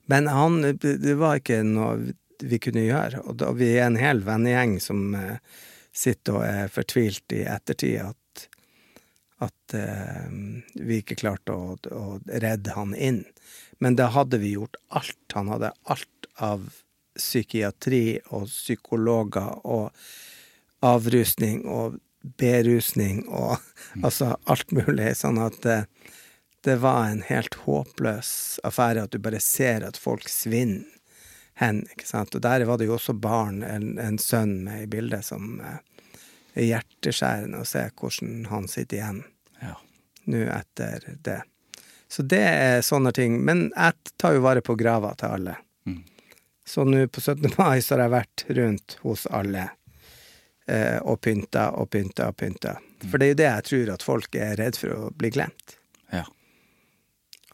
men 0.09 0.27
han, 0.33 0.63
det 0.81 1.15
var 1.21 1.37
ikke 1.37 1.61
noe 1.69 2.15
vi 2.41 2.59
kunne 2.63 2.87
gjøre. 2.87 3.21
Og 3.29 3.37
da, 3.43 3.51
vi 3.53 3.75
er 3.75 3.89
en 3.91 3.99
hel 4.01 4.23
vennegjeng 4.25 4.79
som 4.81 5.13
eh, 5.19 5.37
sitter 5.93 6.39
og 6.39 6.47
er 6.47 6.73
fortvilt 6.73 7.35
i 7.37 7.43
ettertid 7.45 7.99
at, 8.07 8.45
at 9.45 9.75
uh, 9.77 10.31
vi 10.75 11.01
ikke 11.03 11.19
klarte 11.19 11.53
å, 11.53 11.77
å 11.77 12.05
redde 12.31 12.73
han 12.73 12.95
inn. 12.95 13.21
Men 13.85 13.99
da 14.01 14.09
hadde 14.15 14.41
vi 14.41 14.55
gjort 14.55 14.79
alt. 14.89 15.19
Han 15.35 15.51
hadde 15.53 15.75
alt 15.93 16.31
av 16.41 16.71
psykiatri 17.19 18.19
og 18.35 18.47
psykologer 18.51 19.59
og 19.66 19.91
avrusning 20.87 21.64
og 21.66 21.99
berusning 22.39 23.25
og 23.29 23.59
altså 24.03 24.35
alt 24.51 24.71
mulig. 24.75 25.12
Sånn 25.19 25.39
at 25.43 25.59
det, 25.64 25.79
det 26.66 26.79
var 26.83 27.09
en 27.11 27.23
helt 27.29 27.55
håpløs 27.64 28.31
affære 28.66 29.07
at 29.07 29.14
du 29.14 29.21
bare 29.23 29.41
ser 29.43 29.87
at 29.87 29.99
folk 30.01 30.29
svinner 30.31 30.87
hen. 31.59 31.83
ikke 31.91 32.07
sant? 32.07 32.35
Og 32.39 32.43
der 32.45 32.62
var 32.69 32.79
det 32.79 32.87
jo 32.87 32.95
også 32.95 33.16
barn, 33.19 33.64
en, 33.66 33.97
en 33.99 34.19
sønn 34.23 34.61
med 34.66 34.85
i 34.85 34.91
bildet, 34.91 35.27
som 35.27 35.57
eh, 35.59 35.81
er 36.55 36.69
hjerteskjærende 36.69 37.62
å 37.62 37.66
se 37.66 37.83
hvordan 37.99 38.45
han 38.53 38.69
sitter 38.71 39.01
igjen 39.01 39.25
Ja. 39.62 39.75
nå 40.31 40.45
etter 40.55 41.03
det. 41.27 41.41
Så 42.09 42.23
det 42.23 42.45
er 42.47 42.85
sånne 42.87 43.11
ting. 43.12 43.41
Men 43.45 43.73
jeg 43.75 44.14
tar 44.23 44.37
jo 44.37 44.45
vare 44.47 44.62
på 44.64 44.79
grava 44.79 45.11
til 45.19 45.35
alle. 45.35 45.57
Så 46.69 46.85
nå 46.85 47.07
på 47.09 47.21
17. 47.21 47.51
mai 47.57 47.81
så 47.83 47.95
har 47.95 48.03
jeg 48.03 48.12
vært 48.12 48.45
rundt 48.59 48.99
hos 49.01 49.23
alle 49.33 49.71
eh, 50.69 50.99
og 51.01 51.23
pynta 51.25 51.71
og 51.81 51.89
pynta 51.95 52.27
og 52.29 52.37
pynta. 52.37 52.75
For 53.09 53.16
det 53.16 53.29
er 53.29 53.33
jo 53.33 53.39
det 53.41 53.47
jeg 53.47 53.66
tror 53.71 53.93
at 53.95 54.05
folk 54.05 54.37
er 54.37 54.59
redd 54.61 54.77
for 54.77 54.93
å 54.93 55.07
bli 55.16 55.31
glemt. 55.33 55.79
Ja. 56.12 56.27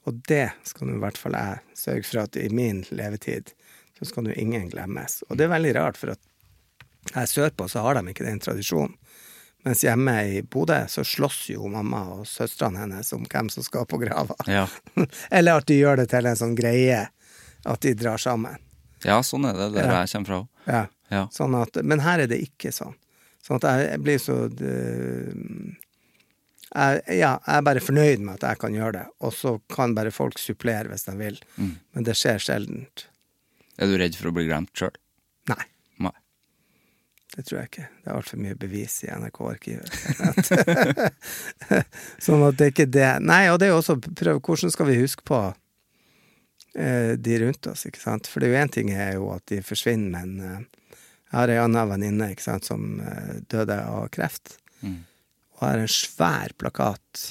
Og 0.02 0.18
det 0.26 0.48
skal 0.66 0.90
nå 0.90 0.98
i 0.98 1.04
hvert 1.04 1.20
fall 1.20 1.38
jeg 1.38 1.78
sørge 1.78 2.08
for 2.08 2.24
at 2.24 2.40
i 2.42 2.48
min 2.50 2.82
levetid 2.90 3.54
så 3.98 4.08
skal 4.10 4.26
nå 4.26 4.34
ingen 4.34 4.66
glemmes. 4.72 5.20
Og 5.28 5.38
det 5.38 5.46
er 5.46 5.54
veldig 5.54 5.76
rart, 5.78 6.00
for 6.00 6.16
at 6.16 7.14
her 7.14 7.30
sørpå 7.30 7.70
så 7.70 7.86
har 7.86 8.00
de 8.00 8.10
ikke 8.10 8.26
den 8.26 8.42
tradisjonen. 8.42 8.98
Mens 9.64 9.80
hjemme 9.86 10.18
i 10.28 10.42
Bodø 10.42 10.82
så 10.92 11.06
slåss 11.06 11.46
jo 11.54 11.70
mamma 11.72 12.02
og 12.18 12.26
søstrene 12.28 12.82
hennes 12.82 13.14
om 13.16 13.22
hvem 13.30 13.46
som 13.52 13.64
skal 13.64 13.86
på 13.88 14.02
grava. 14.02 14.34
Ja. 14.50 14.66
Eller 15.30 15.62
at 15.62 15.70
de 15.70 15.78
gjør 15.78 16.02
det 16.02 16.10
til 16.10 16.26
en 16.28 16.36
sånn 16.36 16.58
greie 16.58 17.06
at 17.64 17.86
de 17.86 17.94
drar 17.96 18.20
sammen. 18.20 18.58
Ja, 19.04 19.20
sånn 19.26 19.44
er 19.48 19.56
det 19.58 19.70
der 19.76 19.88
Ja. 19.88 20.00
jeg 20.04 20.12
kommer 20.14 20.26
fra 20.30 20.38
òg. 20.42 20.48
Ja. 20.66 20.84
Ja. 21.12 21.22
Sånn 21.30 21.54
at, 21.60 21.76
men 21.84 22.00
her 22.00 22.24
er 22.24 22.26
det 22.30 22.40
ikke 22.42 22.72
sånn. 22.72 22.94
Sånn 23.44 23.60
at 23.60 23.66
jeg, 23.68 24.00
blir 24.02 24.18
så 24.18 24.38
jeg, 26.74 27.02
Ja, 27.20 27.34
jeg 27.44 27.56
er 27.58 27.62
bare 27.66 27.82
fornøyd 27.84 28.22
med 28.24 28.34
at 28.38 28.46
jeg 28.48 28.58
kan 28.64 28.74
gjøre 28.74 28.92
det, 28.98 29.06
og 29.20 29.34
så 29.36 29.56
kan 29.72 29.94
bare 29.94 30.10
folk 30.14 30.38
supplere 30.40 30.88
hvis 30.90 31.04
de 31.06 31.14
vil. 31.20 31.38
Mm. 31.60 31.74
Men 31.94 32.06
det 32.08 32.16
skjer 32.18 32.40
sjeldent. 32.42 33.06
Er 33.78 33.90
du 33.90 33.96
redd 34.00 34.16
for 34.18 34.30
å 34.30 34.34
bli 34.34 34.46
glemt 34.48 34.72
sjøl? 34.78 34.94
Nei. 35.50 35.64
Nei. 36.02 36.14
Det 37.34 37.44
tror 37.46 37.60
jeg 37.60 37.70
ikke. 37.72 37.86
Det 38.02 38.10
er 38.10 38.16
altfor 38.18 38.38
mye 38.42 38.56
bevis 38.58 38.96
i 39.04 39.10
NRK-arkivet. 39.12 39.90
sånn 42.24 42.44
at 42.46 42.58
det 42.58 42.68
er 42.68 42.72
ikke 42.72 42.88
det. 42.94 43.10
Nei, 43.26 43.42
og 43.52 43.58
det 43.60 43.68
er 43.68 43.74
jo 43.74 43.80
også 43.82 43.96
prøv, 44.06 44.40
hvordan 44.40 44.72
skal 44.74 44.88
vi 44.90 44.98
huske 45.02 45.26
på 45.26 45.40
de 46.74 47.38
rundt 47.38 47.68
oss, 47.70 47.84
ikke 47.86 48.02
sant? 48.02 48.26
For 48.26 48.42
det 48.42 48.48
er 48.48 48.54
jo 48.54 48.62
én 48.64 48.72
ting 48.74 48.88
er 48.90 49.12
jo 49.14 49.28
at 49.34 49.44
de 49.50 49.60
forsvinner, 49.62 50.10
men 50.24 50.40
eh, 50.42 50.96
jeg 51.34 51.38
har 51.38 51.50
ei 51.50 51.58
anna 51.58 51.84
venninne 51.90 52.28
ikke 52.30 52.44
sant, 52.46 52.66
som 52.68 53.00
eh, 53.02 53.40
døde 53.50 53.78
av 53.82 54.08
kreft. 54.14 54.56
Mm. 54.82 55.00
Og 55.56 55.64
har 55.64 55.80
en 55.82 55.90
svær 55.90 56.54
plakat 56.58 57.22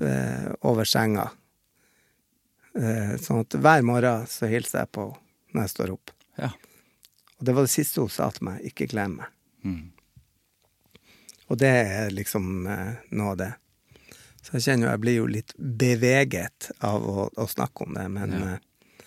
eh, 0.00 0.50
over 0.68 0.88
senga. 0.88 1.30
Eh, 2.74 3.14
sånn 3.22 3.44
at 3.44 3.56
hver 3.56 3.84
morgen 3.86 4.26
så 4.28 4.50
hilser 4.50 4.82
jeg 4.82 4.92
på 4.96 5.08
henne 5.10 5.20
når 5.54 5.62
jeg 5.68 5.70
står 5.70 5.94
opp. 5.94 6.10
Ja. 6.34 6.48
Og 7.38 7.46
det 7.46 7.52
var 7.54 7.62
det 7.62 7.70
siste 7.70 8.02
hun 8.02 8.10
sa 8.10 8.26
til 8.34 8.48
meg. 8.48 8.64
Ikke 8.66 8.88
glem 8.90 9.20
meg. 9.20 9.28
Mm. 9.62 9.84
Og 11.46 11.60
det 11.60 11.70
er 11.70 12.10
liksom 12.10 12.66
eh, 12.66 13.04
noe 13.14 13.32
av 13.32 13.38
det. 13.38 13.52
Så 14.54 14.60
jeg 14.60 14.66
kjenner 14.68 14.86
jo 14.86 14.90
jeg 14.92 15.00
blir 15.02 15.14
jo 15.18 15.26
litt 15.26 15.52
beveget 15.58 16.68
av 16.86 17.02
å, 17.02 17.24
å 17.34 17.46
snakke 17.50 17.86
om 17.88 17.94
det, 17.96 18.04
men, 18.14 18.34
Ja. 18.38 18.52
eh, 18.54 19.04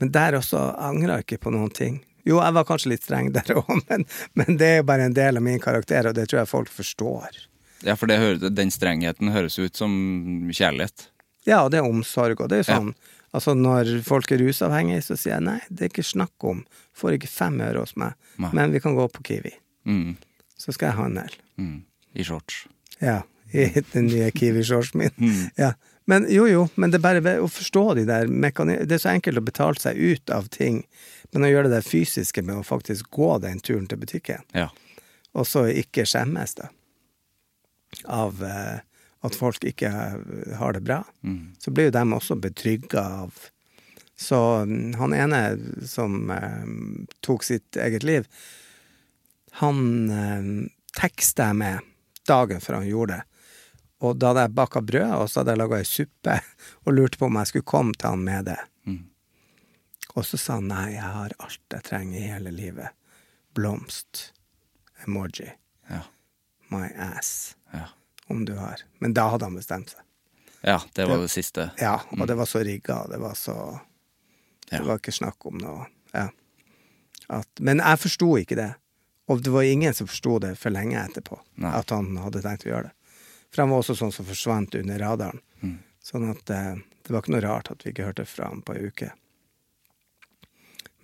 men 0.00 0.10
der 0.12 0.36
også 0.36 0.60
angrer 0.76 1.14
jeg 1.18 1.24
ikke 1.24 1.38
på 1.46 1.52
noen 1.54 1.70
ting. 1.72 2.02
Jo, 2.28 2.36
jeg 2.44 2.52
var 2.52 2.66
kanskje 2.68 2.90
litt 2.92 3.04
streng 3.06 3.30
der 3.32 3.54
òg, 3.56 3.70
men, 3.88 4.04
men 4.36 4.58
det 4.60 4.66
er 4.68 4.76
jo 4.82 4.88
bare 4.90 5.06
en 5.08 5.16
del 5.16 5.40
av 5.40 5.42
min 5.46 5.60
karakter, 5.62 6.10
og 6.10 6.18
det 6.18 6.26
tror 6.28 6.42
jeg 6.42 6.50
folk 6.52 6.68
forstår. 6.68 7.40
Ja, 7.88 7.94
for 7.96 8.12
det 8.12 8.52
den 8.52 8.68
strengheten 8.70 9.32
høres 9.32 9.56
ut 9.58 9.76
som 9.80 9.94
kjærlighet. 10.52 11.06
Ja, 11.48 11.62
og 11.64 11.70
det 11.72 11.80
er 11.80 11.88
omsorg, 11.88 12.42
og 12.44 12.50
det 12.52 12.60
er 12.60 12.66
jo 12.66 12.74
sånn 12.74 12.92
Altså, 13.30 13.52
når 13.54 14.00
folk 14.02 14.26
er 14.34 14.40
rusavhengige, 14.42 15.04
så 15.06 15.14
sier 15.14 15.36
jeg 15.36 15.44
nei, 15.46 15.60
det 15.70 15.84
er 15.84 15.90
ikke 15.92 16.02
snakk 16.02 16.42
om. 16.50 16.64
Får 16.98 17.14
ikke 17.14 17.28
fem 17.30 17.60
øre 17.62 17.84
hos 17.84 17.92
meg, 17.94 18.16
Nei. 18.42 18.48
men 18.58 18.72
vi 18.74 18.80
kan 18.82 18.96
gå 18.98 19.04
på 19.14 19.22
Kiwi. 19.22 19.52
Mm. 19.86 20.16
Så 20.58 20.74
skal 20.74 20.88
jeg 20.88 20.96
ha 20.96 21.04
handle. 21.04 21.38
Mm. 21.54 21.76
I 22.18 22.26
shorts. 22.26 22.64
Ja, 22.98 23.20
i 23.52 23.64
den 23.92 24.06
nye 24.10 24.30
Kiwi-shortsen 24.30 24.98
min. 25.02 25.14
Mm. 25.18 25.46
Ja. 25.56 25.72
Men 26.10 26.26
jo, 26.32 26.46
jo, 26.50 26.64
men 26.74 26.90
det 26.90 26.98
er 26.98 27.04
bare 27.22 27.34
å 27.44 27.46
forstå 27.50 27.82
de 28.00 28.04
der 28.08 28.26
mekanismene 28.26 28.88
Det 28.88 28.96
er 28.96 29.02
så 29.04 29.12
enkelt 29.12 29.38
å 29.38 29.44
betale 29.46 29.78
seg 29.78 29.96
ut 30.00 30.30
av 30.34 30.48
ting, 30.50 30.80
men 31.32 31.44
å 31.46 31.50
gjøre 31.52 31.68
det 31.70 31.76
der 31.80 31.86
fysiske 31.86 32.42
med 32.42 32.56
å 32.58 32.66
faktisk 32.66 33.10
gå 33.14 33.28
den 33.44 33.60
turen 33.62 33.86
til 33.86 34.00
butikken, 34.00 34.42
Ja. 34.56 34.68
og 35.34 35.46
så 35.46 35.66
ikke 35.70 36.02
skjemmes, 36.08 36.56
da, 36.58 36.70
av 38.10 38.42
eh, 38.42 38.80
at 39.22 39.36
folk 39.36 39.62
ikke 39.68 39.90
har 40.58 40.72
det 40.72 40.82
bra, 40.82 41.02
Mm. 41.22 41.52
så 41.60 41.70
blir 41.70 41.90
jo 41.90 41.94
dem 41.98 42.12
også 42.16 42.34
betrygga 42.40 43.02
av 43.26 43.34
Så 44.20 44.36
mm, 44.68 44.94
han 45.00 45.14
ene 45.14 45.38
som 45.88 46.30
eh, 46.30 46.66
tok 47.24 47.44
sitt 47.44 47.76
eget 47.76 48.02
liv, 48.04 48.26
han 49.62 50.10
eh, 50.10 50.50
teksta 51.00 51.46
jeg 51.50 51.56
med 51.56 51.78
dagen 52.28 52.60
før 52.60 52.80
han 52.80 52.88
gjorde 52.90 53.16
det. 53.16 53.24
Og 54.00 54.16
da 54.18 54.30
hadde 54.30 54.46
jeg 54.46 54.54
baka 54.56 54.80
brød, 54.80 55.10
og 55.20 55.26
så 55.28 55.40
hadde 55.40 55.52
jeg 55.52 55.58
laga 55.60 55.78
ei 55.82 55.84
suppe, 55.88 56.36
og 56.86 56.94
lurte 56.96 57.18
på 57.20 57.26
om 57.26 57.36
jeg 57.36 57.46
skulle 57.50 57.68
komme 57.68 57.92
til 57.98 58.08
han 58.14 58.22
med 58.24 58.44
det. 58.48 58.58
Mm. 58.88 59.02
Og 60.16 60.24
så 60.26 60.38
sa 60.40 60.54
han 60.56 60.68
nei, 60.70 60.86
jeg 60.94 61.02
har 61.04 61.34
alt 61.38 61.60
jeg 61.76 61.82
trenger 61.86 62.18
i 62.18 62.30
hele 62.32 62.50
livet. 62.54 62.88
Blomst. 63.54 64.32
Emoji. 65.06 65.50
Ja. 65.90 66.00
My 66.70 66.88
ass. 66.96 67.56
Ja. 67.72 67.86
Om 68.30 68.44
du 68.48 68.54
har. 68.56 68.82
Men 68.98 69.12
da 69.16 69.28
hadde 69.32 69.44
han 69.50 69.56
bestemt 69.58 69.90
seg. 69.90 70.00
ja, 70.62 70.80
det 70.94 71.06
var 71.08 71.16
Det- 71.16 71.22
det 71.22 71.30
siste. 71.30 71.70
Ja, 71.80 72.00
og 72.10 72.26
det 72.28 72.34
var 72.36 72.44
så 72.46 72.58
rigga, 72.64 73.06
det 73.08 73.18
var 73.20 73.34
så 73.34 73.80
Ja. 74.70 74.78
Det 74.78 74.86
var 74.86 74.98
ikke 74.98 75.12
snakk 75.12 75.46
om 75.46 75.56
noe 75.58 75.86
ja. 76.14 76.28
At, 77.28 77.48
Men 77.58 77.78
jeg 77.78 77.98
forsto 77.98 78.36
ikke 78.38 78.54
det. 78.56 78.74
Og 79.28 79.42
det 79.42 79.50
var 79.50 79.62
ingen 79.62 79.94
som 79.94 80.06
forsto 80.06 80.38
det 80.40 80.58
for 80.58 80.70
lenge 80.70 80.94
etterpå, 80.98 81.38
Nei. 81.56 81.72
at 81.78 81.90
han 81.90 82.16
hadde 82.16 82.42
tenkt 82.42 82.66
å 82.66 82.70
gjøre 82.70 82.82
det. 82.82 82.92
For 83.50 83.64
han 83.64 83.72
var 83.72 83.82
også 83.82 83.98
sånn 83.98 84.14
som 84.14 84.28
forsvant 84.28 84.76
under 84.78 85.02
radaren. 85.02 85.40
Mm. 85.60 85.78
Sånn 86.04 86.28
at 86.30 86.52
eh, 86.54 86.76
det 87.02 87.12
var 87.14 87.24
ikke 87.24 87.34
noe 87.34 87.44
rart 87.44 87.72
at 87.72 87.82
vi 87.84 87.92
ikke 87.92 88.06
hørte 88.06 88.28
fra 88.28 88.50
ham 88.52 88.62
på 88.62 88.76
ei 88.76 88.90
uke. 88.90 89.10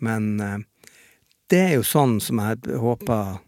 Men 0.04 0.40
eh, 0.40 0.58
det 1.50 1.62
er 1.62 1.74
jo 1.76 1.86
sånn 1.86 2.18
som 2.22 2.40
jeg 2.42 2.78
håper 2.82 3.38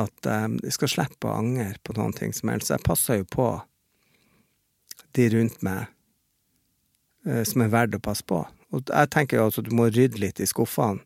at 0.00 0.28
eh, 0.28 0.48
jeg 0.62 0.76
skal 0.76 0.92
slippe 0.92 1.28
å 1.28 1.36
angre 1.40 1.74
på 1.84 1.96
noen 1.98 2.14
ting 2.16 2.34
som 2.36 2.52
helst. 2.52 2.72
Jeg 2.72 2.84
passer 2.86 3.22
jo 3.22 3.28
på 3.28 3.48
de 5.16 5.28
rundt 5.34 5.60
meg 5.64 5.86
eh, 7.28 7.44
som 7.48 7.64
er 7.64 7.72
verdt 7.72 7.98
å 7.98 8.02
passe 8.04 8.26
på. 8.26 8.42
Og 8.72 8.88
jeg 8.88 9.12
tenker 9.12 9.38
jo 9.38 9.48
altså 9.48 9.60
at 9.60 9.68
du 9.68 9.76
må 9.76 9.90
rydde 9.90 10.20
litt 10.22 10.40
i 10.40 10.48
skuffene 10.48 11.04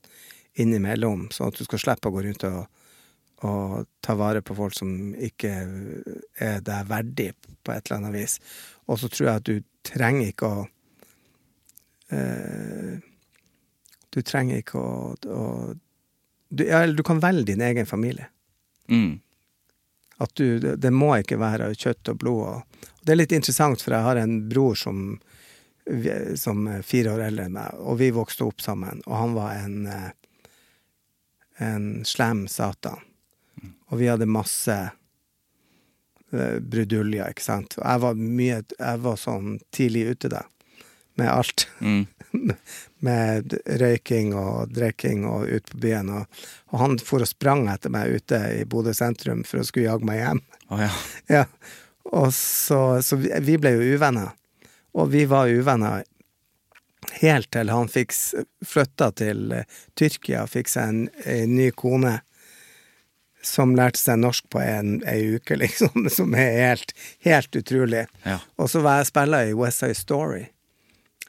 innimellom, 0.57 1.27
sånn 1.35 1.51
at 1.51 1.59
du 1.59 1.67
skal 1.67 1.83
slippe 1.83 2.09
å 2.09 2.15
gå 2.15 2.23
rundt 2.25 2.47
og, 2.49 2.63
og 3.45 3.87
ta 4.01 4.15
vare 4.17 4.41
på 4.43 4.55
folk 4.57 4.75
som 4.77 5.13
ikke 5.13 5.51
er 6.41 6.63
deg 6.65 6.89
verdig 6.89 7.33
på 7.37 7.75
et 7.75 7.85
eller 7.87 7.99
annet 7.99 8.15
vis. 8.15 8.39
Og 8.89 9.01
så 9.01 9.11
tror 9.13 9.29
jeg 9.29 9.43
at 9.43 9.51
du 9.51 9.61
trenger 9.87 10.31
ikke 10.33 10.49
å 10.49 10.63
eh, 12.17 12.97
Du 14.17 14.23
trenger 14.25 14.63
ikke 14.63 14.81
å, 14.81 15.13
å 15.13 15.75
du, 16.49 16.65
eller 16.65 16.95
du 16.97 17.03
kan 17.03 17.21
velge 17.21 17.53
din 17.53 17.61
egen 17.61 17.87
familie. 17.87 18.29
Mm. 18.89 19.19
At 20.17 20.35
du, 20.35 20.59
det, 20.59 20.77
det 20.77 20.93
må 20.95 21.11
ikke 21.19 21.37
være 21.37 21.75
kjøtt 21.75 22.13
og 22.13 22.21
blod. 22.23 22.43
Og, 22.47 22.85
og 22.87 23.03
det 23.03 23.13
er 23.13 23.21
litt 23.21 23.35
interessant, 23.37 23.83
for 23.83 23.93
jeg 23.93 24.07
har 24.07 24.21
en 24.21 24.39
bror 24.49 24.79
som, 24.79 25.19
som 26.39 26.63
er 26.71 26.87
fire 26.87 27.17
år 27.17 27.27
eldre 27.27 27.49
enn 27.49 27.59
meg, 27.59 27.83
og 27.83 27.99
vi 28.01 28.13
vokste 28.15 28.47
opp 28.47 28.65
sammen, 28.65 29.03
og 29.05 29.19
han 29.19 29.37
var 29.37 29.59
en, 29.59 29.77
eh, 29.91 30.09
en 31.67 31.91
slem 32.09 32.47
satan. 32.49 33.03
Og 33.91 34.01
vi 34.01 34.09
hadde 34.11 34.27
masse 34.27 34.77
brudulje, 36.31 36.61
bruduljer, 36.61 37.31
ikke 37.31 37.45
sant. 37.45 37.77
Jeg 37.79 38.03
var 38.03 38.19
mye 38.19 38.63
Jeg 38.79 39.01
var 39.05 39.19
sånn 39.21 39.59
tidlig 39.75 40.07
ute 40.11 40.31
da, 40.33 40.43
med 41.21 41.31
alt. 41.31 41.69
Mm. 41.81 42.07
med 43.07 43.55
røyking 43.81 44.35
og 44.37 44.73
drikking 44.75 45.25
og 45.29 45.47
ut 45.49 45.71
på 45.71 45.81
byen. 45.87 46.11
Og, 46.11 46.43
og 46.73 46.83
han 46.83 46.99
for 46.99 47.25
og 47.25 47.31
sprang 47.31 47.69
etter 47.73 47.93
meg 47.93 48.19
ute 48.19 48.41
i 48.59 48.65
Bodø 48.69 48.95
sentrum 48.97 49.45
for 49.47 49.63
å 49.63 49.69
skulle 49.69 49.89
jage 49.89 50.09
meg 50.09 50.23
hjem. 50.23 50.43
Oh, 50.69 50.83
ja. 50.83 50.93
Ja. 51.41 51.45
Og 52.15 52.31
så, 52.35 53.01
så 53.03 53.17
vi, 53.19 53.33
vi 53.43 53.57
ble 53.59 53.73
jo 53.75 53.97
uvenner. 53.97 54.35
Og 54.97 55.11
vi 55.11 55.25
var 55.27 55.51
uvenner 55.51 56.05
helt 57.21 57.51
til 57.55 57.71
han 57.71 57.91
fikk 57.91 58.15
flytta 58.67 59.11
til 59.19 59.53
eh, 59.55 59.67
Tyrkia 59.99 60.45
fikk 60.51 60.71
seg 60.71 60.91
en, 60.91 61.01
en 61.27 61.53
ny 61.59 61.69
kone 61.75 62.17
som 63.47 63.77
lærte 63.79 64.01
seg 64.01 64.19
norsk 64.21 64.49
på 64.51 64.61
en, 64.61 64.99
en 65.07 65.37
uke, 65.37 65.57
liksom. 65.63 66.09
Som 66.13 66.35
er 66.35 66.59
helt, 66.69 66.93
helt 67.25 67.57
utrolig. 67.57 68.07
Ja. 68.27 68.41
Og 68.61 68.71
så 68.73 68.83
var 68.85 69.01
jeg 69.01 69.11
spiller 69.13 69.51
i 69.51 69.57
West 69.57 69.85
Side 69.85 69.99
Story, 69.99 70.47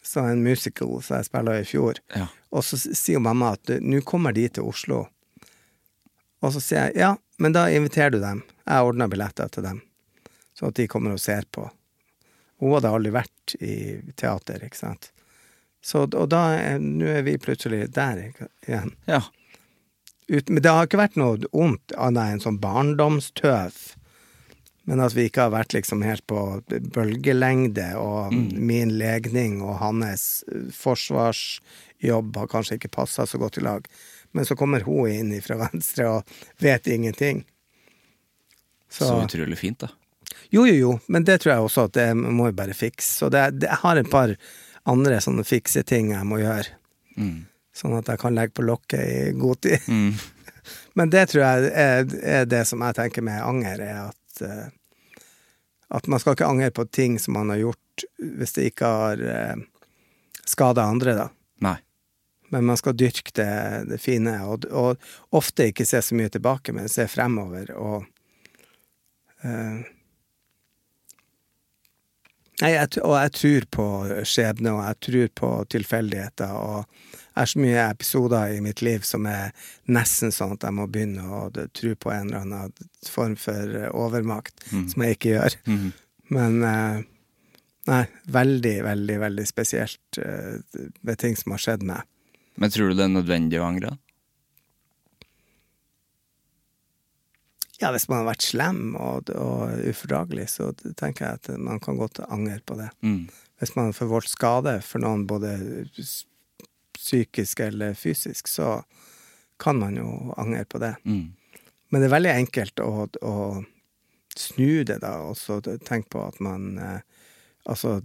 så 0.01 0.23
en 0.25 0.43
musical 0.43 0.97
som 1.03 1.19
jeg 1.19 1.27
spilla 1.29 1.57
i 1.59 1.67
fjor. 1.67 1.99
Ja. 2.15 2.29
Og 2.55 2.63
så 2.65 2.79
sier 2.79 3.21
mamma 3.23 3.53
at 3.57 3.71
nå 3.83 4.01
kommer 4.07 4.35
de 4.35 4.47
til 4.49 4.67
Oslo. 4.69 5.05
Og 6.41 6.53
så 6.55 6.61
sier 6.63 6.89
jeg 6.89 7.01
ja, 7.03 7.15
men 7.41 7.53
da 7.53 7.67
inviterer 7.73 8.13
du 8.15 8.21
dem. 8.21 8.43
Jeg 8.67 8.87
ordner 8.87 9.09
billetter 9.11 9.51
til 9.51 9.65
dem, 9.65 9.81
så 10.57 10.71
at 10.71 10.79
de 10.79 10.87
kommer 10.89 11.15
og 11.15 11.21
ser 11.21 11.45
på. 11.51 11.67
Hun 12.57 12.73
hadde 12.73 12.89
aldri 12.89 13.13
vært 13.13 13.55
i 13.61 13.75
teater, 14.17 14.63
ikke 14.65 14.79
sant. 14.79 15.11
Så, 15.83 16.07
og 16.07 16.29
da 16.31 16.41
nå 16.81 17.07
er 17.19 17.21
vi 17.27 17.37
plutselig 17.39 17.85
der 17.95 18.25
igjen. 18.25 18.95
ja. 19.07 19.21
Ut, 20.27 20.49
men 20.49 20.59
det 20.63 20.73
har 20.73 20.87
ikke 20.87 20.99
vært 20.99 21.15
noe 21.19 21.39
ondt 21.55 21.93
annet 21.95 22.35
enn 22.35 22.43
sånn 22.43 22.59
barndomstøv. 22.63 23.77
Men 24.87 25.01
at 25.03 25.15
vi 25.15 25.25
ikke 25.27 25.45
har 25.45 25.51
vært 25.51 25.75
liksom 25.75 26.03
helt 26.07 26.23
på 26.31 26.41
bølgelengde, 26.95 27.89
og 27.99 28.31
min 28.31 28.93
legning 28.99 29.59
og 29.59 29.81
hans 29.81 30.45
eh, 30.47 30.69
forsvarsjobb 30.75 32.39
har 32.39 32.51
kanskje 32.51 32.77
ikke 32.79 32.93
passa 32.95 33.27
så 33.27 33.39
godt 33.41 33.59
i 33.59 33.65
lag. 33.67 33.87
Men 34.35 34.47
så 34.47 34.55
kommer 34.59 34.83
hun 34.87 35.11
inn 35.11 35.33
fra 35.43 35.59
venstre 35.59 36.07
og 36.11 36.37
vet 36.63 36.87
ingenting. 36.87 37.43
Så 38.91 39.11
utrolig 39.25 39.59
fint, 39.59 39.83
da. 39.83 39.91
Jo, 40.49 40.63
jo, 40.67 40.75
jo, 40.75 40.93
men 41.11 41.27
det 41.27 41.41
tror 41.41 41.53
jeg 41.53 41.67
også 41.67 41.87
at 41.89 41.95
det 41.97 42.07
må 42.15 42.47
vi 42.47 42.55
bare 42.55 42.75
fikse. 42.75 43.09
Så 43.19 43.31
det, 43.33 43.43
det, 43.59 43.67
jeg 43.67 43.81
har 43.83 43.99
et 43.99 44.11
par 44.11 44.35
andre 44.87 45.19
sånne 45.23 45.43
fikseting 45.47 46.13
jeg 46.15 46.27
må 46.27 46.39
gjøre. 46.39 46.75
Mm. 47.19 47.43
Sånn 47.77 47.93
at 47.99 48.09
jeg 48.09 48.21
kan 48.21 48.37
legge 48.37 48.57
på 48.57 48.65
lokket 48.65 49.03
i 49.05 49.31
god 49.37 49.61
tid. 49.61 49.85
Mm. 49.87 50.13
Men 50.97 51.13
det 51.13 51.27
tror 51.31 51.43
jeg 51.43 51.71
er, 51.77 52.07
er 52.25 52.49
det 52.49 52.63
som 52.67 52.81
jeg 52.83 52.97
tenker 52.97 53.25
med 53.25 53.43
anger, 53.45 53.83
er 53.85 53.99
at 54.09 54.41
uh, 54.43 54.65
at 55.87 56.07
man 56.07 56.19
skal 56.19 56.35
ikke 56.35 56.47
angre 56.47 56.71
på 56.71 56.85
ting 56.91 57.19
som 57.19 57.37
man 57.37 57.49
har 57.53 57.61
gjort 57.61 58.05
hvis 58.19 58.55
det 58.57 58.69
ikke 58.71 58.87
har 58.91 59.21
uh, 59.23 59.61
skada 60.45 60.83
andre, 60.83 61.13
da. 61.15 61.27
Nei. 61.63 61.77
Men 62.51 62.67
man 62.69 62.79
skal 62.79 62.95
dyrke 62.95 63.33
det, 63.35 63.51
det 63.89 63.99
fine, 63.99 64.37
og, 64.47 64.67
og 64.71 65.35
ofte 65.35 65.69
ikke 65.71 65.87
se 65.87 66.01
så 66.03 66.15
mye 66.15 66.31
tilbake, 66.31 66.75
men 66.75 66.91
se 66.91 67.07
fremover. 67.11 67.73
Og 67.75 68.03
uh, 69.43 69.85
Nei, 72.57 72.71
jeg, 72.73 72.89
og 73.05 73.11
jeg 73.13 73.31
tror 73.37 73.65
på 73.69 73.83
skjebne, 74.25 74.71
og 74.73 74.79
jeg 74.81 74.97
tror 75.05 75.33
på 75.37 75.49
tilfeldigheter. 75.75 76.55
Og 76.57 77.26
er 77.37 77.49
så 77.49 77.61
mye 77.61 77.83
episoder 77.87 78.55
i 78.55 78.63
mitt 78.63 78.81
liv 78.85 79.05
som 79.07 79.27
er 79.29 79.53
nesten 79.91 80.33
sånn 80.33 80.55
at 80.57 80.65
jeg 80.67 80.75
må 80.77 80.87
begynne 80.91 81.23
å 81.23 81.43
tro 81.53 81.93
på 81.95 82.11
en 82.13 82.31
eller 82.31 82.45
annen 82.45 82.89
form 83.07 83.37
for 83.39 83.77
overmakt, 83.91 84.65
overmakt, 84.71 84.89
som 84.93 85.05
jeg 85.05 85.17
ikke 85.17 85.35
gjør. 85.35 85.57
Men 86.33 86.59
eh, 86.63 87.05
nei, 87.91 88.03
veldig, 88.39 88.75
veldig, 88.83 89.19
veldig 89.23 89.47
spesielt 89.47 90.19
eh, 90.21 90.57
ved 91.01 91.21
ting 91.23 91.37
som 91.39 91.55
har 91.55 91.63
skjedd 91.63 91.87
meg. 91.87 92.03
Men 92.57 92.73
tror 92.73 92.91
du 92.91 92.97
det 92.97 93.05
er 93.05 93.13
nødvendig 93.13 93.61
å 93.61 93.67
angre? 93.67 93.95
Ja, 97.77 97.91
hvis 97.93 98.07
man 98.09 98.23
har 98.23 98.31
vært 98.31 98.45
slem 98.47 98.95
og, 98.97 99.29
og 99.37 99.83
ufordragelig, 99.85 100.47
så 100.55 100.71
tenker 100.97 101.27
jeg 101.27 101.37
at 101.37 101.49
man 101.61 101.81
kan 101.83 101.99
godt 101.99 102.23
angre 102.25 102.57
på 102.65 102.79
det. 102.79 102.89
Mm. 103.05 103.27
Hvis 103.61 103.75
man 103.77 103.91
har 103.91 103.97
forvoldt 103.97 104.31
skade 104.31 104.79
for 104.85 105.01
noen, 105.03 105.27
både 105.29 105.53
psykisk 107.07 107.63
eller 107.63 107.95
fysisk, 107.97 108.51
så 108.51 108.81
kan 109.63 109.79
man 109.79 109.95
jo 109.97 110.33
angre 110.37 110.65
på 110.69 110.81
det. 110.83 110.93
Mm. 111.07 111.31
Men 111.89 112.03
det 112.03 112.09
er 112.09 112.15
veldig 112.17 112.33
enkelt 112.43 112.81
å, 112.83 113.07
å 113.25 113.35
snu 114.37 114.83
det, 114.85 114.99
da, 115.01 115.15
og 115.25 115.37
så 115.39 115.61
tenke 115.63 116.11
på 116.13 116.25
at 116.27 116.41
man 116.43 116.73
eh, 116.77 116.99
Altså 117.67 117.97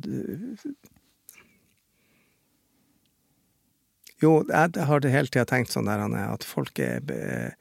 Jo, 4.23 4.31
jeg 4.49 4.87
har 4.89 5.03
det 5.03 5.11
hele 5.13 5.31
tida 5.31 5.45
tenkt 5.51 5.71
sånn 5.75 5.87
der 5.91 6.03
Anne, 6.03 6.23
at 6.31 6.43
folk 6.47 6.79
er, 6.83 7.01
be- 7.07 7.53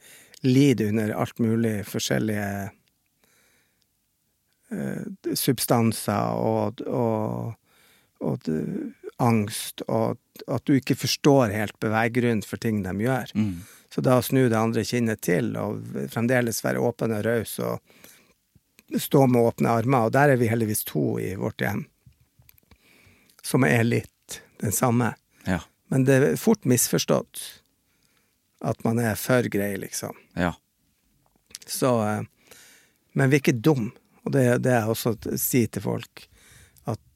lider 0.46 0.90
under 0.90 1.14
alt 1.18 1.38
mulig 1.42 1.80
forskjellige 1.90 2.48
eh, 4.74 5.34
substanser 5.38 6.38
og, 6.38 6.82
og, 6.86 7.54
og 8.22 8.42
d- 8.46 8.94
angst, 9.22 9.84
og 9.92 10.18
at 10.50 10.66
du 10.66 10.74
ikke 10.78 10.96
forstår 10.98 11.52
helt 11.54 11.76
beveggrunnen 11.84 12.42
for 12.46 12.58
ting 12.62 12.80
de 12.86 12.94
gjør. 13.04 13.30
Mm. 13.38 13.62
Så 13.94 14.02
da 14.02 14.16
snu 14.24 14.48
det 14.50 14.58
andre 14.58 14.84
kinnet 14.88 15.22
til, 15.26 15.52
og 15.60 15.82
fremdeles 16.14 16.64
være 16.64 16.82
åpen 16.82 17.14
og 17.14 17.26
raus 17.28 17.58
og 17.62 17.82
stå 18.98 19.26
med 19.30 19.42
åpne 19.46 19.70
armer, 19.72 20.08
og 20.08 20.14
der 20.16 20.34
er 20.34 20.40
vi 20.42 20.50
heldigvis 20.52 20.84
to 20.88 21.20
i 21.22 21.34
vårt 21.40 21.62
hjem, 21.64 21.86
som 23.44 23.64
er 23.68 23.84
litt 23.88 24.42
den 24.64 24.74
samme. 24.76 25.14
Ja. 25.48 25.62
Men 25.92 26.06
det 26.08 26.18
er 26.22 26.40
fort 26.40 26.66
misforstått 26.70 27.42
at 28.62 28.84
man 28.86 29.00
er 29.02 29.16
for 29.18 29.48
grei, 29.52 29.74
liksom. 29.82 30.14
Ja. 30.38 30.54
Så 31.66 31.96
eh, 32.06 32.22
Men 33.18 33.30
vi 33.32 33.38
er 33.40 33.42
ikke 33.42 33.58
dum, 33.60 33.90
og 34.24 34.32
det 34.36 34.44
er 34.48 34.60
det 34.62 34.72
jeg 34.76 34.92
også 34.94 35.16
sier 35.42 35.68
til 35.68 35.84
folk. 35.84 36.28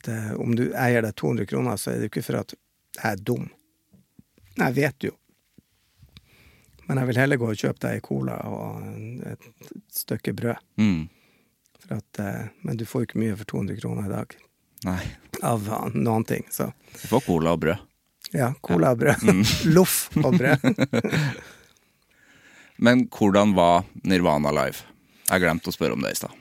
At 0.06 0.12
eh, 0.14 0.32
om 0.40 0.54
du 0.56 0.68
eier 0.78 1.02
deg 1.02 1.16
200 1.18 1.46
kroner, 1.50 1.78
så 1.82 1.92
er 1.92 1.96
det 2.00 2.08
jo 2.08 2.14
ikke 2.14 2.26
for 2.28 2.38
at 2.44 2.54
jeg 2.96 3.12
er 3.12 3.22
dum. 3.26 3.48
Jeg 4.60 4.76
vet 4.78 5.08
jo. 5.10 5.12
Men 6.86 7.00
jeg 7.02 7.10
vil 7.10 7.18
heller 7.18 7.40
gå 7.42 7.48
og 7.50 7.58
kjøpe 7.58 7.82
deg 7.82 7.98
en 7.98 8.04
cola 8.06 8.36
og 8.46 9.26
et 9.32 9.48
stykke 9.98 10.36
brød. 10.38 10.62
Mm. 10.78 11.08
At, 11.90 12.20
eh, 12.22 12.46
men 12.62 12.78
du 12.78 12.86
får 12.86 13.02
jo 13.04 13.10
ikke 13.10 13.22
mye 13.24 13.36
for 13.40 13.50
200 13.56 13.80
kroner 13.82 14.06
i 14.06 14.14
dag 14.14 14.38
Nei. 14.86 15.02
av 15.42 15.66
noen 15.98 16.26
ting. 16.30 16.46
Så 16.54 16.70
Du 17.02 17.08
får 17.10 17.26
cola 17.26 17.56
og 17.58 17.60
brød. 17.66 17.78
ja, 18.34 18.54
cola 18.62 18.94
og 18.94 19.02
brød. 19.02 19.26
Loff 19.76 20.10
og 20.22 20.38
brød. 20.38 20.60
Men 22.78 23.06
hvordan 23.08 23.54
var 23.56 23.86
Nirvana 24.04 24.52
live? 24.52 24.84
Jeg 25.30 25.42
glemte 25.42 25.72
å 25.72 25.74
spørre 25.74 25.96
om 25.96 26.02
det 26.04 26.12
i 26.12 26.18
stad. 26.20 26.34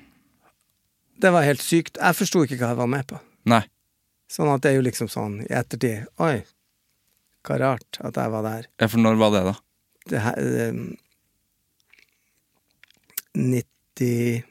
Det 1.16 1.30
var 1.32 1.46
helt 1.46 1.62
sykt. 1.62 1.96
Jeg 2.02 2.16
forsto 2.18 2.42
ikke 2.44 2.58
hva 2.58 2.72
jeg 2.74 2.80
var 2.82 2.90
med 2.90 3.06
på. 3.06 3.20
Nei. 3.50 3.62
Sånn 4.30 4.50
at 4.52 4.64
det 4.64 4.72
er 4.72 4.78
jo 4.78 4.86
liksom 4.86 5.10
sånn 5.12 5.38
i 5.44 5.50
ettertid 5.52 6.08
Oi, 6.24 6.38
hva 7.44 7.58
rart 7.60 8.00
at 8.00 8.16
jeg 8.16 8.32
var 8.32 8.46
der. 8.46 8.68
Ja, 8.80 8.88
for 8.88 9.02
når 9.04 9.20
var 9.20 9.34
det, 9.34 9.44
da? 9.50 9.54
Det 10.10 10.24
her 10.24 10.50
eh, 10.64 10.82
90 13.34 14.44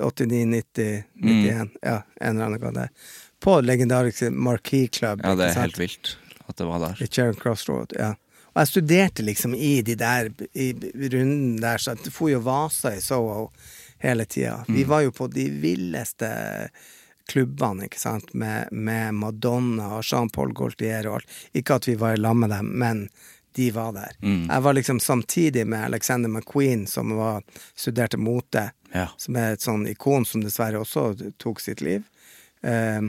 89, 0.00 0.46
90, 0.46 1.02
91 1.14 1.70
Ja, 1.82 2.02
en 2.20 2.36
eller 2.36 2.44
annen 2.44 2.60
gang 2.60 2.74
der. 2.74 2.88
På 3.40 3.60
legendariske 3.60 4.30
Marquee 4.30 4.88
Club. 4.88 5.20
Ja, 5.24 5.34
det 5.34 5.50
er 5.50 5.62
helt 5.64 5.78
vilt 5.80 6.16
at 6.46 6.56
det 6.56 6.66
var 6.66 6.82
der. 6.82 7.02
I 7.02 7.06
Charing 7.06 7.38
Crossroad, 7.38 7.92
ja. 7.98 8.14
Og 8.50 8.58
jeg 8.62 8.70
studerte 8.72 9.22
liksom 9.22 9.54
i 9.54 9.78
de 9.86 9.94
der 9.94 10.30
i 10.58 10.72
runden 10.74 11.60
der, 11.62 11.78
så 11.78 11.94
det 11.94 12.10
for 12.10 12.32
jo 12.32 12.40
vasa 12.42 12.96
i 12.96 13.02
Soho 13.02 13.50
hele 14.02 14.24
tida. 14.26 14.64
Vi 14.68 14.82
var 14.84 15.04
jo 15.04 15.12
på 15.14 15.28
de 15.30 15.46
villeste 15.62 16.30
klubbene, 17.30 17.86
ikke 17.86 18.00
sant, 18.02 18.32
med, 18.34 18.68
med 18.74 19.14
Madonna 19.18 19.92
og 19.98 20.02
Jean-Paul 20.06 20.52
Gaultier 20.58 21.06
og 21.10 21.20
alt. 21.20 21.36
Ikke 21.56 21.78
at 21.80 21.86
vi 21.88 21.94
var 22.00 22.16
i 22.16 22.20
lag 22.20 22.36
med 22.36 22.50
dem, 22.52 22.72
men 22.82 23.06
de 23.58 23.70
var 23.74 23.92
der. 23.96 24.12
Jeg 24.22 24.62
var 24.62 24.74
liksom 24.76 25.00
samtidig 25.02 25.64
med 25.66 25.84
Alexander 25.88 26.30
McQueen, 26.30 26.84
som 26.86 27.10
var, 27.18 27.42
studerte 27.74 28.18
mote, 28.20 28.68
Ja. 28.94 29.08
som 29.22 29.36
er 29.38 29.52
et 29.54 29.62
sånn 29.62 29.84
ikon 29.90 30.24
som 30.26 30.42
dessverre 30.42 30.78
også 30.82 31.32
tok 31.38 31.60
sitt 31.62 31.80
liv. 31.82 32.02
Eh, 32.62 33.00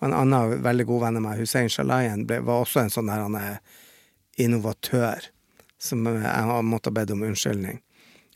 og 0.00 0.06
en 0.10 0.14
annen 0.16 0.60
veldig 0.64 0.86
god 0.88 1.02
venn 1.06 1.16
av 1.20 1.24
meg, 1.24 1.40
Hussein 1.40 1.68
Shalayan, 1.72 2.26
ble, 2.28 2.40
var 2.44 2.64
også 2.64 2.82
en 2.84 2.92
sånn 2.92 3.08
der 3.08 3.24
han 3.24 3.36
er 3.40 3.58
innovatør, 4.40 5.28
som 5.80 6.06
eh, 6.08 6.20
jeg 6.24 6.44
har 6.50 6.62
måttet 6.64 6.96
bedt 6.96 7.12
om 7.16 7.24
unnskyldning. 7.26 7.80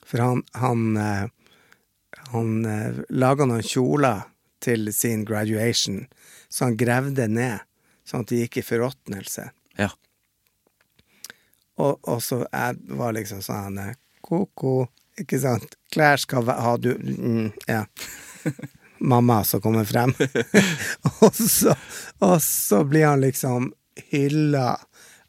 For 0.06 0.18
han, 0.24 0.42
han, 0.60 0.84
han, 0.96 1.30
han 2.32 2.52
eh, 2.66 3.00
laga 3.12 3.46
noen 3.48 3.64
kjoler 3.64 4.24
til 4.62 4.92
sin 4.94 5.24
graduation, 5.28 6.04
så 6.48 6.68
han 6.68 6.76
gravde 6.80 7.26
ned, 7.30 7.62
sånn 8.06 8.24
at 8.24 8.32
det 8.32 8.42
gikk 8.44 8.60
i 8.60 8.66
forråtnelse. 8.66 9.48
Ja. 9.80 9.90
Og, 11.80 11.96
og 12.08 12.20
så 12.22 12.42
jeg 12.44 12.80
var 12.98 13.14
liksom 13.16 13.40
sånn 13.44 13.78
eh, 13.80 13.94
Ko-ko, 14.20 14.84
ikke 15.20 15.38
sant? 15.40 15.78
Klær 15.92 16.20
skal 16.20 16.44
væ- 16.46 16.58
ha 16.60 16.74
du 16.76 16.92
mm, 16.98 17.48
Ja. 17.70 17.84
Mamma 19.00 19.38
som 19.48 19.62
kommer 19.64 19.86
frem. 19.88 20.12
og, 21.24 21.34
så, 21.34 21.72
og 22.20 22.36
så 22.44 22.82
blir 22.84 23.06
han 23.06 23.22
liksom 23.24 23.70
hylla 24.10 24.74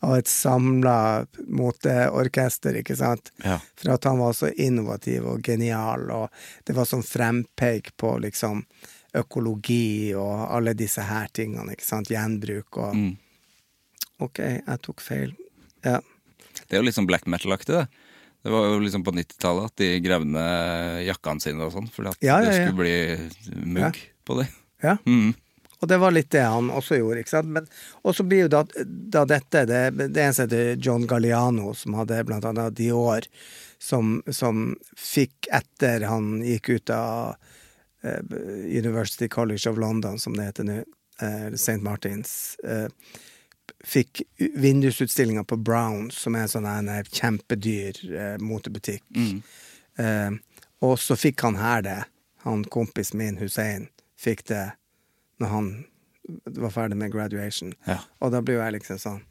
av 0.01 0.15
et 0.17 0.27
samla 0.27 1.25
moteorkester, 1.47 2.75
ikke 2.81 2.97
sant? 2.99 3.31
Ja. 3.45 3.59
For 3.79 3.93
at 3.95 4.07
han 4.09 4.19
var 4.19 4.33
så 4.35 4.49
innovativ 4.49 5.27
og 5.29 5.45
genial, 5.45 6.07
og 6.11 6.43
det 6.67 6.75
var 6.75 6.89
sånn 6.89 7.05
frempeik 7.05 7.93
på 8.01 8.15
liksom 8.23 8.63
økologi 9.17 10.13
og 10.15 10.45
alle 10.55 10.73
disse 10.77 11.03
her 11.03 11.27
tingene, 11.35 11.75
ikke 11.75 11.87
sant? 11.87 12.11
Gjenbruk 12.11 12.77
og 12.77 12.95
Mm. 12.95 13.17
Ok, 14.21 14.37
jeg 14.39 14.81
tok 14.85 15.01
feil. 15.01 15.31
Ja. 15.83 15.99
Det 16.67 16.75
er 16.75 16.81
jo 16.81 16.85
litt 16.85 16.95
sånn 16.95 17.07
black 17.09 17.25
metal-aktig, 17.25 17.73
det. 17.73 17.87
Det 18.43 18.51
var 18.53 18.67
jo 18.69 18.79
liksom 18.81 19.03
på 19.05 19.13
90-tallet 19.13 19.65
at 19.69 19.75
de 19.81 19.87
gravde 20.01 20.29
ned 20.29 21.05
jakkene 21.07 21.41
sine 21.41 21.65
og 21.65 21.73
sånn, 21.73 21.89
fordi 21.89 22.09
at 22.09 22.21
Ja, 22.25 22.39
ja, 22.41 22.45
det 22.45 22.53
skulle 22.59 22.77
bli 22.77 23.65
mugg 23.65 23.97
på 24.25 24.37
dem. 24.37 24.47
Ja. 24.81 24.97
Mm. 25.05 25.33
Og 25.81 25.89
det 25.89 25.97
var 25.97 26.13
litt 26.13 26.29
det 26.29 26.43
han 26.45 26.69
også 26.69 26.99
gjorde, 26.99 27.23
ikke 27.23 27.33
sant. 27.33 27.49
Men, 27.49 27.67
og 28.05 28.13
så 28.13 28.25
blir 28.25 28.43
jo 28.45 28.51
da, 28.53 28.63
da 28.85 29.25
dette 29.25 29.65
det, 29.65 29.81
det 29.97 30.21
eneste 30.21 30.45
heter 30.45 30.75
John 30.77 31.07
Galliano, 31.09 31.73
som 31.77 31.97
hadde 31.97 32.21
blant 32.29 32.45
annet 32.45 32.77
Dior, 32.77 33.25
som, 33.81 34.19
som 34.29 34.75
fikk 34.97 35.49
etter 35.49 36.05
han 36.05 36.43
gikk 36.45 36.69
ut 36.77 36.93
av 36.93 37.35
University 38.03 39.27
College 39.27 39.69
of 39.69 39.77
London, 39.77 40.19
som 40.19 40.37
det 40.37 40.43
heter 40.43 40.63
nå, 40.63 40.77
eh, 41.21 41.53
St. 41.53 41.81
Martins, 41.81 42.55
eh, 42.63 42.87
fikk 43.83 44.21
vindusutstillinga 44.37 45.43
på 45.43 45.57
Browns, 45.57 46.17
som 46.17 46.35
er 46.35 46.45
en 46.45 46.53
sånn 46.53 46.67
en 46.69 46.89
kjempedyr 47.05 48.01
eh, 48.13 48.37
motebutikk. 48.41 49.03
Eh, 49.97 50.31
og 50.81 50.99
så 50.99 51.17
fikk 51.17 51.41
han 51.45 51.59
her 51.61 51.81
det. 51.85 51.99
Han 52.45 52.63
kompisen 52.63 53.21
min, 53.21 53.37
Hussein, 53.37 53.87
fikk 54.17 54.45
det 54.49 54.71
når 55.41 55.47
han 55.47 55.71
var 56.45 56.73
ferdig 56.73 56.97
med 56.97 57.11
graduation. 57.13 57.73
Ja. 57.85 57.99
Og 58.19 58.31
da 58.33 58.41
blir 58.41 58.57
jo 58.59 58.63
jeg 58.63 58.79
liksom 58.79 59.01
sånn 59.01 59.21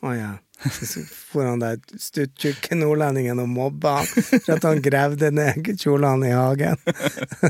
Å 0.00 0.14
ja. 0.16 0.30
Så 0.70 1.00
får 1.04 1.44
han 1.44 1.62
der 1.62 1.78
stuttjukke 1.98 2.76
nordlendingen 2.76 3.40
og 3.40 3.48
mobba 3.48 3.94
han 4.00 4.10
for 4.28 4.52
at 4.56 4.66
han 4.68 4.82
gravde 4.84 5.30
ned 5.32 5.70
kjolene 5.80 6.28
i 6.28 6.36
hagen. 6.36 6.76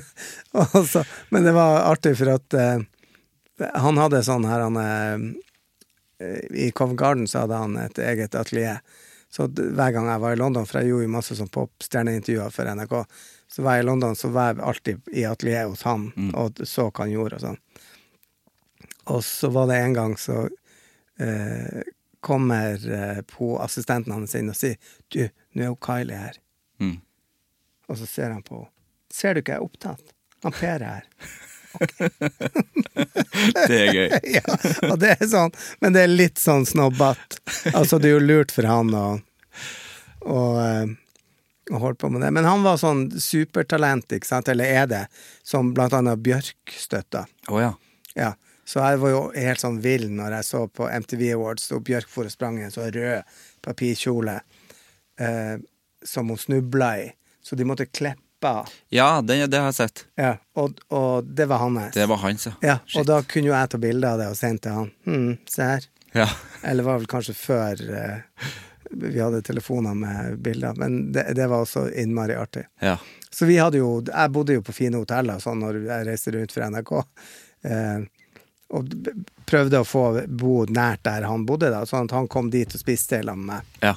så, 0.93 1.03
men 1.35 1.49
det 1.49 1.55
var 1.57 1.89
artig, 1.91 2.15
for 2.21 2.37
at 2.37 2.55
uh, 2.55 2.85
han 3.83 3.99
hadde 3.99 4.23
sånn 4.27 4.47
her 4.47 4.63
han 4.63 4.79
uh, 4.79 5.27
I 6.55 6.71
Covent 6.71 7.01
Garden 7.01 7.27
så 7.27 7.45
hadde 7.45 7.59
han 7.65 7.77
et 7.83 7.99
eget 7.99 8.39
atelier. 8.39 8.79
Så 9.31 9.47
hver 9.51 9.93
gang 9.95 10.09
jeg 10.11 10.23
var 10.23 10.35
i 10.35 10.39
London, 10.39 10.67
for 10.67 10.81
jeg 10.81 10.91
gjorde 10.91 11.07
jo 11.07 11.15
masse 11.17 11.39
sånn 11.39 11.51
popstjerneintervjuer 11.55 12.55
for 12.55 12.71
NRK, 12.71 12.97
så 13.51 13.63
var 13.67 13.79
jeg 13.79 13.85
i 13.85 13.91
London, 13.91 14.17
så 14.19 14.31
var 14.35 14.53
jeg 14.53 14.65
alltid 14.71 15.15
i 15.19 15.27
atelieret 15.27 15.71
hos 15.71 15.87
han 15.87 16.11
og 16.39 16.63
så 16.67 16.89
hva 16.91 17.05
han 17.05 17.15
gjorde 17.15 17.39
og 17.39 17.45
sånn. 17.49 17.61
Og 19.15 19.23
så 19.27 19.51
var 19.55 19.71
det 19.71 19.79
en 19.83 19.97
gang 19.97 20.17
så 20.19 20.45
eh, 21.19 21.81
kommer 22.21 22.93
eh, 22.93 23.21
på 23.29 23.55
assistenten 23.63 24.13
hans 24.13 24.35
inn 24.37 24.53
og 24.53 24.59
sier 24.59 24.77
Du, 25.09 25.23
nå 25.57 25.65
er 25.65 25.71
jo 25.71 25.79
Kylie 25.81 26.19
her. 26.21 26.41
Mm. 26.81 26.99
Og 27.89 27.99
så 27.99 28.07
ser 28.07 28.31
han 28.31 28.43
på 28.47 28.65
Ser 29.11 29.35
du 29.35 29.43
ikke 29.43 29.57
jeg 29.57 29.63
er 29.63 29.67
opptatt? 29.67 30.13
Han 30.45 30.55
Per 30.55 30.85
er 30.85 31.01
her. 31.01 31.07
Det 33.69 33.77
er 33.77 33.93
gøy. 33.95 34.09
ja, 34.39 34.57
og 34.89 34.97
det 35.01 35.13
er 35.15 35.29
sånn, 35.31 35.53
men 35.83 35.95
det 35.95 36.03
er 36.05 36.11
litt 36.11 36.41
sånn 36.41 36.67
snobbete. 36.67 37.39
Altså, 37.73 38.01
det 38.01 38.11
er 38.11 38.17
jo 38.17 38.25
lurt 38.25 38.55
for 38.55 38.67
han 38.69 38.91
å, 38.97 39.05
å, 40.27 40.41
eh, 40.65 40.91
å 41.71 41.83
holde 41.83 42.01
på 42.01 42.11
med 42.13 42.25
det. 42.25 42.33
Men 42.37 42.49
han 42.49 42.65
var 42.67 42.81
sånn 42.81 43.07
supertalent, 43.23 44.11
ikke 44.17 44.29
sant, 44.29 44.51
eller 44.51 44.67
er 44.83 44.91
det, 44.91 45.05
som 45.47 45.73
blant 45.77 45.95
annet 45.97 46.23
Bjørk 46.25 46.75
støtta. 46.75 47.27
Oh, 47.49 47.61
ja. 47.63 47.73
Ja. 48.19 48.35
Så 48.71 48.79
jeg 48.85 49.01
var 49.03 49.11
jo 49.11 49.21
helt 49.35 49.63
sånn 49.63 49.81
vill 49.83 50.05
når 50.15 50.37
jeg 50.39 50.47
så 50.47 50.61
på 50.71 50.87
MTV 50.87 51.25
Awards 51.35 51.71
og 51.75 51.83
Bjørk 51.89 52.11
for 52.13 52.29
og 52.29 52.35
sprang 52.35 52.61
i 52.61 52.67
en 52.69 52.75
sånn 52.75 52.93
rød 52.95 53.33
papirkjole 53.67 54.37
eh, 55.19 55.57
som 56.07 56.31
hun 56.31 56.39
snubla 56.39 56.91
i. 57.03 57.09
Så 57.43 57.59
de 57.59 57.67
måtte 57.67 57.89
klippe. 57.91 58.53
Ja, 58.95 59.09
det, 59.27 59.41
det 59.53 59.59
har 59.59 59.73
jeg 59.73 59.79
sett. 59.81 60.05
Ja, 60.17 60.37
og, 60.57 60.79
og 60.95 61.27
det 61.27 61.49
var 61.51 61.65
hans. 61.65 61.91
Det 61.97 62.07
var 62.09 62.23
hans, 62.23 62.47
ja. 62.47 62.53
Ja, 62.65 62.77
og 63.01 63.09
da 63.11 63.19
kunne 63.27 63.51
jo 63.51 63.57
jeg 63.57 63.73
ta 63.75 63.81
bilde 63.83 64.13
av 64.15 64.23
det 64.23 64.29
og 64.31 64.39
sende 64.39 64.63
til 64.65 64.77
han. 64.79 64.93
Hm, 65.09 65.33
se 65.51 65.67
her. 65.73 65.89
Ja. 66.15 66.29
Eller 66.67 66.87
var 66.87 67.03
vel 67.03 67.11
kanskje 67.11 67.35
før 67.37 67.83
eh, 67.99 68.47
vi 68.91 69.19
hadde 69.21 69.43
telefoner 69.47 69.99
med 69.99 70.39
bilder. 70.47 70.79
Men 70.81 71.11
det, 71.15 71.27
det 71.37 71.51
var 71.51 71.67
også 71.67 71.89
innmari 71.91 72.39
artig. 72.39 72.69
ja. 72.85 72.99
Så 73.31 73.47
vi 73.47 73.61
hadde 73.63 73.79
jo 73.79 74.01
Jeg 74.03 74.33
bodde 74.35 74.57
jo 74.57 74.63
på 74.67 74.73
fine 74.75 74.99
hoteller 74.99 75.39
sånn 75.39 75.61
når 75.63 75.77
jeg 75.85 76.07
reiste 76.09 76.33
rundt 76.35 76.51
for 76.51 76.67
NRK. 76.67 76.91
Eh, 77.71 78.01
og 78.71 78.93
prøvde 79.51 79.81
å 79.83 79.87
få 79.87 80.05
bo 80.29 80.63
nært 80.71 81.03
der 81.09 81.27
han 81.27 81.47
bodde, 81.47 81.73
da, 81.73 81.83
sånn 81.89 82.07
at 82.07 82.15
han 82.15 82.29
kom 82.31 82.53
dit 82.53 82.71
og 82.71 82.83
spiste 82.83 83.19
sammen 83.19 83.47
med 83.47 83.57
meg. 83.57 83.83
Ja. 83.83 83.97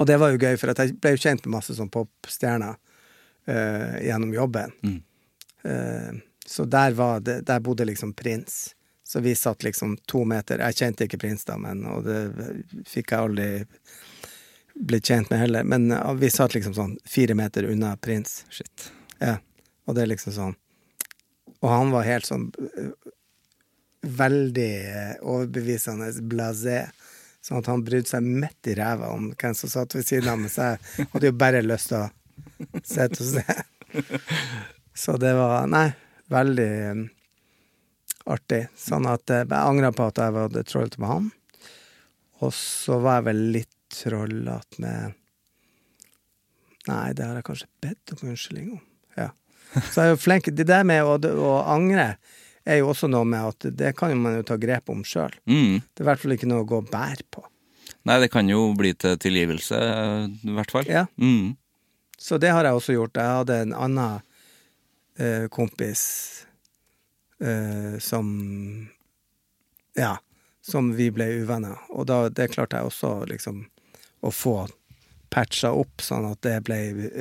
Og 0.00 0.08
det 0.08 0.18
var 0.18 0.32
jo 0.32 0.40
gøy, 0.40 0.56
for 0.58 0.72
jeg 0.72 0.96
ble 0.98 1.14
jo 1.14 1.22
kjent 1.22 1.44
med 1.46 1.54
masse 1.58 1.76
sånn 1.76 1.90
popstjerner 1.92 2.74
uh, 2.74 3.96
gjennom 4.02 4.32
jobben. 4.34 4.72
Mm. 4.82 5.00
Uh, 5.62 6.22
så 6.48 6.66
der, 6.66 6.96
var 6.98 7.20
det, 7.20 7.42
der 7.46 7.62
bodde 7.62 7.86
liksom 7.86 8.14
prins. 8.18 8.72
Så 9.06 9.20
vi 9.20 9.34
satt 9.36 9.62
liksom 9.62 9.98
to 10.08 10.22
meter 10.24 10.62
Jeg 10.64 10.78
kjente 10.78 11.04
ikke 11.04 11.20
prins 11.20 11.44
da, 11.44 11.58
men, 11.60 11.84
og 11.84 12.06
det 12.06 12.20
fikk 12.88 13.12
jeg 13.12 13.26
aldri 13.26 13.48
blitt 14.72 15.10
kjent 15.10 15.28
med 15.30 15.42
heller. 15.44 15.68
Men 15.68 15.90
uh, 15.92 16.14
vi 16.18 16.32
satt 16.32 16.56
liksom 16.56 16.74
sånn 16.74 16.96
fire 17.04 17.36
meter 17.38 17.68
unna 17.68 17.94
prins. 18.00 18.42
Shit. 18.50 18.88
Ja. 19.20 19.36
Og 19.86 19.94
det 19.94 20.06
er 20.06 20.14
liksom 20.14 20.32
sånn 20.34 20.52
Og 21.60 21.68
han 21.70 21.90
var 21.90 22.06
helt 22.06 22.26
sånn 22.26 22.48
veldig 24.02 24.72
eh, 24.90 25.14
overbevisende 25.22 26.10
blasé. 26.26 26.84
Sånn 27.42 27.58
at 27.58 27.70
han 27.70 27.82
brydde 27.82 28.10
seg 28.12 28.26
midt 28.26 28.70
i 28.70 28.76
ræva 28.78 29.10
om 29.14 29.32
hvem 29.34 29.54
som 29.58 29.70
satt 29.70 29.96
ved 29.96 30.06
siden 30.06 30.30
av 30.30 30.38
meg. 30.42 30.52
Så 30.52 30.68
jeg 30.72 31.08
hadde 31.14 31.30
jo 31.30 31.38
bare 31.38 31.62
lyst 31.64 31.90
til 31.90 32.04
å 32.04 32.10
sitte 32.82 33.24
og 33.24 33.32
se. 33.32 33.58
Så 35.02 35.16
det 35.20 35.32
var 35.38 35.66
Nei, 35.70 35.88
veldig 36.32 36.68
eh, 36.68 37.02
artig. 38.30 38.62
Sånn 38.78 39.08
at 39.10 39.30
eh, 39.32 39.46
jeg 39.46 39.58
angra 39.58 39.92
på 39.94 40.10
at 40.10 40.22
jeg 40.22 40.36
var 40.36 40.60
trollete 40.68 41.02
med 41.02 41.12
han. 41.12 41.32
Og 42.42 42.54
så 42.56 42.98
var 43.02 43.20
jeg 43.20 43.28
vel 43.30 43.42
litt 43.58 43.76
trollete 43.92 44.82
med 44.82 45.18
Nei, 46.88 47.12
det 47.14 47.22
har 47.22 47.36
jeg 47.38 47.46
kanskje 47.46 47.68
bedt 47.84 48.12
om 48.16 48.22
unnskyldning 48.32 48.70
om. 48.74 48.78
Ja. 49.14 49.28
Så 49.86 50.02
jeg 50.02 50.08
er 50.08 50.16
jo 50.16 50.18
flink. 50.18 50.48
Det 50.50 50.64
der 50.66 50.82
med 50.82 51.06
å, 51.06 51.14
å 51.14 51.52
angre 51.70 52.16
er 52.66 52.78
jo 52.80 52.90
også 52.92 53.08
noe 53.10 53.24
med 53.26 53.42
at 53.52 53.66
det 53.78 53.94
kan 53.98 54.12
man 54.22 54.36
jo 54.38 54.42
ta 54.46 54.56
grep 54.60 54.90
om 54.92 55.02
sjøl. 55.06 55.32
Mm. 55.50 55.80
Det 55.82 56.02
er 56.02 56.06
i 56.06 56.08
hvert 56.10 56.22
fall 56.22 56.34
ikke 56.36 56.48
noe 56.50 56.62
å 56.64 56.68
gå 56.68 56.78
og 56.82 56.90
bære 56.92 57.26
på. 57.34 57.42
Nei, 58.06 58.16
det 58.22 58.30
kan 58.34 58.48
jo 58.50 58.68
bli 58.78 58.92
til 58.98 59.16
tilgivelse, 59.22 59.78
i 60.42 60.54
hvert 60.56 60.70
fall. 60.74 60.86
Ja. 60.90 61.04
Mm. 61.22 61.52
Så 62.18 62.38
det 62.42 62.50
har 62.54 62.66
jeg 62.66 62.78
også 62.78 62.94
gjort. 62.96 63.18
Jeg 63.18 63.36
hadde 63.40 63.56
en 63.64 63.74
annen 63.74 64.20
eh, 65.18 65.46
kompis 65.54 66.02
eh, 67.42 67.98
som 68.02 68.88
Ja, 69.98 70.16
som 70.64 70.92
vi 70.96 71.10
ble 71.12 71.26
uvenner. 71.42 71.78
Og 71.92 72.06
da, 72.08 72.28
det 72.30 72.50
klarte 72.54 72.78
jeg 72.78 72.88
også 72.88 73.10
liksom 73.28 73.64
å 74.22 74.30
få 74.32 74.54
patcha 75.32 75.70
opp, 75.74 76.02
sånn 76.04 76.26
at 76.30 76.42
det 76.44 76.58
ble 76.66 76.78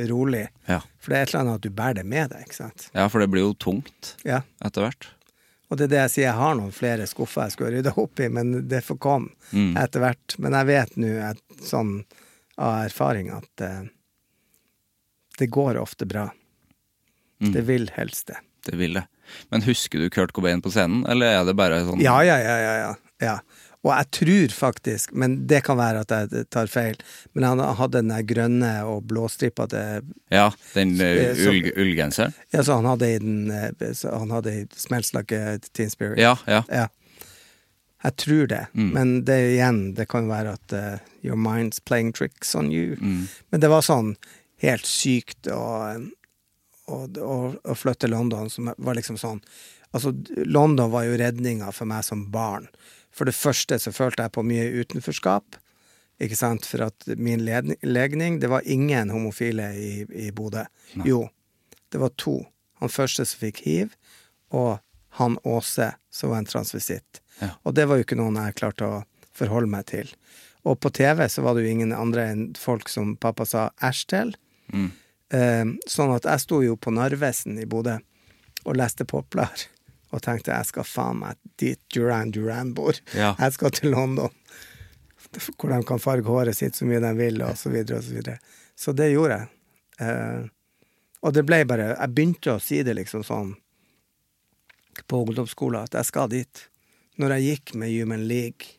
rolig. 0.10 0.46
Ja. 0.68 0.82
For 1.02 1.12
det 1.14 1.18
er 1.18 1.24
et 1.26 1.32
eller 1.34 1.42
annet 1.46 1.60
at 1.62 1.66
du 1.66 1.74
bærer 1.76 1.98
det 2.02 2.06
med 2.12 2.30
deg, 2.34 2.44
ikke 2.46 2.58
sant. 2.60 2.90
ja, 2.94 3.06
for 3.10 3.24
det 3.24 3.30
blir 3.32 3.46
jo 3.48 3.54
tungt 3.56 4.16
Ja. 4.28 4.42
etter 4.64 4.84
hvert. 4.86 5.08
Og 5.72 5.78
det 5.80 5.86
er 5.88 5.92
det 5.94 6.00
jeg 6.02 6.12
sier, 6.12 6.26
jeg 6.28 6.36
har 6.36 6.56
noen 6.60 6.74
flere 6.76 7.06
skuffer 7.08 7.46
jeg 7.48 7.54
skulle 7.56 7.72
rydde 7.78 7.94
opp 8.02 8.20
i, 8.20 8.28
men 8.30 8.52
det 8.68 8.82
får 8.84 8.98
komme 9.00 9.32
Mm. 9.56 9.74
etter 9.80 10.04
hvert. 10.04 10.36
Men 10.40 10.54
jeg 10.60 10.68
vet 10.68 10.98
nå 11.00 11.34
sånn 11.68 11.94
av 12.60 12.86
erfaring 12.86 13.30
at 13.32 13.64
eh, 13.64 13.82
det 15.40 15.48
går 15.52 15.80
ofte 15.80 16.06
bra. 16.06 16.28
Mm. 17.42 17.54
Det 17.56 17.62
vil 17.68 17.90
helst 17.96 18.28
det. 18.28 18.38
Det 18.68 18.76
vil 18.78 18.94
det. 19.00 19.06
Men 19.50 19.64
husker 19.66 20.00
du 20.04 20.10
Kurt 20.14 20.34
Cobain 20.36 20.62
på 20.62 20.70
scenen, 20.72 21.06
eller 21.10 21.40
er 21.40 21.46
det 21.48 21.56
bare 21.58 21.80
sånn 21.88 22.02
Ja, 22.04 22.20
ja, 22.28 22.36
ja, 22.38 22.58
ja, 22.62 22.74
ja. 22.84 22.92
ja. 23.24 23.38
Og 23.82 23.90
jeg 23.96 24.08
tror 24.14 24.52
faktisk, 24.54 25.10
men 25.18 25.40
det 25.50 25.64
kan 25.66 25.80
være 25.80 26.04
at 26.04 26.12
jeg 26.14 26.46
tar 26.54 26.68
feil, 26.70 27.00
men 27.34 27.48
han 27.48 27.60
hadde 27.80 27.98
den 27.98 28.12
der 28.14 28.22
grønne 28.30 28.72
og 28.86 29.08
blåstripete 29.10 30.02
Ja, 30.30 30.52
den 30.76 30.92
eh, 31.02 31.32
Eh, 31.32 31.72
ullgenseren? 31.82 32.36
Ja, 32.54 32.62
så 32.64 32.78
han 32.78 32.86
hadde 32.86 33.10
i 33.10 33.18
den 33.24 33.50
eh, 33.50 33.94
så 33.98 34.14
Han 34.22 34.30
hadde 34.32 34.54
i 34.54 34.68
Smells 34.78 35.14
Like 35.18 35.34
a 35.34 35.58
Teen 35.74 35.90
Spirit. 35.90 36.20
Ja, 36.22 36.36
ja. 36.46 36.62
Ja. 36.70 36.88
Jeg 38.04 38.16
tror 38.18 38.48
det, 38.48 38.68
Mm. 38.74 38.90
men 38.94 39.26
det 39.26 39.40
igjen, 39.56 39.94
det 39.94 40.08
kan 40.10 40.28
være 40.30 40.54
at 40.58 40.74
uh, 40.74 40.98
your 41.22 41.38
mind's 41.38 41.80
playing 41.86 42.12
tricks 42.14 42.56
on 42.56 42.72
you. 42.72 42.96
Mm. 43.02 43.28
Men 43.50 43.62
det 43.62 43.70
var 43.70 43.82
sånn 43.86 44.16
helt 44.62 44.86
sykt 44.90 45.46
å, 45.54 45.62
å, 46.88 46.98
å, 47.22 47.36
å 47.64 47.76
flytte 47.78 48.06
til 48.08 48.14
London, 48.16 48.50
som 48.50 48.72
var 48.78 48.98
liksom 48.98 49.18
sånn 49.18 49.42
Altså, 49.92 50.14
London 50.48 50.88
var 50.94 51.04
jo 51.04 51.18
redninga 51.20 51.68
for 51.76 51.84
meg 51.86 52.06
som 52.08 52.22
barn. 52.32 52.70
For 53.12 53.28
det 53.28 53.36
første 53.36 53.78
så 53.82 53.92
følte 53.96 54.26
jeg 54.26 54.34
på 54.36 54.46
mye 54.48 54.70
utenforskap, 54.82 55.58
ikke 56.22 56.38
sant, 56.38 56.68
for 56.70 56.86
at 56.86 57.08
min 57.18 57.42
legning 57.42 58.38
Det 58.40 58.50
var 58.52 58.68
ingen 58.70 59.10
homofile 59.10 59.72
i, 59.74 60.06
i 60.14 60.30
Bodø. 60.32 60.68
Jo, 61.06 61.26
det 61.90 61.98
var 61.98 62.14
to. 62.16 62.36
Han 62.80 62.94
første 62.94 63.26
som 63.26 63.42
fikk 63.42 63.64
hiv, 63.66 63.96
og 64.54 64.78
han 65.18 65.38
Åse, 65.44 65.92
som 66.14 66.32
var 66.32 66.44
en 66.44 66.50
transvisitt. 66.50 67.22
Ja. 67.40 67.56
Og 67.64 67.76
det 67.76 67.88
var 67.90 67.98
jo 67.98 68.06
ikke 68.06 68.20
noen 68.20 68.38
jeg 68.40 68.60
klarte 68.62 68.88
å 68.88 69.02
forholde 69.36 69.72
meg 69.72 69.90
til. 69.92 70.14
Og 70.68 70.78
på 70.80 70.92
TV 70.94 71.26
så 71.30 71.44
var 71.44 71.58
det 71.58 71.66
jo 71.66 71.74
ingen 71.74 71.94
andre 71.96 72.28
enn 72.32 72.44
folk 72.60 72.90
som 72.92 73.16
pappa 73.18 73.48
sa 73.50 73.70
æsj 73.82 74.02
til. 74.14 74.36
Mm. 74.72 74.90
Eh, 75.34 75.74
sånn 75.90 76.14
at 76.16 76.28
jeg 76.30 76.44
sto 76.46 76.62
jo 76.64 76.78
på 76.78 76.94
Narvesen 76.94 77.58
i 77.60 77.68
Bodø 77.70 77.98
og 78.62 78.78
leste 78.78 79.08
Poplar. 79.10 79.66
Og 80.12 80.22
tenkte 80.22 80.52
jeg 80.52 80.68
skal 80.68 80.84
faen 80.88 81.20
meg 81.22 81.38
dit 81.62 81.80
Duran 81.96 82.32
Duran 82.36 82.74
bor. 82.76 82.98
Ja. 83.16 83.34
Jeg 83.40 83.54
skal 83.56 83.72
til 83.72 83.92
London. 83.96 84.34
Hvor 85.32 85.70
de 85.72 85.78
kan 85.88 86.02
farge 86.04 86.28
håret 86.28 86.58
sitt 86.58 86.76
så 86.76 86.84
mye 86.90 87.00
de 87.00 87.12
vil, 87.16 87.40
og 87.46 87.56
så 87.58 87.70
videre 87.72 88.02
og 88.02 88.04
så 88.04 88.16
videre. 88.18 88.40
Så 88.76 88.92
det 88.98 89.12
gjorde 89.14 89.38
jeg. 89.38 89.48
Eh, 90.04 90.50
og 91.22 91.34
det 91.38 91.44
ble 91.46 91.62
bare 91.70 91.92
Jeg 91.94 92.12
begynte 92.18 92.56
å 92.56 92.60
si 92.64 92.82
det 92.84 92.96
liksom 92.98 93.24
sånn 93.24 93.54
på 95.08 95.22
ungdomsskolen 95.24 95.86
at 95.86 95.96
jeg 95.96 96.10
skal 96.10 96.28
dit. 96.34 96.66
Når 97.22 97.36
jeg 97.38 97.46
gikk 97.48 97.74
med 97.80 97.94
Human 97.94 98.26
League 98.28 98.76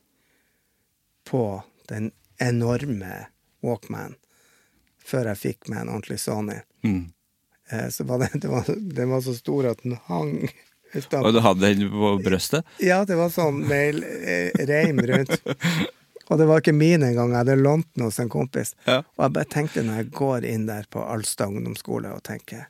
på 1.28 1.62
den 1.88 2.10
enorme 2.42 3.26
Walkman 3.62 4.16
før 5.02 5.30
jeg 5.32 5.40
fikk 5.40 5.68
meg 5.70 5.82
en 5.84 5.94
ordentlig 5.96 6.20
Sony, 6.22 6.60
Mm. 6.84 7.12
eh, 7.70 7.88
så 7.94 8.04
var 8.04 8.18
det, 8.18 8.28
det 8.42 8.48
var, 8.50 8.66
den 8.66 9.10
var 9.10 9.20
så 9.22 9.34
stor 9.38 9.70
at 9.70 9.82
den 9.84 9.96
hang 10.09 10.48
utenfor. 10.94 11.27
Og 11.27 11.35
du 11.35 11.40
hadde 11.44 11.73
den 11.73 11.90
på 11.93 12.12
brøstet? 12.24 12.69
Ja, 12.82 13.02
det 13.09 13.19
var 13.19 13.32
sånn 13.35 13.62
med 13.69 14.02
eh, 14.02 14.52
reim 14.69 15.02
rundt. 15.12 15.35
Og 16.31 16.39
det 16.39 16.47
var 16.48 16.62
ikke 16.62 16.73
min 16.73 17.02
engang, 17.05 17.32
jeg 17.35 17.43
hadde 17.43 17.59
lånt 17.60 17.89
den 17.94 18.06
hos 18.06 18.20
en 18.23 18.31
kompis. 18.32 18.74
Ja. 18.86 19.02
Og 19.19 19.27
jeg 19.27 19.35
bare 19.36 19.51
tenkte 19.52 19.82
når 19.85 19.98
jeg 20.01 20.12
går 20.16 20.47
inn 20.48 20.69
der 20.69 20.86
på 20.89 21.02
Alstad 21.05 21.52
ungdomsskole 21.52 22.12
og 22.14 22.23
tenker 22.24 22.69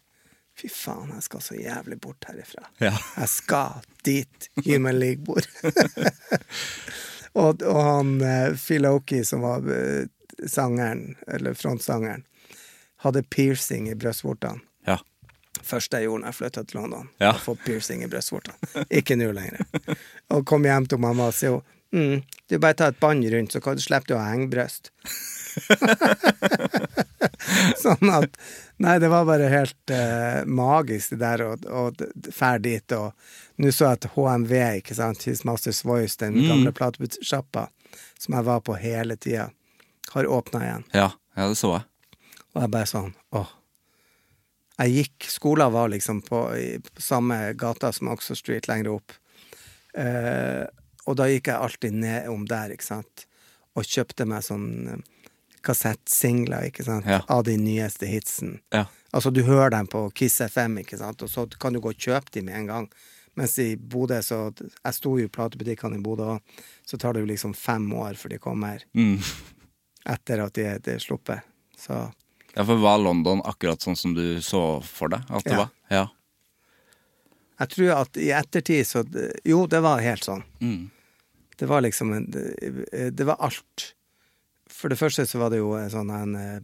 fy 0.58 0.68
faen, 0.72 1.12
jeg 1.14 1.26
skal 1.26 1.44
så 1.44 1.58
jævlig 1.58 2.00
bort 2.02 2.26
herifra. 2.28 2.66
Ja. 2.82 2.92
Jeg 3.16 3.30
skal 3.32 3.86
dit 4.06 4.48
Human 4.66 4.98
League 4.98 5.24
bor. 5.24 5.46
og, 7.42 7.62
og 7.62 7.80
han 7.86 8.16
eh, 8.26 8.58
Phil 8.58 8.88
Oki, 8.88 9.22
som 9.24 9.46
var 9.46 9.68
eh, 9.72 10.10
sangeren, 10.48 11.16
eller 11.28 11.54
frontsangeren, 11.54 12.26
hadde 13.02 13.24
piercing 13.30 13.88
i 13.90 13.96
brystvortene. 13.98 14.62
Ja. 14.86 14.98
Første 15.62 15.98
jeg 16.00 16.08
gjorde 16.08 16.24
da 16.24 16.30
jeg 16.32 16.38
flytta 16.40 16.64
til 16.68 16.80
London, 16.80 17.08
Ja. 17.22 17.32
få 17.38 17.54
piercing 17.64 18.02
i 18.02 18.08
brystvortene. 18.10 18.56
Ikke 18.90 19.14
nå 19.16 19.30
lenger. 19.32 19.62
Og 20.30 20.44
kom 20.46 20.64
hjem 20.66 20.86
til 20.90 20.98
mamma 20.98 21.28
og 21.30 21.34
sier 21.34 21.60
mm, 21.92 22.22
du 22.48 22.58
bare 22.58 22.74
tar 22.74 22.88
et 22.94 23.00
bånd 23.00 23.24
rundt, 23.32 23.52
så 23.52 23.60
kan 23.62 23.76
du 23.76 23.82
å 24.16 24.22
ha 24.22 24.30
hengebryst. 24.32 24.90
sånn 27.82 28.10
at 28.12 28.36
Nei, 28.82 28.96
det 28.98 29.08
var 29.12 29.26
bare 29.28 29.46
helt 29.52 29.92
uh, 29.94 30.42
magisk, 30.48 31.12
det 31.12 31.20
der 31.22 31.42
å 31.46 31.82
dra 31.94 32.48
dit. 32.58 32.94
Og 32.96 33.12
nå 33.62 33.70
så 33.70 33.84
jeg 33.92 34.00
at 34.00 34.08
HMV, 34.16 34.52
ikke 34.80 34.96
sant, 34.98 35.22
His 35.28 35.44
Masters 35.46 35.84
Voice, 35.86 36.16
den 36.18 36.34
Mm. 36.40 36.48
gamle 36.48 36.72
platesjappa, 36.74 37.68
som 38.18 38.34
jeg 38.34 38.44
var 38.48 38.60
på 38.66 38.74
hele 38.80 39.14
tida, 39.16 39.50
har 40.16 40.26
åpna 40.26 40.64
igjen. 40.64 40.84
Ja, 40.96 41.10
ja, 41.36 41.46
det 41.48 41.56
så 41.60 41.76
jeg. 41.76 41.84
Og 42.56 42.62
jeg 42.64 42.70
bare 42.74 42.86
sånn 42.90 43.12
åh. 43.38 43.52
Jeg 44.78 44.94
gikk 44.96 45.26
Skolen 45.30 45.72
var 45.74 45.88
liksom 45.92 46.22
på, 46.24 46.38
i, 46.56 46.78
på 46.80 47.02
samme 47.02 47.52
gata 47.60 47.92
som 47.92 48.08
Oxford 48.08 48.38
Street, 48.40 48.68
lenger 48.70 48.94
opp. 48.96 49.12
Eh, 49.94 50.64
og 51.06 51.16
da 51.18 51.26
gikk 51.28 51.50
jeg 51.50 51.58
alltid 51.58 51.92
nedom 51.98 52.46
der, 52.48 52.72
ikke 52.74 52.86
sant, 52.86 53.26
og 53.76 53.84
kjøpte 53.88 54.24
meg 54.28 54.44
sånn 54.46 54.68
eh, 54.94 55.02
kassettsingler, 55.62 56.68
ikke 56.70 56.84
sant, 56.86 57.06
Ja. 57.06 57.20
av 57.28 57.44
de 57.44 57.56
nyeste 57.60 58.06
hitsen. 58.08 58.60
Ja. 58.72 58.86
Altså, 59.12 59.30
du 59.30 59.42
hører 59.44 59.70
dem 59.70 59.86
på 59.86 60.06
Kiss 60.16 60.40
FM, 60.40 60.78
ikke 60.82 60.98
sant, 60.98 61.22
og 61.22 61.28
så 61.30 61.46
kan 61.60 61.72
du 61.76 61.80
gå 61.80 61.92
og 61.92 61.98
kjøpe 62.00 62.32
dem 62.32 62.46
med 62.48 62.56
en 62.62 62.66
gang. 62.70 62.88
Mens 63.36 63.58
i 63.58 63.76
Bodø, 63.76 64.18
så 64.20 64.52
Jeg 64.84 64.94
sto 64.94 65.14
jo 65.18 65.24
i 65.24 65.28
platebutikkene 65.32 65.96
i 65.96 66.02
Bodø 66.02 66.34
òg, 66.34 66.40
så 66.84 66.98
tar 66.98 67.14
det 67.14 67.20
jo 67.22 67.26
liksom 67.30 67.54
fem 67.56 67.86
år 67.92 68.14
før 68.20 68.28
de 68.34 68.38
kommer. 68.38 68.82
Mm. 68.94 69.18
Etter 70.06 70.42
at 70.44 70.52
de 70.54 70.66
de 70.84 70.90
er 70.96 70.98
sluppet. 70.98 71.40
Så 71.78 72.12
Ja, 72.54 72.64
for 72.68 72.76
var 72.82 72.98
London 73.00 73.40
akkurat 73.48 73.80
sånn 73.80 73.96
som 73.96 74.14
du 74.14 74.40
så 74.44 74.82
for 74.84 75.08
deg 75.08 75.24
at 75.30 75.44
det 75.44 75.52
Ja. 75.54 75.56
var? 75.62 75.70
Ja. 75.90 76.08
jeg 77.62 77.68
tror 77.76 77.92
at 78.00 78.16
i 78.16 78.30
ettertid 78.34 78.86
så 78.86 79.04
Jo, 79.44 79.66
det 79.66 79.80
var 79.80 80.00
helt 80.00 80.24
sånn. 80.24 80.42
Mm. 80.60 80.90
Det 81.56 81.66
var 81.68 81.80
liksom 81.84 82.12
en 82.12 82.26
Det, 82.30 83.24
var 83.24 83.36
alt. 83.40 83.94
For 84.68 84.88
det 84.88 84.98
første 84.98 85.26
så 85.26 85.38
var 85.38 85.50
det 85.50 85.58
jo 85.62 85.72
en 85.78 85.90
sånn 85.90 86.10
en 86.10 86.34
eh, 86.36 86.60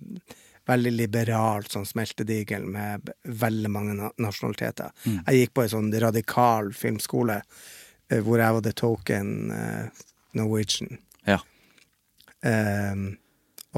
veldig 0.67 0.93
liberal 0.93 1.65
sånn 1.65 1.87
smeltedigel 1.87 2.65
med 2.67 3.11
veldig 3.25 3.71
mange 3.71 4.11
nasjonaliteter. 4.19 4.91
Mm. 5.07 5.21
Jeg 5.27 5.35
gikk 5.47 5.55
på 5.55 5.63
en 5.63 5.69
sånn 5.69 5.93
radikal 6.01 6.73
filmskole 6.77 7.39
eh, 8.11 8.21
hvor 8.21 8.39
jeg 8.43 8.53
var 8.53 8.61
the 8.67 8.73
token 8.73 9.51
eh, 9.51 9.89
Norwegian. 10.35 10.99
Ja. 11.27 11.39
Ehm, 12.45 13.17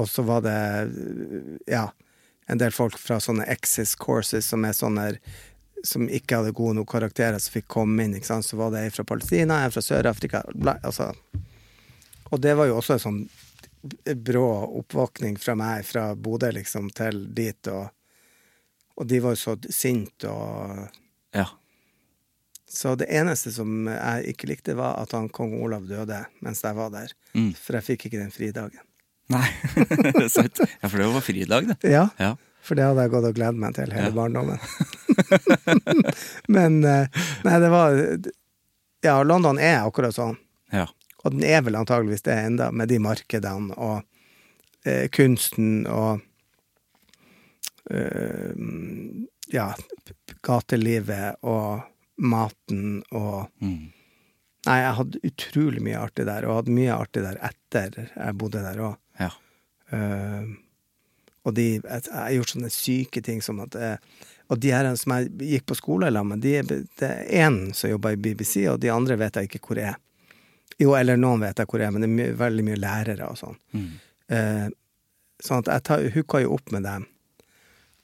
og 0.01 0.09
så 0.09 0.25
var 0.25 0.43
det 0.45 0.57
ja, 1.69 1.85
en 2.51 2.59
del 2.61 2.73
folk 2.75 2.97
fra 2.99 3.19
sånne 3.21 3.45
exis 3.53 3.93
courses 3.99 4.49
som 4.51 4.65
er 4.67 4.75
sånne 4.77 5.07
som 5.83 6.05
ikke 6.09 6.37
hadde 6.37 6.53
gode 6.53 6.75
nok 6.77 6.91
karakterer, 6.91 7.39
som 7.41 7.55
fikk 7.55 7.69
komme 7.71 8.03
inn. 8.05 8.17
Så 8.21 8.57
var 8.57 8.73
det 8.73 8.83
ei 8.85 8.91
fra 8.93 9.05
Palestina, 9.07 9.63
ei 9.63 9.71
fra 9.73 9.81
Sør-Afrika 9.81 10.43
altså. 10.73 11.11
Og 12.31 12.41
det 12.41 12.53
var 12.55 12.69
jo 12.69 12.77
også 12.79 12.95
en 12.95 13.05
sånn 13.05 13.21
brå 14.15 14.45
oppvåkning 14.81 15.39
fra 15.41 15.55
meg 15.57 15.85
fra 15.87 16.11
Bodø 16.15 16.51
liksom 16.53 16.91
til 16.93 17.23
dit, 17.33 17.71
og, 17.71 17.89
og 18.99 19.09
de 19.09 19.21
var 19.23 19.33
jo 19.33 19.41
så 19.41 19.57
sinte 19.69 20.29
og 20.29 20.99
Ja. 21.31 21.47
Så 22.71 22.93
det 22.95 23.09
eneste 23.11 23.51
som 23.51 23.87
jeg 23.89 24.31
ikke 24.31 24.47
likte, 24.47 24.77
var 24.79 24.95
at 25.01 25.11
han 25.11 25.27
kong 25.33 25.57
Olav 25.59 25.89
døde 25.89 26.21
mens 26.39 26.61
jeg 26.63 26.77
var 26.77 26.93
der. 26.93 27.11
Mm. 27.35 27.49
For 27.57 27.75
jeg 27.75 27.87
fikk 27.89 28.05
ikke 28.07 28.21
den 28.21 28.31
fridagen. 28.31 28.85
Nei, 29.31 29.47
det 29.75 30.25
er 30.25 30.29
sant. 30.31 30.59
Ja, 30.81 30.87
for 30.89 30.97
det 31.01 31.07
var 31.13 31.23
fridag, 31.25 31.67
det. 31.71 31.77
Ja, 31.93 32.07
Ja. 32.19 32.33
for 32.61 32.75
det 32.77 32.83
hadde 32.85 33.01
jeg 33.05 33.11
gått 33.13 33.25
og 33.29 33.35
gledet 33.37 33.57
meg 33.63 33.73
til 33.77 33.91
hele 33.95 34.09
Ja. 34.11 34.15
barndommen. 34.15 34.59
Men 36.55 36.83
eh, 36.85 37.07
Nei, 37.47 37.59
det 37.63 37.69
var 37.73 37.95
Ja, 39.01 39.15
London 39.25 39.57
er 39.59 39.79
akkurat 39.87 40.13
sånn. 40.13 40.35
Ja. 40.71 40.85
Og 41.23 41.33
den 41.35 41.43
er 41.45 41.61
vel 41.65 41.75
antageligvis 41.79 42.21
det 42.25 42.35
enda, 42.37 42.71
med 42.71 42.89
de 42.89 42.99
markedene 43.01 43.73
og 43.77 44.03
eh, 44.85 45.07
kunsten 45.13 45.87
og 45.89 46.21
eh, 47.89 48.53
Ja, 49.51 49.71
gatelivet 50.45 51.41
og 51.43 51.81
maten 52.21 53.01
og 53.11 53.49
Mm. 53.61 53.89
Nei, 54.65 54.75
jeg 54.77 54.93
hadde 54.93 55.19
utrolig 55.25 55.81
mye 55.81 55.97
artig 55.97 56.25
der, 56.27 56.45
og 56.45 56.59
hadde 56.59 56.73
mye 56.75 56.93
artig 56.93 57.23
der 57.25 57.37
etter 57.47 57.95
jeg 58.13 58.35
bodde 58.37 58.61
der 58.61 58.77
òg. 58.77 58.97
Ja. 59.21 59.31
og 61.43 61.55
de, 61.57 61.65
jeg, 61.77 62.03
jeg 62.05 62.15
har 62.15 62.35
gjort 62.37 62.53
sånne 62.53 62.69
syke 62.71 63.21
ting 63.25 63.41
som 63.43 63.57
at 63.59 63.75
uh, 63.75 64.21
Og 64.51 64.59
de 64.61 64.71
her 64.71 64.87
som 64.99 65.13
jeg 65.15 65.31
gikk 65.49 65.65
på 65.71 65.75
skole 65.79 66.11
sammen 66.11 66.37
med, 66.37 66.43
de, 66.43 66.81
det 66.99 67.07
er 67.07 67.47
én 67.47 67.73
som 67.75 67.91
jobber 67.91 68.17
i 68.17 68.19
BBC, 68.19 68.65
og 68.67 68.81
de 68.83 68.91
andre 68.91 69.15
vet 69.19 69.39
jeg 69.39 69.47
ikke 69.47 69.61
hvor 69.67 69.79
er. 69.79 69.95
Jo, 70.81 70.95
eller 70.97 71.19
noen 71.19 71.43
vet 71.45 71.61
jeg 71.61 71.69
hvor 71.71 71.83
er, 71.83 71.93
men 71.93 72.03
det 72.03 72.09
er 72.09 72.17
my 72.17 72.27
veldig 72.39 72.65
mye 72.67 72.79
lærere 72.81 73.29
og 73.31 73.39
sånn. 73.39 73.57
Eh, 74.31 74.67
sånn 75.43 75.63
at 75.63 75.71
jeg 75.71 75.85
tar, 75.87 76.05
hooka 76.15 76.41
jo 76.43 76.55
opp 76.57 76.71
med 76.75 76.85
dem. 76.87 77.07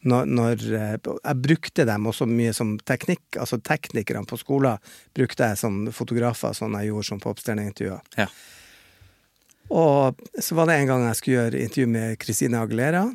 Når, 0.08 0.28
når 0.30 0.64
eh, 0.78 0.98
Jeg 1.02 1.42
brukte 1.42 1.86
dem 1.90 2.06
også 2.08 2.28
mye 2.30 2.54
som 2.56 2.76
teknikk, 2.80 3.26
altså 3.42 3.58
teknikerne 3.60 4.28
på 4.30 4.38
skolen 4.40 4.78
brukte 5.18 5.50
jeg 5.50 5.60
som 5.60 5.88
fotografer, 5.92 6.54
sånn 6.56 6.78
jeg 6.80 6.92
gjorde 6.92 7.10
som 7.10 7.22
på 7.24 7.34
oppstjerneintervjuer. 7.34 8.04
Ja. 8.20 8.30
Og 9.70 10.20
så 10.40 10.56
var 10.56 10.70
det 10.70 10.78
en 10.78 10.92
gang 10.92 11.08
jeg 11.08 11.20
skulle 11.20 11.40
gjøre 11.42 11.64
intervju 11.64 11.88
med 11.92 12.20
Christine 12.24 12.62
Aguilera. 12.62 13.06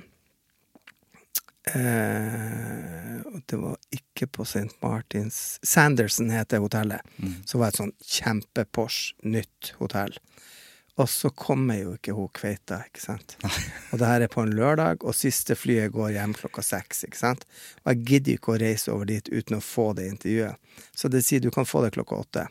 Eh, 1.72 3.20
og 3.22 3.42
det 3.46 3.58
var 3.60 3.76
ikke 3.94 4.26
på 4.26 4.44
St. 4.44 4.68
Martins 4.82 5.58
Sanderson 5.62 6.32
heter 6.34 6.62
hotellet. 6.62 7.00
Så 7.46 7.58
var 7.58 7.70
det 7.70 7.76
et 7.76 7.82
sånn 7.82 7.94
kjempe-Porsche, 8.16 9.14
nytt 9.22 9.72
hotell. 9.78 10.18
Og 11.00 11.08
så 11.08 11.30
kommer 11.32 11.78
jo 11.78 11.94
ikke 11.96 12.12
hun 12.12 12.28
kveita, 12.36 12.82
ikke 12.90 13.00
sant. 13.00 13.38
Og 13.92 14.00
det 14.02 14.10
her 14.10 14.24
er 14.26 14.32
på 14.32 14.42
en 14.44 14.52
lørdag, 14.52 15.06
og 15.06 15.16
siste 15.16 15.56
flyet 15.56 15.94
går 15.94 16.10
hjem 16.18 16.34
klokka 16.36 16.64
seks, 16.66 17.06
ikke 17.08 17.20
sant. 17.20 17.46
Og 17.82 17.94
jeg 17.94 18.02
gidder 18.10 18.36
ikke 18.36 18.52
å 18.52 18.58
reise 18.60 18.92
over 18.92 19.08
dit 19.08 19.30
uten 19.32 19.56
å 19.56 19.64
få 19.64 19.92
det 19.96 20.10
intervjuet. 20.10 20.60
Så 20.92 21.08
det 21.08 21.24
sier 21.24 21.40
du 21.40 21.48
kan 21.54 21.68
få 21.68 21.80
det 21.86 21.94
klokka 21.96 22.20
åtte. 22.26 22.44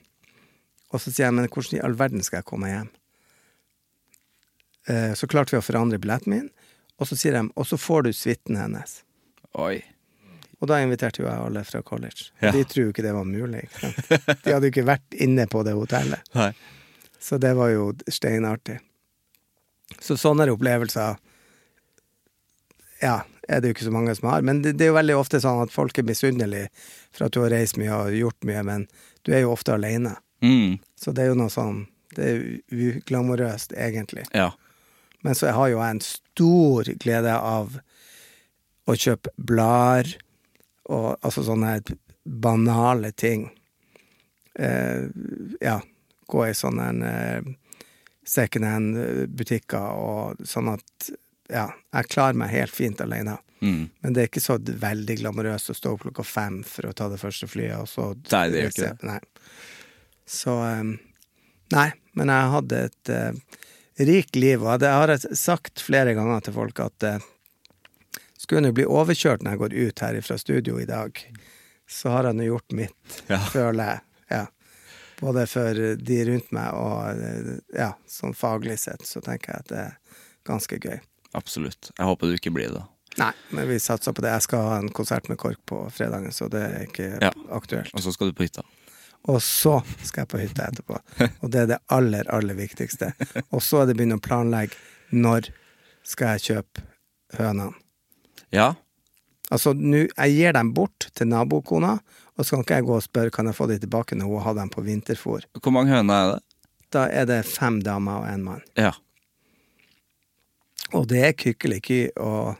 Og 0.91 0.97
så 0.97 1.11
sier 1.11 1.27
jeg, 1.27 1.37
men 1.37 1.47
hvordan 1.51 1.77
i 1.77 1.83
all 1.85 1.95
verden 1.99 2.25
skal 2.25 2.41
jeg 2.41 2.49
komme 2.49 2.71
hjem? 2.71 2.89
Eh, 4.89 5.13
Så 5.13 5.27
klarte 5.27 5.55
vi 5.55 5.59
å 5.59 5.65
forandre 5.65 5.99
billetten 6.01 6.33
min, 6.33 6.49
og 6.97 7.07
så 7.09 7.17
sier 7.17 7.33
de, 7.37 7.47
og 7.55 7.65
så 7.67 7.77
får 7.77 8.03
du 8.07 8.13
suiten 8.13 8.57
hennes. 8.57 9.01
Oi. 9.59 9.81
Og 10.61 10.67
da 10.69 10.77
inviterte 10.81 11.23
jo 11.23 11.27
jeg 11.27 11.41
alle 11.41 11.63
fra 11.65 11.81
college. 11.81 12.29
Ja. 12.41 12.51
De 12.53 12.61
tror 12.69 12.85
jo 12.87 12.91
ikke 12.93 13.03
det 13.05 13.13
var 13.17 13.25
mulig. 13.25 13.63
De 14.43 14.53
hadde 14.53 14.67
jo 14.67 14.71
ikke 14.73 14.85
vært 14.85 15.15
inne 15.17 15.47
på 15.49 15.63
det 15.65 15.73
hotellet. 15.73 16.21
Nei. 16.37 16.51
Så 17.21 17.37
det 17.41 17.55
var 17.57 17.69
jo 17.73 17.87
steinartig. 18.09 18.77
Så 19.99 20.17
sånne 20.17 20.45
opplevelser 20.53 21.17
ja, 23.01 23.15
er 23.49 23.61
det 23.61 23.71
jo 23.71 23.75
ikke 23.75 23.87
så 23.89 23.93
mange 23.93 24.13
som 24.15 24.29
har. 24.29 24.41
Men 24.45 24.61
det, 24.61 24.75
det 24.77 24.85
er 24.85 24.91
jo 24.93 24.97
veldig 24.99 25.17
ofte 25.17 25.41
sånn 25.41 25.63
at 25.63 25.73
folk 25.73 25.97
er 25.97 26.05
misunnelige 26.07 26.69
for 27.09 27.25
at 27.27 27.33
du 27.35 27.41
har 27.43 27.53
reist 27.53 27.77
mye 27.81 27.97
og 27.97 28.13
gjort 28.17 28.45
mye, 28.47 28.61
men 28.67 28.85
du 29.25 29.33
er 29.33 29.43
jo 29.45 29.53
ofte 29.55 29.73
alene. 29.73 30.13
Mm. 30.45 30.77
Så 30.97 31.13
det 31.13 31.25
er 31.25 31.33
jo 31.33 31.37
noe 31.37 31.53
sånn 31.53 31.83
Det 32.11 32.25
er 32.27 32.39
uglamorøst, 32.75 33.71
egentlig. 33.79 34.25
Ja. 34.35 34.49
Men 35.21 35.37
så 35.37 35.53
har 35.53 35.71
jo 35.71 35.79
jeg 35.79 35.95
en 35.95 36.03
stor 36.05 36.91
glede 37.01 37.33
av 37.37 37.77
å 38.89 38.97
kjøpe 38.97 39.33
blader, 39.37 40.15
og 40.91 41.13
altså 41.21 41.45
sånne 41.45 41.77
banale 42.23 43.11
ting. 43.13 43.47
Eh, 44.59 45.05
ja, 45.61 45.77
gå 46.27 46.47
i 46.47 46.55
sånne 46.57 46.87
eh, 47.07 47.51
secondhand-butikker 48.27 50.01
og 50.01 50.41
sånn 50.47 50.73
at 50.73 51.11
ja, 51.51 51.67
jeg 51.91 52.11
klarer 52.11 52.37
meg 52.39 52.53
helt 52.53 52.73
fint 52.75 53.01
alene. 53.03 53.37
Mm. 53.61 53.89
Men 54.01 54.13
det 54.15 54.23
er 54.23 54.29
ikke 54.31 54.43
så 54.43 54.57
veldig 54.57 55.19
glamorøst 55.19 55.71
å 55.73 55.77
stå 55.77 55.93
opp 55.95 56.05
klokka 56.05 56.25
fem 56.25 56.61
for 56.65 56.89
å 56.89 56.95
ta 56.97 57.09
det 57.11 57.19
første 57.21 57.49
flyet, 57.49 57.77
og 57.77 57.89
så 57.89 58.11
Nei, 58.31 58.45
det 58.49 58.63
gjør 58.63 58.73
ikke 58.73 58.87
det. 58.87 59.11
Nei. 59.11 59.51
Så 60.31 60.57
eh, 60.65 60.93
Nei, 61.71 61.89
men 62.19 62.31
jeg 62.33 62.53
hadde 62.55 62.79
et 62.89 63.11
eh, 63.15 63.59
rikt 63.99 64.35
liv, 64.35 64.63
og 64.63 64.79
det 64.79 64.89
har 64.91 65.07
jeg 65.13 65.35
sagt 65.37 65.81
flere 65.83 66.13
ganger 66.17 66.39
til 66.45 66.53
folk 66.55 66.79
at 66.79 67.03
uh, 67.03 67.17
skulle 68.39 68.61
jeg 68.61 68.69
nå 68.71 68.75
bli 68.77 68.85
overkjørt 68.89 69.43
når 69.43 69.51
jeg 69.55 69.61
går 69.61 69.75
ut 69.87 69.99
her 70.05 70.21
fra 70.25 70.37
studio 70.41 70.79
i 70.81 70.85
dag, 70.89 71.19
så 71.91 72.09
har 72.15 72.29
jeg 72.29 72.39
nå 72.39 72.47
gjort 72.47 72.71
mitt, 72.77 73.21
Ja. 73.29 73.37
føler 73.51 73.83
jeg. 73.91 74.01
Ja. 74.31 74.45
Både 75.21 75.43
for 75.47 75.73
de 76.01 76.19
rundt 76.25 76.51
meg 76.55 76.73
og 76.73 77.19
eh, 77.21 77.59
ja, 77.77 77.91
sånn 78.09 78.33
faglig 78.33 78.79
sett, 78.81 79.03
så 79.05 79.21
tenker 79.21 79.51
jeg 79.53 79.59
at 79.65 79.69
det 79.69 79.81
er 79.83 80.23
ganske 80.49 80.79
gøy. 80.81 80.97
Absolutt. 81.37 81.91
Jeg 81.97 82.07
håper 82.09 82.27
du 82.31 82.33
ikke 82.39 82.53
blir 82.55 82.71
det. 82.73 82.81
Nei, 83.19 83.29
men 83.51 83.67
vi 83.69 83.77
satser 83.83 84.15
på 84.15 84.23
det. 84.23 84.31
Jeg 84.33 84.45
skal 84.47 84.63
ha 84.65 84.77
en 84.79 84.89
konsert 84.95 85.27
med 85.29 85.37
KORK 85.37 85.59
på 85.67 85.81
fredagen, 85.93 86.31
så 86.33 86.47
det 86.49 86.61
er 86.63 86.87
ikke 86.87 87.09
Ja. 87.21 87.29
aktuelt. 87.51 87.91
Og 87.93 88.01
så 88.01 88.11
skal 88.15 88.31
du 88.31 88.33
på 88.33 88.47
hytta. 88.47 88.63
Og 89.29 89.41
så 89.45 89.75
skal 90.01 90.23
jeg 90.23 90.31
på 90.31 90.39
hytta 90.41 90.69
etterpå. 90.71 90.97
Og 91.43 91.51
det 91.53 91.59
er 91.63 91.67
det 91.75 91.81
aller, 91.93 92.29
aller 92.33 92.57
viktigste. 92.57 93.11
Og 93.51 93.61
så 93.61 93.83
er 93.83 93.89
det 93.89 93.97
begynne 93.99 94.17
å 94.17 94.23
planlegge 94.23 94.77
når 95.13 95.51
skal 96.07 96.35
jeg 96.35 96.47
kjøpe 96.47 96.85
hønene. 97.37 97.75
Ja. 98.51 98.73
Altså, 99.51 99.73
nu, 99.75 100.05
jeg 100.07 100.33
gir 100.35 100.55
dem 100.55 100.71
bort 100.75 101.09
til 101.15 101.27
nabokona, 101.27 101.97
og 102.37 102.45
så 102.47 102.55
kan 102.55 102.63
ikke 102.63 102.79
jeg 102.79 102.87
gå 102.87 102.95
og 102.95 103.05
spørre 103.05 103.33
kan 103.35 103.49
jeg 103.49 103.57
få 103.57 103.67
dem 103.69 103.81
tilbake 103.83 104.17
når 104.17 104.31
hun 104.31 104.45
har 104.45 104.57
dem 104.57 104.71
på 104.71 104.83
vinterfôr. 104.85 105.45
Hvor 105.59 105.75
mange 105.75 105.91
høner 105.91 106.15
er 106.15 106.33
det? 106.33 106.41
Da 106.91 107.05
er 107.11 107.27
det 107.29 107.43
fem 107.47 107.79
damer 107.83 108.23
og 108.23 108.27
en 108.31 108.45
mann. 108.47 108.63
Ja. 108.79 108.93
Og 110.97 111.07
det 111.11 111.21
er 111.23 111.37
kykkeliky 111.37 112.01
og 112.19 112.57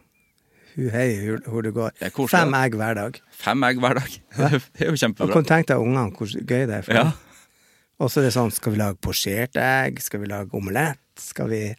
hu 0.76 0.90
hei 0.90 1.16
hvor- 1.28 1.44
hvor 1.48 1.62
det 1.64 1.74
går. 1.74 1.92
Det 2.00 2.14
Fem 2.30 2.54
egg 2.54 2.76
hver 2.76 2.96
dag. 2.96 3.20
Fem 3.32 3.64
egg 3.64 3.78
hver 3.80 3.94
dag. 4.00 4.12
Det 4.74 4.82
er 4.82 4.86
jo 4.88 4.92
Og 4.92 4.98
kjempebra. 4.98 5.34
kan 5.34 5.44
tenke 5.46 5.68
deg 5.74 5.78
ungene 5.84 6.12
hvor 6.16 6.28
gøy 6.28 6.66
det 6.68 6.76
er 6.78 6.82
for 6.82 6.94
Ja. 6.94 7.04
dem. 7.04 7.14
Og 8.00 8.10
så 8.10 8.18
er 8.22 8.24
det 8.30 8.34
sånn, 8.34 8.52
skal 8.52 8.72
vi 8.74 8.78
lage 8.80 8.98
posjert 9.02 9.56
egg? 9.56 10.00
Skal 10.02 10.22
vi 10.22 10.28
lage 10.28 10.50
omelett? 10.54 10.98
Skal 11.18 11.48
vi 11.50 11.76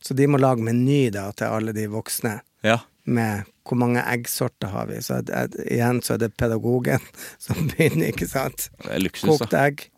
Så 0.00 0.14
de 0.14 0.26
må 0.26 0.38
lage 0.38 0.62
meny 0.62 1.10
da 1.10 1.30
til 1.32 1.46
alle 1.50 1.72
de 1.72 1.86
voksne 1.88 2.40
Ja. 2.64 2.78
med 3.04 3.44
hvor 3.66 3.76
mange 3.76 4.00
eggsorter 4.02 4.68
har 4.70 4.86
vi. 4.86 4.94
Så 5.02 5.18
at, 5.28 5.50
igjen 5.66 6.00
så 6.02 6.14
er 6.14 6.18
det 6.18 6.36
pedagogen 6.36 7.00
som 7.38 7.68
begynner, 7.68 8.06
ikke 8.12 8.28
sant? 8.28 8.70
Det 8.82 8.90
er 8.94 8.98
luksus, 9.00 9.38
Kokt 9.38 9.50
da. 9.50 9.64
egg, 9.66 9.88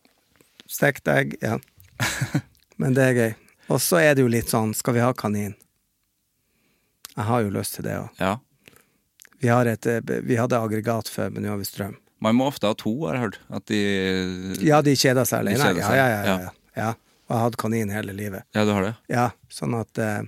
stekt 0.66 1.06
egg, 1.08 1.36
ja. 1.42 1.58
Men 2.78 2.94
det 2.94 3.02
er 3.04 3.14
gøy. 3.14 3.34
Og 3.70 3.78
så 3.78 4.00
er 4.00 4.14
det 4.14 4.22
jo 4.24 4.28
litt 4.32 4.48
sånn, 4.50 4.74
skal 4.74 4.94
vi 4.94 5.00
ha 5.04 5.12
kanin? 5.12 5.54
Jeg 7.20 7.26
har 7.28 7.42
jo 7.44 7.50
lyst 7.52 7.76
til 7.76 7.84
det 7.86 7.96
òg. 8.00 8.08
Ja. 8.20 8.32
Vi, 9.40 9.48
eh, 9.48 10.20
vi 10.24 10.36
hadde 10.40 10.56
aggregat 10.60 11.08
før, 11.12 11.30
men 11.34 11.44
nå 11.44 11.52
har 11.52 11.60
vi 11.60 11.68
strøm. 11.68 11.96
Man 12.20 12.36
må 12.36 12.46
ofte 12.50 12.68
ha 12.68 12.76
to, 12.76 12.92
har 13.06 13.16
jeg 13.16 13.22
hørt. 13.24 13.38
At 13.56 13.64
de 13.70 13.80
Ja, 14.64 14.80
de 14.84 14.92
kjeder 14.96 15.24
seg 15.28 15.40
alene. 15.44 15.60
kjeder 15.60 15.80
Ja, 15.80 15.86
seg, 15.88 15.96
ja, 15.96 16.08
ja, 16.08 16.22
ja, 16.24 16.50
ja. 16.76 16.90
Og 17.30 17.32
jeg 17.34 17.38
har 17.38 17.44
hatt 17.46 17.56
kanin 17.62 17.92
hele 17.94 18.12
livet. 18.16 18.42
Ja, 18.56 18.64
du 18.68 18.72
har 18.76 18.82
det? 18.88 18.94
Ja, 19.08 19.30
sånn 19.48 19.76
at 19.80 19.98
eh, 20.02 20.22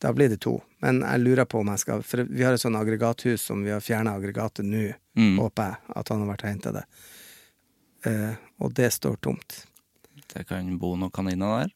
da 0.00 0.12
blir 0.16 0.28
det 0.32 0.40
to. 0.44 0.58
Men 0.84 1.00
jeg 1.00 1.20
lurer 1.24 1.44
på 1.48 1.60
om 1.60 1.68
jeg 1.72 1.80
skal 1.80 2.02
For 2.04 2.24
vi 2.28 2.44
har 2.44 2.52
et 2.56 2.60
sånn 2.60 2.76
aggregathus 2.76 3.40
som 3.48 3.62
vi 3.64 3.72
har 3.72 3.80
fjerna 3.80 4.14
aggregatet 4.16 4.64
nå, 4.68 4.92
Mm. 5.16 5.36
håper 5.38 5.68
jeg 5.70 5.76
at 5.96 6.08
han 6.10 6.20
har 6.24 6.28
vært 6.34 6.42
og 6.44 6.50
henta 6.50 6.72
det. 6.74 6.84
Eh, 8.10 8.34
og 8.60 8.72
det 8.74 8.88
står 8.92 9.16
tomt. 9.22 9.66
Det 10.34 10.46
kan 10.48 10.76
bo 10.78 10.96
noen 10.96 11.12
kaniner 11.14 11.60
der. 11.62 11.70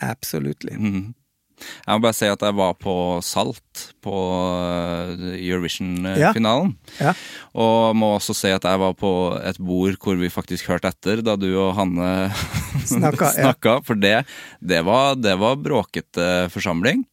Absolutely. 0.00 0.72
Mhm. 0.78 1.14
Jeg 1.60 1.92
må 1.92 2.04
bare 2.04 2.16
si 2.16 2.28
at 2.30 2.42
jeg 2.44 2.56
var 2.58 2.74
på 2.80 2.94
Salt 3.24 3.84
på 4.04 4.14
eh, 4.60 5.36
Eurovision-finalen. 5.38 6.74
Ja. 7.00 7.14
Og 7.60 7.96
må 7.98 8.14
også 8.16 8.36
si 8.36 8.52
at 8.54 8.66
jeg 8.66 8.82
var 8.82 8.96
på 8.98 9.12
et 9.44 9.60
bord 9.60 9.98
hvor 10.00 10.18
vi 10.20 10.32
faktisk 10.32 10.70
hørte 10.72 10.92
etter 10.92 11.22
da 11.26 11.36
du 11.40 11.48
og 11.52 11.74
Hanne 11.78 12.10
Snakka, 12.90 13.32
ja. 13.38 13.54
For 13.86 13.98
det, 13.98 14.24
det, 14.60 14.82
var, 14.86 15.16
det 15.20 15.36
var 15.40 15.60
bråkete 15.60 16.48
forsamling. 16.52 17.04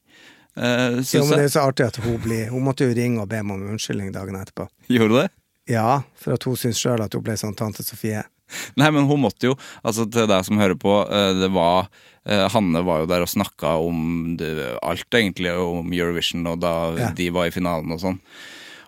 Uh, 0.57 1.03
Jo, 1.14 1.22
men 1.28 1.36
det 1.36 1.44
er 1.44 1.49
jo 1.52 1.53
så 1.53 1.68
artig 1.69 1.86
at 1.86 1.99
hun 2.02 2.15
blir 2.18 2.48
Hun 2.49 2.64
måtte 2.65 2.88
jo 2.88 2.94
ringe 2.98 3.22
og 3.22 3.28
be 3.30 3.44
meg 3.45 3.60
om 3.60 3.76
unnskyldning 3.76 4.10
dagen 4.15 4.40
etterpå. 4.40 4.65
Gjorde 4.90 5.11
du 5.11 5.19
det? 5.19 5.28
Ja, 5.69 5.99
for 6.18 6.34
at 6.34 6.48
hun 6.48 6.57
syns 6.57 6.80
sjøl 6.82 7.03
at 7.03 7.14
hun 7.14 7.22
ble 7.26 7.36
sånn 7.38 7.53
tante 7.60 7.84
Sofie. 7.86 8.24
Nei, 8.80 8.90
men 8.95 9.07
hun 9.10 9.22
måtte 9.24 9.49
jo, 9.52 9.56
altså 9.84 10.06
til 10.11 10.28
deg 10.30 10.45
som 10.48 10.60
hører 10.61 10.78
på, 10.80 10.94
eh, 11.11 11.34
det 11.41 11.49
var 11.56 11.90
eh, 12.28 12.45
Hanne 12.53 12.84
var 12.88 13.03
jo 13.03 13.10
der 13.11 13.26
og 13.26 13.32
snakka 13.32 13.76
om 13.84 14.36
det, 14.40 14.53
alt 14.84 15.18
egentlig 15.19 15.52
om 15.57 15.91
Eurovision, 15.94 16.48
og 16.48 16.60
da 16.64 16.74
Ja. 16.98 17.11
de 17.15 17.30
var 17.36 17.48
i 17.48 17.53
finalen 17.56 17.91
og 17.95 17.99
sånn. 18.03 18.19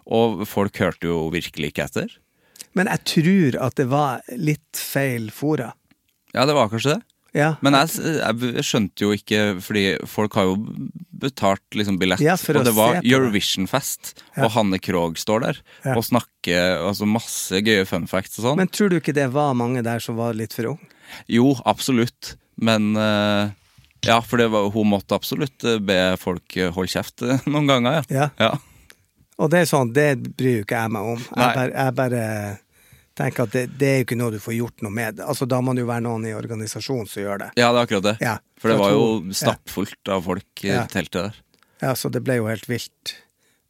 Og 0.10 0.41
folk 0.49 0.76
hørte 0.81 1.06
jo 1.11 1.27
virkelig 1.34 1.72
ikke 1.73 1.86
etter. 1.86 2.10
Men 2.77 2.88
jeg 2.88 3.03
tror 3.06 3.60
at 3.68 3.76
det 3.77 3.88
var 3.91 4.22
litt 4.38 4.77
feil 4.77 5.30
fora. 5.34 5.73
Ja, 6.34 6.45
det 6.45 6.53
var 6.57 6.69
kanskje 6.69 6.95
det. 6.98 7.02
Ja, 7.35 7.51
Men 7.61 7.76
jeg, 7.77 7.89
jeg 8.19 8.64
skjønte 8.65 9.06
jo 9.06 9.11
ikke, 9.14 9.41
fordi 9.61 9.84
folk 10.10 10.34
har 10.39 10.47
jo 10.49 10.56
betalt 11.22 11.77
liksom 11.77 11.99
billett, 12.01 12.23
Ja, 12.23 12.34
og 12.34 12.65
det 12.65 12.73
var. 12.73 13.01
Eurovision-fest, 13.03 14.15
Ja. 14.35 14.45
og 14.47 14.53
Hanne 14.56 14.80
Krogh 14.81 15.19
står 15.19 15.43
der 15.45 15.60
og 15.93 16.03
snakker 16.07 16.80
altså 16.88 17.06
masse 17.10 17.61
gøye 17.61 17.85
fun 17.85 18.07
facts 18.10 18.39
og 18.39 18.47
sånn. 18.47 18.57
Men 18.64 18.72
tror 18.73 18.89
du 18.89 18.97
ikke 18.97 19.14
det 19.14 19.27
var 19.35 19.53
mange 19.53 19.84
der 19.85 19.99
som 20.01 20.18
var 20.18 20.34
litt 20.34 20.53
for 20.57 20.73
unge? 20.73 20.89
Jo, 21.30 21.53
absolutt. 21.69 22.35
Men 22.60 22.95
uh, 22.97 23.49
ja, 24.06 24.19
for 24.22 24.38
det 24.41 24.49
var, 24.53 24.69
hun 24.73 24.89
måtte 24.93 25.15
absolutt 25.18 25.64
eh, 25.68 25.77
be 25.84 26.15
folk 26.22 26.56
eh, 26.57 26.72
holde 26.76 26.91
kjeft 26.91 27.23
noen 27.51 27.68
ganger, 27.68 28.06
ja. 28.10 28.30
Ja. 28.39 28.53
Og 29.39 29.49
det 29.51 29.61
er 29.64 29.69
sånn, 29.69 29.93
det 29.95 30.10
bryr 30.35 30.60
jo 30.60 30.65
ikke 30.65 30.81
jeg 30.81 30.91
meg 30.91 31.10
om. 31.14 31.22
Jeg 31.23 31.56
bare, 31.56 31.69
jeg 31.72 31.95
bare 31.95 32.23
tenker 33.19 33.43
at 33.45 33.51
det, 33.53 33.65
det 33.79 33.87
er 33.91 33.97
jo 33.99 34.05
ikke 34.07 34.17
noe 34.19 34.31
du 34.33 34.39
får 34.41 34.55
gjort 34.57 34.81
noe 34.85 34.95
med. 34.95 35.19
Altså, 35.21 35.45
da 35.49 35.59
må 35.61 35.75
det 35.75 35.83
jo 35.83 35.89
være 35.91 36.05
noen 36.07 36.25
i 36.29 36.33
organisasjonen 36.37 37.07
som 37.11 37.21
gjør 37.25 37.43
det. 37.43 37.49
Ja, 37.59 37.69
det 37.75 37.81
er 37.81 37.85
akkurat 37.89 38.05
det. 38.07 38.15
Ja, 38.23 38.37
For 38.59 38.71
det 38.73 38.77
var 38.79 38.93
at 38.93 38.97
jo 38.97 39.35
stappfullt 39.43 40.11
av 40.15 40.23
folk 40.25 40.63
i 40.65 40.71
Ja. 40.73 40.85
teltet 40.91 41.19
der. 41.29 41.37
Ja, 41.83 41.93
så 41.99 42.09
det 42.11 42.23
ble 42.25 42.39
jo 42.39 42.47
helt 42.49 42.65
vilt. 42.71 43.15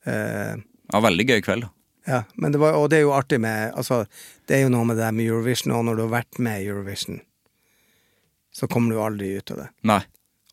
Uh, 0.07 0.61
Ja, 0.93 1.01
veldig 1.05 1.25
gøy 1.29 1.41
kveld. 1.45 1.67
da. 1.67 1.69
ja, 2.09 2.21
men 2.41 2.51
det 2.55 2.57
var, 2.61 2.73
og 2.79 2.87
det 2.89 2.97
er 2.97 3.03
jo 3.03 3.11
artig 3.13 3.37
med 3.43 3.73
Altså, 3.77 4.05
det 4.49 4.55
er 4.57 4.61
jo 4.63 4.69
noe 4.73 4.85
med 4.89 4.97
det 4.97 5.09
med 5.13 5.27
Eurovision, 5.27 5.73
og 5.75 5.83
når 5.85 5.95
du 5.99 6.01
har 6.07 6.13
vært 6.23 6.39
med 6.39 6.61
i 6.63 6.69
Eurovision, 6.71 7.19
så 8.51 8.67
kommer 8.67 8.95
du 8.95 9.01
aldri 9.03 9.35
ut 9.37 9.51
av 9.53 9.57
det. 9.63 9.67
Nei. 9.85 9.99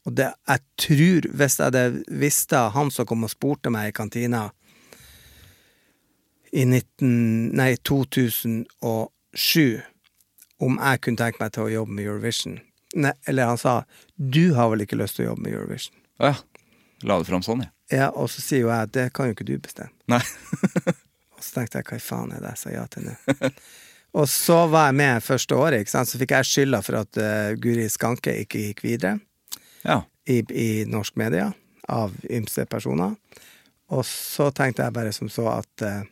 Og 0.06 0.14
det, 0.14 0.26
jeg 0.46 0.60
tror, 0.78 1.28
hvis 1.40 1.56
jeg 1.58 1.64
hadde 1.70 1.84
visst 2.20 2.50
det, 2.52 2.60
han 2.76 2.90
som 2.94 3.06
kom 3.08 3.24
og 3.26 3.32
spurte 3.32 3.72
meg 3.72 3.88
i 3.90 3.96
kantina 3.96 4.50
i 6.56 6.64
19, 6.64 7.52
nei, 7.58 7.74
2007 7.84 9.82
om 10.64 10.78
jeg 10.80 11.00
kunne 11.04 11.20
tenke 11.20 11.42
meg 11.42 11.52
til 11.52 11.66
å 11.66 11.72
jobbe 11.72 11.92
med 11.98 12.06
Eurovision 12.08 12.54
nei, 12.96 13.12
Eller 13.28 13.50
han 13.50 13.58
sa 13.60 13.84
'du 14.16 14.54
har 14.56 14.70
vel 14.72 14.80
ikke 14.86 14.96
lyst 14.96 15.16
til 15.18 15.26
å 15.26 15.28
jobbe 15.32 15.42
med 15.44 15.52
Eurovision'? 15.52 15.96
Å 16.20 16.30
ja. 16.30 16.36
La 17.04 17.18
det 17.20 17.26
fram 17.28 17.42
sånn, 17.44 17.60
ja. 17.66 17.70
Ja, 17.92 18.08
Og 18.10 18.30
så 18.32 18.40
sier 18.40 18.60
jo 18.64 18.70
jeg 18.72 18.92
'det 18.92 19.12
kan 19.12 19.26
jo 19.26 19.34
ikke 19.34 19.44
du 19.44 19.58
bestemme'. 19.58 19.92
Nei. 20.08 20.22
Og 21.36 21.42
så 21.44 21.54
tenkte 21.60 21.78
jeg 21.78 21.84
'hva 21.84 21.96
i 21.96 22.00
faen 22.00 22.32
er 22.32 22.40
det 22.40 22.48
jeg 22.54 22.58
sa 22.58 22.70
ja 22.70 22.86
til 22.86 23.02
nå'? 23.02 23.52
og 24.20 24.28
så 24.28 24.66
var 24.70 24.86
jeg 24.86 24.94
med 24.94 25.22
første 25.22 25.54
året, 25.54 25.80
ikke 25.80 25.90
sant? 25.90 26.08
så 26.08 26.18
fikk 26.18 26.30
jeg 26.30 26.44
skylda 26.48 26.80
for 26.82 26.94
at 26.96 27.16
uh, 27.20 27.52
Guri 27.60 27.88
Skanke 27.88 28.32
ikke 28.40 28.58
gikk 28.70 28.80
videre 28.82 29.20
Ja. 29.84 30.02
i, 30.26 30.40
i 30.50 30.84
norsk 30.88 31.16
media 31.16 31.52
av 31.88 32.12
ymse 32.30 32.64
personer. 32.64 33.14
Og 33.90 34.04
så 34.06 34.50
tenkte 34.50 34.82
jeg 34.82 34.92
bare 34.92 35.12
som 35.12 35.28
så 35.28 35.44
at 35.58 35.82
eh, 35.82 36.02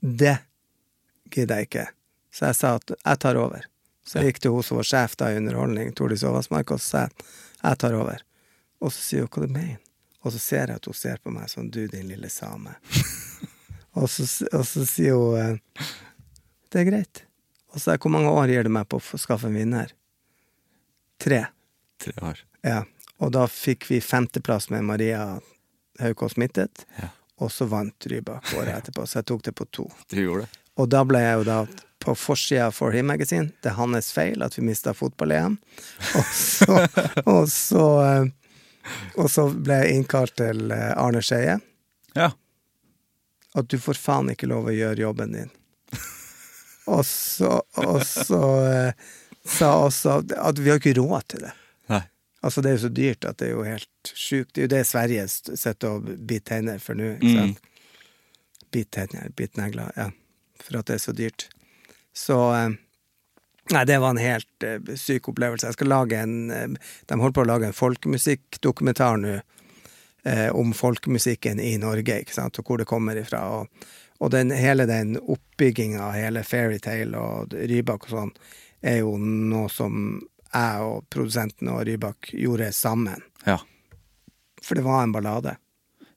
det 0.00 0.38
gidder 1.30 1.60
jeg 1.60 1.68
ikke. 1.68 1.86
Så 2.34 2.50
jeg 2.50 2.58
sa 2.58 2.74
at 2.78 2.92
jeg 2.96 3.20
tar 3.22 3.38
over. 3.40 3.66
Så 4.06 4.18
jeg 4.18 4.32
gikk 4.32 4.42
til 4.44 4.54
hun 4.54 4.66
som 4.66 4.80
var 4.80 4.88
sjef 4.88 5.16
da 5.20 5.30
i 5.30 5.38
underholdning, 5.38 5.92
Tordis 5.94 6.24
Aavassmark, 6.26 6.72
og 6.74 6.80
så 6.82 6.86
sa 6.86 7.04
jeg 7.06 7.30
jeg 7.60 7.80
tar 7.82 7.94
over. 7.98 8.22
Og 8.80 8.92
så 8.94 9.02
sier 9.04 9.26
hun 9.26 9.32
hva 9.34 9.46
du 9.46 9.52
mener. 9.52 9.80
Og 10.24 10.32
så 10.34 10.40
ser 10.40 10.70
jeg 10.72 10.80
at 10.80 10.86
hun 10.88 10.96
ser 10.96 11.20
på 11.20 11.32
meg 11.32 11.48
sånn 11.52 11.68
du, 11.72 11.82
din 11.88 12.08
lille 12.08 12.28
same. 12.32 12.72
og, 13.98 14.06
så, 14.12 14.26
og 14.56 14.64
så 14.68 14.84
sier 14.88 15.16
hun 15.16 15.36
eh, 15.40 15.84
det 16.70 16.82
er 16.82 16.88
greit. 16.88 17.22
Og 17.70 17.78
så 17.78 17.84
sa 17.84 17.96
jeg 17.96 18.04
hvor 18.04 18.14
mange 18.14 18.32
år 18.32 18.52
gir 18.52 18.66
du 18.66 18.72
meg 18.72 18.88
på 18.90 19.00
å 19.00 19.20
skaffe 19.20 19.48
en 19.50 19.56
vinner? 19.56 19.92
Tre. 21.20 21.44
Tre 22.00 22.14
år. 22.24 22.40
Ja, 22.64 22.82
og 23.20 23.32
da 23.36 23.44
fikk 23.50 23.88
vi 23.90 24.00
femteplass 24.04 24.70
med 24.72 24.86
Maria 24.88 25.24
Haukås 26.00 26.38
Mittet, 26.40 26.86
Ja. 26.96 27.12
Og 27.40 27.52
så 27.52 27.66
vant 27.68 28.06
Rybak 28.06 28.52
året 28.58 28.74
etterpå, 28.76 29.06
så 29.08 29.20
jeg 29.20 29.30
tok 29.30 29.46
det 29.46 29.54
på 29.56 29.66
to. 29.72 29.86
Du 30.12 30.18
gjorde 30.20 30.46
det. 30.46 30.60
Og 30.80 30.88
da 30.92 31.04
ble 31.08 31.20
jeg 31.22 31.40
jo 31.40 31.46
da 31.48 31.60
på 32.00 32.14
forsida 32.16 32.66
av 32.68 32.76
For 32.76 32.94
Him 32.96 33.10
Magazine. 33.10 33.50
Det 33.60 33.72
er 33.72 33.76
hans 33.76 34.12
feil 34.16 34.44
at 34.44 34.56
vi 34.56 34.64
mista 34.64 34.94
fotball-EM. 34.96 35.58
Og 36.16 36.28
så, 36.36 36.78
og 37.34 37.48
så 37.52 37.86
eh, 38.04 38.28
Og 39.20 39.28
så 39.30 39.44
ble 39.52 39.82
jeg 39.82 39.98
innkalt 39.98 40.38
til 40.40 40.70
eh, 40.72 40.92
Arne 40.96 41.20
Skeie. 41.24 41.58
Ja. 42.16 42.30
At 43.54 43.68
du 43.68 43.76
får 43.82 44.00
faen 44.00 44.32
ikke 44.32 44.48
lov 44.48 44.70
å 44.70 44.74
gjøre 44.76 45.04
jobben 45.04 45.36
din. 45.36 45.52
Og 46.90 47.04
så, 47.06 47.60
og 47.76 48.00
så 48.08 48.42
eh, 48.66 49.10
sa 49.46 49.74
også 49.84 50.22
at 50.36 50.58
vi 50.58 50.72
har 50.72 50.80
ikke 50.80 50.96
råd 50.96 51.26
til 51.28 51.44
det. 51.44 51.52
Altså, 52.40 52.62
det 52.64 52.70
er 52.70 52.76
jo 52.78 52.84
så 52.86 52.92
dyrt 52.96 53.26
at 53.28 53.38
det 53.40 53.50
er 53.50 53.52
jo 53.52 53.64
helt 53.66 54.12
sjukt. 54.14 54.54
Det 54.54 54.62
er 54.62 54.68
jo 54.68 54.72
det 54.72 54.84
Sverige 54.88 55.26
sitter 55.28 55.96
og 55.96 56.06
biter 56.08 56.54
tenner 56.54 56.78
for 56.80 56.96
nå. 56.96 57.16
ikke 57.18 57.34
sant? 57.36 57.66
Bit 58.70 58.92
tenner, 58.94 59.32
bit 59.36 59.58
negler, 59.58 59.90
ja. 59.96 60.08
For 60.60 60.78
at 60.78 60.88
det 60.88 60.96
er 60.96 61.02
så 61.02 61.12
dyrt. 61.16 61.48
Så 62.16 62.38
eh, 62.54 62.78
Nei, 63.70 63.84
det 63.86 64.00
var 64.02 64.10
en 64.10 64.18
helt 64.18 64.64
uh, 64.66 64.94
syk 64.98 65.28
opplevelse. 65.30 65.68
Jeg 65.68 65.76
skal 65.76 65.90
lage 65.92 66.18
en 66.18 66.50
uh, 66.50 66.88
De 67.06 67.18
holder 67.20 67.36
på 67.36 67.42
å 67.44 67.50
lage 67.50 67.68
en 67.68 67.76
folkemusikkdokumentar 67.76 69.20
nå 69.22 69.36
uh, 69.36 70.48
om 70.58 70.72
folkemusikken 70.74 71.60
i 71.62 71.76
Norge, 71.78 72.16
ikke 72.24 72.34
sant, 72.34 72.58
og 72.58 72.66
hvor 72.66 72.80
det 72.80 72.88
kommer 72.90 73.20
ifra. 73.20 73.44
Og, 73.60 73.86
og 74.18 74.32
den, 74.34 74.50
hele 74.56 74.88
den 74.90 75.14
oppbygginga, 75.20 76.08
hele 76.16 76.42
Fairytale 76.46 77.20
og 77.20 77.54
Rybak 77.54 78.08
og 78.08 78.16
sånn, 78.16 78.34
er 78.82 79.02
jo 79.04 79.14
noe 79.20 79.68
som 79.70 80.18
jeg 80.52 80.86
og 80.86 81.04
produsenten 81.12 81.70
og 81.72 81.84
Rybak 81.86 82.32
gjorde 82.34 82.72
sammen. 82.76 83.22
Ja. 83.46 83.58
For 84.62 84.74
det 84.78 84.84
var 84.86 85.02
en 85.02 85.12
ballade. 85.12 85.56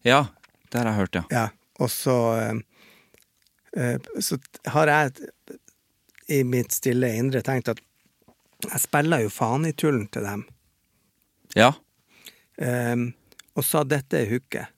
ja. 0.03 0.25
Det 0.73 0.79
har 0.79 0.87
jeg 0.89 0.97
hørt, 0.97 1.15
ja. 1.15 1.23
Ja. 1.29 1.47
Og 1.79 1.89
så 1.91 2.13
eh, 2.41 2.55
eh, 3.77 3.99
Så 4.19 4.39
har 4.65 4.87
jeg 4.89 5.11
i 6.27 6.39
mitt 6.43 6.73
stille 6.73 7.11
indre 7.13 7.43
tenkt 7.45 7.69
at 7.69 7.81
jeg 8.63 8.81
spiller 8.81 9.21
jo 9.21 9.29
faen 9.29 9.67
i 9.69 9.73
tullen 9.77 10.07
til 10.07 10.25
dem. 10.25 10.47
Ja. 11.53 11.75
Eh, 12.57 12.95
og 13.53 13.67
sa 13.67 13.83
dette 13.85 14.23
er 14.23 14.31
hooket. 14.31 14.73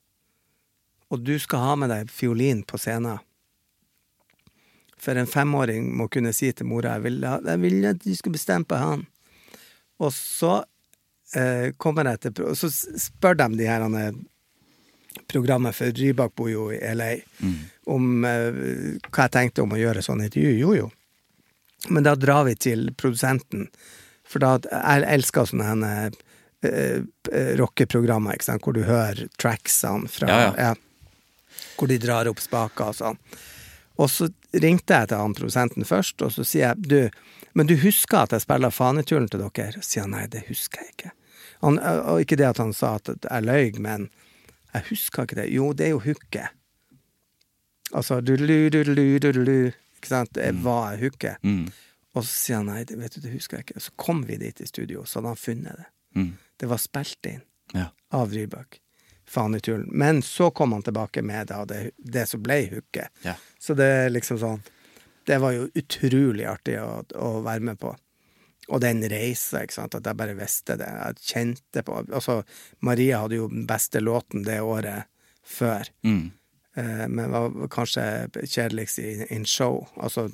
Og 1.08 1.24
du 1.24 1.38
skal 1.40 1.64
ha 1.64 1.74
med 1.80 1.94
deg 1.94 2.12
fiolin 2.12 2.60
på 2.66 2.76
scenen. 2.82 3.22
For 5.00 5.16
en 5.16 5.28
femåring 5.30 5.88
må 5.96 6.10
kunne 6.12 6.32
si 6.36 6.50
til 6.52 6.68
mora 6.68 6.96
jeg 6.96 7.06
vil, 7.06 7.24
jeg 7.24 7.62
vil 7.62 7.88
at 7.88 8.04
du 8.04 8.12
skal 8.16 8.36
bestemme 8.36 8.68
på 8.68 8.80
han. 8.80 9.06
Og 10.02 10.12
så 10.12 10.58
eh, 11.34 11.72
kommer 11.80 12.10
jeg 12.12 12.26
til 12.26 12.44
Og 12.50 12.56
Så 12.58 12.68
spør 12.70 13.38
de 13.40 13.48
de 13.56 13.68
her 13.68 13.86
programmet, 15.28 15.74
for 15.74 15.92
Rybak 15.96 16.34
bor 16.36 16.50
jo 16.50 16.68
i 16.72 16.78
LA, 16.94 17.14
om 17.86 18.24
eh, 18.24 18.60
hva 19.08 19.26
jeg 19.26 19.32
tenkte 19.32 19.64
om 19.64 19.72
å 19.72 19.80
gjøre 19.80 20.04
sånn 20.04 20.22
intervju. 20.26 20.52
Jo, 20.60 20.74
jo. 20.76 20.90
Men 21.88 22.06
da 22.06 22.14
drar 22.18 22.44
vi 22.48 22.56
til 22.58 22.88
produsenten 22.98 23.68
For 24.26 24.42
da, 24.42 24.56
jeg 24.58 25.04
elsker 25.06 25.46
sånne 25.46 25.66
henne, 25.68 25.90
eh, 26.66 27.02
eh, 27.30 27.52
rockeprogrammer, 27.60 28.34
ikke 28.34 28.48
sant, 28.48 28.64
hvor 28.64 28.74
du 28.74 28.82
hører 28.82 29.28
tracksene 29.38 30.10
fra 30.10 30.26
Ja, 30.26 30.48
ja. 30.58 30.72
Hvor 31.76 31.86
de 31.88 31.98
drar 32.02 32.26
opp 32.26 32.40
spaker 32.42 32.90
og 32.90 32.96
sånn. 32.98 33.20
Og 34.02 34.10
så 34.10 34.26
ringte 34.52 34.98
jeg 34.98 35.08
til 35.08 35.20
han 35.20 35.36
produsenten 35.36 35.86
først, 35.86 36.20
og 36.26 36.34
så 36.34 36.44
sier 36.44 36.72
jeg 36.72 36.90
du, 36.90 36.98
men 37.56 37.66
du 37.70 37.74
husker 37.80 38.20
at 38.26 38.34
jeg 38.36 38.44
spiller 38.44 38.70
Faneturen 38.74 39.26
til 39.32 39.40
dere? 39.42 39.72
Og 39.80 39.84
sier 39.86 40.04
han 40.04 40.12
nei, 40.14 40.26
det 40.30 40.44
husker 40.50 40.82
jeg 40.84 40.92
ikke. 40.94 41.12
Han, 41.64 41.78
og 41.80 42.20
ikke 42.20 42.36
det 42.36 42.50
at 42.50 42.60
han 42.60 42.74
sa 42.76 42.94
at 43.00 43.08
jeg 43.24 43.46
løy, 43.48 43.70
men 43.80 44.10
jeg 44.74 44.84
husker 44.90 45.24
ikke 45.24 45.38
det. 45.40 45.48
Jo, 45.54 45.70
det 45.72 45.86
er 45.88 45.94
jo 45.94 46.02
hooket. 46.04 46.52
Altså 47.96 48.20
du-du-lu. 48.20 49.72
Ikke 49.96 50.08
sant? 50.10 50.32
Det 50.36 50.50
var 50.64 50.92
jeg 50.94 51.06
hooket. 51.06 51.42
Mm. 51.46 51.68
Og 52.16 52.24
så 52.24 52.30
sier 52.32 52.60
han 52.60 52.68
nei, 52.70 52.82
det, 52.88 52.96
vet 53.00 53.16
du, 53.16 53.20
det 53.24 53.32
husker 53.34 53.58
jeg 53.60 53.66
ikke. 53.68 53.80
Så 53.86 53.92
kom 54.00 54.22
vi 54.28 54.36
dit 54.40 54.60
i 54.60 54.66
studio, 54.68 55.04
så 55.04 55.20
hadde 55.20 55.32
han 55.34 55.40
funnet 55.40 55.80
det. 55.80 55.88
Mm. 56.16 56.30
Det 56.60 56.68
var 56.70 56.80
spilt 56.82 57.28
inn 57.32 57.42
Ja. 57.74 57.88
av 58.14 58.32
Rybak. 58.32 58.80
Faneturen. 59.28 59.88
Men 59.90 60.20
så 60.22 60.50
kom 60.54 60.72
han 60.72 60.82
tilbake 60.86 61.22
med 61.22 61.48
da, 61.50 61.64
det, 61.66 61.90
det 61.98 62.28
som 62.30 62.42
ble 62.44 62.60
hooket. 62.70 63.08
Ja. 63.26 63.34
Så 63.58 63.74
det 63.74 63.88
er 64.04 64.12
liksom 64.14 64.38
sånn 64.38 64.60
Det 65.26 65.38
var 65.42 65.54
jo 65.56 65.68
utrolig 65.74 66.46
artig 66.48 66.78
å, 66.82 67.02
å 67.18 67.30
være 67.46 67.70
med 67.70 67.80
på. 67.82 67.92
Og 68.66 68.82
den 68.82 69.04
reisa, 69.10 69.62
ikke 69.62 69.76
sant, 69.76 69.94
at 69.94 70.06
jeg 70.06 70.18
bare 70.18 70.38
visste 70.38 70.78
det. 70.78 70.88
Jeg 70.90 71.28
kjente 71.28 71.84
på 71.86 72.00
Altså, 72.02 72.40
Maria 72.86 73.22
hadde 73.22 73.38
jo 73.38 73.50
den 73.52 73.66
beste 73.68 74.02
låten 74.02 74.46
det 74.46 74.58
året 74.64 75.06
før. 75.46 75.86
Mm. 76.06 76.32
Eh, 76.76 77.08
men 77.08 77.30
var 77.30 77.68
kanskje 77.72 78.28
kjedeligst 78.42 78.98
i 78.98 79.26
in 79.30 79.44
show. 79.44 79.88
Altså, 79.96 80.30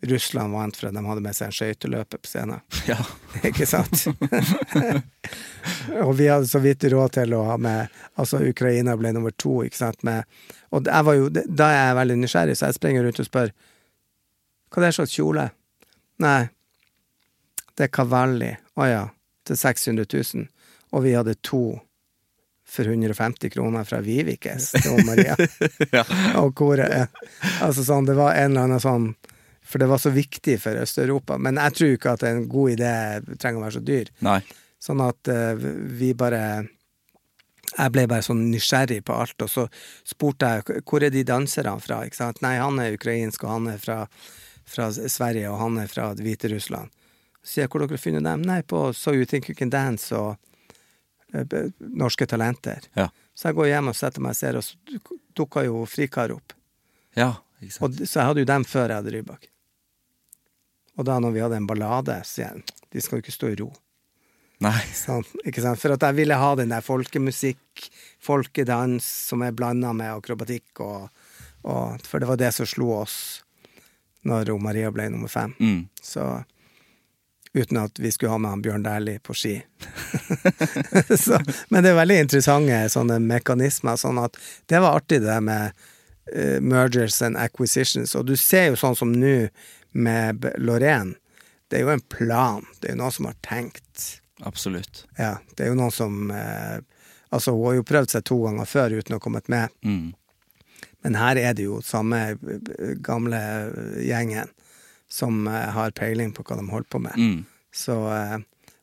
Russland 0.00 0.54
vant 0.54 0.76
for 0.76 0.88
at 0.88 0.96
de 0.96 1.02
hadde 1.04 1.24
med 1.26 1.36
seg 1.36 1.50
en 1.50 1.58
skøyteløper 1.58 2.22
på 2.22 2.30
scenen. 2.30 2.62
Ja. 2.88 3.00
Ikke 3.50 3.66
sant? 3.66 4.06
og 6.04 6.14
vi 6.20 6.30
hadde 6.30 6.48
så 6.48 6.62
vidt 6.62 6.86
råd 6.92 7.18
til 7.18 7.34
å 7.36 7.42
ha 7.50 7.58
med 7.58 7.92
Altså, 8.14 8.38
Ukraina 8.46 8.94
ble 8.96 9.10
nummer 9.16 9.34
to, 9.34 9.62
ikke 9.66 9.80
sant, 9.80 10.04
med 10.06 10.22
Og 10.70 10.86
jeg 10.86 11.06
var 11.08 11.16
jo, 11.18 11.30
da 11.32 11.70
er 11.72 11.80
jeg 11.88 11.96
veldig 11.98 12.16
nysgjerrig, 12.20 12.56
så 12.58 12.68
jeg 12.68 12.76
springer 12.76 13.06
rundt 13.06 13.22
og 13.24 13.26
spør 13.26 13.50
Hva 14.74 14.82
det 14.82 14.90
er 14.90 14.96
slags 14.98 15.14
kjole? 15.14 15.48
Nei, 16.24 16.40
det 17.78 17.86
er 17.86 17.94
Cavalli. 17.94 18.50
Å 18.74 18.86
ja, 18.90 19.02
til 19.46 19.58
600 19.58 20.06
000. 20.10 20.48
Og 20.94 21.04
vi 21.06 21.14
hadde 21.14 21.36
to 21.46 21.64
for 22.74 22.88
150 22.88 23.50
kroner 23.54 23.84
fra 23.86 24.00
Vivikes 24.02 24.72
til 24.74 25.04
Maria. 25.06 25.36
Og 26.42 26.54
koret. 26.56 26.90
ja. 26.90 27.06
Altså 27.62 27.84
sånn, 27.86 28.08
det 28.08 28.16
var 28.18 28.34
en 28.34 28.54
eller 28.54 28.68
annen 28.68 28.82
sånn 28.82 29.12
For 29.64 29.80
det 29.80 29.88
var 29.88 30.00
så 30.02 30.10
viktig 30.12 30.58
for 30.60 30.76
Øst-Europa. 30.76 31.38
Men 31.40 31.58
jeg 31.60 31.76
tror 31.78 31.92
ikke 31.96 32.14
at 32.18 32.24
en 32.28 32.46
god 32.50 32.74
idé 32.74 32.92
trenger 33.40 33.60
å 33.60 33.64
være 33.64 33.76
så 33.78 33.84
dyr. 33.84 34.10
Nei. 34.26 34.40
Sånn 34.82 35.00
at 35.00 35.30
uh, 35.32 35.54
vi 35.98 36.10
bare 36.18 36.42
Jeg 37.70 37.94
ble 37.94 38.04
bare 38.10 38.26
sånn 38.26 38.42
nysgjerrig 38.52 39.00
på 39.08 39.16
alt, 39.16 39.40
og 39.46 39.50
så 39.50 39.64
spurte 40.06 40.50
jeg 40.52 40.82
hvor 40.84 41.02
er 41.02 41.14
de 41.14 41.24
danserne 41.26 41.78
fra. 41.80 42.02
ikke 42.04 42.20
sant? 42.20 42.42
Nei, 42.44 42.58
han 42.60 42.78
er 42.82 42.98
ukrainsk, 42.98 43.46
og 43.46 43.54
han 43.54 43.70
er 43.72 43.80
fra, 43.82 44.02
fra 44.66 44.90
Sverige, 44.92 45.50
og 45.50 45.58
han 45.60 45.78
er 45.82 45.90
fra 45.90 46.10
Hviterussland. 46.18 46.92
Så 47.44 47.50
sier 47.52 47.66
jeg 47.66 47.72
hvor 47.74 47.84
dere 47.84 48.00
funnet 48.00 48.24
dem? 48.24 48.44
Nei, 48.48 48.62
på 48.62 48.86
So 48.96 49.12
You 49.12 49.26
Think 49.28 49.50
You 49.50 49.56
Can 49.58 49.72
Dance 49.72 50.16
og 50.16 50.36
uh, 51.36 51.56
Norske 51.78 52.26
Talenter. 52.30 52.86
Ja. 52.96 53.10
Så 53.34 53.50
jeg 53.50 53.58
går 53.58 53.72
hjem 53.72 53.90
og 53.92 53.98
setter 53.98 54.24
meg 54.24 54.36
og 54.36 54.38
ser, 54.38 54.56
og 54.56 54.64
så 54.64 54.78
duk- 54.88 55.18
dukka 55.36 55.66
jo 55.66 55.84
Frikar 55.90 56.32
opp. 56.32 56.54
Ja, 57.18 57.34
ikke 57.60 57.76
sant. 57.76 58.00
Og, 58.00 58.08
så 58.08 58.20
jeg 58.20 58.30
hadde 58.30 58.44
jo 58.44 58.50
dem 58.54 58.64
før 58.68 58.88
jeg 58.88 59.02
hadde 59.02 59.14
Rybak. 59.18 59.48
Og 60.94 61.08
da 61.08 61.18
når 61.18 61.34
vi 61.34 61.42
hadde 61.42 61.58
en 61.58 61.66
ballade, 61.66 62.20
så 62.24 62.46
jeg 62.46 62.64
de 62.94 63.02
skal 63.02 63.18
jo 63.18 63.24
ikke 63.24 63.34
stå 63.34 63.48
i 63.50 63.58
ro. 63.58 63.72
Nei. 64.62 64.78
Sånn, 64.94 65.24
ikke 65.42 65.64
sant? 65.64 65.80
For 65.82 65.92
at 65.92 66.04
jeg 66.06 66.14
ville 66.14 66.36
ha 66.38 66.52
den 66.56 66.70
der 66.70 66.84
folkemusikk, 66.86 67.88
folkedans, 68.22 69.04
som 69.28 69.42
er 69.42 69.52
blanda 69.52 69.90
med 69.92 70.14
akrobatikk, 70.14 70.78
og, 70.80 71.10
og, 71.66 71.98
for 72.06 72.22
det 72.22 72.30
var 72.30 72.38
det 72.40 72.52
som 72.54 72.68
slo 72.70 72.92
oss 73.02 73.16
når 74.24 74.52
hun 74.52 74.64
Maria 74.64 74.90
ble 74.94 75.08
nummer 75.12 75.30
fem. 75.30 75.54
Mm. 75.60 75.86
Så 76.02 76.26
uten 77.54 77.78
at 77.78 77.98
vi 78.02 78.10
skulle 78.12 78.32
ha 78.32 78.38
med 78.38 78.50
han 78.50 78.62
Bjørn 78.62 78.82
Dæhlie 78.82 79.22
på 79.22 79.34
ski. 79.34 79.54
så, 81.24 81.38
men 81.68 81.84
det 81.84 81.92
er 81.92 82.00
veldig 82.00 82.16
interessante 82.24 82.80
sånne 82.90 83.20
mekanismer. 83.22 83.98
Sånn 84.00 84.18
at 84.22 84.38
det 84.70 84.80
var 84.82 84.98
artig, 84.98 85.20
det 85.22 85.30
der 85.30 85.44
med 85.44 85.84
uh, 86.34 86.58
mergers 86.60 87.20
and 87.22 87.38
acquisitions. 87.38 88.16
Og 88.18 88.26
du 88.26 88.34
ser 88.40 88.72
jo 88.72 88.80
sånn 88.80 88.98
som 88.98 89.14
nå 89.14 89.36
med 89.94 90.48
Lorraine. 90.58 91.14
Det 91.70 91.78
er 91.78 91.86
jo 91.86 91.94
en 91.94 92.02
plan. 92.10 92.66
Det 92.80 92.90
er 92.90 92.96
jo 92.96 93.02
noen 93.04 93.14
som 93.14 93.30
har 93.30 93.38
tenkt. 93.46 94.08
Absolutt. 94.42 95.04
Ja, 95.18 95.36
det 95.54 95.66
er 95.66 95.72
jo 95.72 95.78
noen 95.78 95.94
som 95.94 96.34
uh, 96.34 96.82
Altså, 97.34 97.50
hun 97.50 97.64
har 97.66 97.72
jo 97.80 97.86
prøvd 97.86 98.12
seg 98.12 98.22
to 98.28 98.36
ganger 98.44 98.68
før 98.70 98.92
uten 98.94 99.16
å 99.16 99.16
ha 99.18 99.22
kommet 99.22 99.48
med. 99.50 99.72
Mm. 99.82 100.12
Men 101.04 101.18
her 101.20 101.38
er 101.40 101.56
det 101.56 101.66
jo 101.66 101.80
samme 101.84 102.20
gamle 103.04 103.40
gjengen 104.00 104.50
som 105.14 105.46
eh, 105.46 105.52
har 105.52 105.90
peiling 105.90 106.32
på 106.34 106.42
hva 106.42 106.58
de 106.58 106.66
holder 106.70 106.90
på 106.90 106.98
med. 106.98 107.16
Mm. 107.16 107.44
Så 107.74 107.96
eh, 108.10 108.38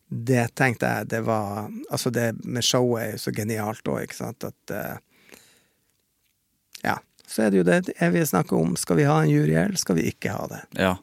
det 0.07 0.45
tenkte 0.59 0.87
jeg, 0.87 1.09
det 1.11 1.21
var 1.27 1.69
Altså, 1.89 2.11
det 2.11 2.33
med 2.43 2.63
showet 2.63 3.03
er 3.03 3.13
jo 3.13 3.21
så 3.25 3.33
genialt 3.35 3.87
òg, 3.87 4.03
ikke 4.05 4.19
sant, 4.23 4.47
at 4.47 4.75
eh, 4.75 4.97
Ja. 6.85 6.99
Så 7.27 7.45
er 7.45 7.51
det 7.51 7.61
jo 7.61 7.63
det 7.63 7.93
evige 8.03 8.27
snakket 8.27 8.57
om. 8.57 8.73
Skal 8.75 8.97
vi 8.99 9.07
ha 9.07 9.21
en 9.21 9.29
jury, 9.31 9.53
eller 9.55 9.79
skal 9.79 9.95
vi 9.95 10.09
ikke 10.09 10.33
ha 10.35 10.47
det? 10.51 10.61
Ja. 10.75 10.95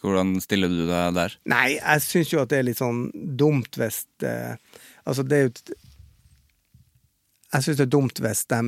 Hvordan 0.00 0.38
stiller 0.40 0.68
du 0.72 0.86
deg 0.88 1.16
der? 1.16 1.34
Nei, 1.48 1.74
jeg 1.76 2.04
syns 2.04 2.32
jo 2.32 2.40
at 2.40 2.52
det 2.52 2.60
er 2.60 2.68
litt 2.68 2.80
sånn 2.80 3.08
dumt 3.12 3.76
hvis 3.80 4.04
Altså, 5.04 5.24
det 5.28 5.36
er 5.36 5.46
jo 5.46 5.52
Jeg 7.52 7.66
syns 7.66 7.80
det 7.80 7.84
er 7.84 7.92
dumt 7.92 8.20
hvis 8.24 8.44
de 8.52 8.62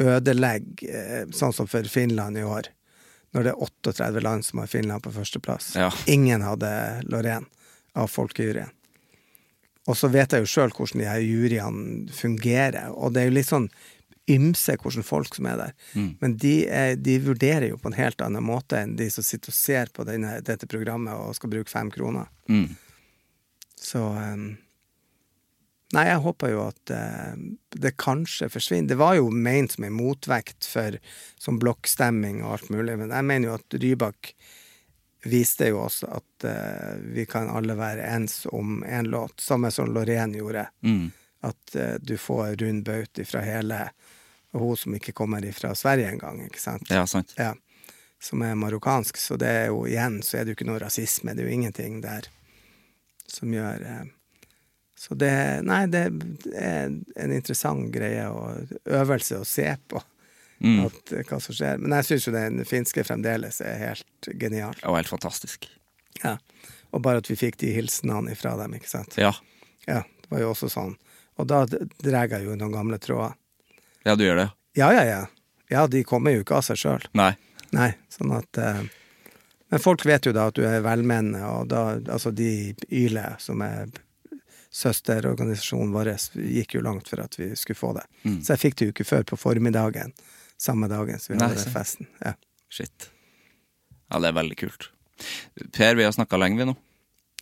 ødelegger, 0.00 0.90
eh, 0.90 1.22
sånn 1.36 1.54
som 1.54 1.68
for 1.70 1.86
Finland 1.90 2.38
i 2.38 2.44
år, 2.46 2.70
når 3.34 3.46
det 3.46 3.52
er 3.52 3.62
38 3.62 4.24
land 4.24 4.44
som 4.46 4.62
har 4.62 4.70
Finland 4.70 5.04
på 5.04 5.12
førsteplass. 5.14 5.74
Ja. 5.78 5.90
Ingen 6.10 6.42
hadde 6.42 6.70
Lorraine 7.06 7.46
av 7.94 8.10
folkejuryen. 8.10 8.72
Og 9.88 9.96
så 9.96 10.10
vet 10.12 10.34
jeg 10.34 10.44
jo 10.44 10.50
sjøl 10.50 10.74
hvordan 10.74 11.02
de 11.02 11.08
her 11.08 11.22
juryene 11.24 12.12
fungerer, 12.14 12.92
og 12.92 13.14
det 13.14 13.22
er 13.22 13.30
jo 13.30 13.38
litt 13.38 13.48
sånn 13.48 13.70
ymse 14.30 14.76
hvordan 14.78 15.06
folk 15.06 15.34
som 15.34 15.48
er 15.50 15.58
der. 15.58 15.72
Mm. 15.96 16.10
Men 16.20 16.36
de, 16.38 16.54
er, 16.68 16.92
de 17.00 17.16
vurderer 17.24 17.70
jo 17.70 17.78
på 17.80 17.90
en 17.90 17.98
helt 17.98 18.20
annen 18.22 18.44
måte 18.44 18.78
enn 18.78 18.94
de 18.98 19.08
som 19.10 19.26
sitter 19.26 19.50
og 19.50 19.56
ser 19.56 19.90
på 19.94 20.06
denne, 20.06 20.36
dette 20.46 20.68
programmet 20.70 21.16
og 21.16 21.34
skal 21.38 21.50
bruke 21.54 21.72
fem 21.72 21.90
kroner. 21.90 22.28
Mm. 22.50 22.68
Så 23.80 24.04
um, 24.14 24.52
Nei, 25.90 26.04
jeg 26.06 26.22
håper 26.22 26.52
jo 26.52 26.62
at 26.68 26.92
eh, 26.94 27.38
det 27.74 27.96
kanskje 27.98 28.46
forsvinner. 28.52 28.92
Det 28.92 28.98
var 29.00 29.16
jo 29.18 29.30
ment 29.34 29.74
som 29.74 29.86
en 29.86 29.96
motvekt 29.96 30.68
for 30.70 30.96
sånn 31.42 31.58
blokkstemming 31.62 32.44
og 32.44 32.52
alt 32.56 32.68
mulig, 32.70 32.94
men 33.00 33.10
jeg 33.10 33.26
mener 33.26 33.50
jo 33.50 33.56
at 33.58 33.78
Rybak 33.82 34.34
viste 35.26 35.68
jo 35.68 35.82
også 35.84 36.12
at 36.16 36.46
eh, 36.48 37.00
vi 37.16 37.26
kan 37.28 37.50
alle 37.52 37.74
være 37.76 38.06
ens 38.06 38.44
om 38.54 38.84
én 38.86 39.10
låt, 39.10 39.40
samme 39.42 39.72
som 39.74 39.90
Lorraine 39.90 40.38
gjorde. 40.38 40.68
Mm. 40.86 41.10
At 41.50 41.74
eh, 41.74 41.96
du 42.00 42.14
får 42.20 42.54
rund 42.62 42.84
baut 42.86 43.20
fra 43.26 43.42
hele 43.44 43.88
Og 44.50 44.60
hun 44.60 44.76
som 44.76 44.94
ikke 44.96 45.12
kommer 45.14 45.44
fra 45.54 45.74
Sverige 45.78 46.08
engang, 46.10 46.40
ikke 46.42 46.58
sant? 46.58 46.88
Ja, 46.90 47.04
sant. 47.06 47.36
Ja, 47.38 47.52
som 48.18 48.42
er 48.42 48.56
marokkansk. 48.58 49.16
Så 49.16 49.36
det 49.38 49.46
er 49.46 49.66
jo 49.70 49.84
igjen 49.86 50.16
så 50.26 50.40
er 50.40 50.44
det 50.44 50.50
jo 50.50 50.58
ikke 50.58 50.66
noe 50.66 50.80
rasisme. 50.82 51.36
Det 51.36 51.44
er 51.44 51.46
jo 51.46 51.58
ingenting 51.60 52.00
der 52.02 52.26
som 53.30 53.54
gjør 53.54 53.84
eh, 53.86 54.08
Så 55.00 55.16
det 55.16 55.32
Nei, 55.64 55.84
det 55.88 56.02
er 56.52 56.90
en 56.92 57.32
interessant 57.32 57.88
greie 57.94 58.26
og 58.28 58.74
øvelse 58.84 59.38
å 59.40 59.46
se 59.48 59.70
på. 59.88 60.02
Mm. 60.60 60.82
At, 60.90 61.12
eh, 61.16 61.24
hva 61.24 61.38
som 61.40 61.56
skjer. 61.56 61.80
Men 61.80 61.94
jeg 61.96 62.08
syns 62.10 62.26
jo 62.28 62.34
den 62.34 62.64
finske 62.68 63.04
fremdeles 63.08 63.62
er 63.64 63.78
helt 63.80 64.28
genial. 64.36 64.76
Og 64.84 64.98
helt 64.98 65.08
fantastisk. 65.08 65.64
Ja. 66.20 66.36
Og 66.92 67.00
bare 67.06 67.22
at 67.22 67.30
vi 67.30 67.38
fikk 67.40 67.56
de 67.62 67.72
hilsenene 67.72 68.34
ifra 68.34 68.58
dem, 68.60 68.74
ikke 68.76 68.90
sant. 68.90 69.16
Ja. 69.16 69.32
Ja, 69.86 70.02
det 70.04 70.28
var 70.28 70.44
jo 70.44 70.50
også 70.52 70.68
sånn. 70.68 70.98
Og 71.40 71.48
da 71.48 71.62
drar 71.70 72.28
jeg 72.28 72.44
jo 72.44 72.58
noen 72.60 72.74
gamle 72.74 73.00
tråder. 73.00 73.38
Ja, 74.04 74.18
du 74.20 74.26
gjør 74.26 74.42
det? 74.42 74.48
Ja, 74.76 74.90
ja, 74.92 75.06
ja. 75.08 75.22
Ja, 75.72 75.86
de 75.88 76.04
kommer 76.04 76.34
jo 76.34 76.44
ikke 76.44 76.58
av 76.60 76.66
seg 76.66 76.80
sjøl. 76.82 77.08
Nei. 77.16 77.32
Nei, 77.72 77.92
sånn 78.12 78.34
at 78.34 78.58
uh, 78.58 78.82
Men 79.70 79.80
folk 79.80 80.02
vet 80.04 80.26
jo 80.26 80.34
da 80.34 80.48
at 80.50 80.56
du 80.58 80.64
er 80.66 80.82
velmenende, 80.82 81.40
og 81.46 81.68
da 81.70 81.84
Altså, 82.00 82.34
de 82.34 82.74
yler 82.90 83.38
som 83.40 83.62
er 83.62 83.88
søsterorganisasjonen 84.70 85.92
vår, 85.94 86.12
gikk 86.54 86.76
jo 86.78 86.82
langt 86.86 87.08
for 87.10 87.22
at 87.24 87.34
vi 87.38 87.50
skulle 87.58 87.78
få 87.78 87.92
det. 87.96 88.04
Mm. 88.22 88.38
Så 88.44 88.54
jeg 88.54 88.62
fikk 88.64 88.76
det 88.80 88.90
ikke 88.92 89.06
før 89.08 89.24
på 89.32 89.38
formiddagen 89.40 90.12
samme 90.60 90.88
dagen 90.90 91.18
som 91.18 91.34
vi 91.34 91.40
hadde 91.40 91.56
Nei, 91.58 91.72
festen. 91.72 92.06
Ja. 92.22 92.34
Shit. 92.70 93.08
Ja, 94.10 94.20
det 94.22 94.30
er 94.30 94.36
veldig 94.36 94.58
kult. 94.60 94.90
Per, 95.74 95.94
vi 95.98 96.06
har 96.06 96.12
snakka 96.14 96.38
lenge, 96.40 96.58
vi 96.60 96.68
nå. 96.70 96.74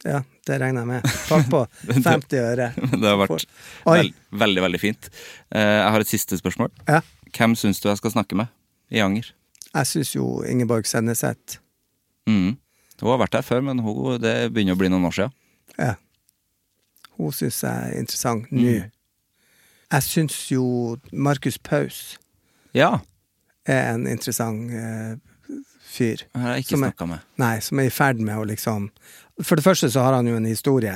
ja, 0.06 0.22
det 0.46 0.58
regner 0.62 0.84
jeg 0.84 0.90
med. 0.92 1.08
Takk 1.28 1.48
på 1.52 1.62
50 2.08 2.38
øre. 2.42 2.70
Det 3.02 3.04
har 3.08 3.18
vært 3.20 3.46
veld, 3.86 4.14
veldig, 4.30 4.62
veldig 4.66 4.80
fint. 4.82 5.10
Eh, 5.50 5.74
jeg 5.82 5.90
har 5.94 6.04
et 6.04 6.10
siste 6.10 6.38
spørsmål. 6.40 6.70
Ja. 6.88 7.00
Hvem 7.34 7.56
syns 7.58 7.80
du 7.82 7.88
jeg 7.90 8.00
skal 8.00 8.14
snakke 8.14 8.38
med 8.38 8.48
i 8.94 9.02
Anger? 9.04 9.32
Jeg 9.68 9.86
syns 9.90 10.14
jo 10.16 10.38
Ingeborg 10.48 10.86
Senneset 10.88 11.58
Mm. 12.28 12.58
Hun 13.00 13.08
har 13.08 13.20
vært 13.22 13.36
her 13.38 13.44
før, 13.46 13.62
men 13.64 13.78
hun, 13.80 14.18
det 14.20 14.50
begynner 14.52 14.74
å 14.76 14.78
bli 14.80 14.88
noen 14.92 15.06
år 15.08 15.14
siden. 15.16 15.32
Ja. 15.80 15.94
Hun 17.18 17.32
syns 17.34 17.62
jeg 17.64 17.90
er 17.90 17.98
interessant 17.98 18.50
nå. 18.54 18.78
Jeg 19.88 20.04
syns 20.04 20.36
jo 20.52 20.64
Markus 21.12 21.56
Paus 21.58 22.18
Ja, 22.76 22.98
er 23.68 23.94
en 23.94 24.06
interessant 24.06 24.70
eh, 24.72 25.16
fyr. 25.88 26.26
har 26.36 26.54
jeg 26.56 26.66
ikke 26.66 26.76
Som 26.76 26.84
snakka 26.84 27.06
med. 27.08 27.24
Nei, 27.40 27.54
som 27.64 27.80
er 27.80 27.88
i 27.88 27.94
ferd 27.94 28.20
med 28.20 28.36
å 28.36 28.44
liksom 28.48 28.90
For 29.42 29.56
det 29.56 29.64
første 29.64 29.88
så 29.90 30.04
har 30.04 30.18
han 30.18 30.28
jo 30.28 30.36
en 30.36 30.48
historie 30.48 30.94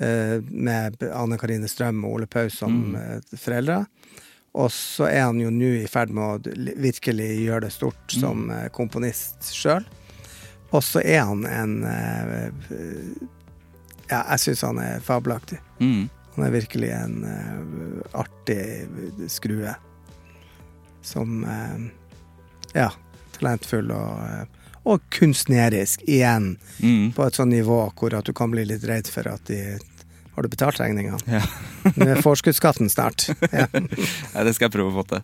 eh, 0.00 0.38
med 0.50 1.02
Anne 1.10 1.38
Karine 1.40 1.68
Strøm 1.68 2.04
og 2.04 2.20
Ole 2.20 2.26
Paus 2.30 2.58
som 2.62 2.94
eh, 2.96 3.18
foreldre. 3.36 3.84
Og 4.60 4.70
så 4.74 5.06
er 5.06 5.24
han 5.28 5.38
jo 5.40 5.50
nå 5.54 5.74
i 5.80 5.86
ferd 5.90 6.10
med 6.14 6.24
å 6.24 6.54
virkelig 6.82 7.28
gjøre 7.44 7.66
det 7.66 7.74
stort 7.74 8.14
som 8.14 8.48
eh, 8.50 8.68
komponist 8.74 9.50
sjøl. 9.54 9.84
Og 10.70 10.82
så 10.86 11.02
er 11.02 11.24
han 11.26 11.44
en 11.50 11.76
Ja, 14.10 14.24
jeg 14.32 14.40
syns 14.42 14.62
han 14.66 14.78
er 14.82 15.00
fabelaktig. 15.04 15.60
Mm. 15.80 16.08
Han 16.36 16.46
er 16.46 16.54
virkelig 16.54 16.90
en 16.94 17.20
uh, 17.24 18.20
artig 18.22 18.88
skrue. 19.30 19.74
Som 21.02 21.44
uh, 21.44 21.78
Ja, 22.74 22.90
talentfull 23.38 23.90
og, 23.94 24.18
uh, 24.20 24.72
og 24.90 25.02
kunstnerisk 25.14 26.02
igjen. 26.08 26.54
Mm. 26.82 27.12
På 27.16 27.26
et 27.28 27.38
sånt 27.38 27.52
nivå 27.54 27.80
hvor 27.98 28.14
at 28.18 28.26
du 28.28 28.32
kan 28.36 28.50
bli 28.52 28.64
litt 28.68 28.84
redd 28.88 29.10
for 29.10 29.26
at 29.30 29.46
de 29.50 29.78
Har 30.34 30.42
du 30.46 30.48
betalt 30.48 30.78
regninga? 30.80 31.18
Ja. 31.28 31.42
Nå 31.98 32.06
er 32.14 32.22
forskuddsskatten 32.24 32.88
snart. 32.92 33.26
Ja, 33.52 33.66
Nei, 33.74 34.44
det 34.46 34.54
skal 34.56 34.68
jeg 34.70 34.76
prøve 34.78 34.92
å 34.94 34.98
få 35.02 35.06
til. 35.10 35.22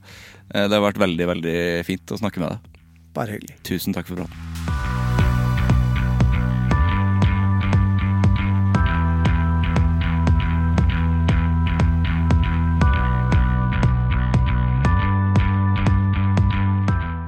Eh, 0.50 0.66
Det 0.68 0.74
har 0.76 0.84
vært 0.84 1.00
veldig, 1.00 1.26
veldig 1.34 1.58
fint 1.88 2.12
å 2.12 2.18
snakke 2.20 2.42
med 2.42 2.54
deg. 2.56 2.78
bare 3.16 3.38
hyggelig. 3.38 3.56
Tusen 3.64 3.94
takk 3.96 4.10
for 4.10 4.22
praten. 4.24 4.56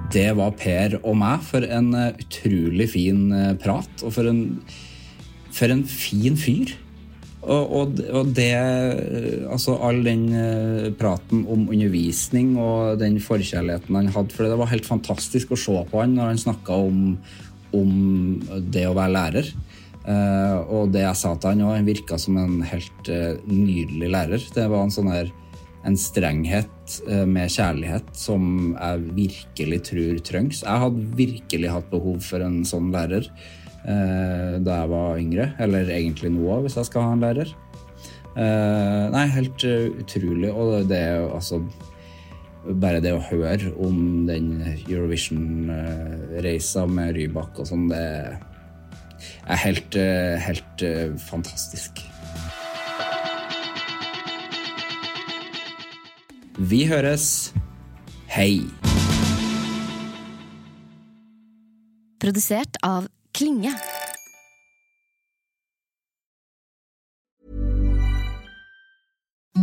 Det 0.08 0.28
var 0.38 0.54
Per 0.56 0.96
og 1.02 1.16
meg 1.20 1.42
for 1.44 1.64
en 1.68 1.92
eh, 1.96 2.20
utrolig 2.22 2.88
fin 2.94 3.26
eh, 3.34 3.54
prat, 3.60 4.04
og 4.06 4.12
for 4.14 4.28
en, 4.30 4.44
for 5.52 5.72
en 5.74 5.82
fin 5.84 6.38
fyr. 6.40 6.72
Og, 7.38 7.74
og, 7.78 8.00
og 8.18 8.30
det 8.34 8.50
eh, 8.56 9.44
Altså, 9.48 9.76
all 9.84 10.00
den 10.04 10.24
praten 11.00 11.44
om 11.48 11.66
undervisning 11.68 12.56
og 12.60 12.98
den 13.00 13.20
forkjærligheten 13.22 13.96
han 13.96 14.10
hadde 14.12 14.34
for 14.34 14.48
det, 14.48 14.58
var 14.60 14.72
helt 14.72 14.88
fantastisk 14.88 15.52
å 15.52 15.60
se 15.60 15.76
på 15.90 16.02
han 16.02 16.16
når 16.16 16.32
han 16.32 16.42
snakka 16.42 16.80
om, 16.88 17.02
om 17.76 17.92
det 18.72 18.84
å 18.88 18.96
være 18.96 19.14
lærer. 19.14 19.52
Og 20.72 20.92
det 20.92 21.02
jeg 21.02 21.20
sa 21.20 21.34
til 21.36 21.52
han 21.52 21.64
òg, 21.66 21.74
han 21.76 21.88
virka 21.88 22.16
som 22.20 22.36
en 22.40 22.62
helt 22.64 23.10
nydelig 23.48 24.12
lærer. 24.12 24.44
Det 24.54 24.64
var 24.72 24.84
en 24.84 24.94
sånn 24.94 25.10
her 25.12 25.32
en 25.86 25.96
strenghet 25.98 26.98
eh, 27.08 27.24
med 27.28 27.52
kjærlighet 27.52 28.10
som 28.16 28.74
jeg 28.74 29.14
virkelig 29.16 29.80
tror 29.90 30.20
trengs. 30.26 30.62
Jeg 30.64 30.82
hadde 30.84 31.06
virkelig 31.18 31.72
hatt 31.72 31.90
behov 31.92 32.20
for 32.26 32.44
en 32.44 32.64
sånn 32.68 32.90
lærer 32.94 33.28
eh, 33.28 34.58
da 34.64 34.82
jeg 34.82 34.92
var 34.94 35.22
yngre. 35.22 35.50
Eller 35.62 35.92
egentlig 35.94 36.32
nå 36.34 36.48
òg, 36.48 36.66
hvis 36.66 36.78
jeg 36.80 36.90
skal 36.90 37.06
ha 37.06 37.14
en 37.14 37.24
lærer. 37.26 37.54
Eh, 38.38 39.04
nei, 39.14 39.26
helt 39.36 39.60
utrolig. 40.02 40.50
Og 40.50 40.90
det, 40.90 40.98
er 40.98 41.22
jo 41.22 41.30
altså 41.38 41.62
Bare 42.68 43.00
det 43.00 43.14
å 43.14 43.22
høre 43.30 43.70
om 43.80 44.26
den 44.28 44.58
Eurovision-reisa 44.90 46.82
med 46.90 47.14
Rybak 47.16 47.62
og 47.62 47.68
sånn, 47.70 47.86
det 47.88 48.02
er 49.48 49.62
helt, 49.62 49.96
helt 50.44 50.84
fantastisk. 51.22 52.02
Vi 56.58 56.80
høres. 56.90 57.54
Hei. 58.26 58.66
Produsert 62.18 62.76
av 62.82 63.06
Klinge. 63.30 63.70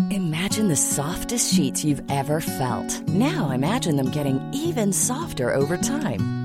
Imagine 0.09 0.69
the 0.69 0.75
softest 0.75 1.53
sheets 1.53 1.83
you've 1.83 2.01
ever 2.09 2.39
felt. 2.39 3.01
Now 3.09 3.49
imagine 3.49 3.97
them 3.97 4.09
getting 4.09 4.39
even 4.53 4.93
softer 4.93 5.53
over 5.53 5.75
time. 5.75 6.44